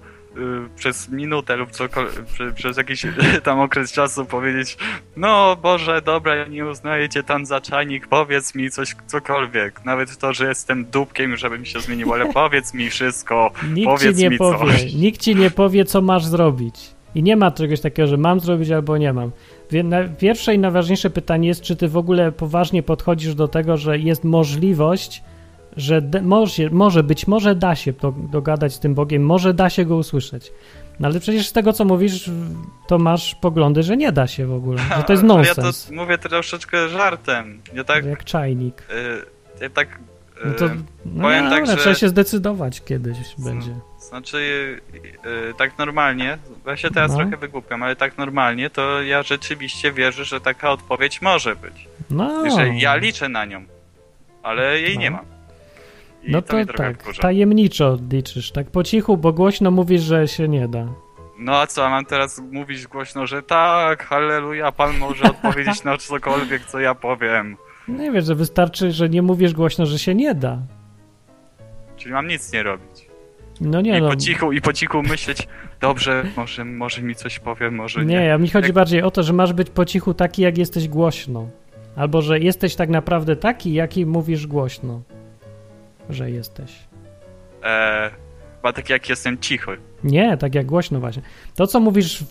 przez 0.76 1.10
minutę 1.10 1.56
lub 1.56 1.72
cokolwiek, 1.72 2.26
przez 2.56 2.78
jakiś 2.78 3.06
tam 3.44 3.60
okres 3.60 3.92
czasu 3.92 4.26
powiedzieć 4.26 4.78
no 5.18 5.56
Boże, 5.62 6.02
dobra, 6.02 6.48
nie 6.48 6.66
uznaję 6.66 7.10
cię 7.10 7.24
tam 7.24 7.46
za 7.46 7.62
czajnik, 7.62 8.08
powiedz 8.08 8.56
mi 8.56 8.72
coś, 8.72 8.96
cokolwiek. 9.08 9.86
Nawet 9.86 10.18
to, 10.18 10.34
że 10.34 10.48
jestem 10.48 10.86
dupkiem, 10.86 11.38
żeby 11.38 11.60
mi 11.60 11.68
się 11.68 11.80
zmieniło, 11.80 12.14
ale 12.14 12.34
powiedz 12.34 12.74
mi 12.74 12.90
wszystko, 12.90 13.52
Nikt 13.74 13.88
powiedz 13.88 14.18
ci 14.18 14.24
nie 14.24 14.30
mi 14.30 14.38
powie. 14.38 14.74
coś. 14.74 14.94
Nikt 14.94 15.22
ci 15.22 15.36
nie 15.36 15.52
powie, 15.52 15.86
co 15.86 16.02
masz 16.02 16.26
zrobić. 16.26 16.95
I 17.16 17.24
nie 17.24 17.36
ma 17.36 17.52
czegoś 17.52 17.82
takiego, 17.82 18.08
że 18.08 18.18
mam 18.18 18.40
zrobić 18.40 18.72
albo 18.72 18.98
nie 18.98 19.14
mam. 19.14 19.32
Pierwsze 20.18 20.56
i 20.56 20.60
najważniejsze 20.60 21.10
pytanie 21.10 21.48
jest, 21.48 21.62
czy 21.62 21.76
ty 21.76 21.88
w 21.88 21.98
ogóle 21.98 22.32
poważnie 22.32 22.84
podchodzisz 22.84 23.36
do 23.36 23.48
tego, 23.48 23.78
że 23.78 24.00
jest 24.00 24.24
możliwość, 24.24 25.24
że 25.78 26.02
może, 26.22 26.70
może 26.70 27.04
być 27.04 27.28
może 27.28 27.56
da 27.56 27.76
się 27.76 27.94
do, 27.94 28.14
dogadać 28.32 28.74
z 28.74 28.80
tym 28.80 28.96
Bogiem, 28.96 29.26
może 29.26 29.54
da 29.54 29.70
się 29.70 29.86
go 29.86 29.96
usłyszeć. 29.96 30.52
No 31.00 31.08
ale 31.08 31.20
przecież 31.20 31.48
z 31.48 31.52
tego, 31.52 31.74
co 31.74 31.86
mówisz, 31.86 32.32
to 32.88 32.98
masz 32.98 33.36
poglądy, 33.36 33.84
że 33.84 33.98
nie 33.98 34.12
da 34.12 34.28
się 34.28 34.46
w 34.46 34.54
ogóle, 34.54 34.78
że 34.98 35.04
to 35.04 35.14
jest 35.14 35.24
nonsens. 35.34 35.88
Ja 35.90 35.96
to 35.96 36.02
mówię 36.02 36.18
troszeczkę 36.18 36.90
żartem. 36.90 37.62
Ja 37.74 37.84
tak, 37.84 38.06
Jak 38.06 38.24
czajnik. 38.24 38.82
Y, 38.82 39.62
ja 39.62 39.70
tak 39.70 40.00
no 40.46 40.54
to, 40.54 40.66
no 41.06 41.22
powiem 41.22 41.44
nie, 41.44 41.50
tak, 41.50 41.66
że... 41.66 41.78
Trzeba 41.78 41.96
się 41.96 42.10
zdecydować 42.10 42.82
kiedyś 42.82 43.18
będzie. 43.38 43.76
Znaczy, 44.16 44.82
yy, 44.94 45.54
tak 45.58 45.78
normalnie, 45.78 46.38
ja 46.66 46.78
się 46.78 46.92
teraz 46.92 47.12
no. 47.12 47.18
trochę 47.18 47.38
wygłupiam, 47.38 47.84
ale 47.84 47.96
tak 47.96 48.18
normalnie, 48.18 48.70
to 48.70 49.02
ja 49.02 49.24
rzeczywiście 49.24 49.92
wierzę, 49.92 50.26
że 50.26 50.42
taka 50.42 50.72
odpowiedź 50.72 51.22
może 51.22 51.56
być. 51.56 51.88
No. 52.10 52.50
Że 52.50 52.70
ja 52.70 52.96
liczę 52.96 53.30
na 53.30 53.46
nią, 53.46 53.64
ale 54.44 54.82
jej 54.82 54.96
no. 54.96 55.02
nie 55.02 55.12
ma. 55.12 55.22
I 56.24 56.32
no 56.32 56.42
to, 56.42 56.66
to 56.66 56.74
tak, 56.74 57.02
wkurza. 57.02 57.22
tajemniczo 57.22 57.98
liczysz, 58.12 58.52
tak 58.52 58.72
po 58.72 58.84
cichu, 58.84 59.18
bo 59.18 59.34
głośno 59.34 59.72
mówisz, 59.72 60.02
że 60.02 60.28
się 60.28 60.48
nie 60.48 60.68
da. 60.68 60.86
No 61.40 61.60
a 61.60 61.68
co, 61.68 61.90
mam 61.90 62.06
teraz 62.06 62.42
mówić 62.52 62.88
głośno, 62.88 63.28
że 63.28 63.44
tak, 63.44 64.04
halleluja, 64.04 64.72
pan 64.72 64.98
może 64.98 65.24
odpowiedzieć 65.34 65.84
na 65.84 65.98
cokolwiek, 65.98 66.66
co 66.66 66.80
ja 66.80 66.96
powiem. 66.96 67.58
Nie 67.88 68.12
wiesz, 68.12 68.26
że 68.26 68.36
wystarczy, 68.36 68.92
że 68.92 69.10
nie 69.10 69.22
mówisz 69.22 69.54
głośno, 69.54 69.86
że 69.86 70.00
się 70.00 70.16
nie 70.16 70.36
da. 70.36 70.58
Czyli 71.98 72.14
mam 72.14 72.28
nic 72.28 72.54
nie 72.54 72.64
robić. 72.64 72.95
No 73.62 73.82
nie 73.82 73.98
I 73.98 74.02
no. 74.02 74.10
Po 74.10 74.16
cichu, 74.16 74.52
I 74.52 74.62
po 74.62 74.74
cichu 74.74 75.04
myśleć, 75.04 75.48
dobrze, 75.82 76.24
może, 76.38 76.66
może 76.66 77.02
mi 77.02 77.16
coś 77.16 77.40
powie, 77.40 77.72
może 77.72 78.06
nie. 78.06 78.16
Nie, 78.16 78.34
a 78.34 78.38
mi 78.38 78.50
chodzi 78.50 78.68
jak... 78.68 78.76
bardziej 78.76 79.02
o 79.02 79.12
to, 79.12 79.24
że 79.24 79.34
masz 79.34 79.54
być 79.54 79.70
po 79.70 79.86
cichu 79.86 80.14
taki, 80.14 80.42
jak 80.42 80.58
jesteś 80.58 80.88
głośno. 80.88 81.50
Albo, 81.96 82.22
że 82.22 82.40
jesteś 82.40 82.76
tak 82.76 82.90
naprawdę 82.90 83.36
taki, 83.36 83.74
jaki 83.74 84.06
mówisz 84.06 84.48
głośno. 84.48 85.02
Że 86.10 86.32
jesteś. 86.32 86.72
Eee, 87.64 88.12
chyba 88.56 88.74
tak 88.74 88.90
jak 88.90 89.10
jestem 89.10 89.38
cichy. 89.38 89.78
Nie, 90.04 90.38
tak 90.38 90.56
jak 90.56 90.66
głośno 90.66 91.00
właśnie. 91.00 91.22
To, 91.56 91.68
co 91.68 91.80
mówisz 91.80 92.24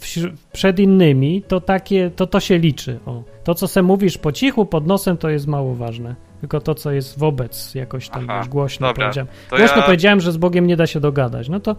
przed 0.53 0.79
innymi, 0.79 1.43
to 1.43 1.61
takie, 1.61 2.11
to 2.11 2.27
to 2.27 2.41
się 2.41 2.59
liczy. 2.59 3.01
O. 3.07 3.23
To, 3.45 3.55
co 3.55 3.69
se 3.69 3.83
mówisz 3.83 4.19
po 4.19 4.33
cichu, 4.33 4.67
pod 4.67 4.87
nosem, 4.87 5.17
to 5.17 5.29
jest 5.29 5.47
mało 5.47 5.75
ważne. 5.75 6.15
Tylko 6.45 6.61
to, 6.61 6.75
co 6.75 6.93
jest 6.93 7.19
wobec, 7.19 7.75
jakoś 7.75 8.09
tam 8.09 8.25
Aha, 8.29 8.39
już 8.39 8.49
głośno 8.49 8.87
dobra, 8.87 9.05
powiedziałem. 9.05 9.29
Głośno 9.51 9.77
ja... 9.77 9.83
powiedziałem, 9.83 10.21
że 10.21 10.33
z 10.33 10.37
Bogiem 10.37 10.67
nie 10.67 10.77
da 10.77 10.87
się 10.87 11.01
dogadać. 11.01 11.49
No 11.49 11.61
to, 11.61 11.77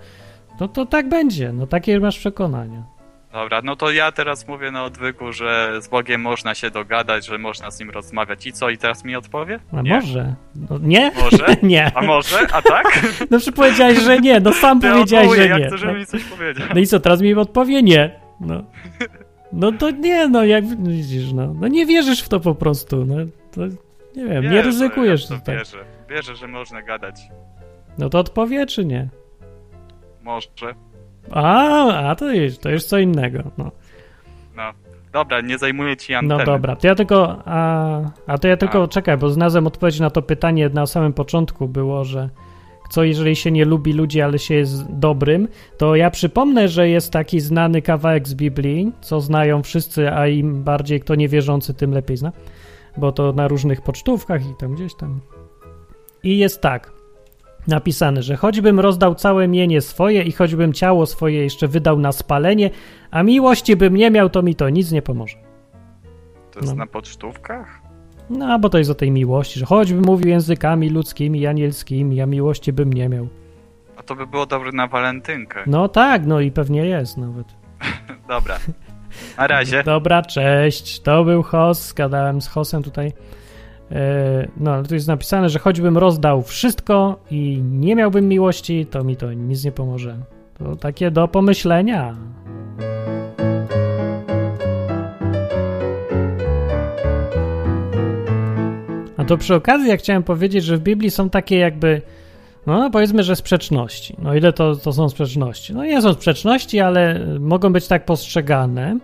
no 0.59 0.67
to 0.67 0.85
tak 0.85 1.09
będzie. 1.09 1.53
No 1.53 1.67
takie 1.67 1.99
masz 1.99 2.19
przekonania. 2.19 2.83
Dobra, 3.33 3.61
no 3.63 3.75
to 3.75 3.91
ja 3.91 4.11
teraz 4.11 4.47
mówię 4.47 4.71
na 4.71 4.83
odwyku, 4.83 5.31
że 5.31 5.81
z 5.81 5.87
Bogiem 5.87 6.21
można 6.21 6.55
się 6.55 6.71
dogadać, 6.71 7.25
że 7.25 7.37
można 7.37 7.71
z 7.71 7.79
nim 7.79 7.89
rozmawiać. 7.89 8.47
I 8.47 8.53
co, 8.53 8.69
i 8.69 8.77
teraz 8.77 9.03
mi 9.03 9.15
odpowie? 9.15 9.59
A 9.73 9.81
nie. 9.81 9.95
może. 9.95 10.35
No, 10.55 10.77
nie? 10.81 11.11
Może? 11.21 11.45
nie. 11.63 11.91
A 11.95 12.01
może? 12.01 12.37
A 12.51 12.61
tak? 12.61 12.99
No 13.31 13.39
czy 13.39 13.51
powiedziałeś, 13.51 13.99
że 13.99 14.19
nie, 14.19 14.39
no 14.39 14.53
sam 14.53 14.79
powiedziałeś, 14.81 15.35
że 15.35 15.47
jak 15.47 15.59
nie. 15.59 15.69
To, 15.69 15.77
żeby 15.77 15.93
no. 15.93 15.99
mi 15.99 16.05
coś 16.05 16.23
powiedział. 16.23 16.67
No 16.75 16.79
i 16.79 16.87
co, 16.87 16.99
teraz 16.99 17.21
mi 17.21 17.33
odpowie 17.33 17.83
nie. 17.83 18.19
No. 18.39 18.63
No 19.53 19.71
to 19.71 19.91
nie, 19.91 20.27
no 20.27 20.45
jak 20.45 20.83
widzisz, 20.83 21.33
no, 21.33 21.53
no 21.53 21.67
nie 21.67 21.85
wierzysz 21.85 22.21
w 22.21 22.29
to 22.29 22.39
po 22.39 22.55
prostu, 22.55 23.05
no 23.05 23.15
to 23.51 23.61
nie 24.15 24.25
wiem, 24.25 24.43
Wierzę, 24.43 24.55
nie 24.55 24.61
ryzykujesz 24.61 25.29
ja 25.29 25.37
tutaj. 25.37 25.57
Wierzę, 25.57 25.85
wierzę, 26.09 26.35
że 26.35 26.47
można 26.47 26.81
gadać. 26.81 27.15
No 27.97 28.09
to 28.09 28.19
odpowie, 28.19 28.65
czy 28.65 28.85
nie? 28.85 29.09
Może. 30.23 30.75
A, 31.31 32.09
a 32.09 32.15
to 32.15 32.31
jest, 32.31 32.61
to 32.61 32.69
jest 32.69 32.89
co 32.89 32.97
innego, 32.97 33.43
no. 33.57 33.71
No, 34.55 34.73
dobra, 35.13 35.41
nie 35.41 35.57
zajmuję 35.57 35.97
ci 35.97 36.13
anteny. 36.13 36.39
No 36.39 36.45
dobra, 36.45 36.75
to 36.75 36.87
ja 36.87 36.95
tylko, 36.95 37.41
a, 37.45 38.01
a 38.27 38.37
to 38.37 38.47
ja 38.47 38.57
tylko, 38.57 38.83
a. 38.83 38.87
czekaj, 38.87 39.17
bo 39.17 39.29
znalazłem 39.29 39.67
odpowiedź 39.67 39.99
na 39.99 40.09
to 40.09 40.21
pytanie 40.21 40.69
na 40.69 40.85
samym 40.85 41.13
początku 41.13 41.67
było, 41.67 42.03
że 42.03 42.29
co 42.89 43.03
jeżeli 43.03 43.35
się 43.35 43.51
nie 43.51 43.65
lubi 43.65 43.93
ludzi, 43.93 44.21
ale 44.21 44.39
się 44.39 44.55
jest 44.55 44.91
dobrym, 44.91 45.47
to 45.77 45.95
ja 45.95 46.09
przypomnę, 46.09 46.67
że 46.67 46.89
jest 46.89 47.11
taki 47.13 47.39
znany 47.39 47.81
kawałek 47.81 48.27
z 48.27 48.33
Biblii, 48.33 48.91
co 49.01 49.21
znają 49.21 49.63
wszyscy, 49.63 50.11
a 50.11 50.27
im 50.27 50.63
bardziej 50.63 50.99
kto 50.99 51.15
niewierzący, 51.15 51.73
tym 51.73 51.91
lepiej 51.91 52.17
zna, 52.17 52.31
bo 52.97 53.11
to 53.11 53.33
na 53.33 53.47
różnych 53.47 53.81
pocztówkach 53.81 54.45
i 54.45 54.55
tam 54.55 54.75
gdzieś 54.75 54.95
tam. 54.95 55.19
I 56.23 56.37
jest 56.37 56.61
tak 56.61 56.95
napisane, 57.67 58.23
że 58.23 58.35
choćbym 58.35 58.79
rozdał 58.79 59.15
całe 59.15 59.47
mienie 59.47 59.81
swoje 59.81 60.23
i 60.23 60.31
choćbym 60.31 60.73
ciało 60.73 61.05
swoje 61.05 61.43
jeszcze 61.43 61.67
wydał 61.67 61.99
na 61.99 62.11
spalenie, 62.11 62.69
a 63.11 63.23
miłości 63.23 63.75
bym 63.75 63.95
nie 63.95 64.11
miał, 64.11 64.29
to 64.29 64.41
mi 64.41 64.55
to 64.55 64.69
nic 64.69 64.91
nie 64.91 65.01
pomoże. 65.01 65.37
To 66.51 66.59
jest 66.59 66.71
no. 66.71 66.77
na 66.77 66.87
pocztówkach? 66.87 67.81
No, 68.29 68.59
bo 68.59 68.69
to 68.69 68.77
jest 68.77 68.91
o 68.91 68.95
tej 68.95 69.11
miłości, 69.11 69.59
że 69.59 69.65
choćbym 69.65 70.01
mówił 70.05 70.27
językami 70.27 70.89
ludzkimi 70.89 71.47
anielskimi, 71.47 72.21
a 72.21 72.25
miłości 72.25 72.73
bym 72.73 72.93
nie 72.93 73.09
miał. 73.09 73.27
A 73.97 74.03
to 74.03 74.15
by 74.15 74.27
było 74.27 74.45
dobre 74.45 74.71
na 74.71 74.87
walentynkę. 74.87 75.63
No 75.67 75.87
tak, 75.87 76.25
no 76.25 76.39
i 76.39 76.51
pewnie 76.51 76.85
jest 76.85 77.17
nawet. 77.17 77.47
Dobra. 78.27 78.57
Na 79.37 79.47
razie. 79.47 79.83
Dobra, 79.83 80.21
cześć. 80.21 80.99
To 80.99 81.23
był 81.23 81.43
Hos. 81.43 81.93
Gadałem 81.93 82.41
z 82.41 82.47
Hosem 82.47 82.83
tutaj. 82.83 83.13
E, 83.91 84.47
no, 84.57 84.71
ale 84.71 84.83
tu 84.83 84.93
jest 84.93 85.07
napisane, 85.07 85.49
że 85.49 85.59
choćbym 85.59 85.97
rozdał 85.97 86.41
wszystko 86.41 87.19
i 87.31 87.61
nie 87.61 87.95
miałbym 87.95 88.27
miłości, 88.27 88.85
to 88.85 89.03
mi 89.03 89.15
to 89.15 89.33
nic 89.33 89.63
nie 89.63 89.71
pomoże. 89.71 90.17
To 90.57 90.75
takie 90.75 91.11
do 91.11 91.27
pomyślenia. 91.27 92.15
A 99.17 99.25
to 99.25 99.37
przy 99.37 99.55
okazji, 99.55 99.89
ja 99.89 99.97
chciałem 99.97 100.23
powiedzieć, 100.23 100.63
że 100.63 100.77
w 100.77 100.81
Biblii 100.81 101.11
są 101.11 101.29
takie 101.29 101.57
jakby, 101.57 102.01
no 102.73 102.89
powiedzmy, 102.89 103.23
że 103.23 103.35
sprzeczności. 103.35 104.15
No 104.19 104.35
ile 104.35 104.53
to, 104.53 104.75
to 104.75 104.93
są 104.93 105.09
sprzeczności? 105.09 105.73
No 105.73 105.85
nie 105.85 106.01
są 106.01 106.13
sprzeczności, 106.13 106.79
ale 106.79 107.25
mogą 107.39 107.73
być 107.73 107.87
tak 107.87 108.05
postrzegane, 108.05 108.99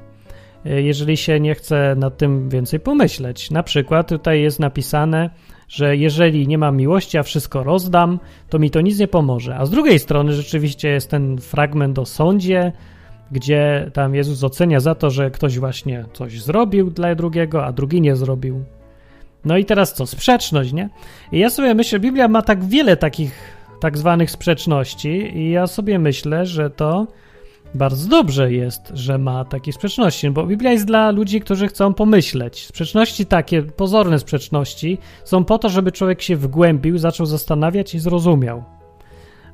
e, 0.65 0.81
jeżeli 0.81 1.17
się 1.17 1.39
nie 1.39 1.55
chce 1.55 1.95
nad 1.97 2.17
tym 2.17 2.49
więcej 2.49 2.79
pomyśleć. 2.79 3.51
Na 3.51 3.63
przykład 3.63 4.09
tutaj 4.09 4.41
jest 4.41 4.59
napisane, 4.59 5.29
że 5.67 5.97
jeżeli 5.97 6.47
nie 6.47 6.57
mam 6.57 6.77
miłości, 6.77 7.17
a 7.17 7.23
wszystko 7.23 7.63
rozdam, 7.63 8.19
to 8.49 8.59
mi 8.59 8.71
to 8.71 8.81
nic 8.81 8.99
nie 8.99 9.07
pomoże. 9.07 9.57
A 9.57 9.65
z 9.65 9.69
drugiej 9.69 9.99
strony 9.99 10.33
rzeczywiście 10.33 10.89
jest 10.89 11.09
ten 11.09 11.37
fragment 11.37 11.99
o 11.99 12.05
sądzie, 12.05 12.71
gdzie 13.31 13.91
tam 13.93 14.15
Jezus 14.15 14.43
ocenia 14.43 14.79
za 14.79 14.95
to, 14.95 15.09
że 15.09 15.31
ktoś 15.31 15.59
właśnie 15.59 16.05
coś 16.13 16.41
zrobił 16.41 16.89
dla 16.89 17.15
drugiego, 17.15 17.65
a 17.65 17.71
drugi 17.71 18.01
nie 18.01 18.15
zrobił. 18.15 18.63
No 19.45 19.57
i 19.57 19.65
teraz 19.65 19.93
co? 19.93 20.05
Sprzeczność, 20.05 20.73
nie? 20.73 20.89
I 21.31 21.39
ja 21.39 21.49
sobie 21.49 21.73
myślę, 21.73 21.99
Biblia 21.99 22.27
ma 22.27 22.41
tak 22.41 22.65
wiele 22.65 22.97
takich 22.97 23.61
tak 23.79 23.97
zwanych 23.97 24.31
sprzeczności 24.31 25.37
i 25.37 25.51
ja 25.51 25.67
sobie 25.67 25.99
myślę, 25.99 26.45
że 26.45 26.69
to 26.69 27.07
bardzo 27.75 28.09
dobrze 28.09 28.53
jest, 28.53 28.91
że 28.93 29.17
ma 29.17 29.45
takie 29.45 29.73
sprzeczności, 29.73 30.29
bo 30.29 30.45
Biblia 30.45 30.71
jest 30.71 30.85
dla 30.85 31.11
ludzi, 31.11 31.41
którzy 31.41 31.67
chcą 31.67 31.93
pomyśleć. 31.93 32.65
Sprzeczności 32.65 33.25
takie, 33.25 33.63
pozorne 33.63 34.19
sprzeczności, 34.19 34.97
są 35.23 35.43
po 35.43 35.57
to, 35.57 35.69
żeby 35.69 35.91
człowiek 35.91 36.21
się 36.21 36.35
wgłębił, 36.35 36.97
zaczął 36.97 37.25
zastanawiać 37.25 37.95
i 37.95 37.99
zrozumiał. 37.99 38.63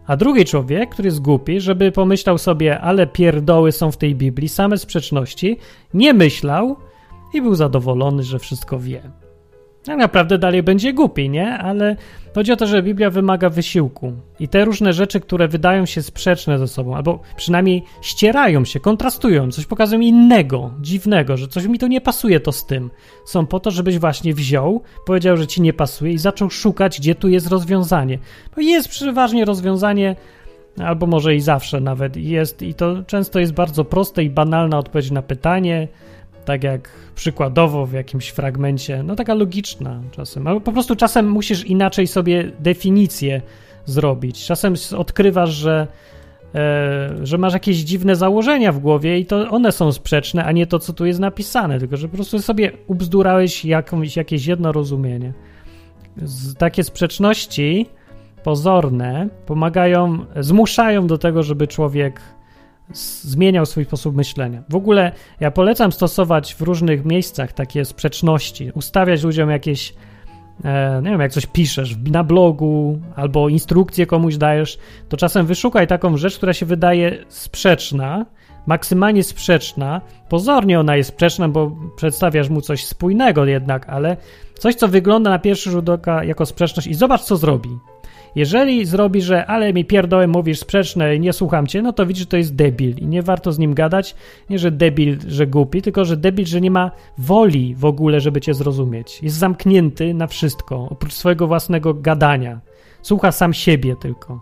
A 0.07 0.17
drugi 0.17 0.45
człowiek, 0.45 0.89
który 0.89 1.07
jest 1.07 1.21
głupi, 1.21 1.61
żeby 1.61 1.91
pomyślał 1.91 2.37
sobie, 2.37 2.79
ale 2.79 3.07
pierdoły 3.07 3.71
są 3.71 3.91
w 3.91 3.97
tej 3.97 4.15
Biblii, 4.15 4.49
same 4.49 4.77
sprzeczności, 4.77 5.57
nie 5.93 6.13
myślał 6.13 6.75
i 7.33 7.41
był 7.41 7.55
zadowolony, 7.55 8.23
że 8.23 8.39
wszystko 8.39 8.79
wie. 8.79 9.26
Tak 9.87 9.97
naprawdę 9.97 10.37
dalej 10.37 10.63
będzie 10.63 10.93
głupi, 10.93 11.29
nie? 11.29 11.57
Ale 11.57 11.95
chodzi 12.35 12.51
o 12.51 12.55
to, 12.55 12.67
że 12.67 12.83
Biblia 12.83 13.09
wymaga 13.09 13.49
wysiłku. 13.49 14.13
I 14.39 14.47
te 14.47 14.65
różne 14.65 14.93
rzeczy, 14.93 15.19
które 15.19 15.47
wydają 15.47 15.85
się 15.85 16.01
sprzeczne 16.01 16.59
ze 16.59 16.67
sobą, 16.67 16.95
albo 16.95 17.19
przynajmniej 17.35 17.83
ścierają 18.01 18.65
się, 18.65 18.79
kontrastują, 18.79 19.51
coś 19.51 19.65
pokazują 19.65 20.01
innego, 20.01 20.71
dziwnego, 20.81 21.37
że 21.37 21.47
coś 21.47 21.65
mi 21.65 21.79
to 21.79 21.87
nie 21.87 22.01
pasuje, 22.01 22.39
to 22.39 22.51
z 22.51 22.65
tym. 22.65 22.89
Są 23.25 23.45
po 23.45 23.59
to, 23.59 23.71
żebyś 23.71 23.99
właśnie 23.99 24.33
wziął, 24.33 24.81
powiedział, 25.05 25.37
że 25.37 25.47
ci 25.47 25.61
nie 25.61 25.73
pasuje 25.73 26.13
i 26.13 26.17
zaczął 26.17 26.49
szukać, 26.49 26.99
gdzie 26.99 27.15
tu 27.15 27.29
jest 27.29 27.47
rozwiązanie. 27.47 28.19
Bo 28.55 28.61
jest 28.61 28.89
przeważnie 28.89 29.45
rozwiązanie, 29.45 30.15
albo 30.83 31.07
może 31.07 31.35
i 31.35 31.41
zawsze 31.41 31.79
nawet 31.79 32.17
jest, 32.17 32.61
i 32.61 32.73
to 32.73 33.03
często 33.03 33.39
jest 33.39 33.53
bardzo 33.53 33.85
proste 33.85 34.23
i 34.23 34.29
banalna 34.29 34.77
odpowiedź 34.77 35.11
na 35.11 35.21
pytanie 35.21 35.87
tak 36.47 36.63
jak 36.63 36.89
przykładowo 37.15 37.85
w 37.85 37.93
jakimś 37.93 38.29
fragmencie, 38.29 39.03
no 39.03 39.15
taka 39.15 39.33
logiczna 39.33 40.01
czasem, 40.11 40.47
albo 40.47 40.61
po 40.61 40.71
prostu 40.71 40.95
czasem 40.95 41.29
musisz 41.29 41.65
inaczej 41.65 42.07
sobie 42.07 42.51
definicję 42.59 43.41
zrobić. 43.85 44.45
Czasem 44.45 44.73
odkrywasz, 44.97 45.49
że, 45.49 45.87
e, 46.55 47.09
że 47.23 47.37
masz 47.37 47.53
jakieś 47.53 47.77
dziwne 47.77 48.15
założenia 48.15 48.71
w 48.71 48.79
głowie 48.79 49.19
i 49.19 49.25
to 49.25 49.49
one 49.49 49.71
są 49.71 49.91
sprzeczne, 49.91 50.45
a 50.45 50.51
nie 50.51 50.67
to, 50.67 50.79
co 50.79 50.93
tu 50.93 51.05
jest 51.05 51.19
napisane, 51.19 51.79
tylko 51.79 51.97
że 51.97 52.07
po 52.07 52.15
prostu 52.15 52.39
sobie 52.39 52.71
ubzdurałeś 52.87 53.65
jakąś, 53.65 54.15
jakieś 54.15 54.45
jedno 54.45 54.71
rozumienie. 54.71 55.33
Z, 56.17 56.55
takie 56.55 56.83
sprzeczności 56.83 57.85
pozorne 58.43 59.29
pomagają, 59.45 60.25
zmuszają 60.39 61.07
do 61.07 61.17
tego, 61.17 61.43
żeby 61.43 61.67
człowiek 61.67 62.21
zmieniał 63.21 63.65
swój 63.65 63.85
sposób 63.85 64.15
myślenia. 64.15 64.63
W 64.69 64.75
ogóle 64.75 65.11
ja 65.39 65.51
polecam 65.51 65.91
stosować 65.91 66.55
w 66.55 66.61
różnych 66.61 67.05
miejscach 67.05 67.53
takie 67.53 67.85
sprzeczności, 67.85 68.71
ustawiać 68.75 69.23
ludziom 69.23 69.49
jakieś, 69.49 69.93
e, 70.63 71.01
nie 71.03 71.09
wiem, 71.09 71.21
jak 71.21 71.31
coś 71.31 71.45
piszesz 71.45 71.95
na 72.11 72.23
blogu 72.23 72.99
albo 73.15 73.49
instrukcję 73.49 74.05
komuś 74.05 74.37
dajesz, 74.37 74.77
to 75.09 75.17
czasem 75.17 75.45
wyszukaj 75.45 75.87
taką 75.87 76.17
rzecz, 76.17 76.37
która 76.37 76.53
się 76.53 76.65
wydaje 76.65 77.25
sprzeczna, 77.29 78.25
maksymalnie 78.67 79.23
sprzeczna. 79.23 80.01
Pozornie 80.29 80.79
ona 80.79 80.95
jest 80.95 81.09
sprzeczna, 81.09 81.49
bo 81.49 81.71
przedstawiasz 81.95 82.49
mu 82.49 82.61
coś 82.61 82.85
spójnego 82.85 83.45
jednak, 83.45 83.89
ale 83.89 84.17
coś, 84.59 84.75
co 84.75 84.87
wygląda 84.87 85.29
na 85.29 85.39
pierwszy 85.39 85.71
rzut 85.71 85.89
oka 85.89 86.23
jako 86.23 86.45
sprzeczność 86.45 86.87
i 86.87 86.93
zobacz, 86.93 87.21
co 87.21 87.37
zrobi. 87.37 87.69
Jeżeli 88.37 88.85
zrobi, 88.85 89.21
że 89.21 89.45
ale 89.45 89.73
mi 89.73 89.85
pierdołem 89.85 90.29
mówisz 90.29 90.59
sprzeczne, 90.59 91.19
nie 91.19 91.33
słucham 91.33 91.67
cię, 91.67 91.81
no 91.81 91.93
to 91.93 92.05
widzisz, 92.05 92.23
że 92.23 92.29
to 92.29 92.37
jest 92.37 92.55
debil 92.55 92.97
i 92.97 93.07
nie 93.07 93.21
warto 93.21 93.51
z 93.51 93.59
nim 93.59 93.73
gadać. 93.73 94.15
Nie, 94.49 94.59
że 94.59 94.71
debil, 94.71 95.17
że 95.27 95.47
głupi, 95.47 95.81
tylko 95.81 96.05
że 96.05 96.17
debil, 96.17 96.45
że 96.45 96.61
nie 96.61 96.71
ma 96.71 96.91
woli 97.17 97.75
w 97.75 97.85
ogóle, 97.85 98.19
żeby 98.19 98.41
cię 98.41 98.53
zrozumieć. 98.53 99.23
Jest 99.23 99.35
zamknięty 99.35 100.13
na 100.13 100.27
wszystko, 100.27 100.87
oprócz 100.89 101.13
swojego 101.13 101.47
własnego 101.47 101.93
gadania. 101.93 102.61
Słucha 103.01 103.31
sam 103.31 103.53
siebie 103.53 103.95
tylko. 103.95 104.41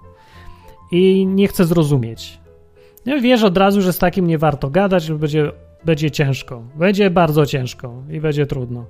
I 0.92 1.26
nie 1.26 1.48
chce 1.48 1.66
zrozumieć. 1.66 2.40
No, 3.06 3.22
wiesz 3.22 3.44
od 3.44 3.58
razu, 3.58 3.82
że 3.82 3.94
z 3.94 3.98
takim 3.98 4.28
nie 4.28 4.38
warto 4.38 4.70
gadać, 4.70 5.12
bo 5.12 5.18
będzie, 5.18 5.52
będzie 5.86 6.12
ciężko. 6.12 6.64
Będzie 6.76 7.10
bardzo 7.10 7.46
ciężko 7.46 8.04
i 8.10 8.20
będzie 8.20 8.46
trudno. 8.46 8.86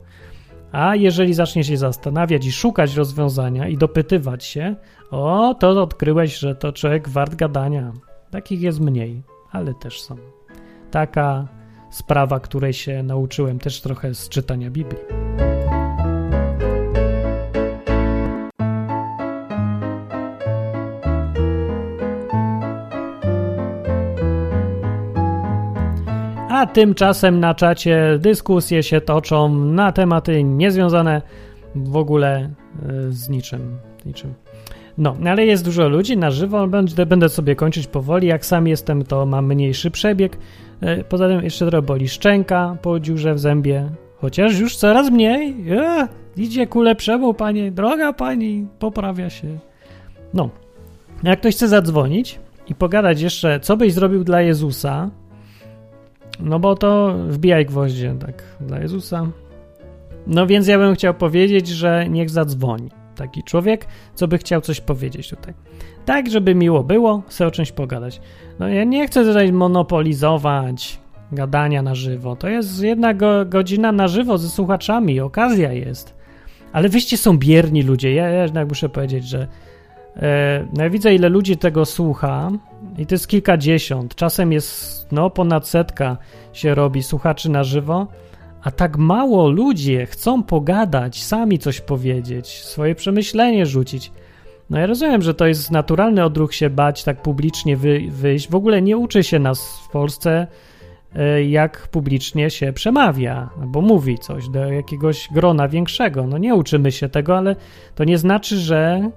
A 0.76 0.96
jeżeli 0.96 1.34
zaczniesz 1.34 1.68
się 1.68 1.78
zastanawiać 1.78 2.46
i 2.46 2.52
szukać 2.52 2.96
rozwiązania 2.96 3.68
i 3.68 3.78
dopytywać 3.78 4.46
się, 4.46 4.76
o, 5.12 5.56
to 5.60 5.82
odkryłeś, 5.84 6.38
że 6.38 6.56
to 6.56 6.74
człowiek 6.74 7.10
wart 7.10 7.36
gadania. 7.36 7.94
Takich 8.32 8.62
jest 8.62 8.80
mniej, 8.80 9.24
ale 9.52 9.74
też 9.74 10.02
są. 10.02 10.16
Taka 10.92 11.48
sprawa, 11.92 12.40
której 12.40 12.74
się 12.74 13.04
nauczyłem 13.04 13.60
też 13.60 13.82
trochę 13.82 14.14
z 14.14 14.30
czytania 14.30 14.70
Biblii. 14.70 15.02
A 26.56 26.66
tymczasem 26.66 27.40
na 27.40 27.56
czacie 27.56 28.20
dyskusje 28.20 28.84
się 28.84 29.02
toczą 29.02 29.56
na 29.56 29.92
tematy 29.92 30.44
niezwiązane 30.44 31.22
w 31.76 31.96
ogóle 31.96 32.36
e, 32.38 32.52
z 33.10 33.30
niczym. 33.30 33.78
niczym. 34.06 34.34
No, 34.98 35.16
ale 35.26 35.46
jest 35.46 35.66
dużo 35.66 35.90
ludzi 35.90 36.18
na 36.18 36.32
żywo, 36.32 36.68
będę, 36.68 37.06
będę 37.06 37.30
sobie 37.30 37.56
kończyć 37.56 37.88
powoli. 37.88 38.28
Jak 38.28 38.46
sam 38.46 38.68
jestem, 38.68 39.04
to 39.04 39.26
mam 39.26 39.46
mniejszy 39.46 39.92
przebieg. 39.92 40.38
E, 40.82 41.04
poza 41.04 41.28
tym 41.28 41.44
jeszcze 41.44 41.68
trochę 41.68 41.82
boli 41.82 42.10
szczęka 42.10 42.78
po 42.82 43.00
dziurze 43.00 43.34
w 43.34 43.40
zębie, 43.40 43.90
chociaż 44.18 44.60
już 44.60 44.76
coraz 44.76 45.12
mniej. 45.12 45.66
Ja, 45.66 46.08
idzie 46.38 46.68
ku 46.68 46.82
lepszemu, 46.82 47.34
pani, 47.34 47.72
droga 47.72 48.14
pani, 48.14 48.68
poprawia 48.80 49.30
się. 49.30 49.58
No, 50.34 50.50
jak 51.24 51.40
ktoś 51.40 51.56
chce 51.56 51.68
zadzwonić 51.68 52.40
i 52.68 52.76
pogadać 52.76 53.22
jeszcze, 53.22 53.60
co 53.60 53.78
byś 53.78 53.94
zrobił 53.94 54.24
dla 54.24 54.42
Jezusa, 54.42 55.10
no 56.40 56.60
bo 56.60 56.76
to 56.76 57.16
wbijaj 57.28 57.66
gwoździe, 57.66 58.16
tak, 58.20 58.44
dla 58.62 58.80
Jezusa. 58.80 59.28
No 60.28 60.48
więc 60.48 60.68
ja 60.68 60.78
bym 60.78 60.96
chciał 60.96 61.14
powiedzieć, 61.14 61.68
że 61.68 62.10
niech 62.10 62.30
zadzwoni 62.30 62.90
taki 63.16 63.44
człowiek, 63.44 63.88
co 64.16 64.28
by 64.28 64.38
chciał 64.38 64.62
coś 64.62 64.82
powiedzieć 64.82 65.30
tutaj. 65.30 65.54
Tak, 66.06 66.30
żeby 66.30 66.56
miło 66.56 66.84
było, 66.84 67.24
chcę 67.28 67.48
o 67.48 67.52
czymś 67.52 67.72
pogadać. 67.72 68.22
No 68.60 68.68
ja 68.68 68.84
nie 68.84 69.08
chcę 69.08 69.24
tutaj 69.24 69.54
monopolizować 69.54 71.00
gadania 71.32 71.82
na 71.82 71.96
żywo. 71.96 72.36
To 72.36 72.50
jest 72.50 72.84
jedna 72.84 73.14
go, 73.14 73.46
godzina 73.46 73.92
na 73.92 74.08
żywo 74.08 74.38
ze 74.38 74.50
słuchaczami, 74.50 75.20
okazja 75.20 75.74
jest. 75.74 76.16
Ale 76.74 76.90
wyście 76.90 77.18
są 77.18 77.38
bierni 77.38 77.84
ludzie. 77.84 78.14
Ja, 78.14 78.30
ja 78.30 78.44
jednak 78.44 78.70
muszę 78.70 78.90
powiedzieć, 78.90 79.28
że 79.28 79.48
no 80.74 80.84
ja 80.84 80.90
widzę, 80.90 81.16
ile 81.16 81.30
ludzi 81.30 81.58
tego 81.58 81.86
słucha 81.86 82.52
i 82.98 83.06
to 83.06 83.16
jest 83.16 83.28
kilkadziesiąt. 83.28 84.16
Czasem 84.16 84.52
jest, 84.52 85.08
no, 85.12 85.30
ponad 85.30 85.68
setka 85.68 86.18
się 86.54 86.76
robi 86.76 87.04
słuchaczy 87.04 87.52
na 87.52 87.64
żywo 87.64 88.08
a 88.66 88.72
tak 88.72 88.98
mało 88.98 89.50
ludzie 89.50 90.06
chcą 90.06 90.44
pogadać, 90.44 91.24
sami 91.24 91.60
coś 91.60 91.82
powiedzieć, 91.82 92.48
swoje 92.48 92.96
przemyślenie 92.96 93.66
rzucić. 93.66 94.12
No 94.70 94.80
ja 94.80 94.86
rozumiem, 94.86 95.22
że 95.22 95.34
to 95.34 95.48
jest 95.48 95.72
naturalny 95.72 96.24
odruch 96.24 96.54
się 96.56 96.70
bać, 96.70 97.04
tak 97.04 97.22
publicznie 97.22 97.78
wy, 97.78 98.02
wyjść. 98.10 98.50
W 98.50 98.56
ogóle 98.56 98.82
nie 98.82 98.98
uczy 98.98 99.24
się 99.24 99.40
nas 99.40 99.80
w 99.88 99.90
Polsce, 99.90 100.48
e, 101.16 101.44
jak 101.44 101.88
publicznie 101.88 102.50
się 102.50 102.74
przemawia, 102.74 103.50
albo 103.62 103.82
mówi 103.82 104.20
coś 104.20 104.50
do 104.50 104.72
jakiegoś 104.72 105.30
grona 105.32 105.68
większego. 105.68 106.28
No 106.28 106.38
nie 106.38 106.56
uczymy 106.56 106.92
się 106.92 107.10
tego, 107.10 107.38
ale 107.38 107.56
to 107.96 108.04
nie 108.04 108.18
znaczy, 108.18 108.58
że, 108.58 109.12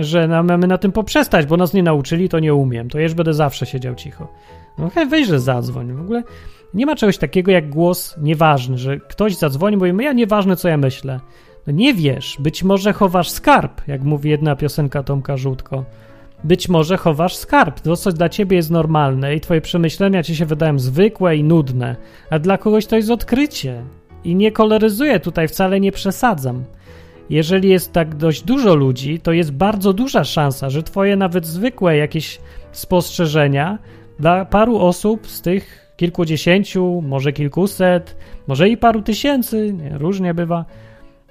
że 0.00 0.28
mamy 0.28 0.66
na 0.66 0.78
tym 0.78 0.92
poprzestać, 0.92 1.46
bo 1.46 1.56
nas 1.56 1.74
nie 1.74 1.82
nauczyli, 1.82 2.28
to 2.28 2.38
nie 2.38 2.54
umiem. 2.54 2.90
To 2.90 2.98
już 2.98 3.14
będę 3.14 3.34
zawsze 3.34 3.66
siedział 3.66 3.94
cicho. 3.94 4.28
No 4.78 4.90
hej, 4.90 5.06
weź, 5.06 5.26
że 5.26 5.40
zadzwoń. 5.40 5.92
W 5.92 6.00
ogóle 6.00 6.22
nie 6.74 6.86
ma 6.86 6.96
czegoś 6.96 7.18
takiego 7.18 7.50
jak 7.50 7.70
głos 7.70 8.16
nieważny, 8.22 8.78
że 8.78 8.98
ktoś 8.98 9.36
zadzwoni, 9.36 9.76
bo 9.76 9.86
ja 9.86 10.12
nieważne, 10.12 10.56
co 10.56 10.68
ja 10.68 10.76
myślę. 10.76 11.20
No 11.66 11.72
nie 11.72 11.94
wiesz, 11.94 12.36
być 12.40 12.62
może 12.62 12.92
chowasz 12.92 13.30
skarb, 13.30 13.88
jak 13.88 14.02
mówi 14.02 14.30
jedna 14.30 14.56
piosenka 14.56 15.02
Tomka 15.02 15.36
Żółtko. 15.36 15.84
Być 16.44 16.68
może 16.68 16.96
chowasz 16.96 17.36
skarb, 17.36 17.80
to 17.80 17.96
co 17.96 18.12
dla 18.12 18.28
ciebie 18.28 18.56
jest 18.56 18.70
normalne 18.70 19.34
i 19.34 19.40
twoje 19.40 19.60
przemyślenia 19.60 20.22
ci 20.22 20.36
się 20.36 20.46
wydają 20.46 20.78
zwykłe 20.78 21.36
i 21.36 21.44
nudne, 21.44 21.96
a 22.30 22.38
dla 22.38 22.58
kogoś 22.58 22.86
to 22.86 22.96
jest 22.96 23.10
odkrycie. 23.10 23.82
I 24.24 24.34
nie 24.34 24.52
koloryzuję 24.52 25.20
tutaj, 25.20 25.48
wcale 25.48 25.80
nie 25.80 25.92
przesadzam. 25.92 26.64
Jeżeli 27.30 27.68
jest 27.68 27.92
tak 27.92 28.14
dość 28.14 28.42
dużo 28.42 28.74
ludzi, 28.74 29.20
to 29.20 29.32
jest 29.32 29.52
bardzo 29.52 29.92
duża 29.92 30.24
szansa, 30.24 30.70
że 30.70 30.82
twoje 30.82 31.16
nawet 31.16 31.46
zwykłe 31.46 31.96
jakieś 31.96 32.38
spostrzeżenia 32.72 33.78
dla 34.18 34.44
paru 34.44 34.78
osób 34.78 35.26
z 35.26 35.42
tych 35.42 35.92
kilkudziesięciu, 35.96 37.02
może 37.06 37.32
kilkuset, 37.32 38.16
może 38.46 38.68
i 38.68 38.76
paru 38.76 39.02
tysięcy, 39.02 39.72
nie, 39.72 39.98
różnie 39.98 40.34
bywa, 40.34 40.64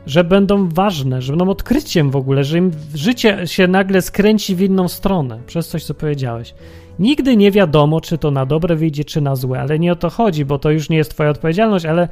że 0.06 0.24
będą 0.24 0.70
ważne, 0.70 1.22
że 1.22 1.34
będą 1.34 1.50
odkryciem 1.50 2.12
w 2.12 2.16
ogóle, 2.16 2.44
że 2.44 2.58
im 2.58 2.72
życie 2.96 3.48
się 3.48 3.68
nagle 3.68 4.02
skręci 4.02 4.56
w 4.56 4.62
inną 4.62 4.88
stronę 4.88 5.40
przez 5.46 5.68
coś, 5.68 5.84
co 5.84 5.94
powiedziałeś. 5.94 6.54
Nigdy 7.00 7.38
nie 7.38 7.52
wiadomo, 7.52 8.02
czy 8.02 8.18
to 8.18 8.32
na 8.32 8.46
dobre 8.46 8.76
wyjdzie, 8.76 9.06
czy 9.06 9.22
na 9.22 9.36
złe, 9.36 9.60
ale 9.60 9.80
nie 9.80 9.92
o 9.92 9.96
to 9.96 10.10
chodzi, 10.10 10.46
bo 10.46 10.60
to 10.60 10.72
już 10.72 10.90
nie 10.90 10.98
jest 10.98 11.12
Twoja 11.12 11.30
odpowiedzialność, 11.30 11.86
ale 11.86 12.08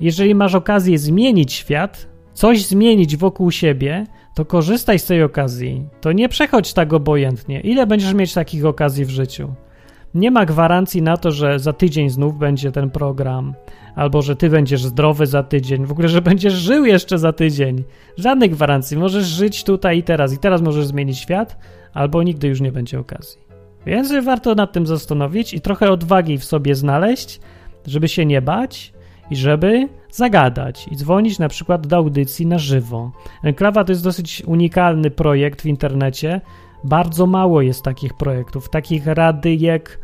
jeżeli 0.00 0.34
masz 0.34 0.54
okazję 0.54 0.98
zmienić 0.98 1.52
świat, 1.52 2.15
coś 2.36 2.66
zmienić 2.66 3.16
wokół 3.16 3.50
siebie, 3.50 4.06
to 4.34 4.44
korzystaj 4.44 4.98
z 4.98 5.04
tej 5.04 5.22
okazji. 5.22 5.88
To 6.00 6.12
nie 6.12 6.28
przechodź 6.28 6.72
tak 6.72 6.92
obojętnie. 6.92 7.60
Ile 7.60 7.86
będziesz 7.86 8.14
mieć 8.14 8.34
takich 8.34 8.64
okazji 8.64 9.04
w 9.04 9.10
życiu? 9.10 9.54
Nie 10.14 10.30
ma 10.30 10.46
gwarancji 10.46 11.02
na 11.02 11.16
to, 11.16 11.30
że 11.30 11.58
za 11.58 11.72
tydzień 11.72 12.10
znów 12.10 12.38
będzie 12.38 12.72
ten 12.72 12.90
program, 12.90 13.54
albo 13.94 14.22
że 14.22 14.36
ty 14.36 14.50
będziesz 14.50 14.84
zdrowy 14.84 15.26
za 15.26 15.42
tydzień, 15.42 15.86
w 15.86 15.92
ogóle, 15.92 16.08
że 16.08 16.22
będziesz 16.22 16.54
żył 16.54 16.84
jeszcze 16.84 17.18
za 17.18 17.32
tydzień. 17.32 17.84
Żadnej 18.16 18.50
gwarancji. 18.50 18.96
Możesz 18.96 19.26
żyć 19.26 19.64
tutaj 19.64 19.98
i 19.98 20.02
teraz, 20.02 20.32
i 20.32 20.38
teraz 20.38 20.62
możesz 20.62 20.86
zmienić 20.86 21.18
świat, 21.18 21.58
albo 21.94 22.22
nigdy 22.22 22.48
już 22.48 22.60
nie 22.60 22.72
będzie 22.72 22.98
okazji. 22.98 23.40
Więc 23.86 24.12
warto 24.24 24.54
nad 24.54 24.72
tym 24.72 24.86
zastanowić 24.86 25.54
i 25.54 25.60
trochę 25.60 25.90
odwagi 25.90 26.38
w 26.38 26.44
sobie 26.44 26.74
znaleźć, 26.74 27.40
żeby 27.86 28.08
się 28.08 28.26
nie 28.26 28.42
bać 28.42 28.95
i 29.30 29.36
żeby 29.36 29.88
zagadać 30.10 30.88
i 30.90 30.96
dzwonić 30.96 31.38
na 31.38 31.48
przykład 31.48 31.86
do 31.86 31.96
audycji 31.96 32.46
na 32.46 32.58
żywo. 32.58 33.12
Enklawa 33.42 33.84
to 33.84 33.92
jest 33.92 34.04
dosyć 34.04 34.42
unikalny 34.46 35.10
projekt 35.10 35.62
w 35.62 35.66
internecie. 35.66 36.40
Bardzo 36.84 37.26
mało 37.26 37.62
jest 37.62 37.82
takich 37.82 38.14
projektów, 38.14 38.70
takich 38.70 39.06
radyjek 39.06 39.98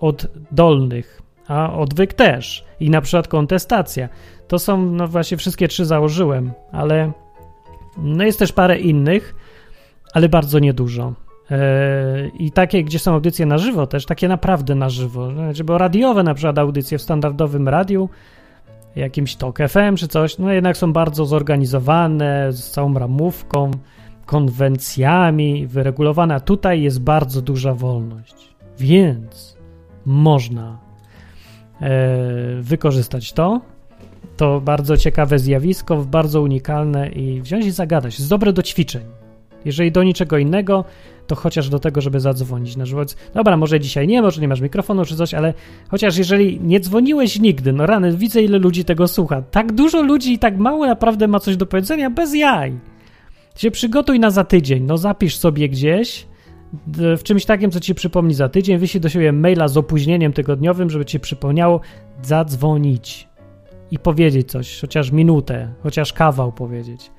oddolnych, 0.00 1.22
a 1.48 1.72
odwyk 1.72 2.14
też. 2.14 2.64
I 2.80 2.90
na 2.90 3.00
przykład 3.00 3.28
kontestacja. 3.28 4.08
To 4.48 4.58
są, 4.58 4.84
no 4.84 5.08
właśnie 5.08 5.36
wszystkie 5.36 5.68
trzy 5.68 5.84
założyłem, 5.84 6.52
ale 6.72 7.12
no 7.98 8.24
jest 8.24 8.38
też 8.38 8.52
parę 8.52 8.78
innych, 8.78 9.34
ale 10.14 10.28
bardzo 10.28 10.58
niedużo. 10.58 11.12
E, 11.50 12.28
I 12.28 12.50
takie, 12.52 12.84
gdzie 12.84 12.98
są 12.98 13.12
audycje 13.12 13.46
na 13.46 13.58
żywo 13.58 13.86
też, 13.86 14.06
takie 14.06 14.28
naprawdę 14.28 14.74
na 14.74 14.88
żywo. 14.88 15.30
Znaczy, 15.30 15.64
bo 15.64 15.78
radiowe 15.78 16.22
na 16.22 16.34
przykład 16.34 16.58
audycje 16.58 16.98
w 16.98 17.02
standardowym 17.02 17.68
radiu, 17.68 18.08
jakimś 18.96 19.36
TOK 19.36 19.58
FM 19.68 19.96
czy 19.96 20.08
coś, 20.08 20.38
no 20.38 20.52
jednak 20.52 20.76
są 20.76 20.92
bardzo 20.92 21.26
zorganizowane, 21.26 22.52
z 22.52 22.70
całą 22.70 22.94
ramówką, 22.94 23.70
konwencjami, 24.26 25.66
wyregulowane. 25.66 26.40
Tutaj 26.40 26.82
jest 26.82 27.00
bardzo 27.00 27.42
duża 27.42 27.74
wolność, 27.74 28.54
więc 28.78 29.56
można 30.04 30.78
e, 31.80 32.16
wykorzystać 32.60 33.32
to. 33.32 33.60
To 34.36 34.60
bardzo 34.60 34.96
ciekawe 34.96 35.38
zjawisko, 35.38 35.96
bardzo 35.96 36.42
unikalne 36.42 37.08
i 37.08 37.42
wziąć 37.42 37.66
i 37.66 37.70
zagadać. 37.70 38.18
Jest 38.18 38.30
dobre 38.30 38.52
do 38.52 38.62
ćwiczeń. 38.62 39.02
Jeżeli 39.64 39.92
do 39.92 40.02
niczego 40.02 40.38
innego, 40.38 40.84
to 41.30 41.36
chociaż 41.36 41.68
do 41.68 41.78
tego, 41.78 42.00
żeby 42.00 42.20
zadzwonić 42.20 42.76
na 42.76 42.86
żywo. 42.86 43.02
Dobra, 43.34 43.56
może 43.56 43.80
dzisiaj 43.80 44.08
nie, 44.08 44.22
może 44.22 44.40
nie 44.40 44.48
masz 44.48 44.60
mikrofonu 44.60 45.04
czy 45.04 45.16
coś, 45.16 45.34
ale 45.34 45.54
chociaż 45.88 46.16
jeżeli 46.16 46.60
nie 46.60 46.80
dzwoniłeś 46.80 47.38
nigdy, 47.38 47.72
no 47.72 47.86
rany, 47.86 48.16
widzę 48.16 48.42
ile 48.42 48.58
ludzi 48.58 48.84
tego 48.84 49.08
słucha. 49.08 49.42
Tak 49.42 49.72
dużo 49.72 50.02
ludzi 50.02 50.32
i 50.32 50.38
tak 50.38 50.58
mało 50.58 50.86
naprawdę 50.86 51.28
ma 51.28 51.40
coś 51.40 51.56
do 51.56 51.66
powiedzenia, 51.66 52.10
bez 52.10 52.34
jaj. 52.34 52.78
Się 53.56 53.70
przygotuj 53.70 54.20
na 54.20 54.30
za 54.30 54.44
tydzień, 54.44 54.82
no 54.84 54.98
zapisz 54.98 55.36
sobie 55.36 55.68
gdzieś 55.68 56.26
w 56.96 57.22
czymś 57.22 57.44
takim, 57.44 57.70
co 57.70 57.80
ci 57.80 57.94
przypomni 57.94 58.34
za 58.34 58.48
tydzień, 58.48 58.78
wyślij 58.78 59.00
do 59.00 59.08
siebie 59.08 59.32
maila 59.32 59.68
z 59.68 59.76
opóźnieniem 59.76 60.32
tygodniowym, 60.32 60.90
żeby 60.90 61.04
ci 61.04 61.20
przypomniało 61.20 61.80
zadzwonić 62.22 63.28
i 63.90 63.98
powiedzieć 63.98 64.50
coś, 64.50 64.80
chociaż 64.80 65.10
minutę, 65.10 65.72
chociaż 65.82 66.12
kawał 66.12 66.52
powiedzieć 66.52 67.10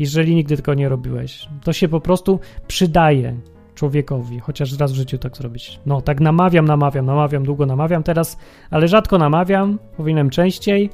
jeżeli 0.00 0.34
nigdy 0.34 0.56
tego 0.56 0.74
nie 0.74 0.88
robiłeś. 0.88 1.48
To 1.64 1.72
się 1.72 1.88
po 1.88 2.00
prostu 2.00 2.40
przydaje 2.68 3.36
człowiekowi, 3.74 4.40
chociaż 4.40 4.78
raz 4.78 4.92
w 4.92 4.94
życiu 4.94 5.18
tak 5.18 5.36
zrobić. 5.36 5.80
No, 5.86 6.00
tak 6.00 6.20
namawiam, 6.20 6.64
namawiam, 6.64 7.06
namawiam, 7.06 7.44
długo 7.44 7.66
namawiam 7.66 8.02
teraz, 8.02 8.38
ale 8.70 8.88
rzadko 8.88 9.18
namawiam, 9.18 9.78
powinienem 9.96 10.30
częściej. 10.30 10.90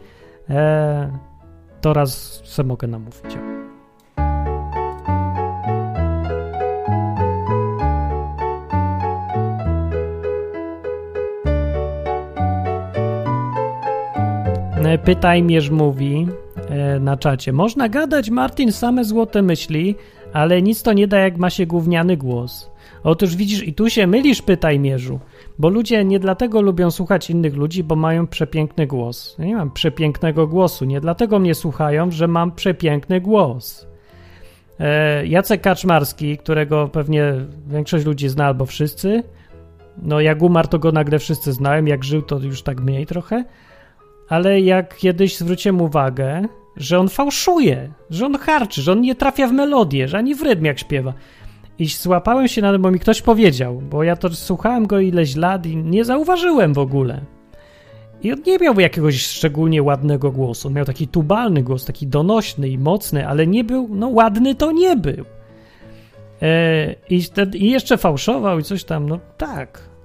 Eee, 0.48 1.08
to 1.80 1.92
raz 1.92 2.40
sobie 2.44 2.68
mogę 2.68 2.88
namówić. 2.88 3.38
E, 14.84 14.98
pytaj 14.98 15.42
Mierz 15.42 15.70
mówi, 15.70 16.28
na 17.00 17.16
czacie. 17.16 17.52
Można 17.52 17.88
gadać, 17.88 18.30
Martin, 18.30 18.72
same 18.72 19.04
złote 19.04 19.42
myśli, 19.42 19.94
ale 20.32 20.62
nic 20.62 20.82
to 20.82 20.92
nie 20.92 21.08
da, 21.08 21.18
jak 21.18 21.38
ma 21.38 21.50
się 21.50 21.66
gówniany 21.66 22.16
głos. 22.16 22.70
Otóż 23.04 23.36
widzisz, 23.36 23.62
i 23.62 23.74
tu 23.74 23.90
się 23.90 24.06
mylisz, 24.06 24.42
pytaj 24.42 24.78
mierzu, 24.78 25.20
bo 25.58 25.68
ludzie 25.68 26.04
nie 26.04 26.18
dlatego 26.18 26.60
lubią 26.60 26.90
słuchać 26.90 27.30
innych 27.30 27.54
ludzi, 27.54 27.84
bo 27.84 27.96
mają 27.96 28.26
przepiękny 28.26 28.86
głos. 28.86 29.36
Ja 29.38 29.44
nie 29.44 29.56
mam 29.56 29.70
przepięknego 29.70 30.46
głosu, 30.46 30.84
nie 30.84 31.00
dlatego 31.00 31.38
mnie 31.38 31.54
słuchają, 31.54 32.10
że 32.10 32.28
mam 32.28 32.52
przepiękny 32.52 33.20
głos. 33.20 33.86
E, 34.80 35.26
Jacek 35.26 35.60
Kaczmarski, 35.60 36.38
którego 36.38 36.88
pewnie 36.88 37.34
większość 37.66 38.06
ludzi 38.06 38.28
zna 38.28 38.46
albo 38.46 38.66
wszyscy, 38.66 39.22
no 40.02 40.20
jak 40.20 40.42
umarł, 40.42 40.68
to 40.68 40.78
go 40.78 40.92
nagle 40.92 41.18
wszyscy 41.18 41.52
znałem, 41.52 41.88
jak 41.88 42.04
żył, 42.04 42.22
to 42.22 42.38
już 42.38 42.62
tak 42.62 42.80
mniej 42.80 43.06
trochę, 43.06 43.44
ale 44.28 44.60
jak 44.60 44.96
kiedyś 44.96 45.36
zwróciłem 45.36 45.80
uwagę, 45.80 46.42
że 46.76 46.98
on 46.98 47.08
fałszuje, 47.08 47.92
że 48.10 48.26
on 48.26 48.38
harczy, 48.38 48.82
że 48.82 48.92
on 48.92 49.00
nie 49.00 49.14
trafia 49.14 49.46
w 49.46 49.52
melodię, 49.52 50.08
że 50.08 50.18
ani 50.18 50.34
w 50.34 50.42
rytm 50.42 50.64
jak 50.64 50.78
śpiewa. 50.78 51.12
I 51.78 51.86
złapałem 51.86 52.48
się 52.48 52.62
na 52.62 52.72
tym, 52.72 52.82
bo 52.82 52.90
mi 52.90 52.98
ktoś 52.98 53.22
powiedział, 53.22 53.82
bo 53.90 54.02
ja 54.02 54.16
to 54.16 54.30
słuchałem 54.30 54.86
go 54.86 55.00
ileś 55.00 55.36
lat 55.36 55.66
i 55.66 55.76
nie 55.76 56.04
zauważyłem 56.04 56.74
w 56.74 56.78
ogóle. 56.78 57.20
I 58.22 58.32
on 58.32 58.42
nie 58.46 58.58
miał 58.58 58.80
jakiegoś 58.80 59.22
szczególnie 59.22 59.82
ładnego 59.82 60.32
głosu. 60.32 60.68
On 60.68 60.74
miał 60.74 60.84
taki 60.84 61.08
tubalny 61.08 61.62
głos, 61.62 61.84
taki 61.84 62.06
donośny 62.06 62.68
i 62.68 62.78
mocny, 62.78 63.28
ale 63.28 63.46
nie 63.46 63.64
był, 63.64 63.88
no 63.90 64.08
ładny 64.08 64.54
to 64.54 64.72
nie 64.72 64.96
był. 64.96 65.24
E, 66.42 66.94
i, 67.10 67.22
I 67.54 67.70
jeszcze 67.70 67.96
fałszował 67.96 68.58
i 68.58 68.62
coś 68.62 68.84
tam, 68.84 69.08
no 69.08 69.20
tak. 69.36 69.95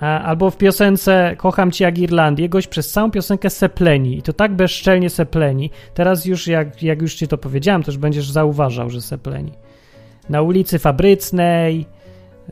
Albo 0.00 0.50
w 0.50 0.56
piosence 0.56 1.34
Kocham 1.38 1.70
cię 1.70 1.84
jak 1.84 1.98
Irlandię, 1.98 2.48
gość 2.48 2.66
przez 2.66 2.90
całą 2.90 3.10
piosenkę 3.10 3.50
sepleni 3.50 4.18
i 4.18 4.22
to 4.22 4.32
tak 4.32 4.54
bezczelnie 4.54 5.10
sepleni. 5.10 5.70
Teraz 5.94 6.24
już, 6.24 6.46
jak, 6.46 6.82
jak 6.82 7.02
już 7.02 7.14
ci 7.14 7.28
to 7.28 7.38
powiedziałem, 7.38 7.82
już 7.86 7.96
będziesz 7.96 8.30
zauważał, 8.30 8.90
że 8.90 9.00
sepleni. 9.00 9.52
Na 10.28 10.42
ulicy 10.42 10.78
Fabrycnej 10.78 11.86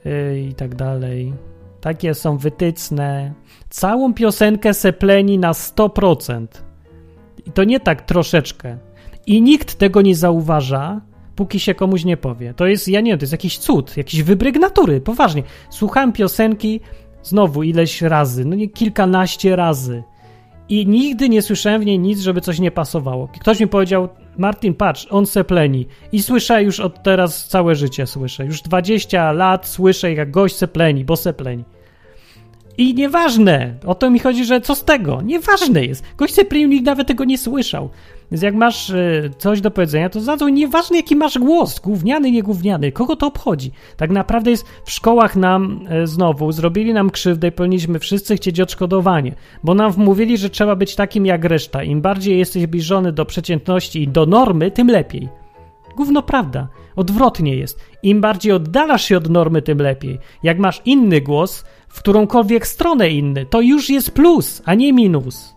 yy, 0.05 0.41
i 0.41 0.55
tak 0.55 0.75
dalej. 0.75 1.33
Takie 1.81 2.15
są 2.15 2.39
wytycne. 2.39 3.33
Całą 3.71 4.15
piosenkę 4.15 4.75
sepleni 4.75 5.39
na 5.39 5.53
100%. 5.53 6.47
I 7.47 7.53
to 7.53 7.65
nie 7.65 7.81
tak 7.81 8.03
troszeczkę. 8.03 8.79
I 9.27 9.43
nikt 9.43 9.75
tego 9.75 10.03
nie 10.03 10.17
zauważa, 10.17 11.01
póki 11.37 11.61
się 11.61 11.75
komuś 11.75 12.05
nie 12.05 12.17
powie. 12.17 12.55
To 12.55 12.67
jest, 12.67 12.89
ja 12.89 13.01
nie 13.01 13.11
wiem, 13.11 13.19
to 13.19 13.23
jest 13.23 13.33
jakiś 13.33 13.59
cud, 13.59 13.97
jakiś 13.97 14.23
wybryk 14.23 14.57
natury, 14.57 15.01
poważnie. 15.01 15.43
Słuchałem 15.71 16.13
piosenki 16.13 16.81
Znowu 17.27 17.63
ileś 17.63 18.03
razy, 18.03 18.45
no 18.45 18.57
nie 18.57 18.69
kilkanaście 18.69 19.57
razy. 19.57 20.03
I 20.69 20.87
nigdy 20.87 21.29
nie 21.29 21.43
słyszałem 21.43 21.83
w 21.83 21.87
niej 21.87 21.99
nic, 21.99 22.21
żeby 22.21 22.41
coś 22.41 22.59
nie 22.59 22.71
pasowało. 22.71 23.29
Ktoś 23.41 23.61
mi 23.61 23.67
powiedział, 23.67 24.09
Martin, 24.39 24.75
patrz, 24.75 25.07
on 25.11 25.27
sepleni. 25.27 25.87
I 26.13 26.23
słyszę 26.23 26.63
już 26.63 26.81
od 26.81 27.03
teraz 27.03 27.49
całe 27.49 27.75
życie 27.75 28.07
słyszę. 28.07 28.47
Już 28.47 28.63
20 28.63 29.33
lat 29.33 29.67
słyszę, 29.69 30.13
jak 30.13 30.31
gość 30.31 30.57
sepleni, 30.57 31.05
bo 31.05 31.17
sepleni. 31.17 31.65
I 32.79 32.95
nieważne, 32.95 33.75
o 33.87 33.95
to 33.95 34.11
mi 34.11 34.19
chodzi, 34.19 34.45
że 34.45 34.61
co 34.61 34.75
z 34.75 34.85
tego? 34.85 35.23
Nieważne 35.23 35.85
jest. 35.85 36.05
Gość 36.17 36.35
sepleni 36.35 36.69
nikt 36.69 36.87
nawet 36.87 37.09
tego 37.09 37.25
nie 37.25 37.39
słyszał. 37.39 37.91
Więc 38.31 38.43
jak 38.43 38.55
masz 38.55 38.91
y, 38.91 39.31
coś 39.39 39.61
do 39.61 39.71
powiedzenia, 39.71 40.09
to 40.09 40.21
zadzwoń, 40.21 40.55
nieważne 40.55 40.97
jaki 40.97 41.17
masz 41.17 41.39
głos, 41.39 41.81
gówniany, 41.81 42.31
niegówniany, 42.31 42.93
kogo 42.93 43.17
to 43.17 43.27
obchodzi. 43.27 43.71
Tak 43.97 44.11
naprawdę 44.11 44.51
jest 44.51 44.67
w 44.85 44.91
szkołach 44.91 45.37
nam 45.37 45.81
y, 46.03 46.07
znowu 46.07 46.53
zrobili 46.53 46.95
nam 46.95 47.11
krzywdę 47.11 47.49
i 47.49 47.53
powinniśmy 47.53 47.99
wszyscy 47.99 48.37
chcieć 48.37 48.61
odszkodowanie, 48.61 49.35
bo 49.65 49.75
nam 49.75 49.93
wmówili, 49.93 50.39
że 50.39 50.51
trzeba 50.51 50.77
być 50.77 50.95
takim 50.95 51.27
jak 51.27 51.45
reszta. 51.45 51.83
Im 51.83 52.01
bardziej 52.01 52.39
jesteś 52.39 52.63
zbliżony 52.63 53.13
do 53.13 53.25
przeciętności 53.25 54.03
i 54.03 54.09
do 54.09 54.27
normy, 54.27 54.71
tym 54.71 54.89
lepiej. 54.89 55.29
Gówno 55.97 56.23
prawda. 56.23 56.69
Odwrotnie 56.97 57.57
jest. 57.57 57.81
Im 58.03 58.21
bardziej 58.21 58.53
oddalasz 58.53 59.05
się 59.05 59.17
od 59.17 59.29
normy, 59.29 59.63
tym 59.63 59.79
lepiej. 59.79 60.19
Jak 60.43 60.59
masz 60.59 60.83
inny 60.85 61.21
głos, 61.21 61.65
w 61.89 61.99
którąkolwiek 61.99 62.67
stronę 62.67 63.11
inny, 63.11 63.47
to 63.47 63.61
już 63.61 63.91
jest 63.91 64.11
plus, 64.11 64.63
a 64.65 64.75
nie 64.75 64.93
minus. 64.93 65.56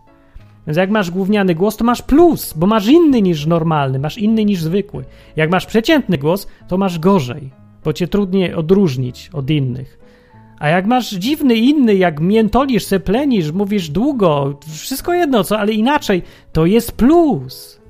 Więc 0.70 0.78
jak 0.78 0.90
masz 0.90 1.12
gówniany 1.12 1.56
głos, 1.56 1.78
to 1.78 1.84
masz 1.84 2.02
plus, 2.02 2.54
bo 2.54 2.68
masz 2.68 2.88
inny 2.88 3.22
niż 3.22 3.46
normalny, 3.46 4.00
masz 4.00 4.18
inny 4.18 4.46
niż 4.46 4.62
zwykły. 4.62 5.06
Jak 5.36 5.52
masz 5.52 5.66
przeciętny 5.66 6.18
głos, 6.18 6.48
to 6.68 6.78
masz 6.78 7.00
gorzej, 7.00 7.50
bo 7.84 7.94
cię 7.94 8.08
trudniej 8.08 8.54
odróżnić 8.54 9.30
od 9.34 9.50
innych. 9.50 10.00
A 10.60 10.70
jak 10.70 10.86
masz 10.86 11.12
dziwny, 11.12 11.56
inny, 11.56 11.96
jak 11.96 12.20
miętolisz, 12.20 12.86
seplenisz, 12.86 13.52
mówisz 13.52 13.90
długo, 13.90 14.60
wszystko 14.74 15.14
jedno 15.14 15.44
co, 15.44 15.60
ale 15.60 15.72
inaczej, 15.72 16.22
to 16.54 16.66
jest 16.66 16.92
plus. 16.92 17.82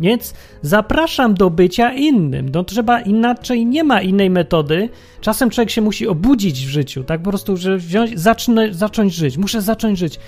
Więc 0.00 0.34
zapraszam 0.62 1.34
do 1.34 1.50
bycia 1.50 1.92
innym. 1.92 2.48
No 2.54 2.64
trzeba 2.64 3.00
inaczej, 3.00 3.66
nie 3.66 3.84
ma 3.84 4.00
innej 4.02 4.30
metody. 4.30 4.88
Czasem 5.20 5.50
człowiek 5.50 5.70
się 5.70 5.82
musi 5.82 6.08
obudzić 6.08 6.66
w 6.66 6.68
życiu, 6.68 7.04
tak 7.04 7.22
po 7.22 7.30
prostu, 7.30 7.56
że 7.56 7.76
wziąć, 7.76 8.18
zacznę, 8.20 8.74
zacząć 8.74 9.14
żyć, 9.14 9.38
muszę 9.38 9.62
zacząć 9.62 9.98
żyć. 9.98 10.18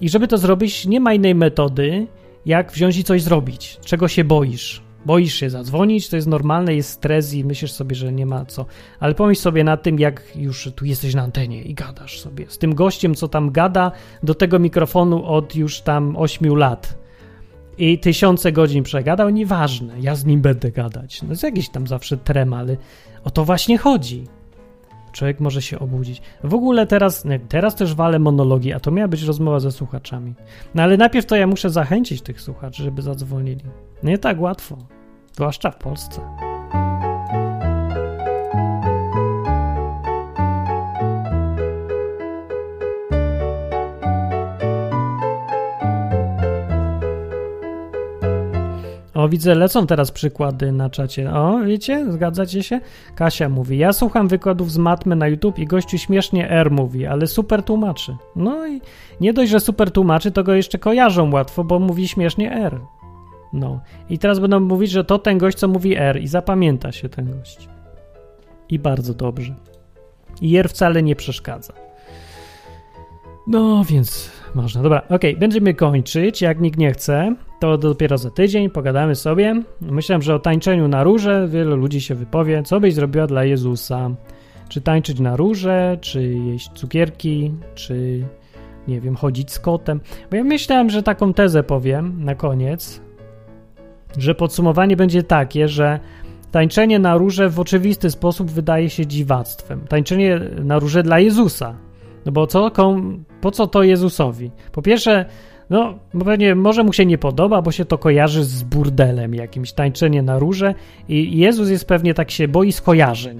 I 0.00 0.08
żeby 0.08 0.28
to 0.28 0.38
zrobić, 0.38 0.86
nie 0.86 1.00
ma 1.00 1.14
innej 1.14 1.34
metody, 1.34 2.06
jak 2.46 2.72
wziąć 2.72 2.96
i 2.96 3.04
coś 3.04 3.22
zrobić, 3.22 3.78
czego 3.84 4.08
się 4.08 4.24
boisz. 4.24 4.82
Boisz 5.06 5.34
się 5.34 5.50
zadzwonić, 5.50 6.08
to 6.08 6.16
jest 6.16 6.28
normalne, 6.28 6.74
jest 6.74 6.90
stres 6.90 7.34
i 7.34 7.44
myślisz 7.44 7.72
sobie, 7.72 7.96
że 7.96 8.12
nie 8.12 8.26
ma 8.26 8.44
co. 8.44 8.66
Ale 9.00 9.14
pomyśl 9.14 9.40
sobie 9.40 9.64
na 9.64 9.76
tym, 9.76 9.98
jak 9.98 10.22
już 10.36 10.68
tu 10.76 10.84
jesteś 10.84 11.14
na 11.14 11.22
antenie 11.22 11.62
i 11.62 11.74
gadasz 11.74 12.20
sobie 12.20 12.46
z 12.48 12.58
tym 12.58 12.74
gościem, 12.74 13.14
co 13.14 13.28
tam 13.28 13.50
gada 13.50 13.92
do 14.22 14.34
tego 14.34 14.58
mikrofonu 14.58 15.24
od 15.24 15.56
już 15.56 15.80
tam 15.80 16.16
8 16.16 16.56
lat. 16.56 16.98
I 17.78 17.98
tysiące 17.98 18.52
godzin 18.52 18.82
przegadał, 18.82 19.30
nieważne, 19.30 19.94
ja 20.00 20.14
z 20.14 20.24
nim 20.24 20.40
będę 20.40 20.70
gadać. 20.70 21.22
No 21.22 21.28
jest 21.30 21.42
jakiś 21.42 21.68
tam 21.68 21.86
zawsze 21.86 22.16
trem, 22.16 22.52
ale 22.52 22.76
o 23.24 23.30
to 23.30 23.44
właśnie 23.44 23.78
chodzi. 23.78 24.24
Człowiek 25.18 25.40
może 25.40 25.62
się 25.62 25.78
obudzić. 25.78 26.22
W 26.44 26.54
ogóle 26.54 26.86
teraz, 26.86 27.24
teraz 27.48 27.74
też 27.74 27.94
walę 27.94 28.18
monologi, 28.18 28.72
a 28.72 28.80
to 28.80 28.90
miała 28.90 29.08
być 29.08 29.22
rozmowa 29.22 29.60
ze 29.60 29.72
słuchaczami. 29.72 30.34
No 30.74 30.82
ale 30.82 30.96
najpierw 30.96 31.26
to 31.26 31.36
ja 31.36 31.46
muszę 31.46 31.70
zachęcić 31.70 32.22
tych 32.22 32.40
słuchaczy, 32.40 32.82
żeby 32.82 33.02
zadzwonili. 33.02 33.64
Nie 34.02 34.18
tak 34.18 34.40
łatwo, 34.40 34.76
zwłaszcza 35.32 35.70
w 35.70 35.76
Polsce. 35.76 36.47
O, 49.18 49.28
widzę, 49.28 49.54
lecą 49.54 49.86
teraz 49.86 50.10
przykłady 50.10 50.72
na 50.72 50.90
czacie. 50.90 51.32
O, 51.32 51.60
wiecie, 51.60 52.12
zgadzacie 52.12 52.62
się? 52.62 52.80
Kasia 53.14 53.48
mówi, 53.48 53.78
ja 53.78 53.92
słucham 53.92 54.28
wykładów 54.28 54.72
z 54.72 54.78
matmy 54.78 55.16
na 55.16 55.28
YouTube 55.28 55.58
i 55.58 55.66
gościu 55.66 55.98
śmiesznie 55.98 56.50
R 56.50 56.70
mówi, 56.70 57.06
ale 57.06 57.26
super 57.26 57.62
tłumaczy. 57.62 58.16
No 58.36 58.66
i 58.66 58.80
nie 59.20 59.32
dość, 59.32 59.50
że 59.50 59.60
super 59.60 59.90
tłumaczy, 59.90 60.30
to 60.30 60.44
go 60.44 60.54
jeszcze 60.54 60.78
kojarzą 60.78 61.32
łatwo, 61.32 61.64
bo 61.64 61.78
mówi 61.78 62.08
śmiesznie 62.08 62.52
R. 62.52 62.80
No. 63.52 63.80
I 64.10 64.18
teraz 64.18 64.38
będą 64.38 64.60
mówić, 64.60 64.90
że 64.90 65.04
to 65.04 65.18
ten 65.18 65.38
gość, 65.38 65.58
co 65.58 65.68
mówi 65.68 65.96
R 65.96 66.20
i 66.22 66.28
zapamięta 66.28 66.92
się 66.92 67.08
ten 67.08 67.38
gość. 67.38 67.68
I 68.68 68.78
bardzo 68.78 69.14
dobrze. 69.14 69.54
I 70.40 70.56
R 70.56 70.68
wcale 70.68 71.02
nie 71.02 71.16
przeszkadza. 71.16 71.87
No, 73.48 73.84
więc 73.84 74.30
można. 74.54 74.82
Dobra, 74.82 74.98
okej, 74.98 75.16
okay, 75.16 75.36
będziemy 75.36 75.74
kończyć. 75.74 76.42
Jak 76.42 76.60
nikt 76.60 76.78
nie 76.78 76.92
chce, 76.92 77.34
to 77.60 77.78
dopiero 77.78 78.18
za 78.18 78.30
tydzień 78.30 78.70
pogadamy 78.70 79.14
sobie. 79.14 79.62
Myślałem, 79.80 80.22
że 80.22 80.34
o 80.34 80.38
tańczeniu 80.38 80.88
na 80.88 81.04
róże 81.04 81.48
wielu 81.50 81.76
ludzi 81.76 82.00
się 82.00 82.14
wypowie. 82.14 82.62
Co 82.62 82.80
byś 82.80 82.94
zrobiła 82.94 83.26
dla 83.26 83.44
Jezusa? 83.44 84.10
Czy 84.68 84.80
tańczyć 84.80 85.20
na 85.20 85.36
róże, 85.36 85.98
czy 86.00 86.22
jeść 86.22 86.70
cukierki, 86.74 87.52
czy 87.74 88.24
nie 88.88 89.00
wiem, 89.00 89.16
chodzić 89.16 89.52
z 89.52 89.58
kotem? 89.58 90.00
Bo 90.30 90.36
ja 90.36 90.44
myślałem, 90.44 90.90
że 90.90 91.02
taką 91.02 91.34
tezę 91.34 91.62
powiem 91.62 92.24
na 92.24 92.34
koniec, 92.34 93.00
że 94.18 94.34
podsumowanie 94.34 94.96
będzie 94.96 95.22
takie, 95.22 95.68
że 95.68 96.00
tańczenie 96.50 96.98
na 96.98 97.16
róże 97.16 97.48
w 97.48 97.60
oczywisty 97.60 98.10
sposób 98.10 98.50
wydaje 98.50 98.90
się 98.90 99.06
dziwactwem. 99.06 99.80
Tańczenie 99.88 100.40
na 100.64 100.78
róże 100.78 101.02
dla 101.02 101.18
Jezusa. 101.18 101.87
No 102.26 102.32
bo 102.32 102.46
co, 102.46 102.70
po 103.40 103.50
co 103.50 103.66
to 103.66 103.82
Jezusowi? 103.82 104.50
Po 104.72 104.82
pierwsze, 104.82 105.24
no, 105.70 105.98
pewnie 106.24 106.54
może 106.54 106.84
mu 106.84 106.92
się 106.92 107.06
nie 107.06 107.18
podoba, 107.18 107.62
bo 107.62 107.72
się 107.72 107.84
to 107.84 107.98
kojarzy 107.98 108.44
z 108.44 108.62
burdelem 108.62 109.34
jakimś, 109.34 109.72
tańczenie 109.72 110.22
na 110.22 110.38
róże 110.38 110.74
i 111.08 111.38
Jezus 111.38 111.70
jest 111.70 111.84
pewnie 111.84 112.14
tak 112.14 112.30
się 112.30 112.48
boi 112.48 112.72
skojarzeń. 112.72 113.38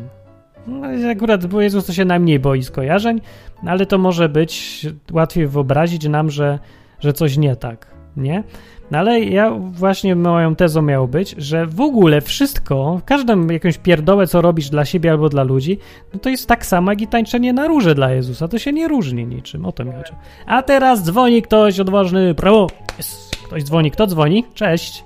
No, 0.66 0.86
akurat, 1.10 1.46
bo 1.46 1.60
Jezus 1.60 1.86
to 1.86 1.92
się 1.92 2.04
najmniej 2.04 2.38
boi 2.38 2.62
skojarzeń, 2.62 3.20
ale 3.66 3.86
to 3.86 3.98
może 3.98 4.28
być 4.28 4.86
łatwiej 5.12 5.46
wyobrazić 5.46 6.08
nam, 6.08 6.30
że, 6.30 6.58
że 7.00 7.12
coś 7.12 7.36
nie 7.36 7.56
tak, 7.56 7.97
nie? 8.16 8.42
No 8.90 8.98
ale 8.98 9.20
ja 9.20 9.50
właśnie 9.50 10.16
moją 10.16 10.56
tezą 10.56 10.82
miało 10.82 11.08
być, 11.08 11.34
że 11.38 11.66
w 11.66 11.80
ogóle 11.80 12.20
wszystko, 12.20 13.00
każdą 13.04 13.46
jakąś 13.46 13.78
pierdołę, 13.78 14.26
co 14.26 14.40
robisz 14.40 14.70
dla 14.70 14.84
siebie 14.84 15.10
albo 15.10 15.28
dla 15.28 15.42
ludzi, 15.42 15.78
no 16.14 16.20
to 16.20 16.28
jest 16.28 16.48
tak 16.48 16.66
samo 16.66 16.92
jak 16.92 17.00
i 17.00 17.06
tańczenie 17.06 17.52
na 17.52 17.66
róże 17.66 17.94
dla 17.94 18.10
Jezusa. 18.10 18.48
To 18.48 18.58
się 18.58 18.72
nie 18.72 18.88
różni 18.88 19.26
niczym, 19.26 19.66
o 19.66 19.72
to 19.72 19.84
mi 19.84 19.92
chodzi. 19.92 20.12
A 20.46 20.62
teraz 20.62 21.04
dzwoni 21.04 21.42
ktoś 21.42 21.80
odważny, 21.80 22.34
prawo. 22.34 22.66
Jest. 22.96 23.36
Ktoś 23.46 23.62
dzwoni. 23.64 23.90
Kto 23.90 24.06
dzwoni? 24.06 24.44
Cześć. 24.54 25.04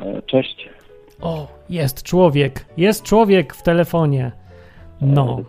E, 0.00 0.22
cześć. 0.22 0.68
O, 1.20 1.46
jest 1.70 2.02
człowiek. 2.02 2.64
Jest 2.76 3.02
człowiek 3.02 3.54
w 3.54 3.62
telefonie. 3.62 4.32
No. 5.00 5.40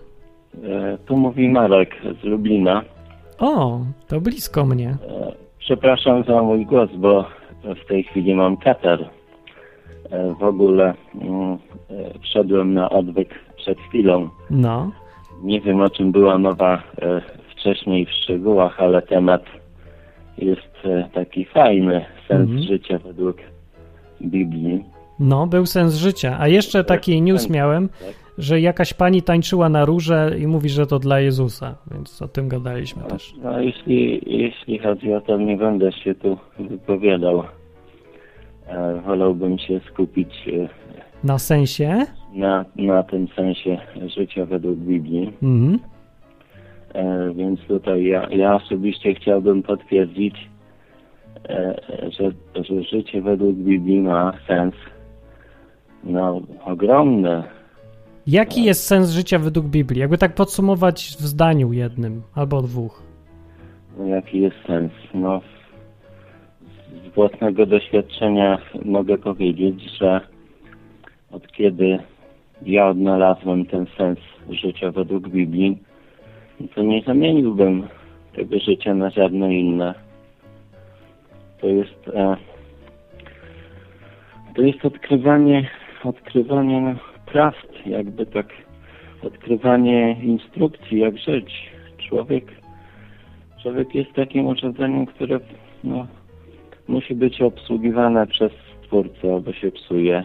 E, 0.63 0.97
tu 1.05 1.17
mówi 1.17 1.49
Marek 1.49 1.95
z 2.21 2.23
Lublina. 2.23 2.83
O, 3.39 3.79
to 4.07 4.21
blisko 4.21 4.65
mnie. 4.65 4.97
Przepraszam 5.71 6.23
za 6.23 6.41
mój 6.41 6.65
głos, 6.65 6.89
bo 6.95 7.25
w 7.63 7.87
tej 7.87 8.03
chwili 8.03 8.35
mam 8.35 8.57
katar. 8.57 9.09
E, 10.09 10.33
w 10.39 10.43
ogóle 10.43 10.93
mm, 11.21 11.53
e, 11.53 11.57
wszedłem 12.19 12.73
na 12.73 12.89
odwyk 12.89 13.29
przed 13.55 13.79
chwilą. 13.79 14.29
No. 14.49 14.91
Nie 15.43 15.61
wiem 15.61 15.81
o 15.81 15.89
czym 15.89 16.11
była 16.11 16.37
mowa 16.37 16.83
e, 17.01 17.21
wcześniej 17.51 18.05
w 18.05 18.11
szczegółach, 18.11 18.79
ale 18.79 19.01
temat 19.01 19.43
jest 20.37 20.87
taki 21.13 21.45
fajny. 21.45 22.05
Sens 22.27 22.49
mhm. 22.49 22.61
życia 22.61 22.99
według 22.99 23.37
Biblii. 24.21 24.83
No, 25.19 25.47
był 25.47 25.65
sens 25.65 25.95
życia. 25.95 26.37
A 26.39 26.47
jeszcze 26.47 26.83
taki 26.83 27.21
news 27.21 27.49
miałem, 27.49 27.89
tak 27.89 28.15
że 28.37 28.59
jakaś 28.59 28.93
pani 28.93 29.21
tańczyła 29.21 29.69
na 29.69 29.85
róże 29.85 30.31
i 30.39 30.47
mówi, 30.47 30.69
że 30.69 30.87
to 30.87 30.99
dla 30.99 31.19
Jezusa, 31.19 31.75
więc 31.91 32.21
o 32.21 32.27
tym 32.27 32.47
gadaliśmy 32.47 33.03
też. 33.03 33.33
No, 33.43 33.61
jeśli, 33.61 34.21
jeśli 34.25 34.79
chodzi 34.79 35.13
o 35.13 35.21
to, 35.21 35.37
nie 35.37 35.57
będę 35.57 35.91
się 35.91 36.15
tu 36.15 36.37
wypowiadał. 36.59 37.43
E, 38.67 39.01
wolałbym 39.05 39.59
się 39.59 39.79
skupić 39.79 40.47
e, 40.47 40.69
na 41.23 41.39
sensie? 41.39 42.05
Na, 42.33 42.65
na 42.75 43.03
tym 43.03 43.27
sensie 43.27 43.77
życia 44.15 44.45
według 44.45 44.77
Biblii. 44.77 45.33
Mhm. 45.43 45.79
E, 46.93 47.33
więc 47.33 47.59
tutaj 47.59 48.05
ja, 48.05 48.29
ja 48.29 48.55
osobiście 48.55 49.13
chciałbym 49.13 49.63
potwierdzić, 49.63 50.35
e, 51.49 51.81
że, 52.09 52.31
że 52.63 52.83
życie 52.83 53.21
według 53.21 53.55
Biblii 53.55 54.01
ma 54.01 54.33
sens 54.47 54.73
no, 56.03 56.41
ogromny 56.65 57.43
Jaki 58.27 58.63
jest 58.63 58.87
sens 58.87 59.09
życia 59.09 59.39
według 59.39 59.65
Biblii? 59.65 60.01
Jakby 60.01 60.17
tak 60.17 60.35
podsumować 60.35 60.95
w 61.01 61.21
zdaniu 61.21 61.73
jednym 61.73 62.21
albo 62.35 62.61
dwóch. 62.61 63.03
No, 63.97 64.05
jaki 64.05 64.41
jest 64.41 64.55
sens? 64.67 64.91
No, 65.13 65.41
z 67.05 67.15
własnego 67.15 67.65
doświadczenia 67.65 68.57
mogę 68.85 69.17
powiedzieć, 69.17 69.97
że 69.99 70.21
od 71.31 71.47
kiedy 71.51 71.99
ja 72.65 72.89
odnalazłem 72.89 73.65
ten 73.65 73.85
sens 73.97 74.19
życia 74.49 74.91
według 74.91 75.29
Biblii, 75.29 75.77
to 76.75 76.83
nie 76.83 77.01
zamieniłbym 77.01 77.87
tego 78.35 78.59
życia 78.59 78.93
na 78.93 79.09
żadne 79.09 79.55
inne. 79.55 79.93
To 81.61 81.67
jest, 81.67 82.07
e, 82.13 82.35
to 84.55 84.61
jest 84.61 84.85
odkrywanie, 84.85 85.69
odkrywanie 86.03 86.95
craft, 87.31 87.85
jakby 87.85 88.25
tak 88.25 88.47
odkrywanie 89.23 90.17
instrukcji, 90.23 90.99
jak 90.99 91.17
żyć. 91.17 91.71
Człowiek, 91.97 92.45
człowiek 93.61 93.95
jest 93.95 94.13
takim 94.13 94.47
urządzeniem, 94.47 95.05
które 95.05 95.39
no, 95.83 96.07
musi 96.87 97.15
być 97.15 97.41
obsługiwane 97.41 98.27
przez 98.27 98.51
twórcę, 98.83 99.33
albo 99.33 99.53
się 99.53 99.71
psuje. 99.71 100.23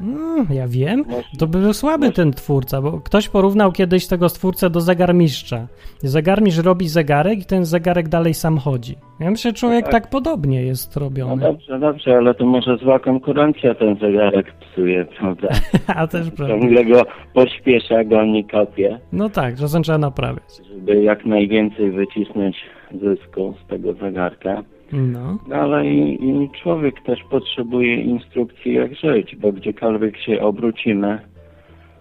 Mm, 0.00 0.46
ja 0.50 0.68
wiem. 0.68 1.04
To 1.38 1.46
był 1.46 1.72
słaby 1.72 2.12
ten 2.12 2.32
twórca, 2.32 2.82
bo 2.82 3.00
ktoś 3.00 3.28
porównał 3.28 3.72
kiedyś 3.72 4.06
tego 4.06 4.28
twórcę 4.28 4.70
do 4.70 4.80
zegarmistrza. 4.80 5.66
Zegarmistrz 5.98 6.64
robi 6.64 6.88
zegarek 6.88 7.38
i 7.38 7.44
ten 7.44 7.64
zegarek 7.64 8.08
dalej 8.08 8.34
sam 8.34 8.58
chodzi. 8.58 8.94
Ja 9.20 9.30
myślę, 9.30 9.50
że 9.50 9.54
człowiek 9.54 9.82
tak. 9.84 9.92
tak 9.92 10.10
podobnie 10.10 10.62
jest 10.62 10.96
robiony. 10.96 11.42
No 11.42 11.52
dobrze, 11.52 11.78
dobrze, 11.78 12.16
ale 12.16 12.34
to 12.34 12.46
może 12.46 12.76
zła 12.76 12.98
konkurencja 12.98 13.74
ten 13.74 13.96
zegarek 13.96 14.52
psuje, 14.52 15.04
prawda? 15.18 15.48
A 15.96 16.06
też 16.06 16.30
prawda. 16.30 16.54
Ciągle 16.58 16.84
go 16.84 17.02
pośpiesza, 17.34 18.04
goni 18.04 18.44
kopie. 18.44 18.98
No 19.12 19.28
tak, 19.28 19.56
czasem 19.56 19.82
trzeba 19.82 19.98
naprawiać. 19.98 20.44
Żeby 20.74 21.02
jak 21.02 21.26
najwięcej 21.26 21.90
wycisnąć 21.90 22.56
zysku 22.92 23.54
z 23.64 23.70
tego 23.70 23.92
zegarka. 23.92 24.62
No. 24.92 25.38
Ale 25.52 25.86
i, 25.86 26.28
i, 26.28 26.50
człowiek 26.62 27.00
też 27.00 27.20
potrzebuje 27.30 27.96
instrukcji, 27.96 28.74
jak 28.74 28.94
żyć, 28.94 29.36
bo 29.36 29.52
gdziekolwiek 29.52 30.16
się 30.16 30.40
obrócimy, 30.40 31.18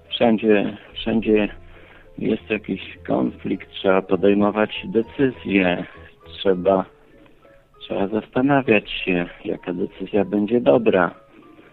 wszędzie, 0.10 0.78
wszędzie 0.94 1.50
jest 2.18 2.50
jakiś 2.50 2.98
konflikt, 3.08 3.72
trzeba 3.72 4.02
podejmować 4.02 4.86
decyzje, 4.86 5.86
trzeba, 6.28 6.86
trzeba 7.82 8.08
zastanawiać 8.08 8.92
się, 8.92 9.26
jaka 9.46 9.74
decyzja 9.74 10.26
będzie 10.26 10.62
dobra. 10.62 11.12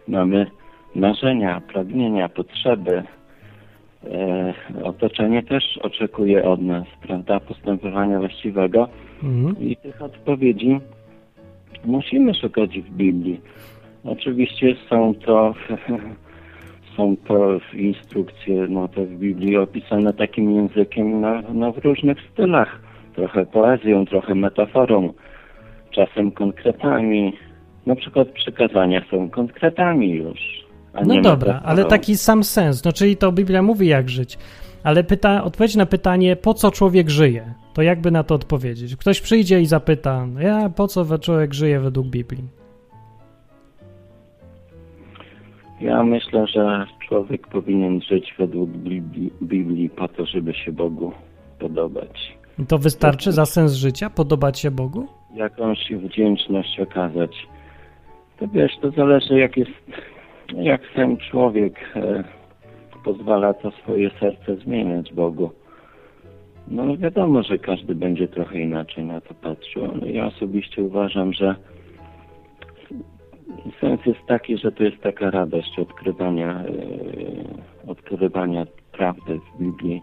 Mamy 0.09 0.47
marzenia, 0.95 1.61
pragnienia, 1.61 2.29
potrzeby. 2.29 3.03
E, 4.05 4.55
otoczenie 4.83 5.43
też 5.43 5.79
oczekuje 5.83 6.45
od 6.45 6.63
nas, 6.63 6.85
prawda, 7.03 7.41
postępowania 7.41 8.19
właściwego. 8.19 8.89
Mhm. 9.23 9.69
I 9.69 9.77
tych 9.77 10.03
odpowiedzi 10.03 10.81
musimy 11.85 12.35
szukać 12.35 12.79
w 12.81 12.91
Biblii. 12.91 13.41
Oczywiście 14.05 14.77
są 14.91 15.15
to 15.15 15.55
są 16.97 17.17
to 17.29 17.61
instrukcje 17.75 18.67
no 18.69 18.89
to 18.89 19.05
w 19.05 19.11
Biblii 19.11 19.57
opisane 19.57 20.13
takim 20.13 20.57
językiem 20.57 21.21
no, 21.21 21.43
no 21.55 21.73
w 21.73 21.79
różnych 21.79 22.19
stylach. 22.33 22.81
Trochę 23.15 23.47
poezją, 23.47 24.07
trochę 24.07 24.35
metaforą, 24.35 25.13
czasem 25.91 26.31
konkretami. 26.31 27.33
Na 27.87 27.97
przykład 27.97 28.29
przykazania 28.29 29.03
są 29.11 29.31
konkretami 29.31 30.11
już. 30.11 30.39
no 30.95 31.15
dobra, 31.15 31.53
metaforą. 31.53 31.61
ale 31.65 31.85
taki 31.85 32.17
sam 32.17 32.45
sens. 32.45 32.85
No 32.85 32.93
czyli 32.93 33.17
to 33.17 33.33
Biblia 33.33 33.63
mówi 33.63 33.87
jak 33.87 34.09
żyć. 34.09 34.39
Ale 34.87 35.05
pyta, 35.05 35.45
odpowiedź 35.45 35.77
na 35.77 35.87
pytanie, 35.87 36.37
po 36.37 36.55
co 36.55 36.71
człowiek 36.71 37.11
żyje, 37.11 37.55
to 37.75 37.83
jakby 37.83 38.11
na 38.11 38.23
to 38.25 38.35
odpowiedzieć? 38.35 38.97
Ktoś 38.97 39.21
przyjdzie 39.21 39.61
i 39.61 39.67
zapyta, 39.67 40.27
ja 40.39 40.69
po 40.69 40.89
co 40.89 41.19
człowiek 41.19 41.55
żyje 41.55 41.81
według 41.81 42.07
Biblii? 42.07 42.45
Ja 45.81 46.03
myślę, 46.03 46.47
że 46.47 46.87
człowiek 47.09 47.47
powinien 47.47 48.01
żyć 48.01 48.35
według 48.39 48.71
Biblii, 48.71 49.33
Biblii 49.43 49.91
po 49.91 50.09
to, 50.09 50.27
żeby 50.27 50.55
się 50.55 50.73
Bogu 50.73 51.13
podobać. 51.59 52.37
I 52.59 52.67
to 52.67 52.79
wystarczy 52.79 53.33
za 53.33 53.47
sens 53.47 53.73
życia? 53.73 54.11
Podobać 54.11 54.59
się 54.59 54.71
Bogu? 54.71 55.07
Jakąś 55.35 55.79
wdzięczność 55.93 56.81
okazać. 56.81 57.47
To 58.39 58.49
wiesz, 58.49 58.73
to 58.81 58.91
zależy 58.91 59.39
jak 59.39 59.57
jest, 59.57 59.71
jak 60.55 60.81
ten 60.95 61.17
człowiek 61.17 61.75
e, 61.97 62.25
pozwala 63.07 63.55
to 63.55 63.71
swoje 63.71 64.11
serce 64.21 64.57
zmieniać 64.57 65.13
Bogu. 65.13 65.51
No 66.69 66.97
wiadomo, 66.97 67.43
że 67.43 67.59
każdy 67.59 67.95
będzie 67.95 68.29
trochę 68.29 68.61
inaczej 68.61 69.05
na 69.05 69.21
to 69.21 69.35
patrzył, 69.35 69.85
ale 69.85 70.13
ja 70.13 70.27
osobiście 70.27 70.83
uważam, 70.83 71.33
że 71.33 71.55
sens 73.81 74.01
jest 74.07 74.27
taki, 74.29 74.59
że 74.59 74.73
to 74.73 74.83
jest 74.83 75.03
taka 75.03 75.31
radość 75.31 75.79
odkrywania, 75.79 76.51
e, 76.51 77.91
odkrywania 77.91 78.67
prawdy 78.93 79.39
w 79.39 79.63
Biblii 79.63 80.03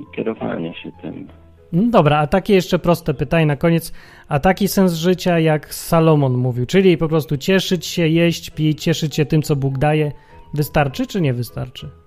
i 0.00 0.16
kierowania 0.16 0.74
się 0.74 0.90
tym. 1.02 1.28
No 1.72 1.82
dobra, 1.90 2.18
a 2.18 2.26
takie 2.26 2.54
jeszcze 2.54 2.78
proste 2.78 3.14
pytanie 3.14 3.46
na 3.46 3.56
koniec. 3.56 3.92
A 4.28 4.38
taki 4.38 4.68
sens 4.68 4.92
życia, 4.92 5.38
jak 5.38 5.74
Salomon 5.74 6.36
mówił, 6.36 6.66
czyli 6.66 6.98
po 6.98 7.08
prostu 7.08 7.36
cieszyć 7.36 7.86
się, 7.86 8.08
jeść, 8.08 8.50
pić, 8.50 8.82
cieszyć 8.82 9.14
się 9.14 9.26
tym, 9.26 9.42
co 9.42 9.56
Bóg 9.56 9.78
daje, 9.78 10.12
wystarczy 10.54 11.06
czy 11.06 11.20
nie 11.20 11.34
wystarczy? 11.34 11.99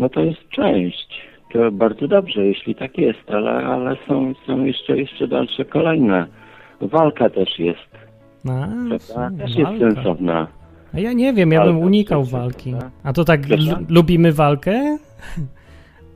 No 0.00 0.08
to 0.08 0.20
jest 0.20 0.48
część. 0.48 1.20
To 1.52 1.72
bardzo 1.72 2.08
dobrze, 2.08 2.46
jeśli 2.46 2.74
tak 2.74 2.98
jest, 2.98 3.30
ale, 3.30 3.50
ale 3.50 3.96
są, 4.08 4.32
są 4.46 4.64
jeszcze, 4.64 4.98
jeszcze 4.98 5.28
dalsze 5.28 5.64
kolejne. 5.64 6.26
Walka 6.80 7.30
też 7.30 7.58
jest. 7.58 7.90
A, 9.16 9.30
też 9.38 9.56
jest 9.56 9.70
sensowna. 9.78 10.46
A 10.94 11.00
ja 11.00 11.12
nie 11.12 11.32
wiem, 11.32 11.52
ja 11.52 11.64
bym 11.64 11.78
unikał 11.78 12.24
walki. 12.24 12.74
A 13.04 13.12
to 13.12 13.24
tak 13.24 13.40
lubimy 13.88 14.32
walkę? 14.32 14.98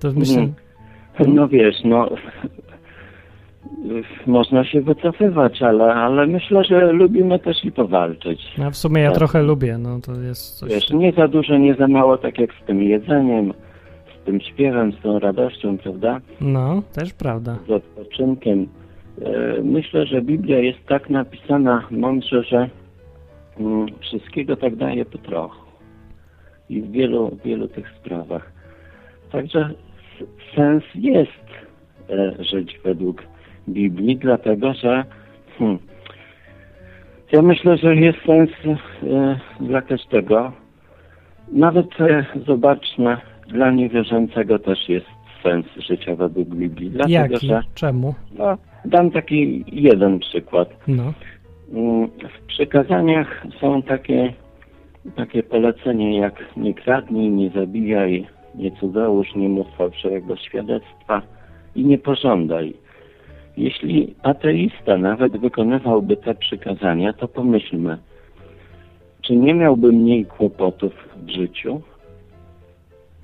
To 0.01 0.09
myślę... 0.13 0.43
Mhm. 0.43 1.35
No 1.35 1.49
wiesz, 1.49 1.77
no 1.85 2.09
można 4.27 4.65
się 4.65 4.81
wycofywać, 4.81 5.63
ale, 5.63 5.85
ale 5.95 6.27
myślę, 6.27 6.65
że 6.65 6.93
lubimy 6.93 7.39
też 7.39 7.65
i 7.65 7.73
powalczyć. 7.73 8.41
No 8.59 8.71
w 8.71 8.77
sumie 8.77 9.03
ja 9.03 9.09
tak. 9.09 9.19
trochę 9.19 9.43
lubię, 9.43 9.79
no 9.79 10.01
to 10.01 10.13
jest 10.21 10.59
coś... 10.59 10.71
Wiesz, 10.71 10.91
nie 10.91 11.13
za 11.13 11.29
dużo, 11.29 11.59
nie 11.59 11.75
za 11.75 11.89
mało, 11.89 12.19
tak 12.19 12.39
jak 12.39 12.51
z 12.63 12.67
tym 12.67 12.83
jedzeniem, 12.83 13.53
tym 14.25 14.41
śpiewem, 14.41 14.93
z 14.93 15.01
tą 15.01 15.19
radością, 15.19 15.79
prawda? 15.79 16.21
No, 16.41 16.83
też 16.95 17.15
prawda. 17.15 17.59
Z 17.69 17.71
odpoczynkiem. 17.71 18.69
E, 19.23 19.63
myślę, 19.63 20.07
że 20.07 20.23
Biblia 20.23 20.59
jest 20.59 20.87
tak 20.87 21.11
napisana 21.11 21.87
mądrze, 21.91 22.43
że 22.43 22.71
mm, 23.61 23.87
wszystkiego 24.01 24.57
tak 24.57 24.77
daje 24.77 25.05
po 25.05 25.19
trochu. 25.19 25.65
I 26.69 26.83
w 26.83 26.91
wielu, 26.91 27.39
wielu 27.45 27.69
tych 27.69 27.91
sprawach. 28.01 28.53
Także 29.33 29.71
sens 30.55 30.85
jest 30.95 31.47
e, 32.11 32.45
żyć 32.45 32.81
według 32.85 33.23
Biblii, 33.69 34.17
dlatego 34.17 34.75
że 34.75 35.05
hmm, 35.59 35.79
ja 37.33 37.43
myślę, 37.43 37.77
że 37.79 37.97
jest 37.97 38.19
sens 38.27 38.51
e, 38.67 39.39
dla 39.61 39.83
każdego. 39.83 40.53
Nawet 41.53 41.87
zobaczmy, 42.47 43.17
dla 43.47 43.71
niewierzącego 43.71 44.59
też 44.59 44.89
jest 44.89 45.07
sens 45.43 45.67
życia 45.89 46.15
według 46.15 46.49
Biblii. 46.49 46.91
Dlatego, 46.91 47.35
Jaki? 47.35 47.47
Że, 47.47 47.63
Czemu? 47.75 48.15
No, 48.39 48.59
dam 48.85 49.11
taki 49.11 49.65
jeden 49.73 50.19
przykład. 50.19 50.69
No. 50.89 51.13
Mm, 51.73 52.09
w 52.09 52.47
przykazaniach 52.47 53.47
są 53.61 53.83
takie, 53.83 54.33
takie 55.17 55.43
polecenie 55.43 56.19
jak 56.19 56.45
nie 56.57 56.75
kradnij, 56.75 57.31
nie 57.31 57.51
zabijaj, 57.51 58.27
nie 58.55 58.71
cudzołóż, 58.71 59.35
nie 59.35 59.49
mów 59.49 59.67
fałszywego 59.77 60.37
świadectwa 60.37 61.23
i 61.77 61.85
nie 61.85 61.99
pożądaj. 61.99 62.75
Jeśli 63.57 64.15
ateista 64.23 64.97
nawet 64.99 65.37
wykonywałby 65.37 66.17
te 66.17 66.35
przykazania, 66.35 67.13
to 67.13 67.29
pomyślmy, 67.29 67.99
czy 69.23 69.37
nie 69.37 69.55
miałby 69.55 69.93
mniej 69.93 70.27
kłopotów 70.27 70.93
w 71.17 71.31
życiu? 71.31 71.81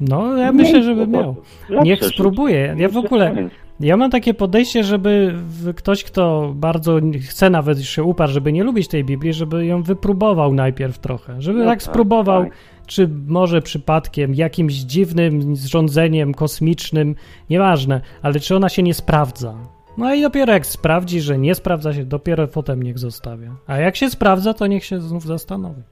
No, 0.00 0.36
ja 0.36 0.52
myślę, 0.52 0.82
żeby 0.82 1.06
miał. 1.06 1.36
Niech 1.84 2.04
spróbuje. 2.04 2.74
Ja 2.78 2.88
w 2.88 2.96
ogóle, 2.96 3.48
ja 3.80 3.96
mam 3.96 4.10
takie 4.10 4.34
podejście, 4.34 4.84
żeby 4.84 5.34
ktoś, 5.76 6.04
kto 6.04 6.52
bardzo 6.54 7.00
chce 7.28 7.50
nawet 7.50 7.82
się 7.82 8.04
uparł, 8.04 8.32
żeby 8.32 8.52
nie 8.52 8.64
lubić 8.64 8.88
tej 8.88 9.04
Biblii, 9.04 9.32
żeby 9.32 9.66
ją 9.66 9.82
wypróbował 9.82 10.54
najpierw 10.54 10.98
trochę. 10.98 11.42
Żeby 11.42 11.58
no 11.58 11.64
tak, 11.64 11.72
tak 11.72 11.82
spróbował, 11.82 12.44
tak. 12.44 12.52
czy 12.86 13.08
może 13.26 13.62
przypadkiem 13.62 14.34
jakimś 14.34 14.74
dziwnym 14.74 15.56
zrządzeniem 15.56 16.34
kosmicznym, 16.34 17.14
nieważne, 17.50 18.00
ale 18.22 18.40
czy 18.40 18.56
ona 18.56 18.68
się 18.68 18.82
nie 18.82 18.94
sprawdza. 18.94 19.54
No 19.98 20.14
i 20.14 20.22
dopiero 20.22 20.52
jak 20.52 20.66
sprawdzi, 20.66 21.20
że 21.20 21.38
nie 21.38 21.54
sprawdza 21.54 21.94
się, 21.94 22.04
dopiero 22.04 22.48
potem 22.48 22.82
niech 22.82 22.98
zostawia. 22.98 23.56
A 23.66 23.76
jak 23.76 23.96
się 23.96 24.10
sprawdza, 24.10 24.54
to 24.54 24.66
niech 24.66 24.84
się 24.84 25.00
znów 25.00 25.26
zastanowi. 25.26 25.82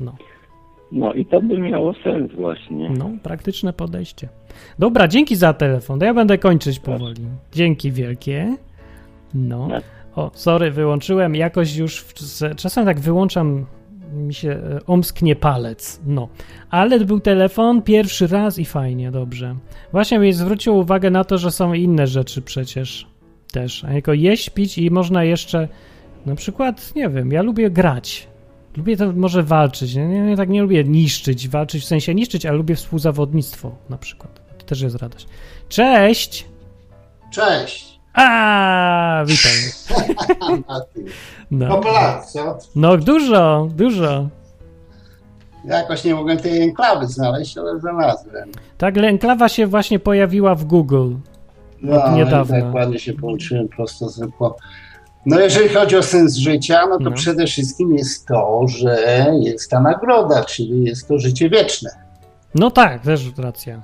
No. 0.00 0.14
No 0.92 1.12
i 1.12 1.26
to 1.26 1.42
by 1.42 1.58
miało 1.58 1.94
sens 2.04 2.32
właśnie. 2.32 2.90
No, 2.90 3.10
praktyczne 3.22 3.72
podejście. 3.72 4.28
Dobra, 4.78 5.08
dzięki 5.08 5.36
za 5.36 5.52
telefon. 5.52 6.00
Ja 6.00 6.14
będę 6.14 6.38
kończyć 6.38 6.78
powoli. 6.80 7.22
Dzięki 7.52 7.92
wielkie. 7.92 8.56
No. 9.34 9.68
Tak. 9.68 9.82
O, 10.16 10.30
sorry, 10.34 10.70
wyłączyłem. 10.70 11.34
Jakoś 11.34 11.76
już 11.76 12.06
czasem 12.56 12.84
tak 12.84 13.00
wyłączam 13.00 13.66
mi 14.12 14.34
się 14.34 14.50
e, 14.50 14.78
omsknie 14.86 15.36
palec. 15.36 16.00
No. 16.06 16.28
Ale 16.70 17.00
był 17.00 17.20
telefon 17.20 17.82
pierwszy 17.82 18.26
raz 18.26 18.58
i 18.58 18.64
fajnie, 18.64 19.10
dobrze. 19.10 19.54
Właśnie 19.92 20.18
mi 20.18 20.32
zwrócił 20.32 20.76
uwagę 20.76 21.10
na 21.10 21.24
to, 21.24 21.38
że 21.38 21.50
są 21.50 21.72
inne 21.72 22.06
rzeczy 22.06 22.42
przecież 22.42 23.06
też. 23.52 23.84
A 23.84 23.92
jako 23.92 24.12
jeść, 24.12 24.50
pić 24.50 24.78
i 24.78 24.90
można 24.90 25.24
jeszcze 25.24 25.68
na 26.26 26.34
przykład, 26.34 26.94
nie 26.96 27.08
wiem, 27.08 27.32
ja 27.32 27.42
lubię 27.42 27.70
grać. 27.70 28.28
Lubię 28.76 28.96
to 28.96 29.12
może 29.12 29.42
walczyć. 29.42 29.94
Nie, 29.94 30.06
nie, 30.06 30.36
tak 30.36 30.48
nie 30.48 30.62
lubię 30.62 30.84
niszczyć, 30.84 31.48
walczyć 31.48 31.82
w 31.82 31.86
sensie 31.86 32.14
niszczyć, 32.14 32.46
ale 32.46 32.56
lubię 32.56 32.76
współzawodnictwo 32.76 33.74
na 33.90 33.98
przykład. 33.98 34.40
To 34.58 34.64
też 34.64 34.80
jest 34.80 34.96
radość. 34.96 35.26
Cześć! 35.68 36.46
Cześć! 37.30 38.00
A, 38.14 39.24
witaj. 39.26 39.52
no. 41.50 41.68
Populacja. 41.68 42.54
No 42.76 42.96
dużo, 42.96 43.68
dużo. 43.76 44.28
Jakoś 45.64 46.04
nie 46.04 46.14
mogłem 46.14 46.38
tej 46.38 46.62
enklawy 46.62 47.06
znaleźć, 47.06 47.58
ale 47.58 47.80
znalazłem. 47.80 48.50
Tak, 48.78 48.98
enklawa 48.98 49.48
się 49.48 49.66
właśnie 49.66 49.98
pojawiła 49.98 50.54
w 50.54 50.64
Google. 50.64 51.14
No, 51.82 52.16
niedawno. 52.16 52.60
tak 52.60 52.74
ładnie 52.74 52.98
się 52.98 53.12
połączyłem 53.12 53.68
prosto 53.68 54.08
zwykło. 54.08 54.56
No 55.26 55.40
jeżeli 55.40 55.68
chodzi 55.68 55.96
o 55.96 56.02
sens 56.02 56.36
życia, 56.36 56.86
no 56.86 56.98
to 56.98 57.04
no. 57.04 57.12
przede 57.12 57.46
wszystkim 57.46 57.94
jest 57.96 58.26
to, 58.26 58.64
że 58.68 59.26
jest 59.40 59.70
ta 59.70 59.80
nagroda, 59.80 60.44
czyli 60.44 60.84
jest 60.84 61.08
to 61.08 61.18
życie 61.18 61.50
wieczne. 61.50 61.90
No 62.54 62.70
tak, 62.70 63.02
też 63.02 63.32
racja. 63.38 63.82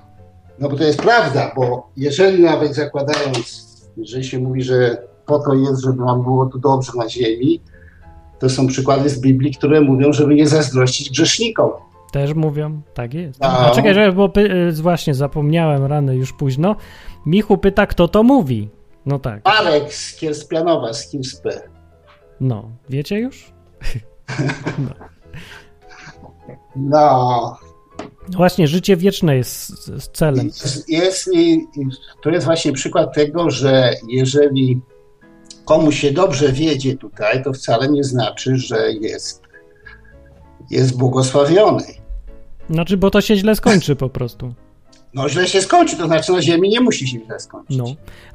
No 0.59 0.69
bo 0.69 0.77
to 0.77 0.85
jest 0.85 1.03
prawda, 1.03 1.53
bo 1.57 1.91
jeżeli 1.97 2.43
nawet 2.43 2.75
zakładając, 2.75 3.69
że 4.03 4.25
się 4.25 4.39
mówi, 4.39 4.63
że 4.63 5.03
po 5.27 5.39
to 5.39 5.55
jest, 5.55 5.83
żeby 5.83 6.05
nam 6.05 6.23
było 6.23 6.47
tu 6.47 6.59
dobrze 6.59 6.93
na 6.97 7.09
ziemi, 7.09 7.61
to 8.39 8.51
są 8.51 8.67
przykłady 8.67 9.09
z 9.09 9.21
Biblii, 9.21 9.55
które 9.55 9.81
mówią, 9.81 10.13
żeby 10.13 10.35
nie 10.35 10.49
zazdrościć 10.49 11.11
grzesznikom. 11.11 11.71
Też 12.13 12.35
mówią, 12.35 12.81
tak 12.95 13.15
jest. 13.15 13.41
No. 13.41 13.49
A 13.49 13.71
czekaj, 13.71 14.13
bo 14.13 14.33
y, 14.37 14.73
właśnie 14.73 15.15
zapomniałem 15.15 15.85
rany 15.85 16.17
już 16.17 16.33
późno. 16.33 16.77
Michu 17.27 17.59
pyta, 17.59 17.87
kto 17.87 18.09
to 18.09 18.23
mówi. 18.23 18.69
No 19.09 19.19
tak. 19.19 19.45
Marek 19.45 19.95
z 19.95 20.17
Kierspianowa, 20.17 20.93
z 20.93 21.09
Kirspe. 21.09 21.61
No, 22.41 22.71
wiecie 22.89 23.19
już? 23.19 23.53
no. 24.79 24.95
no. 26.77 27.57
Właśnie, 28.37 28.69
życie 28.69 28.97
wieczne 28.97 29.37
jest 29.37 29.73
celem. 30.13 30.47
Jest, 30.47 30.89
jest, 30.89 31.31
to 32.23 32.31
jest 32.31 32.47
właśnie 32.47 32.73
przykład 32.73 33.15
tego, 33.15 33.51
że 33.51 33.95
jeżeli 34.09 34.81
komuś 35.65 36.01
się 36.01 36.13
dobrze 36.13 36.53
wiedzie 36.53 36.97
tutaj, 36.97 37.45
to 37.45 37.53
wcale 37.53 37.89
nie 37.89 38.05
znaczy, 38.05 38.57
że 38.57 38.93
jest 38.93 39.43
jest 40.71 40.99
błogosławiony. 40.99 41.85
Znaczy, 42.71 42.97
bo 42.97 43.11
to 43.11 43.21
się 43.21 43.37
źle 43.37 43.57
skończy 43.57 43.97
po 43.97 44.09
prostu. 44.09 44.55
No 45.15 45.29
źle 45.29 45.47
się 45.47 45.63
skończy, 45.63 45.97
to 45.97 46.07
znaczy 46.07 46.33
na 46.33 46.43
ziemi 46.43 46.69
nie 46.69 46.81
musi 46.81 47.09
się 47.09 47.19
źle 47.27 47.41
skończyć. 47.41 47.77
No. 47.77 47.85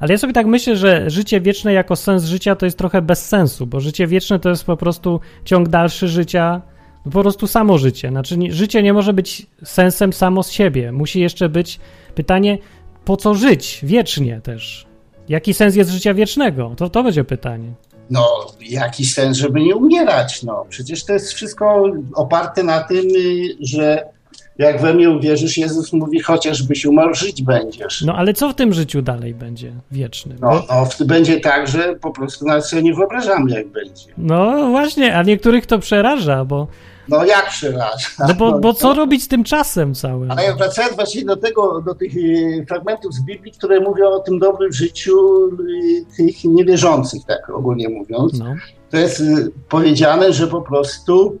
Ale 0.00 0.12
ja 0.12 0.18
sobie 0.18 0.32
tak 0.32 0.46
myślę, 0.46 0.76
że 0.76 1.10
życie 1.10 1.40
wieczne 1.40 1.72
jako 1.72 1.96
sens 1.96 2.24
życia 2.24 2.56
to 2.56 2.66
jest 2.66 2.78
trochę 2.78 3.02
bez 3.02 3.26
sensu, 3.26 3.66
bo 3.66 3.80
życie 3.80 4.06
wieczne 4.06 4.38
to 4.38 4.48
jest 4.48 4.64
po 4.64 4.76
prostu 4.76 5.20
ciąg 5.44 5.68
dalszy 5.68 6.08
życia, 6.08 6.62
po 7.04 7.20
prostu 7.22 7.46
samo 7.46 7.78
życie. 7.78 8.08
Znaczy 8.08 8.36
życie 8.48 8.82
nie 8.82 8.92
może 8.92 9.12
być 9.12 9.46
sensem 9.64 10.12
samo 10.12 10.42
z 10.42 10.50
siebie. 10.50 10.92
Musi 10.92 11.20
jeszcze 11.20 11.48
być 11.48 11.80
pytanie, 12.14 12.58
po 13.04 13.16
co 13.16 13.34
żyć 13.34 13.80
wiecznie 13.82 14.40
też? 14.40 14.86
Jaki 15.28 15.54
sens 15.54 15.76
jest 15.76 15.90
życia 15.90 16.14
wiecznego? 16.14 16.74
To, 16.76 16.90
to 16.90 17.02
będzie 17.02 17.24
pytanie. 17.24 17.72
No, 18.10 18.46
jaki 18.60 19.06
sens, 19.06 19.36
żeby 19.36 19.60
nie 19.60 19.76
umierać? 19.76 20.42
No, 20.42 20.66
przecież 20.68 21.04
to 21.04 21.12
jest 21.12 21.32
wszystko 21.32 21.84
oparte 22.14 22.62
na 22.62 22.82
tym, 22.82 23.06
y, 23.16 23.56
że 23.60 24.13
jak 24.58 24.80
we 24.80 24.94
mnie 24.94 25.10
uwierzysz, 25.10 25.58
Jezus 25.58 25.92
mówi, 25.92 26.20
chociażbyś 26.20 26.86
umarł, 26.86 27.14
żyć 27.14 27.42
będziesz. 27.42 28.02
No 28.02 28.14
ale 28.14 28.34
co 28.34 28.48
w 28.48 28.54
tym 28.54 28.72
życiu 28.72 29.02
dalej 29.02 29.34
będzie 29.34 29.72
wiecznym? 29.90 30.38
No, 30.40 30.62
no 30.68 31.06
będzie 31.06 31.40
tak, 31.40 31.68
że 31.68 31.96
po 31.96 32.10
prostu 32.10 32.46
nawet 32.46 32.66
sobie 32.66 32.82
nie 32.82 32.94
wyobrażamy, 32.94 33.50
jak 33.50 33.68
będzie. 33.68 34.06
No 34.18 34.70
właśnie, 34.70 35.16
a 35.16 35.22
niektórych 35.22 35.66
to 35.66 35.78
przeraża, 35.78 36.44
bo... 36.44 36.66
No 37.08 37.24
jak 37.24 37.48
przeraża? 37.48 38.08
No 38.28 38.34
bo, 38.34 38.58
bo 38.58 38.74
co 38.74 38.94
robić 38.94 39.22
z 39.22 39.28
tym 39.28 39.44
czasem 39.44 39.94
całym? 39.94 40.30
Ale 40.30 40.44
ja 40.44 40.56
wracając 40.56 40.94
właśnie 40.94 41.24
do 41.24 41.36
tego, 41.36 41.80
do 41.80 41.94
tych 41.94 42.16
y, 42.16 42.64
fragmentów 42.68 43.14
z 43.14 43.24
Biblii, 43.24 43.52
które 43.52 43.80
mówią 43.80 44.06
o 44.06 44.18
tym 44.18 44.38
dobrym 44.38 44.72
życiu 44.72 45.46
y, 45.46 46.16
tych 46.16 46.44
niewierzących, 46.44 47.22
tak 47.26 47.50
ogólnie 47.50 47.88
mówiąc, 47.88 48.38
no. 48.38 48.54
to 48.90 48.96
jest 48.96 49.20
y, 49.20 49.50
powiedziane, 49.68 50.32
że 50.32 50.46
po 50.46 50.62
prostu 50.62 51.38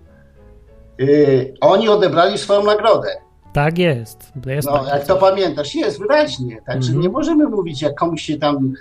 yy, 0.98 1.54
oni 1.60 1.88
odebrali 1.88 2.38
swoją 2.38 2.64
nagrodę. 2.64 3.08
Tak 3.52 3.78
jest. 3.78 4.32
jest 4.46 4.68
no, 4.68 4.86
jak 4.86 5.06
to 5.06 5.16
pamiętasz, 5.16 5.74
jest 5.74 5.98
wyraźnie. 5.98 6.62
Także 6.66 6.90
mm 6.90 7.00
-hmm. 7.00 7.04
nie 7.04 7.10
możemy 7.10 7.48
mówić, 7.48 7.82
jak 7.82 7.94
komuś 7.94 8.22
się 8.22 8.38
tam 8.38 8.74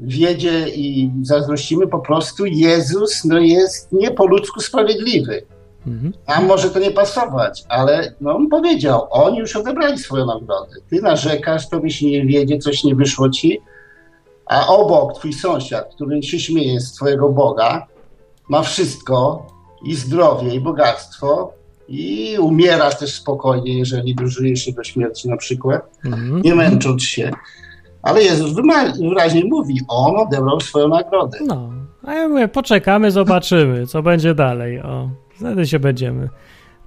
wiedzie 0.00 0.68
i 0.68 1.10
zazdrościmy, 1.22 1.86
po 1.86 1.98
prostu 1.98 2.46
Jezus 2.46 3.24
no, 3.24 3.38
jest 3.38 3.92
nie 3.92 4.10
po 4.10 4.26
ludzku 4.26 4.60
sprawiedliwy. 4.60 5.42
Mhm. 5.86 6.12
Nam 6.28 6.46
może 6.46 6.70
to 6.70 6.78
nie 6.78 6.90
pasować, 6.90 7.64
ale 7.68 8.14
no, 8.20 8.36
on 8.36 8.48
powiedział, 8.48 9.06
oni 9.10 9.38
już 9.38 9.56
odebrali 9.56 9.98
swoją 9.98 10.26
nagrodę. 10.26 10.76
Ty 10.90 11.02
narzekasz, 11.02 11.68
tobie 11.68 11.90
się 11.90 12.06
nie 12.06 12.26
wiedzie, 12.26 12.58
coś 12.58 12.84
nie 12.84 12.94
wyszło 12.94 13.30
ci, 13.30 13.60
a 14.46 14.66
obok 14.66 15.14
twój 15.14 15.32
sąsiad, 15.32 15.94
który 15.94 16.22
się 16.22 16.38
śmieje 16.38 16.80
z 16.80 16.92
twojego 16.92 17.28
Boga, 17.28 17.86
ma 18.48 18.62
wszystko, 18.62 19.46
i 19.82 19.94
zdrowie, 19.94 20.54
i 20.54 20.60
bogactwo, 20.60 21.52
i 21.88 22.36
umierasz 22.40 22.98
też 22.98 23.14
spokojnie, 23.14 23.78
jeżeli 23.78 24.14
dożyjesz 24.14 24.64
się 24.64 24.72
do 24.72 24.84
śmierci 24.84 25.28
na 25.28 25.36
przykład, 25.36 25.98
mhm. 26.04 26.42
nie 26.42 26.54
męcząc 26.54 27.02
się. 27.02 27.30
Ale 28.02 28.22
Jezus 28.22 28.52
wyraźnie 29.00 29.44
mówi, 29.44 29.80
on 29.88 30.16
odebrał 30.16 30.60
swoją 30.60 30.88
nagrodę. 30.88 31.38
No, 31.46 31.70
a 32.02 32.14
ja 32.14 32.28
mówię, 32.28 32.48
poczekamy, 32.48 33.10
zobaczymy, 33.10 33.86
co 33.86 34.02
będzie 34.02 34.34
dalej. 34.34 34.80
O, 34.80 35.10
wtedy 35.36 35.66
się 35.66 35.78
będziemy. 35.78 36.28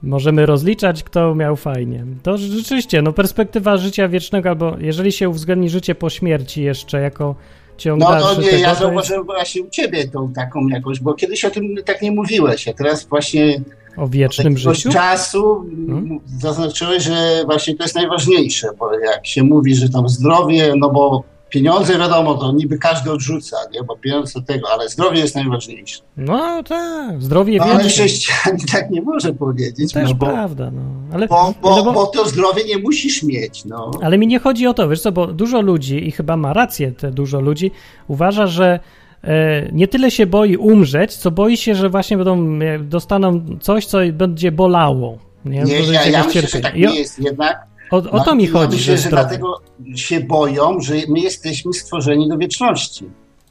Możemy 0.04 0.46
rozliczać, 0.46 1.04
kto 1.04 1.36
miał 1.36 1.56
fajnie. 1.56 2.06
To 2.24 2.38
rzeczywiście, 2.38 3.02
no 3.02 3.14
perspektywa 3.14 3.78
życia 3.78 4.08
wiecznego, 4.08 4.50
albo 4.50 4.76
jeżeli 4.80 5.12
się 5.12 5.30
uwzględni 5.30 5.70
życie 5.70 5.96
po 5.96 6.10
śmierci 6.10 6.64
jeszcze 6.64 7.02
jako 7.02 7.36
ciąg 7.78 8.00
No 8.00 8.20
to 8.20 8.42
nie, 8.42 8.50
ja 8.50 8.76
zauważyłem 8.76 9.24
właśnie 9.24 9.64
u 9.64 9.70
ciebie 9.70 10.08
tą 10.08 10.34
taką 10.34 10.68
jakoś, 10.68 11.00
bo 11.00 11.14
kiedyś 11.14 11.46
o 11.46 11.50
tym 11.50 11.76
tak 11.86 12.02
nie 12.02 12.12
mówiłeś, 12.12 12.68
a 12.68 12.74
teraz 12.74 13.06
właśnie 13.06 13.62
o 13.98 14.08
wiecznym 14.08 14.58
życiu? 14.58 14.90
czasu 14.90 15.66
hmm? 15.88 16.20
zaznaczyłeś, 16.42 17.04
że 17.04 17.44
właśnie 17.46 17.76
to 17.76 17.84
jest 17.84 17.96
najważniejsze, 17.96 18.68
bo 18.80 19.00
jak 19.00 19.28
się 19.28 19.44
mówi, 19.44 19.76
że 19.76 19.90
tam 19.90 20.10
zdrowie, 20.10 20.74
no 20.78 20.90
bo 20.90 21.24
pieniądze 21.54 21.98
wiadomo, 21.98 22.36
to 22.36 22.52
niby 22.52 22.78
każdy 22.78 23.12
odrzuca, 23.12 23.58
nie? 23.74 23.84
bo 23.84 23.98
pieniądze 23.98 24.42
tego, 24.42 24.68
ale 24.72 24.90
zdrowie 24.90 25.20
jest 25.20 25.36
najważniejsze. 25.36 26.02
No 26.18 26.64
tak, 26.64 27.22
zdrowie 27.22 27.58
no, 27.58 27.66
Ale 27.66 27.84
chrześcijanin 27.84 28.66
tak 28.72 28.90
nie 28.90 29.02
może 29.02 29.34
powiedzieć. 29.34 29.94
Też 29.94 30.10
no, 30.10 30.16
bo, 30.16 30.26
prawda, 30.26 30.72
no. 30.72 30.82
Ale, 31.14 31.28
bo, 31.28 31.54
bo, 31.62 31.76
no 31.76 31.84
bo, 31.84 31.94
bo, 31.94 32.06
to 32.06 32.30
zdrowie 32.30 32.64
nie 32.64 32.78
musisz 32.78 33.24
mieć, 33.24 33.66
no. 33.66 33.92
Ale 34.02 34.18
mi 34.18 34.28
nie 34.28 34.40
chodzi 34.40 34.68
o 34.68 34.74
to, 34.74 34.90
wiesz 34.90 35.02
co, 35.02 35.12
bo 35.12 35.28
dużo 35.28 35.62
ludzi, 35.62 36.08
i 36.08 36.12
chyba 36.12 36.38
ma 36.38 36.54
rację 36.54 36.92
te 36.92 37.12
dużo 37.12 37.40
ludzi, 37.42 37.72
uważa, 38.08 38.48
że 38.48 38.80
e, 39.24 39.70
nie 39.72 39.88
tyle 39.88 40.12
się 40.12 40.26
boi 40.26 40.58
umrzeć, 40.58 41.16
co 41.16 41.32
boi 41.32 41.58
się, 41.58 41.76
że 41.76 41.90
właśnie 41.90 42.18
będą, 42.18 42.60
dostaną 42.80 43.46
coś, 43.62 43.86
co 43.86 43.98
będzie 44.14 44.52
bolało. 44.52 45.18
Nie, 45.46 45.64
nie 45.64 45.80
ja, 45.80 46.06
ja 46.06 46.24
myślę, 46.24 46.42
że 46.42 46.60
tak 46.60 46.76
nie 46.76 47.00
jest 47.00 47.20
jednak 47.20 47.73
o, 47.94 48.12
o 48.12 48.24
to 48.24 48.36
mi 48.36 48.48
chodzi. 48.48 48.78
Myślę, 48.78 48.98
że, 48.98 49.04
że 49.04 49.10
dlatego 49.10 49.62
się 49.96 50.20
boją, 50.20 50.80
że 50.80 50.94
my 51.10 51.20
jesteśmy 51.20 51.74
stworzeni 51.74 52.30
do 52.30 52.38
wieczności. 52.38 53.06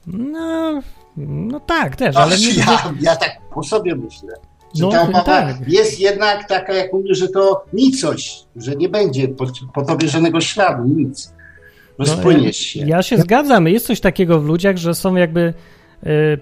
No, 0.07 0.83
no 1.17 1.61
tak, 1.61 1.97
też, 1.97 2.17
ale 2.17 2.39
nie... 2.39 2.55
ja, 2.55 2.95
ja 3.01 3.17
tak 3.17 3.39
po 3.55 3.63
sobie 3.63 3.95
myślę. 3.95 4.35
Że 4.75 4.85
no, 4.85 4.91
ta 4.91 5.23
tak. 5.23 5.57
jest 5.69 6.01
jednak 6.01 6.49
taka, 6.49 6.73
jak 6.73 6.93
mówię, 6.93 7.15
że 7.15 7.29
to 7.29 7.65
nicość, 7.73 8.47
że 8.57 8.77
nie 8.77 8.89
będzie 8.89 9.29
po, 9.29 9.47
po 9.75 9.85
tobie 9.85 10.09
żadnego 10.09 10.41
śladu, 10.41 10.85
nic. 10.85 11.33
Rozpłyniesz 11.99 12.77
no, 12.77 12.83
się. 12.83 12.87
Ja 12.87 13.03
się 13.03 13.19
zgadzam. 13.19 13.69
Jest 13.69 13.87
coś 13.87 14.01
takiego 14.01 14.41
w 14.41 14.45
ludziach, 14.45 14.77
że 14.77 14.95
są 14.95 15.17
jakby 15.17 15.55
Y, 16.07 16.39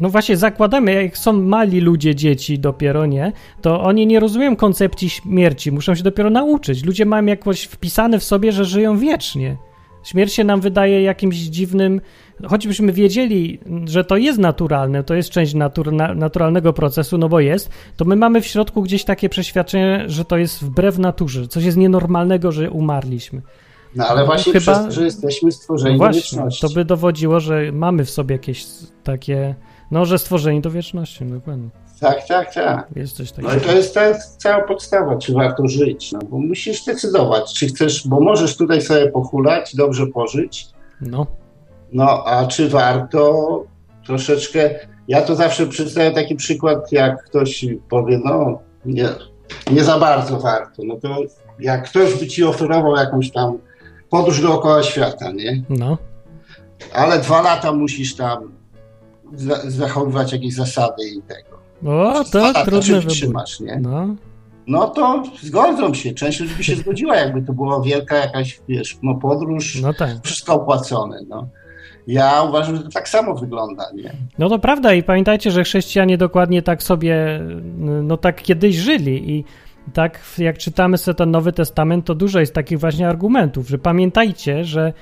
no 0.00 0.08
właśnie 0.08 0.36
zakładamy, 0.36 0.92
jak 0.92 1.18
są 1.18 1.32
mali 1.32 1.80
ludzie, 1.80 2.14
dzieci 2.14 2.58
dopiero, 2.58 3.06
nie, 3.06 3.32
to 3.62 3.80
oni 3.82 4.06
nie 4.06 4.20
rozumieją 4.20 4.56
koncepcji 4.56 5.10
śmierci, 5.10 5.72
muszą 5.72 5.94
się 5.94 6.02
dopiero 6.02 6.30
nauczyć. 6.30 6.84
Ludzie 6.84 7.06
mają 7.06 7.26
jakoś 7.26 7.62
wpisane 7.62 8.18
w 8.18 8.24
sobie, 8.24 8.52
że 8.52 8.64
żyją 8.64 8.98
wiecznie. 8.98 9.56
Śmierć 10.04 10.32
się 10.32 10.44
nam 10.44 10.60
wydaje 10.60 11.02
jakimś 11.02 11.36
dziwnym, 11.36 12.00
choćbyśmy 12.44 12.92
wiedzieli, 12.92 13.58
że 13.84 14.04
to 14.04 14.16
jest 14.16 14.38
naturalne, 14.38 15.04
to 15.04 15.14
jest 15.14 15.30
część 15.30 15.54
natur, 15.54 15.92
naturalnego 15.92 16.72
procesu, 16.72 17.18
no 17.18 17.28
bo 17.28 17.40
jest, 17.40 17.70
to 17.96 18.04
my 18.04 18.16
mamy 18.16 18.40
w 18.40 18.46
środku 18.46 18.82
gdzieś 18.82 19.04
takie 19.04 19.28
przeświadczenie, 19.28 20.04
że 20.06 20.24
to 20.24 20.36
jest 20.36 20.64
wbrew 20.64 20.98
naturze, 20.98 21.48
coś 21.48 21.64
jest 21.64 21.76
nienormalnego, 21.76 22.52
że 22.52 22.70
umarliśmy. 22.70 23.42
No 23.96 24.06
ale 24.06 24.24
właśnie 24.24 24.52
Chyba, 24.52 24.60
przez 24.60 24.84
to, 24.84 24.90
że 24.90 25.04
jesteśmy 25.04 25.52
stworzeni 25.52 25.94
no 25.94 25.98
właśnie, 25.98 26.20
do 26.20 26.24
wieczności. 26.24 26.60
To 26.68 26.74
by 26.74 26.84
dowodziło, 26.84 27.40
że 27.40 27.72
mamy 27.72 28.04
w 28.04 28.10
sobie 28.10 28.34
jakieś 28.34 28.66
takie, 29.04 29.54
no, 29.90 30.04
że 30.04 30.18
stworzeni 30.18 30.60
do 30.60 30.70
wieczności, 30.70 31.24
dokładnie. 31.24 31.68
Tak, 32.00 32.26
tak, 32.28 32.54
tak. 32.54 32.88
Jest 32.96 33.16
coś 33.16 33.32
takiego. 33.32 33.48
No 33.48 33.56
i 33.56 33.60
to 33.60 33.72
jest 33.72 33.94
ta 33.94 34.14
cała 34.14 34.64
podstawa, 34.64 35.16
czy 35.16 35.32
warto 35.32 35.68
żyć, 35.68 36.12
no 36.12 36.18
bo 36.30 36.38
musisz 36.38 36.84
decydować, 36.84 37.54
czy 37.54 37.66
chcesz, 37.66 38.08
bo 38.08 38.20
możesz 38.20 38.56
tutaj 38.56 38.82
sobie 38.82 39.10
pochulać, 39.10 39.76
dobrze 39.76 40.06
pożyć, 40.06 40.68
no. 41.00 41.26
No, 41.92 42.24
a 42.26 42.46
czy 42.46 42.68
warto 42.68 43.64
troszeczkę, 44.06 44.70
ja 45.08 45.22
to 45.22 45.36
zawsze 45.36 45.66
przedstawiam 45.66 46.14
taki 46.14 46.34
przykład, 46.34 46.92
jak 46.92 47.24
ktoś 47.24 47.66
powie, 47.88 48.20
no, 48.24 48.58
nie, 48.84 49.08
nie 49.72 49.84
za 49.84 49.98
bardzo 49.98 50.40
warto, 50.40 50.82
no 50.84 50.96
to 50.96 51.16
jak 51.58 51.90
ktoś 51.90 52.14
by 52.14 52.26
ci 52.26 52.44
oferował 52.44 52.96
jakąś 52.96 53.30
tam 53.30 53.58
podróż 54.16 54.40
dookoła 54.40 54.82
świata, 54.82 55.32
nie? 55.32 55.62
No. 55.68 55.98
Ale 56.92 57.18
dwa 57.18 57.42
lata 57.42 57.72
musisz 57.72 58.16
tam 58.16 58.52
zachowywać 59.66 60.32
jakieś 60.32 60.54
zasady 60.54 61.02
i 61.08 61.22
tego. 61.22 61.56
O, 61.86 62.24
to 62.24 62.64
trudne 62.64 63.00
wytrzymasz, 63.00 63.60
nie? 63.60 63.78
No. 63.82 64.14
No 64.66 64.86
to 64.86 65.22
zgodzą 65.42 65.94
się. 65.94 66.14
Część 66.14 66.40
ludzi 66.40 66.54
by 66.54 66.64
się 66.64 66.76
zgodziła, 66.76 67.16
jakby 67.16 67.42
to 67.42 67.52
była 67.52 67.80
wielka 67.80 68.16
jakaś, 68.16 68.60
wiesz, 68.68 68.98
no 69.02 69.14
podróż, 69.14 69.80
no 69.82 69.94
tak. 69.94 70.10
wszystko 70.22 70.54
opłacone, 70.54 71.20
no. 71.28 71.48
Ja 72.06 72.42
uważam, 72.42 72.76
że 72.76 72.82
to 72.82 72.90
tak 72.90 73.08
samo 73.08 73.34
wygląda, 73.34 73.84
nie? 73.94 74.12
No 74.38 74.48
to 74.48 74.58
prawda 74.58 74.94
i 74.94 75.02
pamiętajcie, 75.02 75.50
że 75.50 75.64
chrześcijanie 75.64 76.18
dokładnie 76.18 76.62
tak 76.62 76.82
sobie, 76.82 77.40
no 78.02 78.16
tak 78.16 78.42
kiedyś 78.42 78.76
żyli 78.76 79.30
i 79.30 79.44
tak 79.94 80.20
jak 80.38 80.58
czytamy 80.58 80.98
sobie 80.98 81.14
ten 81.14 81.30
Nowy 81.30 81.52
Testament, 81.52 82.04
to 82.04 82.14
dużo 82.14 82.40
jest 82.40 82.54
takich 82.54 82.80
właśnie 82.80 83.08
argumentów, 83.08 83.68
że 83.68 83.78
pamiętajcie, 83.78 84.64
że 84.64 84.92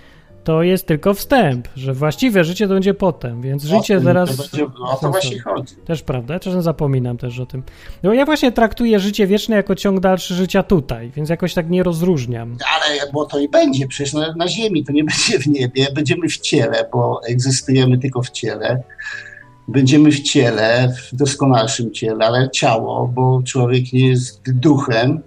to 0.44 0.62
jest 0.62 0.86
tylko 0.86 1.14
wstęp, 1.14 1.68
że 1.76 1.94
właściwe 1.94 2.44
życie 2.44 2.68
to 2.68 2.74
będzie 2.74 2.94
potem, 2.94 3.42
więc 3.42 3.64
życie 3.64 4.00
teraz... 4.00 4.36
To 4.36 4.42
będzie, 4.42 4.64
o 4.64 4.96
to 5.00 5.10
właśnie 5.10 5.40
chodzi. 5.40 5.74
Też 5.74 6.02
prawda, 6.02 6.40
czasem 6.40 6.62
zapominam 6.62 7.16
też 7.16 7.40
o 7.40 7.46
tym. 7.46 7.62
No 8.02 8.12
ja 8.12 8.24
właśnie 8.24 8.52
traktuję 8.52 9.00
życie 9.00 9.26
wieczne 9.26 9.56
jako 9.56 9.74
ciąg 9.74 10.00
dalszy 10.00 10.34
życia 10.34 10.62
tutaj, 10.62 11.10
więc 11.16 11.28
jakoś 11.28 11.54
tak 11.54 11.70
nie 11.70 11.82
rozróżniam. 11.82 12.56
Ale, 12.74 13.12
bo 13.12 13.26
to 13.26 13.38
i 13.38 13.48
będzie, 13.48 13.88
przecież 13.88 14.12
na, 14.12 14.34
na 14.36 14.48
ziemi, 14.48 14.84
to 14.84 14.92
nie 14.92 15.04
będzie 15.10 15.38
w 15.38 15.46
niebie, 15.46 15.86
będziemy 15.94 16.28
w 16.28 16.38
ciele, 16.38 16.88
bo 16.92 17.20
egzystujemy 17.28 17.98
tylko 17.98 18.22
w 18.22 18.30
ciele 18.30 18.82
będziemy 19.68 20.10
w 20.10 20.20
ciele, 20.20 20.94
w 20.96 21.16
doskonalszym 21.16 21.92
ciele, 21.92 22.26
ale 22.26 22.50
ciało, 22.50 23.10
bo 23.14 23.42
człowiek 23.44 23.92
nie 23.92 24.08
jest 24.08 24.50
duchem 24.50 25.20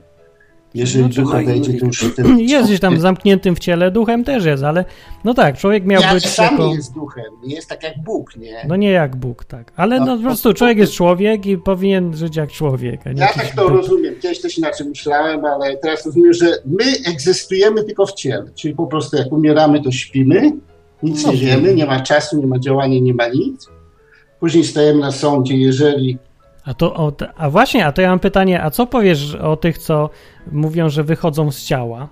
Jeżeli 0.74 1.04
znaczy, 1.04 1.22
duch 1.22 1.36
odejdzie, 1.36 1.74
to 1.74 1.86
już... 1.86 2.16
Ten 2.16 2.40
jest 2.50 2.68
gdzieś 2.68 2.80
tam 2.80 3.00
zamkniętym 3.00 3.56
w 3.56 3.60
ciele, 3.60 3.92
duchem 3.92 4.24
też 4.24 4.46
jest, 4.46 4.64
ale 4.64 4.86
no 5.24 5.34
tak, 5.34 5.58
człowiek 5.58 5.86
miał 5.86 6.02
ja 6.02 6.14
być 6.14 6.30
sam 6.30 6.52
jako... 6.52 6.74
jest 6.74 6.94
duchem, 6.94 7.26
nie 7.44 7.56
jest 7.56 7.70
tak 7.70 7.84
jak 7.84 8.04
Bóg, 8.04 8.36
nie? 8.36 8.66
No 8.68 8.76
nie 8.76 8.92
jak 8.92 9.16
Bóg, 9.16 9.46
tak. 9.46 9.72
Ale 9.76 10.00
no, 10.00 10.06
no 10.06 10.18
po 10.18 10.24
prostu 10.24 10.54
człowiek 10.54 10.78
jest 10.78 10.94
człowiek 10.94 11.46
i 11.46 11.58
powinien 11.58 12.16
żyć 12.16 12.36
jak 12.36 12.52
człowiek. 12.52 13.02
ja 13.16 13.28
tak 13.28 13.56
to 13.56 13.62
Bóg. 13.62 13.72
rozumiem. 13.72 14.16
Kiedyś 14.22 14.42
też 14.42 14.58
inaczej 14.58 14.88
myślałem, 14.88 15.46
ale 15.46 15.78
teraz 15.78 16.06
rozumiem, 16.06 16.34
że 16.34 16.46
my 16.66 16.84
egzystujemy 17.06 17.84
tylko 17.84 18.06
w 18.06 18.14
ciele. 18.14 18.46
Czyli 18.56 18.76
po 18.76 18.88
prostu 18.88 19.18
jak 19.18 19.32
umieramy, 19.32 19.84
to 19.84 19.92
śpimy, 19.92 20.52
nic 21.04 21.26
no, 21.26 21.32
nie 21.32 21.38
wiemy, 21.38 21.76
nie 21.76 21.86
ma 21.86 22.00
czasu, 22.00 22.40
nie 22.40 22.48
ma 22.48 22.60
działania, 22.60 23.00
nie 23.00 23.14
ma 23.14 23.28
nic. 23.28 23.77
Później 24.40 24.64
stajemy 24.64 25.00
na 25.00 25.12
sądzie, 25.12 25.58
jeżeli 25.58 26.18
a 26.68 26.74
to, 26.74 27.14
a 27.38 27.50
właśnie, 27.50 27.86
a 27.86 27.92
to 27.92 28.02
ja 28.02 28.10
mam 28.10 28.20
pytanie, 28.20 28.64
a 28.64 28.72
co 28.72 28.88
powiesz 28.88 29.36
o 29.36 29.58
tych, 29.58 29.78
co 29.78 30.10
mówią, 30.52 30.90
że 30.90 31.04
wychodzą 31.04 31.52
z 31.52 31.66
ciała? 31.66 32.10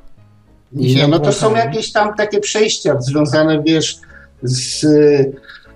Nie, 0.72 1.08
no 1.08 1.20
to 1.20 1.32
są 1.32 1.56
jakieś 1.56 1.92
tam 1.92 2.14
takie 2.14 2.40
przejścia 2.40 3.02
związane, 3.02 3.64
wiesz, 3.64 3.98
z 4.44 4.86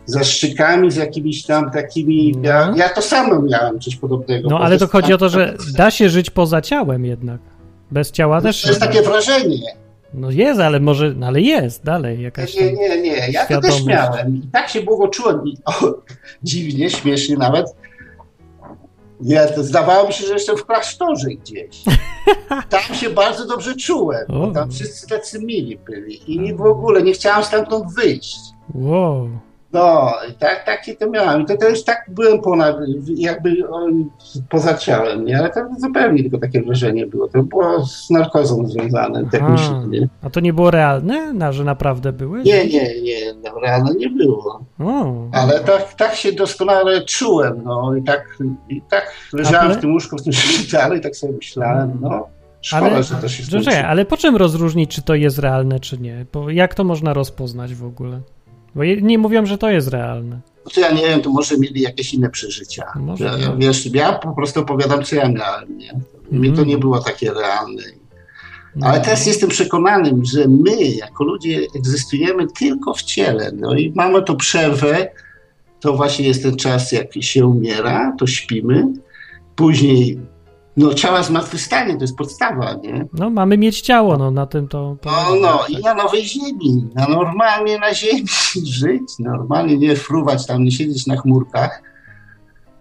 zaszczykami, 0.06 0.92
z 0.92 0.96
jakimiś 0.96 1.44
tam 1.44 1.72
takimi. 1.72 2.32
No. 2.38 2.50
Ja, 2.50 2.74
ja 2.78 2.90
to 2.90 3.02
samo 3.02 3.42
miałem 3.42 3.80
coś 3.80 3.96
podobnego. 3.96 4.50
No 4.50 4.60
ale 4.60 4.78
to 4.78 4.88
chodzi 4.88 5.14
o 5.14 5.18
to, 5.18 5.30
że 5.30 5.58
da 5.78 5.92
się 5.92 6.10
żyć 6.10 6.30
poza 6.30 6.62
ciałem 6.62 7.06
jednak. 7.06 7.40
Bez 7.92 8.12
ciała 8.12 8.42
też. 8.42 8.62
To 8.62 8.68
jest 8.68 8.82
takie 8.82 9.02
wrażenie. 9.02 9.58
No 10.14 10.32
jest, 10.32 10.60
ale 10.60 10.80
może, 10.80 11.14
no 11.14 11.28
ale 11.28 11.42
jest 11.42 11.84
dalej 11.84 12.22
jakaś. 12.22 12.56
Nie, 12.56 12.74
nie, 12.74 13.02
nie. 13.02 13.32
Ja 13.32 13.46
to 13.46 13.62
też 13.62 13.86
miałem. 13.86 14.36
I 14.36 14.48
tak 14.52 14.70
się 14.70 14.82
długo 14.82 15.08
czułem. 15.08 15.48
I, 15.48 15.58
o, 15.66 15.94
dziwnie, 16.44 16.90
śmiesznie 16.90 17.38
nawet 17.38 17.66
nie, 19.22 19.48
to 19.48 19.64
zdawało 19.64 20.08
mi 20.08 20.14
się, 20.14 20.26
że 20.28 20.34
jestem 20.34 20.58
w 20.58 20.66
klasztorze 20.66 21.30
gdzieś. 21.30 21.84
Tam 22.70 22.96
się 22.96 23.10
bardzo 23.10 23.48
dobrze 23.48 23.76
czułem, 23.76 24.26
bo 24.30 24.52
tam 24.52 24.72
wszyscy 24.72 25.08
tacy 25.08 25.40
mili 25.40 25.78
byli 25.78 26.34
i 26.34 26.54
w 26.54 26.62
ogóle 26.62 27.04
nie 27.04 27.14
chciałem 27.14 27.44
stamtąd 27.44 27.94
wyjść. 27.96 28.40
Wow. 28.76 29.30
No, 29.74 30.14
tak, 30.40 30.66
takie 30.66 30.96
to 30.96 31.10
miałem. 31.10 31.42
I 31.42 31.46
to 31.46 31.58
też 31.58 31.84
tak 31.84 32.06
byłem 32.08 32.42
ponad, 32.42 32.76
jakby 33.16 33.56
poza 34.50 34.74
ciałem, 34.74 35.26
nie? 35.26 35.40
Ale 35.40 35.50
to 35.50 35.60
zupełnie 35.78 36.22
tylko 36.22 36.38
takie 36.38 36.62
wrażenie 36.62 37.08
było. 37.08 37.28
To 37.28 37.44
było 37.44 37.86
z 37.86 38.10
narkozą 38.10 38.68
związane, 38.68 39.26
tak 39.32 39.50
myślę, 39.50 39.86
nie? 39.90 40.08
A 40.22 40.30
to 40.30 40.40
nie 40.40 40.54
było 40.54 40.72
realne, 40.72 41.34
na, 41.34 41.52
że 41.52 41.64
naprawdę 41.64 42.14
były? 42.14 42.44
Nie, 42.44 42.68
nie, 42.68 43.02
nie, 43.02 43.34
no, 43.44 43.60
realne 43.60 43.94
nie 43.94 44.10
było. 44.10 44.66
O. 44.80 45.14
Ale 45.32 45.60
tak, 45.60 45.94
tak 45.94 46.16
się 46.16 46.32
doskonale 46.32 47.02
czułem, 47.02 47.62
no 47.66 47.96
i 47.96 48.04
tak, 48.04 48.38
i 48.70 48.82
tak 48.90 49.14
leżałem 49.34 49.66
ale... 49.66 49.76
w 49.76 49.82
tym 49.82 49.94
łóżku, 49.94 50.18
w 50.18 50.24
tym 50.24 50.34
szpitalu 50.34 50.96
i 50.96 51.02
tak 51.02 51.16
sobie 51.16 51.34
myślałem, 51.34 51.98
no. 52.02 52.28
Szkoda, 52.62 52.86
ale, 52.86 53.04
że 53.04 53.16
to 53.16 53.30
się 53.30 53.44
skończy. 53.44 53.86
ale 53.86 54.06
po 54.06 54.18
czym 54.18 54.36
rozróżnić, 54.36 54.96
czy 54.96 55.02
to 55.02 55.16
jest 55.16 55.40
realne, 55.40 55.80
czy 55.80 55.98
nie? 55.98 56.26
Bo 56.34 56.50
jak 56.50 56.76
to 56.76 56.84
można 56.84 57.14
rozpoznać 57.14 57.76
w 57.76 57.86
ogóle? 57.86 58.22
Bo 58.76 58.84
nie 58.84 59.18
mówią, 59.18 59.46
że 59.46 59.58
to 59.58 59.70
jest 59.70 59.88
realne. 59.88 60.40
No 60.66 60.72
to 60.72 60.82
ja 60.82 60.92
nie 60.92 61.02
wiem, 61.02 61.22
to 61.22 61.30
może 61.30 61.58
mieli 61.58 61.82
jakieś 61.82 62.14
inne 62.14 62.30
przeżycia. 62.30 62.84
Może 62.96 63.26
ja, 63.26 63.56
wiesz, 63.58 63.86
ja 63.86 64.14
po 64.14 64.32
prostu 64.32 64.60
opowiadam, 64.60 65.04
co 65.04 65.16
ja 65.16 65.30
miałem. 65.30 65.78
Nie? 65.78 65.92
Mm. 65.92 66.04
Mnie 66.32 66.52
to 66.52 66.64
nie 66.64 66.78
było 66.78 67.00
takie 67.00 67.34
realne. 67.34 67.84
No. 68.76 68.88
Ale 68.88 69.02
teraz 69.02 69.26
jestem 69.26 69.50
przekonany, 69.50 70.12
że 70.34 70.48
my, 70.48 70.82
jako 70.82 71.24
ludzie, 71.24 71.68
egzystujemy 71.76 72.48
tylko 72.60 72.94
w 72.94 73.04
ciele. 73.04 73.52
No 73.56 73.76
i 73.76 73.92
mamy 73.96 74.24
to 74.24 74.36
przerwę, 74.36 75.08
to 75.80 75.94
właśnie 75.94 76.28
jest 76.28 76.44
ten 76.44 76.56
czas, 76.56 76.92
jak 76.92 77.08
się 77.20 77.46
umiera, 77.48 78.16
to 78.20 78.28
śpimy. 78.28 78.88
Później 79.56 80.20
no 80.78 80.94
ciała 80.94 81.24
zmartwychwstanie, 81.24 81.96
to 81.96 82.02
jest 82.02 82.18
podstawa, 82.18 82.74
nie? 82.74 83.06
No 83.14 83.30
mamy 83.30 83.58
mieć 83.58 83.82
ciało, 83.82 84.18
no 84.18 84.32
na 84.32 84.46
tym 84.46 84.68
to... 84.68 84.98
No, 85.06 85.36
no 85.42 85.60
i 85.70 85.84
na 85.84 85.94
nowej 85.94 86.26
ziemi, 86.26 86.88
na 86.96 87.08
normalnie 87.08 87.80
na 87.80 87.94
ziemi 87.94 88.28
żyć, 88.80 89.02
normalnie 89.20 89.78
nie 89.78 89.96
fruwać 89.96 90.46
tam, 90.48 90.64
nie 90.64 90.72
siedzieć 90.72 91.08
na 91.08 91.18
chmurkach, 91.18 91.84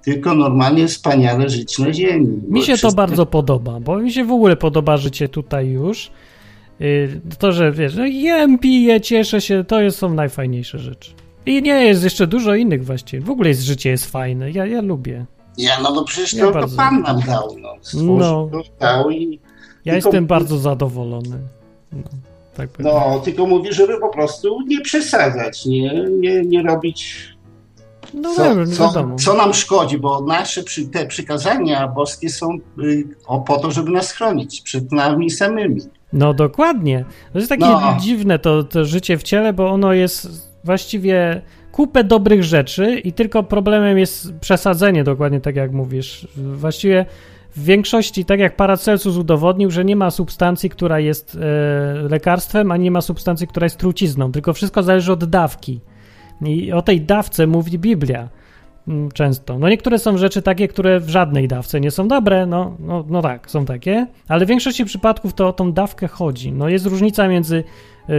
tylko 0.05 0.35
normalnie 0.35 0.89
wspaniale 0.89 1.49
żyć 1.49 1.79
na 1.79 1.93
ziemi. 1.93 2.41
Mi 2.49 2.63
się 2.63 2.79
to 2.79 2.93
bardzo 2.93 3.27
podoba, 3.27 3.81
bo 3.81 3.99
mi 3.99 4.13
się 4.13 4.25
w 4.25 4.33
ogóle 4.33 4.57
podoba 4.57 4.97
życie 4.97 5.29
tutaj 5.29 5.69
już. 5.69 6.11
Y, 6.81 7.21
to, 7.39 7.53
że 7.53 7.73
wiesz, 7.73 7.97
no 7.97 8.07
jem, 8.07 8.59
piję, 8.59 9.01
cieszę 9.01 9.41
się, 9.41 9.65
to 9.65 9.81
jest, 9.81 9.99
są 9.99 10.15
najfajniejsze 10.15 10.79
rzeczy. 10.79 11.11
I 11.47 11.63
nie, 11.63 11.85
jest 11.85 12.05
jeszcze 12.05 12.27
dużo 12.27 12.55
innych 12.55 12.85
właściwie. 12.85 13.23
W 13.23 13.31
ogóle 13.31 13.49
jest, 13.49 13.63
życie 13.63 13.91
jest 13.91 14.11
fajne, 14.11 14.51
ja, 14.51 14.67
ja 14.67 14.83
lubię. 14.83 15.27
Ja, 15.59 15.81
no, 15.81 15.91
no 15.91 16.05
przecież 16.05 16.35
ja 16.35 16.45
to, 16.45 16.53
bardzo... 16.53 16.71
to 16.71 16.77
Pan 16.77 17.03
nam 17.03 17.21
dał, 17.21 17.57
no. 17.61 17.75
no. 17.95 18.51
dał 18.81 19.11
i... 19.11 19.41
Ja 19.85 19.93
tylko... 19.93 20.09
jestem 20.09 20.27
bardzo 20.27 20.59
zadowolony. 20.59 21.39
No, 21.93 22.03
tak 22.57 22.79
no, 22.79 23.21
tylko 23.25 23.47
mówię, 23.47 23.73
żeby 23.73 24.01
po 24.01 24.09
prostu 24.09 24.61
nie 24.67 24.81
przesadzać, 24.81 25.67
nie, 25.67 26.05
nie, 26.11 26.43
nie 26.43 26.63
robić 26.63 27.29
no 28.15 28.35
co, 28.35 28.55
wiem, 28.55 28.67
co, 28.67 29.17
co, 29.19 29.35
nam 29.35 29.55
szkodzi, 29.55 29.99
bo 29.99 30.21
nasze 30.21 30.63
przy, 30.63 30.89
te 30.89 31.07
przykazania 31.07 31.89
boskie 31.89 32.31
są 32.31 32.59
y, 32.83 33.05
o, 33.27 33.41
po 33.41 33.59
to, 33.59 33.71
żeby 33.71 33.91
nas 33.91 34.13
chronić 34.13 34.61
przed 34.61 34.93
nami 34.93 35.31
samymi. 35.31 35.81
No 36.13 36.35
dokładnie. 36.35 37.05
To 37.33 37.39
jest 37.39 37.51
takie 37.51 37.65
no. 37.65 37.97
dziwne 38.01 38.39
to, 38.39 38.65
to 38.65 38.85
życie 38.85 39.19
w 39.19 39.23
ciele, 39.23 39.53
bo 39.53 39.69
ono 39.69 39.93
jest 39.93 40.29
właściwie 40.65 41.43
kupę 41.73 42.05
dobrych 42.05 42.45
rzeczy 42.45 42.99
i 42.99 43.13
tylko 43.13 43.43
problemem 43.43 43.99
jest 43.99 44.35
przesadzenie, 44.41 45.05
dokładnie 45.05 45.41
tak 45.41 45.57
jak 45.57 45.73
mówisz. 45.73 46.29
Właściwie 46.37 47.07
w 47.57 47.65
większości, 47.65 48.25
tak 48.25 48.41
jak 48.41 48.57
Paracelsus 48.57 49.17
udowodnił, 49.17 49.71
że 49.71 49.85
nie 49.85 49.97
ma 49.97 50.11
substancji, 50.11 50.71
która 50.71 51.01
jest 51.01 51.39
e, 51.41 52.09
lekarstwem, 52.09 52.73
a 52.73 52.77
nie 52.77 52.91
ma 52.91 53.01
substancji, 53.01 53.47
która 53.47 53.65
jest 53.65 53.77
trucizną, 53.77 54.33
tylko 54.33 54.53
wszystko 54.53 54.83
zależy 54.83 55.13
od 55.13 55.25
dawki. 55.25 55.81
I 56.47 56.73
o 56.73 56.83
tej 56.83 57.01
dawce 57.01 57.47
mówi 57.47 57.79
Biblia 57.79 58.29
mm, 58.89 59.11
często. 59.11 59.59
No 59.59 59.69
niektóre 59.69 59.99
są 59.99 60.19
rzeczy 60.19 60.43
takie, 60.43 60.69
które 60.69 61.01
w 61.01 61.09
żadnej 61.09 61.49
dawce 61.49 61.81
nie 61.81 61.91
są 61.91 62.09
dobre, 62.09 62.47
no, 62.47 62.77
no, 62.79 63.05
no 63.09 63.23
tak, 63.23 63.51
są 63.51 63.65
takie, 63.65 64.07
ale 64.29 64.47
w 64.47 64.49
większości 64.49 64.85
przypadków 64.85 65.35
to 65.35 65.49
o 65.49 65.53
tą 65.53 65.73
dawkę 65.73 66.09
chodzi. 66.09 66.53
No 66.53 66.69
jest 66.69 66.87
różnica 66.87 67.29
między 67.29 67.65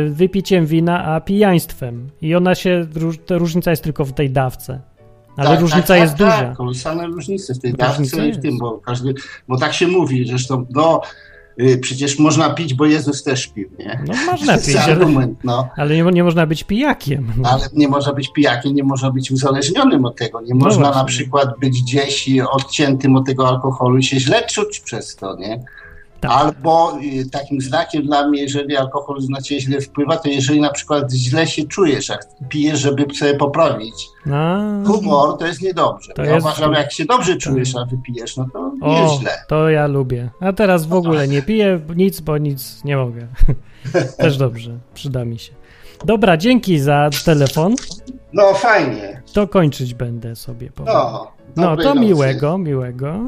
wypiciem 0.09 0.65
wina, 0.65 1.05
a 1.05 1.21
pijaństwem. 1.21 2.09
I 2.21 2.35
ona 2.35 2.55
się, 2.55 2.87
ta 3.25 3.37
różnica 3.37 3.71
jest 3.71 3.83
tylko 3.83 4.05
w 4.05 4.13
tej 4.13 4.29
dawce. 4.29 4.79
Ale 5.37 5.49
tak, 5.49 5.59
różnica 5.59 5.87
tak, 5.87 5.99
jest 5.99 6.13
tak, 6.13 6.27
duża. 6.27 6.41
Tak, 6.41 6.57
kolosalne 6.57 7.07
różnice 7.07 7.53
w 7.53 7.59
tej 7.59 7.73
dawce 7.73 8.27
i 8.27 8.33
w 8.33 8.41
tym, 8.41 8.57
bo 8.57 8.77
każdy, 8.77 9.13
bo 9.47 9.57
tak 9.57 9.73
się 9.73 9.87
mówi, 9.87 10.27
zresztą, 10.27 10.65
no, 10.69 11.01
y, 11.61 11.77
przecież 11.77 12.19
można 12.19 12.49
pić, 12.49 12.73
bo 12.73 12.85
Jezus 12.85 13.23
też 13.23 13.47
pił, 13.47 13.69
nie? 13.79 14.03
No 14.07 14.13
można 14.31 14.57
pić, 14.57 14.75
argument, 14.75 15.39
no. 15.43 15.69
ale 15.75 15.95
nie, 15.95 16.03
nie, 16.03 16.23
można 16.23 16.45
być 16.45 16.63
pijakiem. 16.63 17.31
No. 17.37 17.49
Ale 17.49 17.67
nie 17.73 17.87
można 17.87 18.13
być 18.13 18.33
pijakiem, 18.33 18.75
nie 18.75 18.83
można 18.83 19.11
być 19.11 19.31
uzależnionym 19.31 20.05
od 20.05 20.15
tego. 20.15 20.41
Nie 20.41 20.53
no 20.53 20.65
można 20.65 20.83
właśnie. 20.83 21.01
na 21.01 21.05
przykład 21.05 21.59
być 21.59 21.81
gdzieś 21.81 22.29
odciętym 22.51 23.15
od 23.15 23.25
tego 23.25 23.47
alkoholu 23.47 23.97
i 23.97 24.03
się 24.03 24.19
źle 24.19 24.47
czuć 24.47 24.79
przez 24.79 25.15
to, 25.15 25.35
nie? 25.35 25.63
Tak. 26.21 26.31
Albo 26.31 26.97
y, 27.03 27.29
takim 27.29 27.61
znakiem 27.61 28.03
dla 28.03 28.27
mnie, 28.27 28.41
jeżeli 28.41 28.77
alkohol 28.77 29.17
na 29.29 29.41
ciebie 29.41 29.61
źle 29.61 29.81
wpływa, 29.81 30.17
to 30.17 30.29
jeżeli 30.29 30.61
na 30.61 30.69
przykład 30.69 31.11
źle 31.11 31.47
się 31.47 31.63
czujesz, 31.63 32.09
jak 32.09 32.27
pijesz, 32.49 32.79
żeby 32.79 33.15
sobie 33.15 33.33
poprawić 33.33 34.07
a, 34.31 34.59
humor, 34.87 35.37
to 35.37 35.47
jest 35.47 35.61
niedobrze. 35.61 36.13
To 36.13 36.23
ja 36.23 36.33
jest... 36.33 36.45
uważam, 36.45 36.73
jak 36.73 36.91
się 36.91 37.05
dobrze 37.05 37.37
czujesz, 37.37 37.75
a 37.75 37.85
wypijesz, 37.85 38.37
no 38.37 38.47
to 38.53 38.59
o, 38.81 38.87
nie 38.87 39.01
jest 39.01 39.19
źle. 39.19 39.31
To 39.47 39.69
ja 39.69 39.87
lubię. 39.87 40.29
A 40.39 40.53
teraz 40.53 40.85
w 40.85 40.93
ogóle 40.93 41.27
nie 41.27 41.41
piję 41.41 41.79
nic, 41.95 42.19
bo 42.19 42.37
nic 42.37 42.83
nie 42.83 42.97
mogę. 42.97 43.27
Też 44.17 44.37
dobrze, 44.37 44.79
przyda 44.93 45.25
mi 45.25 45.39
się. 45.39 45.53
Dobra, 46.05 46.37
dzięki 46.37 46.79
za 46.79 47.09
telefon. 47.25 47.75
No 48.33 48.53
fajnie. 48.53 49.21
To 49.33 49.47
kończyć 49.47 49.93
będę 49.93 50.35
sobie. 50.35 50.71
Powiem. 50.71 50.93
No, 50.93 51.31
no 51.55 51.77
to 51.77 51.83
nocy. 51.83 51.99
miłego, 51.99 52.57
miłego. 52.57 53.19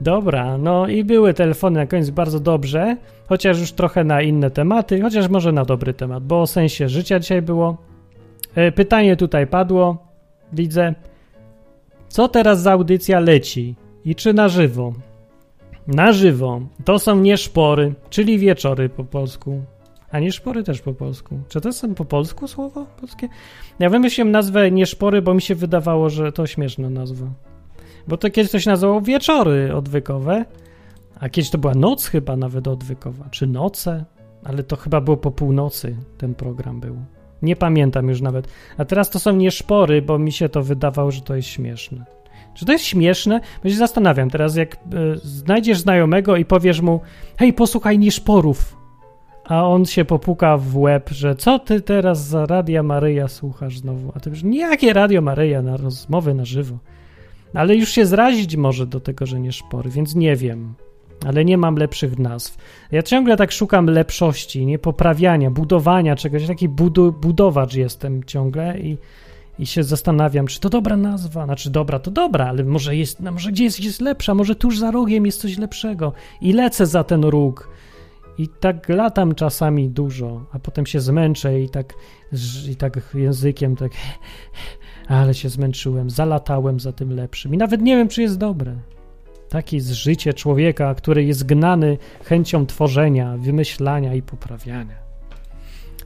Dobra, 0.00 0.58
no 0.58 0.88
i 0.88 1.04
były 1.04 1.34
telefony 1.34 1.80
na 1.80 1.86
koniec 1.86 2.10
bardzo 2.10 2.40
dobrze, 2.40 2.96
chociaż 3.28 3.60
już 3.60 3.72
trochę 3.72 4.04
na 4.04 4.22
inne 4.22 4.50
tematy, 4.50 5.00
chociaż 5.00 5.28
może 5.28 5.52
na 5.52 5.64
dobry 5.64 5.94
temat, 5.94 6.24
bo 6.24 6.40
o 6.40 6.46
sensie 6.46 6.88
życia 6.88 7.20
dzisiaj 7.20 7.42
było. 7.42 7.76
E, 8.54 8.72
pytanie 8.72 9.16
tutaj 9.16 9.46
padło, 9.46 10.06
widzę. 10.52 10.94
Co 12.08 12.28
teraz 12.28 12.62
za 12.62 12.72
audycja 12.72 13.20
leci 13.20 13.74
i 14.04 14.14
czy 14.14 14.34
na 14.34 14.48
żywo? 14.48 14.92
Na 15.86 16.12
żywo 16.12 16.60
to 16.84 16.98
są 16.98 17.16
nie 17.20 17.36
szpory, 17.36 17.94
czyli 18.10 18.38
wieczory 18.38 18.88
po 18.88 19.04
polsku. 19.04 19.62
A 20.10 20.18
nie 20.18 20.32
szpory 20.32 20.62
też 20.62 20.80
po 20.80 20.94
polsku. 20.94 21.38
Czy 21.48 21.60
to 21.60 21.72
są 21.72 21.94
po 21.94 22.04
polsku 22.04 22.48
słowo 22.48 22.86
polskie? 23.00 23.28
Ja 23.78 23.90
wymyśliłem 23.90 24.30
nazwę 24.30 24.70
nie 24.70 24.86
szpory, 24.86 25.22
bo 25.22 25.34
mi 25.34 25.42
się 25.42 25.54
wydawało, 25.54 26.10
że 26.10 26.32
to 26.32 26.46
śmieszna 26.46 26.90
nazwa. 26.90 27.26
Bo 28.08 28.16
to 28.16 28.30
kiedyś 28.30 28.52
to 28.52 28.60
się 28.60 28.70
nazywało 28.70 29.00
wieczory 29.00 29.74
odwykowe, 29.74 30.44
a 31.20 31.28
kiedyś 31.28 31.50
to 31.50 31.58
była 31.58 31.74
noc 31.74 32.06
chyba 32.06 32.36
nawet 32.36 32.68
odwykowa, 32.68 33.28
czy 33.30 33.46
noce, 33.46 34.04
ale 34.44 34.62
to 34.62 34.76
chyba 34.76 35.00
było 35.00 35.16
po 35.16 35.30
północy 35.30 35.96
ten 36.18 36.34
program 36.34 36.80
był. 36.80 36.96
Nie 37.42 37.56
pamiętam 37.56 38.08
już 38.08 38.20
nawet. 38.20 38.48
A 38.78 38.84
teraz 38.84 39.10
to 39.10 39.18
są 39.18 39.36
nie 39.36 39.50
szpory, 39.50 40.02
bo 40.02 40.18
mi 40.18 40.32
się 40.32 40.48
to 40.48 40.62
wydawało, 40.62 41.10
że 41.10 41.20
to 41.20 41.36
jest 41.36 41.48
śmieszne. 41.48 42.04
Czy 42.54 42.64
to 42.64 42.72
jest 42.72 42.84
śmieszne? 42.84 43.40
Bo 43.62 43.68
się 43.68 43.76
zastanawiam 43.76 44.30
teraz, 44.30 44.56
jak 44.56 44.74
y, 44.74 44.78
znajdziesz 45.22 45.78
znajomego 45.78 46.36
i 46.36 46.44
powiesz 46.44 46.80
mu, 46.80 47.00
hej, 47.38 47.52
posłuchaj 47.52 47.98
niszporów, 47.98 48.76
a 49.44 49.68
on 49.68 49.84
się 49.84 50.04
popuka 50.04 50.56
w 50.56 50.76
łeb, 50.76 51.10
że 51.10 51.36
co 51.36 51.58
ty 51.58 51.80
teraz 51.80 52.26
za 52.26 52.46
Radia 52.46 52.82
Maryja 52.82 53.28
słuchasz 53.28 53.78
znowu? 53.78 54.12
A 54.14 54.20
ty 54.20 54.30
już 54.30 54.42
jakie 54.42 54.92
Radio 54.92 55.22
Maryja 55.22 55.62
na 55.62 55.76
rozmowy 55.76 56.34
na 56.34 56.44
żywo? 56.44 56.78
Ale 57.54 57.76
już 57.76 57.88
się 57.88 58.06
zrazić 58.06 58.56
może 58.56 58.86
do 58.86 59.00
tego, 59.00 59.26
że 59.26 59.40
nie 59.40 59.52
szpory, 59.52 59.90
więc 59.90 60.14
nie 60.14 60.36
wiem. 60.36 60.74
Ale 61.26 61.44
nie 61.44 61.58
mam 61.58 61.76
lepszych 61.76 62.18
nazw. 62.18 62.56
Ja 62.92 63.02
ciągle 63.02 63.36
tak 63.36 63.52
szukam 63.52 63.86
lepszości, 63.86 64.66
nie 64.66 64.78
poprawiania, 64.78 65.50
budowania 65.50 66.16
czegoś. 66.16 66.46
Taki 66.46 66.68
budu, 66.68 67.12
budowacz 67.12 67.74
jestem 67.74 68.24
ciągle 68.24 68.78
i, 68.78 68.98
i 69.58 69.66
się 69.66 69.82
zastanawiam, 69.82 70.46
czy 70.46 70.60
to 70.60 70.68
dobra 70.68 70.96
nazwa. 70.96 71.44
Znaczy, 71.44 71.70
dobra, 71.70 71.98
to 71.98 72.10
dobra, 72.10 72.46
ale 72.46 72.64
może 72.64 72.96
jest, 72.96 73.20
no 73.20 73.32
może 73.32 73.52
gdzieś 73.52 73.80
jest 73.80 74.00
lepsza, 74.00 74.34
może 74.34 74.54
tuż 74.54 74.78
za 74.78 74.90
rogiem 74.90 75.26
jest 75.26 75.40
coś 75.40 75.58
lepszego. 75.58 76.12
I 76.40 76.52
lecę 76.52 76.86
za 76.86 77.04
ten 77.04 77.24
róg. 77.24 77.68
I 78.38 78.48
tak 78.48 78.88
latam 78.88 79.34
czasami 79.34 79.88
dużo, 79.88 80.46
a 80.52 80.58
potem 80.58 80.86
się 80.86 81.00
zmęczę 81.00 81.60
i 81.60 81.68
tak, 81.68 81.94
i 82.70 82.76
tak 82.76 83.00
językiem 83.14 83.76
tak 83.76 83.92
ale 85.08 85.34
się 85.34 85.48
zmęczyłem, 85.48 86.10
zalatałem 86.10 86.80
za 86.80 86.92
tym 86.92 87.12
lepszym 87.12 87.54
i 87.54 87.58
nawet 87.58 87.82
nie 87.82 87.96
wiem, 87.96 88.08
czy 88.08 88.22
jest 88.22 88.38
dobre. 88.38 88.74
Takie 89.48 89.76
jest 89.76 89.88
życie 89.88 90.34
człowieka, 90.34 90.94
który 90.94 91.24
jest 91.24 91.46
gnany 91.46 91.98
chęcią 92.24 92.66
tworzenia, 92.66 93.36
wymyślania 93.36 94.14
i 94.14 94.22
poprawiania. 94.22 95.06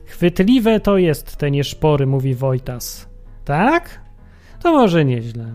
Chwytliwe 0.05 0.79
to 0.79 0.97
jest 0.97 1.35
te 1.35 1.51
nieszpory, 1.51 2.07
mówi 2.07 2.35
Wojtas. 2.35 3.09
Tak? 3.45 4.01
To 4.61 4.71
może 4.71 5.05
nieźle. 5.05 5.45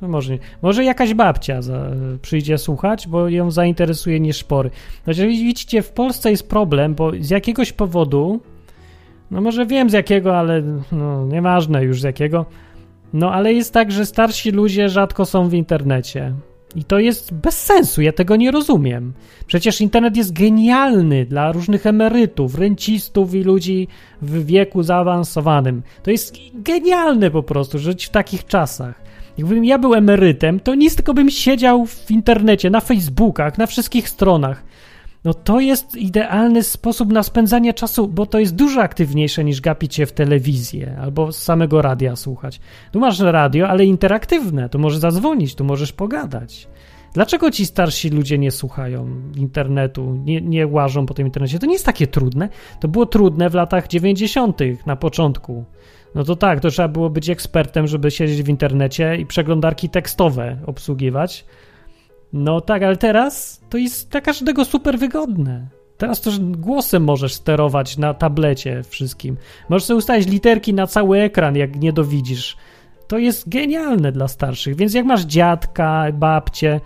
To 0.00 0.08
może, 0.08 0.32
nie. 0.32 0.38
może 0.62 0.84
jakaś 0.84 1.14
babcia 1.14 1.62
za, 1.62 1.90
przyjdzie 2.22 2.58
słuchać, 2.58 3.08
bo 3.08 3.28
ją 3.28 3.50
zainteresuje 3.50 4.20
nieszpory. 4.20 4.70
Znaczy, 5.04 5.26
widzicie, 5.26 5.82
w 5.82 5.90
Polsce 5.90 6.30
jest 6.30 6.48
problem, 6.48 6.94
bo 6.94 7.12
z 7.20 7.30
jakiegoś 7.30 7.72
powodu, 7.72 8.40
no 9.30 9.40
może 9.40 9.66
wiem 9.66 9.90
z 9.90 9.92
jakiego, 9.92 10.38
ale 10.38 10.62
no, 10.92 11.26
nieważne 11.26 11.84
już 11.84 12.00
z 12.00 12.04
jakiego, 12.04 12.46
no 13.14 13.32
ale 13.32 13.52
jest 13.52 13.72
tak, 13.72 13.92
że 13.92 14.06
starsi 14.06 14.50
ludzie 14.50 14.88
rzadko 14.88 15.24
są 15.24 15.48
w 15.48 15.54
internecie. 15.54 16.32
I 16.76 16.84
to 16.84 16.98
jest 16.98 17.34
bez 17.34 17.62
sensu, 17.62 18.02
ja 18.02 18.12
tego 18.12 18.36
nie 18.36 18.50
rozumiem. 18.50 19.12
Przecież 19.46 19.80
internet 19.80 20.16
jest 20.16 20.32
genialny 20.32 21.26
dla 21.26 21.52
różnych 21.52 21.86
emerytów, 21.86 22.54
rencistów 22.54 23.34
i 23.34 23.42
ludzi 23.42 23.88
w 24.22 24.46
wieku 24.46 24.82
zaawansowanym. 24.82 25.82
To 26.02 26.10
jest 26.10 26.36
genialne 26.54 27.30
po 27.30 27.42
prostu 27.42 27.78
żyć 27.78 28.06
w 28.06 28.10
takich 28.10 28.46
czasach. 28.46 29.04
Jakbym 29.38 29.64
ja 29.64 29.78
był 29.78 29.94
emerytem, 29.94 30.60
to 30.60 30.74
nic 30.74 30.96
tylko 30.96 31.14
bym 31.14 31.30
siedział 31.30 31.86
w 31.86 32.10
internecie, 32.10 32.70
na 32.70 32.80
Facebookach, 32.80 33.58
na 33.58 33.66
wszystkich 33.66 34.08
stronach 34.08 34.62
no 35.24 35.34
to 35.34 35.60
jest 35.60 35.96
idealny 35.96 36.62
sposób 36.62 37.12
na 37.12 37.22
spędzanie 37.22 37.74
czasu, 37.74 38.08
bo 38.08 38.26
to 38.26 38.38
jest 38.38 38.54
dużo 38.54 38.82
aktywniejsze 38.82 39.44
niż 39.44 39.60
gapić 39.60 39.94
się 39.94 40.06
w 40.06 40.12
telewizję 40.12 40.98
albo 41.00 41.32
z 41.32 41.42
samego 41.42 41.82
radia 41.82 42.16
słuchać. 42.16 42.60
Tu 42.92 43.00
masz 43.00 43.20
radio, 43.20 43.68
ale 43.68 43.84
interaktywne, 43.84 44.68
tu 44.68 44.78
możesz 44.78 44.98
zadzwonić, 44.98 45.54
tu 45.54 45.64
możesz 45.64 45.92
pogadać. 45.92 46.68
Dlaczego 47.14 47.50
ci 47.50 47.66
starsi 47.66 48.10
ludzie 48.10 48.38
nie 48.38 48.50
słuchają 48.50 49.08
internetu, 49.36 50.14
nie, 50.24 50.40
nie 50.40 50.66
łażą 50.66 51.06
po 51.06 51.14
tym 51.14 51.26
internecie? 51.26 51.58
To 51.58 51.66
nie 51.66 51.72
jest 51.72 51.86
takie 51.86 52.06
trudne. 52.06 52.48
To 52.80 52.88
było 52.88 53.06
trudne 53.06 53.50
w 53.50 53.54
latach 53.54 53.88
90., 53.88 54.58
na 54.86 54.96
początku. 54.96 55.64
No 56.14 56.24
to 56.24 56.36
tak, 56.36 56.60
to 56.60 56.70
trzeba 56.70 56.88
było 56.88 57.10
być 57.10 57.30
ekspertem, 57.30 57.86
żeby 57.86 58.10
siedzieć 58.10 58.42
w 58.42 58.48
internecie 58.48 59.16
i 59.16 59.26
przeglądarki 59.26 59.88
tekstowe 59.88 60.56
obsługiwać. 60.66 61.44
No 62.34 62.60
tak, 62.60 62.82
ale 62.82 62.96
teraz 62.96 63.60
to 63.70 63.78
jest 63.78 64.10
dla 64.10 64.20
każdego 64.20 64.64
super 64.64 64.98
wygodne. 64.98 65.68
Teraz 65.96 66.20
to 66.20 66.30
głosem 66.40 67.04
możesz 67.04 67.34
sterować 67.34 67.98
na 67.98 68.14
tablecie 68.14 68.82
wszystkim. 68.82 69.36
Możesz 69.68 69.84
sobie 69.84 69.98
ustawić 69.98 70.28
literki 70.28 70.74
na 70.74 70.86
cały 70.86 71.20
ekran, 71.20 71.56
jak 71.56 71.76
nie 71.76 71.92
dowidzisz. 71.92 72.56
To 73.08 73.18
jest 73.18 73.48
genialne 73.48 74.12
dla 74.12 74.28
starszych, 74.28 74.76
więc 74.76 74.94
jak 74.94 75.06
masz 75.06 75.24
dziadka, 75.24 76.06
babcię 76.12 76.80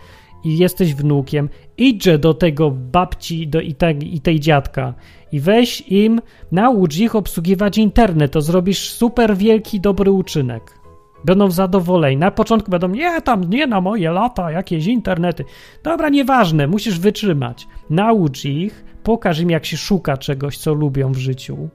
i 0.45 0.59
jesteś 0.59 0.95
wnukiem, 0.95 1.49
idźże 1.79 2.19
do 2.19 2.35
tego 2.35 2.71
babci 2.71 3.49
do, 3.49 3.61
i, 3.61 3.75
te, 3.75 3.93
i 3.93 4.21
tej 4.21 4.41
dziadka 4.41 4.95
i 5.33 5.41
weź 5.41 5.81
im, 5.89 6.21
naucz 6.53 6.97
ich 6.97 7.15
obsługiwać 7.15 7.79
internet, 7.79 8.33
to 8.33 8.41
zrobisz 8.41 8.91
super 8.91 9.37
wielki, 9.37 9.81
dobry 9.81 10.11
uczynek. 10.11 10.78
Będą 11.25 11.51
zadowoleni. 11.51 12.17
Na 12.17 12.31
początku 12.31 12.71
będą, 12.71 12.89
nie, 12.89 13.23
tam 13.23 13.45
nie 13.45 13.67
na 13.67 13.81
moje 13.81 14.11
lata, 14.11 14.51
jakieś 14.51 14.87
internety. 14.87 15.45
Dobra, 15.83 16.09
nieważne, 16.09 16.67
musisz 16.67 16.99
wytrzymać. 16.99 17.67
Naucz 17.91 18.45
ich, 18.45 18.85
pokaż 19.03 19.41
im, 19.41 19.51
jak 19.51 19.67
się 19.67 19.77
szuka 19.77 20.17
czegoś, 20.17 20.59
co 20.59 20.75
lubią 20.75 21.13
w 21.13 21.19
życiu. 21.19 21.69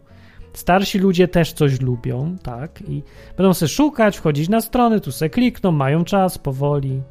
Starsi 0.53 0.99
ludzie 0.99 1.28
też 1.28 1.53
coś 1.53 1.82
lubią, 1.82 2.36
tak? 2.44 2.82
I 2.90 3.03
będą 3.38 3.53
sobie 3.53 3.70
szukać, 3.70 4.18
wchodzić 4.18 4.49
na 4.49 4.61
strony, 4.61 4.99
tu 5.02 5.11
se 5.11 5.30
klikną, 5.30 5.72
mają 5.72 6.03
czas, 6.03 6.38
powoli. 6.38 7.02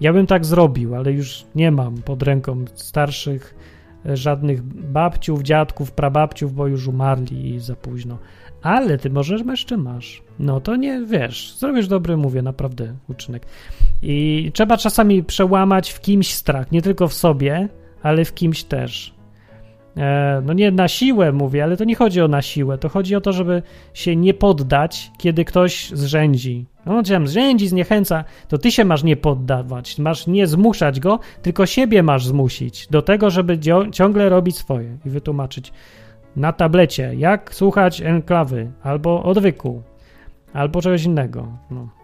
Ja 0.00 0.12
bym 0.12 0.26
tak 0.26 0.44
zrobił, 0.44 0.94
ale 0.94 1.12
już 1.12 1.44
nie 1.54 1.70
mam 1.70 2.02
pod 2.02 2.22
ręką 2.22 2.64
starszych 2.74 3.54
żadnych 4.04 4.62
babciów, 4.62 5.42
dziadków, 5.42 5.92
prababciów, 5.92 6.54
bo 6.54 6.66
już 6.66 6.86
umarli 6.86 7.60
za 7.60 7.76
późno. 7.76 8.18
Ale 8.62 8.98
ty 8.98 9.10
możesz 9.10 9.42
jeszcze 9.46 9.76
masz. 9.76 10.22
No 10.38 10.60
to 10.60 10.76
nie 10.76 11.06
wiesz, 11.06 11.54
zrobisz 11.58 11.88
dobry, 11.88 12.16
mówię, 12.16 12.42
naprawdę 12.42 12.94
uczynek. 13.08 13.46
I 14.02 14.50
trzeba 14.54 14.76
czasami 14.76 15.24
przełamać 15.24 15.90
w 15.90 16.00
kimś 16.00 16.34
strach, 16.34 16.72
nie 16.72 16.82
tylko 16.82 17.08
w 17.08 17.14
sobie, 17.14 17.68
ale 18.02 18.24
w 18.24 18.34
kimś 18.34 18.64
też. 18.64 19.14
E, 19.96 20.42
no 20.44 20.52
nie 20.52 20.70
na 20.70 20.88
siłę 20.88 21.32
mówię, 21.32 21.64
ale 21.64 21.76
to 21.76 21.84
nie 21.84 21.94
chodzi 21.94 22.20
o 22.20 22.28
na 22.28 22.42
siłę, 22.42 22.78
to 22.78 22.88
chodzi 22.88 23.16
o 23.16 23.20
to, 23.20 23.32
żeby 23.32 23.62
się 23.94 24.16
nie 24.16 24.34
poddać, 24.34 25.10
kiedy 25.18 25.44
ktoś 25.44 25.90
zrzędzi. 25.90 26.66
No, 26.86 27.02
cię 27.02 27.20
zrzędzi, 27.24 27.68
zniechęca, 27.68 28.24
to 28.48 28.58
ty 28.58 28.70
się 28.70 28.84
masz 28.84 29.04
nie 29.04 29.16
poddawać, 29.16 29.98
masz 29.98 30.26
nie 30.26 30.46
zmuszać 30.46 31.00
go, 31.00 31.18
tylko 31.42 31.66
siebie 31.66 32.02
masz 32.02 32.26
zmusić 32.26 32.86
do 32.90 33.02
tego, 33.02 33.30
żeby 33.30 33.58
ciągle 33.92 34.28
robić 34.28 34.56
swoje 34.56 34.98
i 35.06 35.10
wytłumaczyć 35.10 35.72
na 36.36 36.52
tablecie, 36.52 37.14
jak 37.14 37.54
słuchać 37.54 38.00
enklawy, 38.00 38.70
albo 38.82 39.22
odwyku, 39.22 39.82
albo 40.52 40.82
czegoś 40.82 41.04
innego. 41.04 41.48
No. 41.70 41.99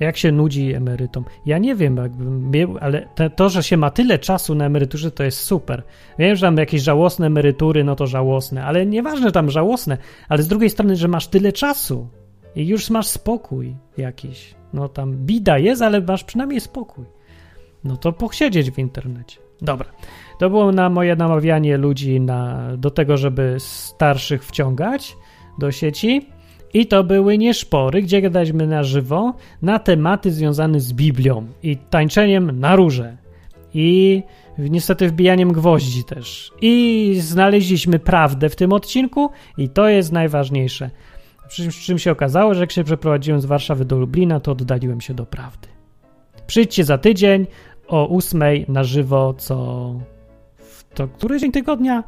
Jak 0.00 0.16
się 0.16 0.32
nudzi 0.32 0.74
emerytom? 0.74 1.24
Ja 1.46 1.58
nie 1.58 1.74
wiem, 1.74 1.96
jakbym 1.96 2.78
ale 2.80 3.08
to, 3.36 3.48
że 3.48 3.62
się 3.62 3.76
ma 3.76 3.90
tyle 3.90 4.18
czasu 4.18 4.54
na 4.54 4.64
emeryturze, 4.64 5.10
to 5.10 5.24
jest 5.24 5.38
super. 5.38 5.82
Wiem, 6.18 6.36
że 6.36 6.46
tam 6.46 6.56
jakieś 6.56 6.82
żałosne 6.82 7.26
emerytury, 7.26 7.84
no 7.84 7.96
to 7.96 8.06
żałosne, 8.06 8.64
ale 8.64 8.86
nieważne 8.86 9.32
tam 9.32 9.50
żałosne, 9.50 9.98
ale 10.28 10.42
z 10.42 10.48
drugiej 10.48 10.70
strony, 10.70 10.96
że 10.96 11.08
masz 11.08 11.26
tyle 11.26 11.52
czasu 11.52 12.08
i 12.56 12.66
już 12.66 12.90
masz 12.90 13.06
spokój 13.06 13.76
jakiś. 13.96 14.54
No 14.72 14.88
tam 14.88 15.16
bida 15.16 15.58
jest, 15.58 15.82
ale 15.82 16.00
masz 16.00 16.24
przynajmniej 16.24 16.60
spokój. 16.60 17.04
No 17.84 17.96
to 17.96 18.12
posiedzieć 18.12 18.70
w 18.70 18.78
internecie. 18.78 19.38
Dobra. 19.62 19.88
To 20.38 20.50
było 20.50 20.72
na 20.72 20.90
moje 20.90 21.16
namawianie 21.16 21.76
ludzi 21.76 22.20
na, 22.20 22.70
do 22.76 22.90
tego, 22.90 23.16
żeby 23.16 23.56
starszych 23.58 24.44
wciągać 24.44 25.16
do 25.58 25.72
sieci. 25.72 26.26
I 26.74 26.86
to 26.86 27.04
były 27.04 27.38
nie 27.38 27.54
szpory, 27.54 28.02
gdzie 28.02 28.22
gadaliśmy 28.22 28.66
na 28.66 28.82
żywo 28.82 29.34
na 29.62 29.78
tematy 29.78 30.32
związane 30.32 30.80
z 30.80 30.92
Biblią 30.92 31.46
i 31.62 31.76
tańczeniem 31.76 32.60
na 32.60 32.76
róże. 32.76 33.16
I 33.74 34.22
niestety 34.58 35.08
wbijaniem 35.08 35.52
gwoździ 35.52 36.04
też. 36.04 36.52
I 36.60 37.14
znaleźliśmy 37.20 37.98
prawdę 37.98 38.48
w 38.48 38.56
tym 38.56 38.72
odcinku 38.72 39.30
i 39.58 39.68
to 39.68 39.88
jest 39.88 40.12
najważniejsze. 40.12 40.90
Przy 41.48 41.72
czym 41.72 41.98
się 41.98 42.12
okazało, 42.12 42.54
że 42.54 42.60
jak 42.60 42.72
się 42.72 42.84
przeprowadziłem 42.84 43.40
z 43.40 43.44
Warszawy 43.44 43.84
do 43.84 43.98
Lublina, 43.98 44.40
to 44.40 44.52
oddaliłem 44.52 45.00
się 45.00 45.14
do 45.14 45.26
prawdy. 45.26 45.68
Przyjdźcie 46.46 46.84
za 46.84 46.98
tydzień 46.98 47.46
o 47.88 48.06
ósmej 48.06 48.64
na 48.68 48.84
żywo, 48.84 49.34
co 49.34 49.94
to 50.94 51.08
który 51.08 51.40
dzień 51.40 51.52
tygodnia? 51.52 52.04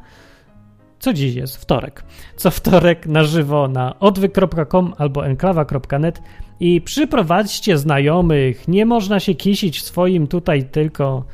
Co 1.03 1.13
dziś 1.13 1.35
jest? 1.35 1.57
Wtorek. 1.57 2.03
Co 2.35 2.51
wtorek 2.51 3.07
na 3.07 3.23
żywo 3.23 3.67
na 3.67 3.99
odwyk.com 3.99 4.93
albo 4.97 5.25
enklawa.net 5.25 6.21
i 6.59 6.81
przyprowadźcie 6.81 7.77
znajomych. 7.77 8.67
Nie 8.67 8.85
można 8.85 9.19
się 9.19 9.35
kisić 9.35 9.79
w 9.79 9.83
swoim 9.83 10.27
tutaj 10.27 10.63
tylko 10.63 11.25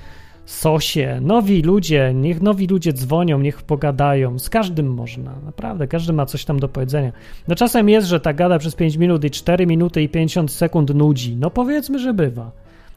sosie. 0.46 1.20
Nowi 1.22 1.62
ludzie, 1.62 2.12
niech 2.16 2.42
nowi 2.42 2.68
ludzie 2.68 2.94
dzwonią, 2.94 3.40
niech 3.40 3.62
pogadają. 3.62 4.40
Z 4.40 4.50
każdym 4.50 4.94
można. 4.94 5.36
Naprawdę, 5.46 5.88
każdy 5.88 6.14
ma 6.14 6.26
coś 6.26 6.46
tam 6.46 6.60
do 6.60 6.70
powiedzenia. 6.70 7.12
No 7.48 7.56
czasem 7.56 7.90
jest, 7.90 8.08
że 8.08 8.20
ta 8.20 8.34
gada 8.34 8.60
przez 8.60 8.76
5 8.76 8.98
minut 8.98 9.24
i 9.24 9.32
4 9.32 9.68
minuty 9.68 10.02
i 10.02 10.10
50 10.10 10.52
sekund 10.52 10.96
nudzi. 10.96 11.36
No 11.36 11.50
powiedzmy, 11.50 12.00
że 12.00 12.14
bywa 12.14 12.52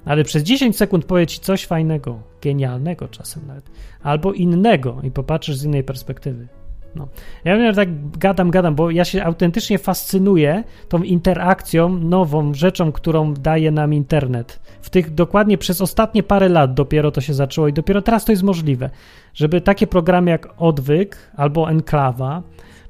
ale 0.05 0.24
przez 0.24 0.43
10 0.43 0.77
sekund 0.77 1.05
powie 1.05 1.27
ci 1.27 1.40
coś 1.40 1.66
fajnego, 1.66 2.19
genialnego 2.43 3.09
czasem 3.09 3.47
nawet, 3.47 3.70
albo 4.03 4.32
innego 4.32 5.01
i 5.03 5.11
popatrzysz 5.11 5.57
z 5.57 5.65
innej 5.65 5.85
perspektywy. 5.85 6.49
No. 6.97 7.09
Ja 7.44 7.56
wiem, 7.56 7.74
tak 7.74 8.19
gadam, 8.19 8.51
gadam, 8.51 8.74
bo 8.74 8.90
ja 8.90 9.05
się 9.05 9.24
autentycznie 9.24 9.78
fascynuję 9.78 10.64
tą 10.89 11.02
interakcją, 11.02 11.89
nową 11.89 12.55
rzeczą, 12.55 12.93
którą 12.93 13.35
daje 13.35 13.70
nam 13.70 13.94
internet. 13.94 14.60
W 14.82 14.90
tych 14.90 15.14
dokładnie 15.14 15.59
przez 15.59 15.81
ostatnie 15.81 16.23
parę 16.23 16.48
lat 16.48 16.74
dopiero 16.74 17.10
to 17.10 17.20
się 17.20 17.35
zaczęło 17.35 17.69
i 17.69 17.73
dopiero 17.73 18.02
teraz 18.02 18.24
to 18.24 18.32
jest 18.32 18.43
możliwe, 18.43 18.90
żeby 19.35 19.60
takie 19.60 19.86
programy 19.86 20.31
jak 20.31 20.48
Odwyk 20.56 21.16
albo 21.36 21.70
Enklawa 21.70 22.43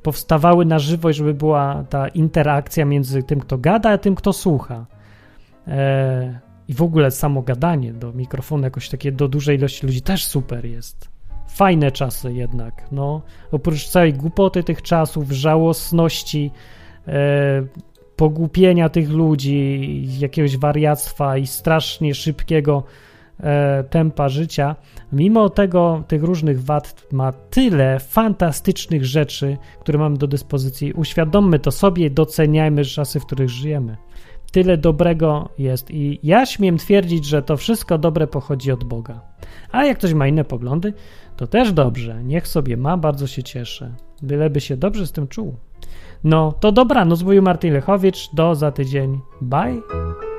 powstawały 0.03 0.65
na 0.65 0.79
żywo 0.79 1.11
i 1.11 1.15
żeby 1.15 1.35
była 1.35 1.85
ta 1.91 2.09
interakcja 2.09 2.85
między 2.85 3.23
tym, 3.23 3.41
kto 3.41 3.59
gada, 3.59 3.91
a 3.91 3.99
tym, 3.99 4.15
kto 4.15 4.33
słucha. 4.33 4.87
Eee, 5.67 6.39
I 6.69 6.75
w 6.75 6.83
ogóle 6.83 7.11
samo 7.11 7.43
gadanie 7.43 7.93
do 7.93 8.13
mikrofonu, 8.13 8.65
jakoś 8.65 8.89
takie 8.89 9.13
do 9.13 9.29
dużej 9.29 9.57
ilości 9.57 9.87
ludzi 9.87 10.03
też 10.03 10.27
super 10.27 10.65
jest. 10.65 11.12
Fajne 11.55 11.91
czasy 11.91 12.33
jednak, 12.33 12.87
no. 12.93 13.23
Oprócz 13.53 13.89
całej 13.89 14.15
głupoty 14.15 14.65
tych 14.65 14.83
czasów, 14.83 15.31
żałosności, 15.31 16.51
e, 17.09 17.63
pogłupienia 18.17 18.89
tych 18.89 19.11
ludzi, 19.11 20.05
jakiegoś 20.19 20.57
wariactwa 20.57 21.39
i 21.39 21.47
strasznie 21.47 22.15
szybkiego 22.15 22.83
e, 23.41 23.85
tempa 23.91 24.29
życia, 24.29 24.77
mimo 25.13 25.49
tego, 25.51 26.05
tych 26.09 26.23
różnych 26.23 26.65
wad 26.65 27.07
ma 27.13 27.33
tyle 27.33 28.01
fantastycznych 28.01 29.05
rzeczy, 29.05 29.57
które 29.81 29.99
mamy 29.99 30.17
do 30.17 30.27
dyspozycji. 30.27 30.93
Uświadommy 30.93 31.59
to 31.59 31.71
sobie, 31.71 32.11
doceniajmy 32.11 32.85
czasy, 32.85 33.21
w 33.21 33.27
których 33.27 33.49
żyjemy. 33.49 33.97
Tyle 34.53 34.77
dobrego 34.77 35.49
jest 35.59 35.91
i 35.91 36.21
ja 36.23 36.47
śmiem 36.47 36.79
twierdzić, 36.79 37.25
że 37.25 37.43
to 37.43 37.57
wszystko 37.57 37.99
dobre 37.99 38.27
pochodzi 38.27 38.73
od 38.73 38.85
Boga. 38.85 39.21
A 39.71 39.85
jak 39.85 39.99
ktoś 39.99 40.15
ma 40.15 40.27
inne 40.27 40.45
poglądy, 40.45 40.93
to 41.37 41.47
też 41.47 41.73
dobrze. 41.73 42.25
Niech 42.25 42.49
sobie 42.49 42.77
ma, 42.77 42.97
bardzo 42.97 43.27
się 43.27 43.43
cieszę. 43.43 43.95
Byleby 44.23 44.61
się 44.61 44.77
dobrze 44.77 45.07
z 45.07 45.13
tym 45.13 45.29
czuł. 45.29 45.57
No, 46.25 46.53
to 46.53 46.73
dobranoc, 46.73 47.23
mówił 47.23 47.43
Martin 47.43 47.73
Lechowicz. 47.73 48.31
Do 48.35 48.55
za 48.55 48.73
tydzień. 48.73 49.21
Bye. 49.41 50.32